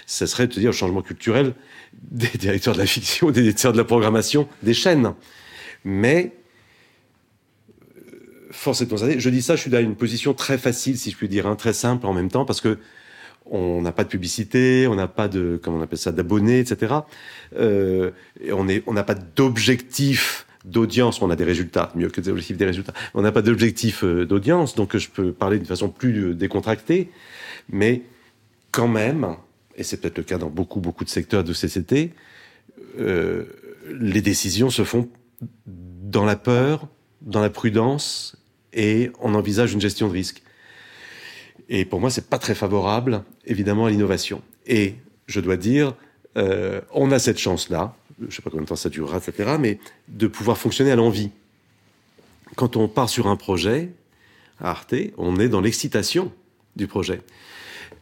ce 0.05 0.25
serait 0.25 0.47
de 0.47 0.53
dire 0.53 0.71
changement 0.71 1.01
culturel 1.01 1.53
des 1.93 2.27
directeurs 2.39 2.73
de 2.73 2.79
la 2.79 2.85
fiction, 2.85 3.31
des 3.31 3.41
directeurs 3.41 3.73
de 3.73 3.77
la 3.77 3.83
programmation, 3.83 4.47
des 4.63 4.73
chaînes. 4.73 5.13
Mais 5.83 6.31
euh, 7.97 8.47
force 8.51 8.81
est 8.81 8.85
de 8.85 8.89
constater, 8.91 9.19
je 9.19 9.29
dis 9.29 9.41
ça, 9.41 9.57
je 9.57 9.61
suis 9.61 9.71
dans 9.71 9.81
une 9.81 9.95
position 9.95 10.33
très 10.33 10.57
facile, 10.57 10.97
si 10.97 11.11
je 11.11 11.17
puis 11.17 11.27
dire, 11.27 11.47
hein, 11.47 11.55
très 11.55 11.73
simple 11.73 12.05
en 12.05 12.13
même 12.13 12.29
temps, 12.29 12.45
parce 12.45 12.61
que 12.61 12.79
on 13.45 13.81
n'a 13.81 13.91
pas 13.91 14.03
de 14.03 14.09
publicité, 14.09 14.87
on 14.87 14.95
n'a 14.95 15.07
pas 15.07 15.27
de, 15.27 15.59
comment 15.61 15.77
on 15.77 15.81
appelle 15.81 15.99
ça, 15.99 16.11
d'abonnés, 16.11 16.59
etc. 16.59 16.93
Euh, 17.57 18.11
on 18.51 18.67
est, 18.67 18.83
on 18.87 18.93
n'a 18.93 19.03
pas 19.03 19.15
d'objectif 19.15 20.45
d'audience, 20.65 21.21
on 21.21 21.29
a 21.29 21.35
des 21.35 21.43
résultats, 21.43 21.91
mieux 21.95 22.09
que 22.09 22.21
des 22.21 22.29
objectifs 22.29 22.57
des 22.57 22.65
résultats. 22.65 22.93
On 23.13 23.21
n'a 23.21 23.31
pas 23.31 23.41
d'objectif 23.41 24.03
euh, 24.03 24.25
d'audience, 24.25 24.75
donc 24.75 24.97
je 24.97 25.09
peux 25.09 25.31
parler 25.31 25.57
d'une 25.57 25.67
façon 25.67 25.89
plus 25.89 26.29
euh, 26.29 26.33
décontractée, 26.33 27.11
mais 27.69 28.01
quand 28.71 28.87
même, 28.87 29.35
et 29.75 29.83
c'est 29.83 29.97
peut-être 29.97 30.17
le 30.17 30.23
cas 30.23 30.37
dans 30.37 30.49
beaucoup, 30.49 30.79
beaucoup 30.79 31.03
de 31.03 31.09
secteurs 31.09 31.43
de 31.43 31.53
CCT, 31.53 32.13
euh, 32.99 33.45
les 33.91 34.21
décisions 34.21 34.69
se 34.69 34.83
font 34.83 35.07
dans 35.67 36.25
la 36.25 36.35
peur, 36.35 36.87
dans 37.21 37.41
la 37.41 37.49
prudence, 37.49 38.35
et 38.73 39.11
on 39.21 39.35
envisage 39.35 39.73
une 39.73 39.81
gestion 39.81 40.07
de 40.07 40.13
risque. 40.13 40.41
Et 41.69 41.85
pour 41.85 41.99
moi, 41.99 42.09
c'est 42.09 42.29
pas 42.29 42.37
très 42.37 42.55
favorable, 42.55 43.23
évidemment, 43.45 43.85
à 43.85 43.89
l'innovation. 43.89 44.41
Et 44.67 44.95
je 45.27 45.39
dois 45.39 45.57
dire, 45.57 45.95
euh, 46.37 46.81
on 46.91 47.11
a 47.11 47.19
cette 47.19 47.39
chance-là, 47.39 47.95
je 48.27 48.35
sais 48.35 48.41
pas 48.41 48.49
combien 48.49 48.63
de 48.63 48.69
temps 48.69 48.75
ça 48.75 48.89
durera, 48.89 49.17
etc., 49.17 49.55
mais 49.59 49.79
de 50.07 50.27
pouvoir 50.27 50.57
fonctionner 50.57 50.91
à 50.91 50.95
l'envie. 50.95 51.31
Quand 52.55 52.77
on 52.77 52.87
part 52.87 53.09
sur 53.09 53.27
un 53.27 53.35
projet, 53.35 53.89
à 54.59 54.69
Arte, 54.69 54.95
on 55.17 55.39
est 55.39 55.49
dans 55.49 55.61
l'excitation 55.61 56.31
du 56.75 56.87
projet. 56.87 57.21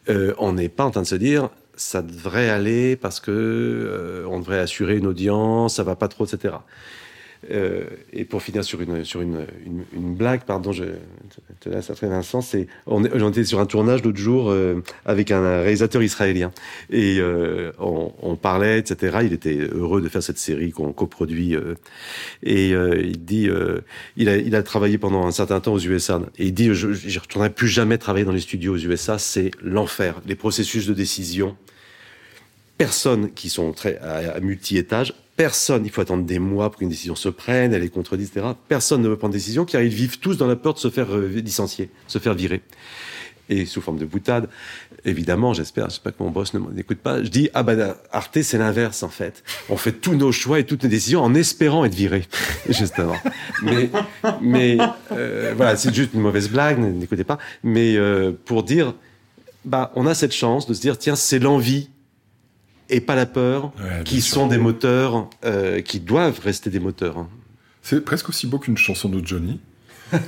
Euh, 0.09 0.33
on 0.37 0.53
n'est 0.53 0.69
pas 0.69 0.85
en 0.85 0.91
train 0.91 1.01
de 1.01 1.07
se 1.07 1.15
dire, 1.15 1.49
ça 1.75 2.01
devrait 2.01 2.49
aller 2.49 2.95
parce 2.95 3.19
que 3.19 3.31
euh, 3.31 4.25
on 4.27 4.39
devrait 4.39 4.59
assurer 4.59 4.97
une 4.97 5.07
audience, 5.07 5.75
ça 5.75 5.83
va 5.83 5.95
pas 5.95 6.07
trop, 6.07 6.25
etc. 6.25 6.55
Euh, 7.51 7.85
et 8.11 8.25
pour 8.25 8.41
finir 8.41 8.63
sur 8.63 8.81
une, 8.81 9.03
sur 9.03 9.21
une, 9.21 9.45
une, 9.93 10.15
blague, 10.15 10.43
pardon, 10.43 10.71
je 10.71 10.85
te 11.59 11.69
laisse 11.69 11.89
après 11.89 12.07
Vincent, 12.07 12.41
c'est, 12.41 12.67
on, 12.85 13.03
était 13.03 13.43
sur 13.43 13.59
un 13.59 13.65
tournage 13.65 14.03
l'autre 14.03 14.17
jour 14.17 14.49
euh, 14.49 14.81
avec 15.05 15.31
un 15.31 15.61
réalisateur 15.61 16.01
israélien. 16.03 16.51
Et 16.89 17.17
euh, 17.19 17.71
on, 17.79 18.35
parlait, 18.35 18.79
etc. 18.79 19.19
Il 19.23 19.33
était 19.33 19.57
heureux 19.57 20.01
de 20.01 20.09
faire 20.09 20.23
cette 20.23 20.37
série 20.37 20.71
qu'on 20.71 20.91
coproduit 20.91 21.55
et 22.41 22.69
il 22.69 23.23
dit, 23.23 23.47
il 24.17 24.29
a, 24.29 24.37
il 24.37 24.55
a 24.55 24.63
travaillé 24.63 24.97
pendant 24.97 25.25
un 25.25 25.31
certain 25.31 25.59
temps 25.59 25.73
aux 25.73 25.79
USA 25.79 26.21
et 26.37 26.47
il 26.47 26.53
dit, 26.53 26.73
je, 26.73 26.91
je 26.93 27.19
retournerai 27.19 27.51
plus 27.51 27.67
jamais 27.67 27.97
travailler 27.97 28.25
dans 28.25 28.31
les 28.31 28.41
studios 28.41 28.73
aux 28.73 28.77
USA, 28.77 29.17
c'est 29.17 29.51
l'enfer, 29.61 30.21
les 30.25 30.35
processus 30.35 30.87
de 30.87 30.93
décision. 30.93 31.55
Personnes 32.77 33.31
qui 33.31 33.49
sont 33.49 33.71
très 33.71 33.97
à, 33.99 34.33
à 34.33 34.39
multi-étages 34.39 35.13
Personne, 35.35 35.83
il 35.85 35.91
faut 35.91 36.01
attendre 36.01 36.23
des 36.23 36.37
mois 36.37 36.69
pour 36.69 36.79
qu'une 36.79 36.89
décision 36.89 37.15
se 37.15 37.29
prenne, 37.29 37.73
elle 37.73 37.83
est 37.83 37.89
contredite, 37.89 38.29
etc. 38.35 38.53
Personne 38.67 39.01
ne 39.01 39.09
veut 39.09 39.17
prendre 39.17 39.33
décision 39.33 39.65
car 39.65 39.81
ils 39.81 39.93
vivent 39.93 40.19
tous 40.19 40.37
dans 40.37 40.45
la 40.45 40.55
peur 40.55 40.75
de 40.75 40.79
se 40.79 40.89
faire 40.91 41.15
euh, 41.15 41.27
licencier, 41.27 41.89
se 42.07 42.19
faire 42.19 42.35
virer. 42.35 42.61
Et 43.49 43.65
sous 43.65 43.81
forme 43.81 43.97
de 43.97 44.05
boutade, 44.05 44.47
évidemment, 45.05 45.53
j'espère, 45.53 45.89
je 45.89 45.95
sais 45.95 46.01
pas 46.01 46.11
que 46.11 46.23
mon 46.23 46.29
boss 46.29 46.53
ne 46.53 46.59
m'écoute 46.59 46.99
pas, 46.99 47.21
je 47.23 47.29
dis, 47.29 47.49
ah 47.53 47.63
ben, 47.63 47.95
Arte, 48.11 48.41
c'est 48.41 48.57
l'inverse, 48.57 49.03
en 49.03 49.09
fait. 49.09 49.43
On 49.69 49.75
fait 49.75 49.91
tous 49.91 50.15
nos 50.15 50.31
choix 50.31 50.59
et 50.59 50.65
toutes 50.65 50.83
nos 50.83 50.89
décisions 50.89 51.21
en 51.21 51.33
espérant 51.33 51.83
être 51.83 51.93
viré, 51.93 52.23
justement. 52.69 53.17
mais, 53.61 53.89
mais, 54.41 54.77
euh, 55.11 55.53
voilà, 55.57 55.75
c'est 55.75 55.93
juste 55.93 56.13
une 56.13 56.21
mauvaise 56.21 56.49
blague, 56.49 56.79
n'écoutez 56.79 57.25
pas. 57.25 57.37
Mais, 57.63 57.97
euh, 57.97 58.31
pour 58.45 58.63
dire, 58.63 58.93
bah, 59.65 59.91
on 59.95 60.07
a 60.07 60.13
cette 60.13 60.33
chance 60.33 60.65
de 60.67 60.73
se 60.73 60.81
dire, 60.81 60.97
tiens, 60.97 61.15
c'est 61.15 61.39
l'envie 61.39 61.89
et 62.93 63.01
pas 63.01 63.15
la 63.15 63.25
peur, 63.25 63.71
qui 64.05 64.21
sont 64.21 64.47
des 64.47 64.57
moteurs, 64.57 65.27
euh, 65.45 65.81
qui 65.81 65.99
doivent 65.99 66.39
rester 66.39 66.69
des 66.69 66.79
moteurs. 66.79 67.17
Hein. 67.17 67.27
C'est 67.81 68.05
presque 68.05 68.29
aussi 68.29 68.47
beau 68.47 68.59
qu'une 68.59 68.77
chanson 68.77 69.09
de 69.09 69.25
Johnny. 69.25 69.59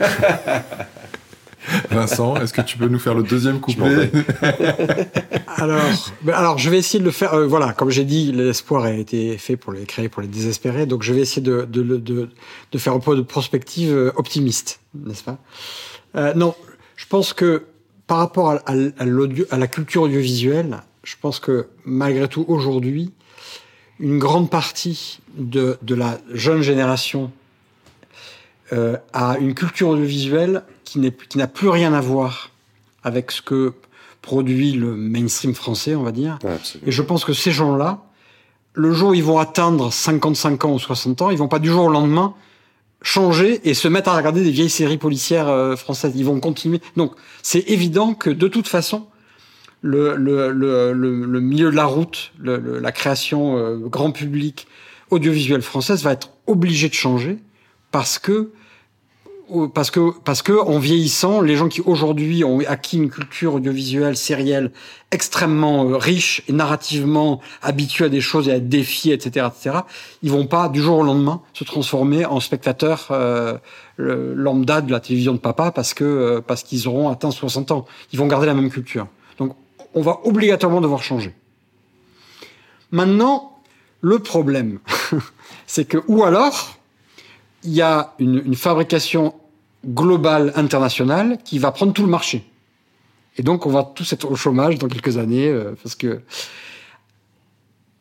Vincent, 1.90 2.36
est-ce 2.38 2.54
que 2.54 2.62
tu 2.62 2.78
peux 2.78 2.88
nous 2.88 3.00
faire 3.00 3.16
le 3.16 3.24
deuxième 3.24 3.60
couplet 3.60 4.12
alors, 5.48 5.82
ben, 6.22 6.34
alors, 6.34 6.58
je 6.60 6.70
vais 6.70 6.78
essayer 6.78 7.00
de 7.00 7.06
le 7.06 7.12
faire. 7.12 7.34
Euh, 7.34 7.48
voilà, 7.48 7.74
comme 7.74 7.90
j'ai 7.90 8.04
dit, 8.04 8.32
l'espoir 8.32 8.84
a 8.84 8.92
été 8.92 9.38
fait 9.38 9.58
pour 9.58 9.74
les 9.74 9.86
créer, 9.86 10.10
pour 10.10 10.22
les 10.22 10.28
désespérer. 10.28 10.86
Donc, 10.86 11.02
je 11.02 11.14
vais 11.14 11.22
essayer 11.22 11.42
de, 11.42 11.66
de, 11.68 11.82
de, 11.82 12.30
de 12.72 12.78
faire 12.78 12.94
un 12.94 13.00
peu 13.00 13.16
de 13.16 13.22
prospective 13.22 13.92
euh, 13.94 14.12
optimiste, 14.16 14.80
n'est-ce 14.94 15.24
pas? 15.24 15.40
Non, 16.36 16.56
je 16.96 17.06
pense 17.08 17.34
que 17.34 17.64
par 18.08 18.20
rapport 18.20 18.52
à, 18.52 18.62
à, 18.68 18.74
à 18.74 19.58
la 19.58 19.68
culture 19.68 20.04
audiovisuelle, 20.04 20.78
je 21.06 21.15
pense 21.22 21.40
que 21.40 21.68
malgré 21.86 22.27
tout, 22.27 22.44
aujourd'hui, 22.48 23.14
une 23.99 24.19
grande 24.19 24.49
partie 24.49 25.19
de, 25.38 25.77
de 25.82 25.95
la 25.95 26.18
jeune 26.34 26.61
génération 26.61 27.32
euh, 28.73 28.98
a 29.14 29.38
une 29.38 29.53
culture 29.53 29.90
audiovisuelle 29.90 30.64
qui 30.84 30.99
n'a 30.99 31.48
plus 31.48 31.69
rien 31.69 31.94
à 31.94 32.02
voir 32.02 32.49
avec 33.03 33.32
ce 33.32 33.41
que 33.41 33.73
produit 34.22 34.72
le 34.73 34.95
mainstream 34.95 35.53
français, 35.53 35.95
on 35.95 36.03
va 36.03 36.11
dire. 36.11 36.40
Et 36.86 36.91
je 36.91 37.02
pense 37.03 37.23
que 37.23 37.34
ces 37.34 37.52
gens-là, 37.52 38.03
le 38.73 38.91
jour 38.91 39.11
où 39.11 39.14
ils 39.14 39.23
vont 39.23 39.38
atteindre 39.38 39.94
55 39.94 40.65
ans 40.65 40.73
ou 40.73 40.80
60 40.80 41.22
ans, 41.22 41.30
ils 41.30 41.38
vont 41.38 41.48
pas 41.48 41.60
du 41.60 41.69
jour 41.69 41.86
au 41.86 41.90
lendemain 41.90 42.34
changer 43.03 43.61
et 43.69 43.76
se 43.76 43.88
mettre 43.88 44.10
à 44.10 44.18
regarder 44.18 44.44
des 44.44 44.49
vieilles 44.49 44.69
séries 44.69 44.98
policières 44.98 45.48
euh, 45.48 45.76
françaises. 45.76 46.14
Ils 46.15 46.26
vont 46.26 46.40
continuer. 46.40 46.82
Donc, 46.98 47.14
c'est 47.44 47.69
évident 47.69 48.15
que 48.15 48.32
de 48.32 48.48
toute 48.48 48.68
façon, 48.68 49.06
le, 49.81 50.15
le, 50.15 50.52
le, 50.52 50.93
le, 50.93 51.39
milieu 51.39 51.69
de 51.69 51.76
la 51.76 51.85
route, 51.85 52.31
la 52.41 52.91
création 52.91 53.57
euh, 53.57 53.77
grand 53.77 54.11
public 54.11 54.68
audiovisuelle 55.11 55.61
française 55.61 56.03
va 56.03 56.11
être 56.11 56.31
obligé 56.47 56.89
de 56.89 56.93
changer 56.93 57.38
parce 57.91 58.19
que 58.19 58.52
parce 59.73 59.91
que 59.91 60.11
parce 60.23 60.41
que 60.41 60.53
en 60.53 60.80
vieillissant, 60.80 61.41
les 61.41 61.56
gens 61.56 61.68
qui 61.68 61.81
aujourd'hui 61.81 62.43
ont 62.43 62.60
acquis 62.68 62.97
une 62.97 63.10
culture 63.10 63.53
audiovisuelle 63.56 64.18
sérielle 64.18 64.72
extrêmement 65.11 65.88
euh, 65.88 65.97
riche 65.97 66.41
et 66.47 66.53
narrativement 66.53 67.41
habitués 67.61 68.06
à 68.06 68.10
des 68.10 68.22
choses 68.22 68.47
et 68.47 68.53
à 68.53 68.60
des 68.60 68.80
défis, 68.80 69.11
etc., 69.11 69.47
etc., 69.56 69.77
ils 70.23 70.31
vont 70.31 70.47
pas 70.47 70.68
du 70.68 70.81
jour 70.81 70.97
au 70.99 71.03
lendemain 71.03 71.41
se 71.53 71.64
transformer 71.64 72.26
en 72.26 72.39
spectateurs 72.39 73.07
euh, 73.11 73.57
lambda 73.97 74.81
de 74.81 74.91
la 74.91 74.99
télévision 74.99 75.34
de 75.34 75.38
papa 75.38 75.72
parce 75.72 75.93
que 75.93 76.03
euh, 76.03 76.41
parce 76.45 76.64
qu'ils 76.64 76.88
auront 76.88 77.10
atteint 77.10 77.31
60 77.31 77.72
ans. 77.72 77.85
Ils 78.14 78.19
vont 78.19 78.27
garder 78.27 78.47
la 78.47 78.56
même 78.56 78.72
culture. 78.72 79.07
On 79.95 80.01
va 80.01 80.19
obligatoirement 80.26 80.81
devoir 80.81 81.01
changer. 81.01 81.34
Maintenant, 82.91 83.59
le 84.01 84.19
problème, 84.19 84.80
c'est 85.67 85.85
que, 85.85 85.97
ou 86.07 86.23
alors, 86.23 86.77
il 87.63 87.73
y 87.73 87.81
a 87.81 88.13
une, 88.19 88.55
fabrication 88.55 89.34
globale 89.85 90.53
internationale 90.55 91.39
qui 91.43 91.59
va 91.59 91.72
prendre 91.72 91.93
tout 91.93 92.03
le 92.03 92.09
marché. 92.09 92.45
Et 93.38 93.43
donc, 93.43 93.65
on 93.65 93.72
va 93.72 93.84
tous 93.84 94.13
être 94.13 94.30
au 94.30 94.35
chômage 94.35 94.77
dans 94.77 94.88
quelques 94.88 95.17
années, 95.17 95.47
euh, 95.47 95.73
parce 95.81 95.95
que 95.95 96.22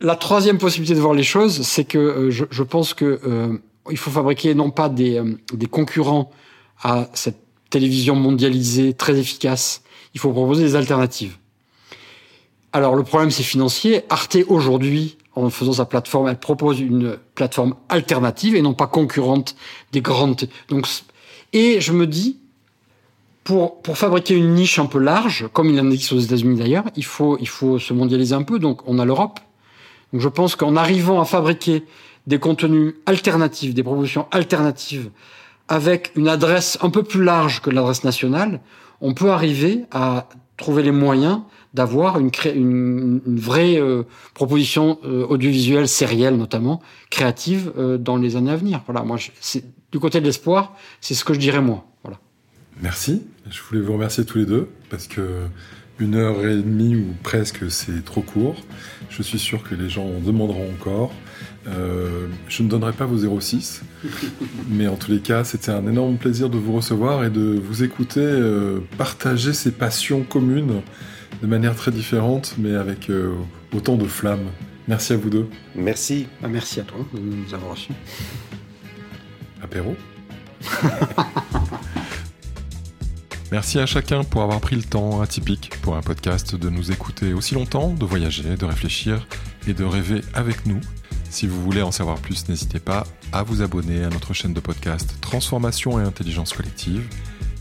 la 0.01 0.17
troisième 0.17 0.59
possibilité 0.59 0.95
de 0.95 1.01
voir 1.01 1.15
les 1.15 1.23
choses, 1.23 1.63
c'est 1.63 1.85
que 1.85 1.99
euh, 1.99 2.31
je, 2.31 2.63
pense 2.63 2.93
que 2.93 3.21
euh, 3.27 3.57
il 3.91 3.97
faut 3.97 4.11
fabriquer 4.11 4.55
non 4.55 4.71
pas 4.71 4.89
des, 4.89 5.23
des 5.53 5.67
concurrents 5.67 6.31
à 6.83 7.09
cette 7.15 7.39
télévision 7.71 8.15
mondialisée 8.15 8.93
très 8.95 9.19
efficace, 9.19 9.83
il 10.13 10.21
faut 10.21 10.31
proposer 10.33 10.65
des 10.65 10.77
alternatives. 10.77 11.37
Alors 12.75 12.97
le 12.97 13.05
problème 13.05 13.31
c'est 13.31 13.45
financier. 13.45 14.03
Arte 14.11 14.37
aujourd'hui, 14.49 15.17
en 15.37 15.49
faisant 15.49 15.75
sa 15.75 15.85
plateforme, 15.85 16.27
elle 16.27 16.41
propose 16.41 16.81
une 16.81 17.17
plateforme 17.37 17.77
alternative 17.89 18.57
et 18.57 18.63
non 18.63 18.75
pas 18.75 18.89
concurrente 18.89 19.55
des 19.93 20.01
grandes. 20.01 20.49
Donc 20.69 20.89
et 21.53 21.81
je 21.81 21.93
me 21.93 22.09
dis 22.09 22.41
pour 23.45 23.81
pour 23.81 23.97
fabriquer 23.97 24.35
une 24.35 24.55
niche 24.55 24.81
un 24.81 24.87
peu 24.87 24.99
large, 24.99 25.49
comme 25.53 25.71
il 25.71 25.81
en 25.81 25.89
existe 25.89 26.15
aux 26.15 26.19
États-Unis 26.19 26.59
d'ailleurs, 26.59 26.87
il 26.97 27.05
faut 27.05 27.39
il 27.39 27.47
faut 27.47 27.79
se 27.79 27.95
mondialiser 27.95 28.35
un 28.35 28.43
peu. 28.43 28.59
Donc 28.59 28.81
on 28.89 28.99
a 28.99 29.05
l'Europe. 29.05 29.39
Donc 30.13 30.21
je 30.21 30.29
pense 30.29 30.57
qu'en 30.57 30.75
arrivant 30.75 31.21
à 31.21 31.25
fabriquer 31.25 31.85
des 32.27 32.41
contenus 32.41 32.95
alternatifs, 33.07 33.73
des 33.73 33.85
propositions 33.85 34.27
alternatives 34.33 35.13
avec 35.69 36.11
une 36.17 36.27
adresse 36.27 36.77
un 36.83 36.91
peu 36.91 37.05
plus 37.05 37.23
large 37.23 37.63
que 37.63 37.71
l'adresse 37.71 38.03
nationale, 38.03 38.61
on 39.01 39.15
peut 39.15 39.31
arriver 39.31 39.85
à 39.93 40.29
trouver 40.57 40.83
les 40.83 40.91
moyens 40.91 41.41
d'avoir 41.75 42.19
une, 42.21 42.31
une, 42.55 43.21
une, 43.27 43.39
vraie 43.39 43.81
euh, 43.81 44.05
proposition 44.33 44.99
euh, 45.05 45.27
audiovisuelle, 45.27 45.89
sérielle 45.89 46.37
notamment, 46.37 46.81
créative 47.11 47.73
euh, 47.77 47.99
dans 47.99 48.17
les 48.17 48.37
années 48.37 48.53
à 48.53 48.57
venir. 48.57 48.83
Voilà, 48.87 49.03
moi, 49.03 49.19
du 49.93 49.99
côté 49.99 50.21
de 50.21 50.25
l'espoir, 50.25 50.77
c'est 51.01 51.15
ce 51.15 51.25
que 51.25 51.35
je 51.35 51.41
dirais 51.41 51.61
moi. 51.61 51.85
Voilà. 52.05 52.19
Merci. 52.81 53.23
Je 53.51 53.61
voulais 53.63 53.81
vous 53.81 53.93
remercier 53.93 54.25
tous 54.25 54.39
les 54.39 54.47
deux 54.47 54.69
parce 54.89 55.09
que 55.09 55.49
une 56.01 56.17
heure 56.17 56.45
et 56.45 56.57
demie 56.57 56.97
ou 56.97 57.15
presque, 57.23 57.71
c'est 57.71 58.05
trop 58.05 58.21
court. 58.21 58.57
Je 59.11 59.23
suis 59.23 59.39
sûr 59.39 59.63
que 59.63 59.75
les 59.75 59.89
gens 59.89 60.05
en 60.05 60.21
demanderont 60.21 60.71
encore. 60.71 61.13
Euh, 61.69 62.27
je 62.49 62.63
ne 62.63 62.69
donnerai 62.69 62.93
pas 62.93 63.07
vos 63.07 63.41
06, 63.41 63.83
mais 64.69 64.87
en 64.87 64.97
tous 64.97 65.13
les 65.13 65.21
cas, 65.21 65.45
c'était 65.45 65.71
un 65.71 65.87
énorme 65.87 66.17
plaisir 66.17 66.51
de 66.51 66.59
vous 66.59 66.73
recevoir 66.75 67.25
et 67.25 67.31
de 67.31 67.61
vous 67.63 67.83
écouter 67.83 68.21
euh, 68.21 68.81
partager 68.99 69.53
ces 69.53 69.71
passions 69.71 70.23
communes 70.23 70.83
de 71.43 71.47
manière 71.47 71.75
très 71.75 71.91
différente, 71.91 72.55
mais 72.59 72.75
avec 72.75 73.11
euh, 73.11 73.35
autant 73.75 73.97
de 73.97 74.07
flammes. 74.07 74.51
Merci 74.89 75.15
à 75.15 75.17
vous 75.17 75.31
deux. 75.31 75.49
Merci. 75.75 76.27
Bah, 76.43 76.49
merci 76.49 76.81
à 76.81 76.85
toi 76.85 76.99
de 77.15 77.21
nous 77.21 77.55
avoir 77.55 77.73
reçus. 77.73 77.93
Apéro 79.63 79.97
Merci 83.53 83.79
à 83.79 83.87
chacun 83.87 84.25
pour 84.25 84.43
avoir 84.43 84.61
pris 84.61 84.75
le 84.77 84.83
temps 84.83 85.21
atypique 85.21 85.71
pour 85.81 85.97
un 85.97 86.01
podcast 86.01 86.57
de 86.57 86.69
nous 86.69 86.91
écouter 86.91 87.33
aussi 87.33 87.55
longtemps, 87.55 87.93
de 87.93 88.05
voyager, 88.05 88.57
de 88.57 88.65
réfléchir 88.65 89.29
et 89.69 89.75
de 89.75 89.85
rêver 89.85 90.23
avec 90.35 90.67
nous. 90.67 90.81
Si 91.31 91.47
vous 91.47 91.63
voulez 91.63 91.83
en 91.83 91.93
savoir 91.93 92.19
plus, 92.19 92.49
n'hésitez 92.49 92.81
pas 92.81 93.07
à 93.33 93.43
vous 93.43 93.63
abonner 93.63 94.03
à 94.05 94.09
notre 94.09 94.33
chaîne 94.35 94.55
de 94.55 94.61
podcast 94.61 95.17
Transformation 95.21 96.01
et 96.01 96.03
Intelligence 96.03 96.53
Collective. 96.53 97.07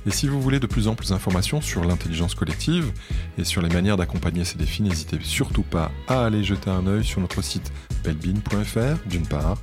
Et 0.06 0.12
si 0.12 0.28
vous 0.28 0.42
voulez 0.42 0.60
de 0.60 0.68
plus 0.68 0.88
en 0.88 0.96
plus 0.96 1.10
d'informations 1.10 1.62
sur 1.62 1.84
l'intelligence 1.86 2.36
collective 2.36 2.92
et 3.38 3.44
sur 3.44 3.62
les 3.62 3.70
manières 3.70 3.98
d'accompagner 3.98 4.44
ces 4.44 4.58
défis, 4.58 4.84
n'hésitez 4.84 5.18
surtout 5.22 5.64
pas 5.64 5.92
à 6.08 6.26
aller 6.26 6.44
jeter 6.44 6.70
un 6.70 6.88
œil 6.88 7.04
sur 7.04 7.22
notre 7.22 7.42
site 7.42 7.72
belbin.fr 8.04 9.08
d'une 9.08 9.26
part, 9.26 9.58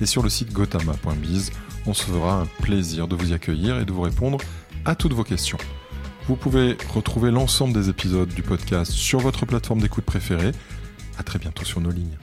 et 0.00 0.06
sur 0.06 0.22
le 0.22 0.28
site 0.28 0.52
gotama.biz. 0.52 1.52
On 1.86 1.94
se 1.94 2.04
fera 2.04 2.40
un 2.42 2.46
plaisir 2.62 3.08
de 3.08 3.16
vous 3.16 3.32
accueillir 3.32 3.78
et 3.80 3.84
de 3.84 3.92
vous 3.92 4.02
répondre 4.02 4.38
à 4.84 4.94
toutes 4.94 5.12
vos 5.12 5.24
questions. 5.24 5.58
Vous 6.28 6.36
pouvez 6.36 6.76
retrouver 6.94 7.30
l'ensemble 7.30 7.74
des 7.74 7.88
épisodes 7.88 8.28
du 8.28 8.42
podcast 8.42 8.92
sur 8.92 9.18
votre 9.18 9.44
plateforme 9.44 9.80
d'écoute 9.80 10.04
préférée. 10.04 10.52
À 11.18 11.22
très 11.22 11.38
bientôt 11.38 11.64
sur 11.64 11.80
nos 11.80 11.90
lignes. 11.90 12.16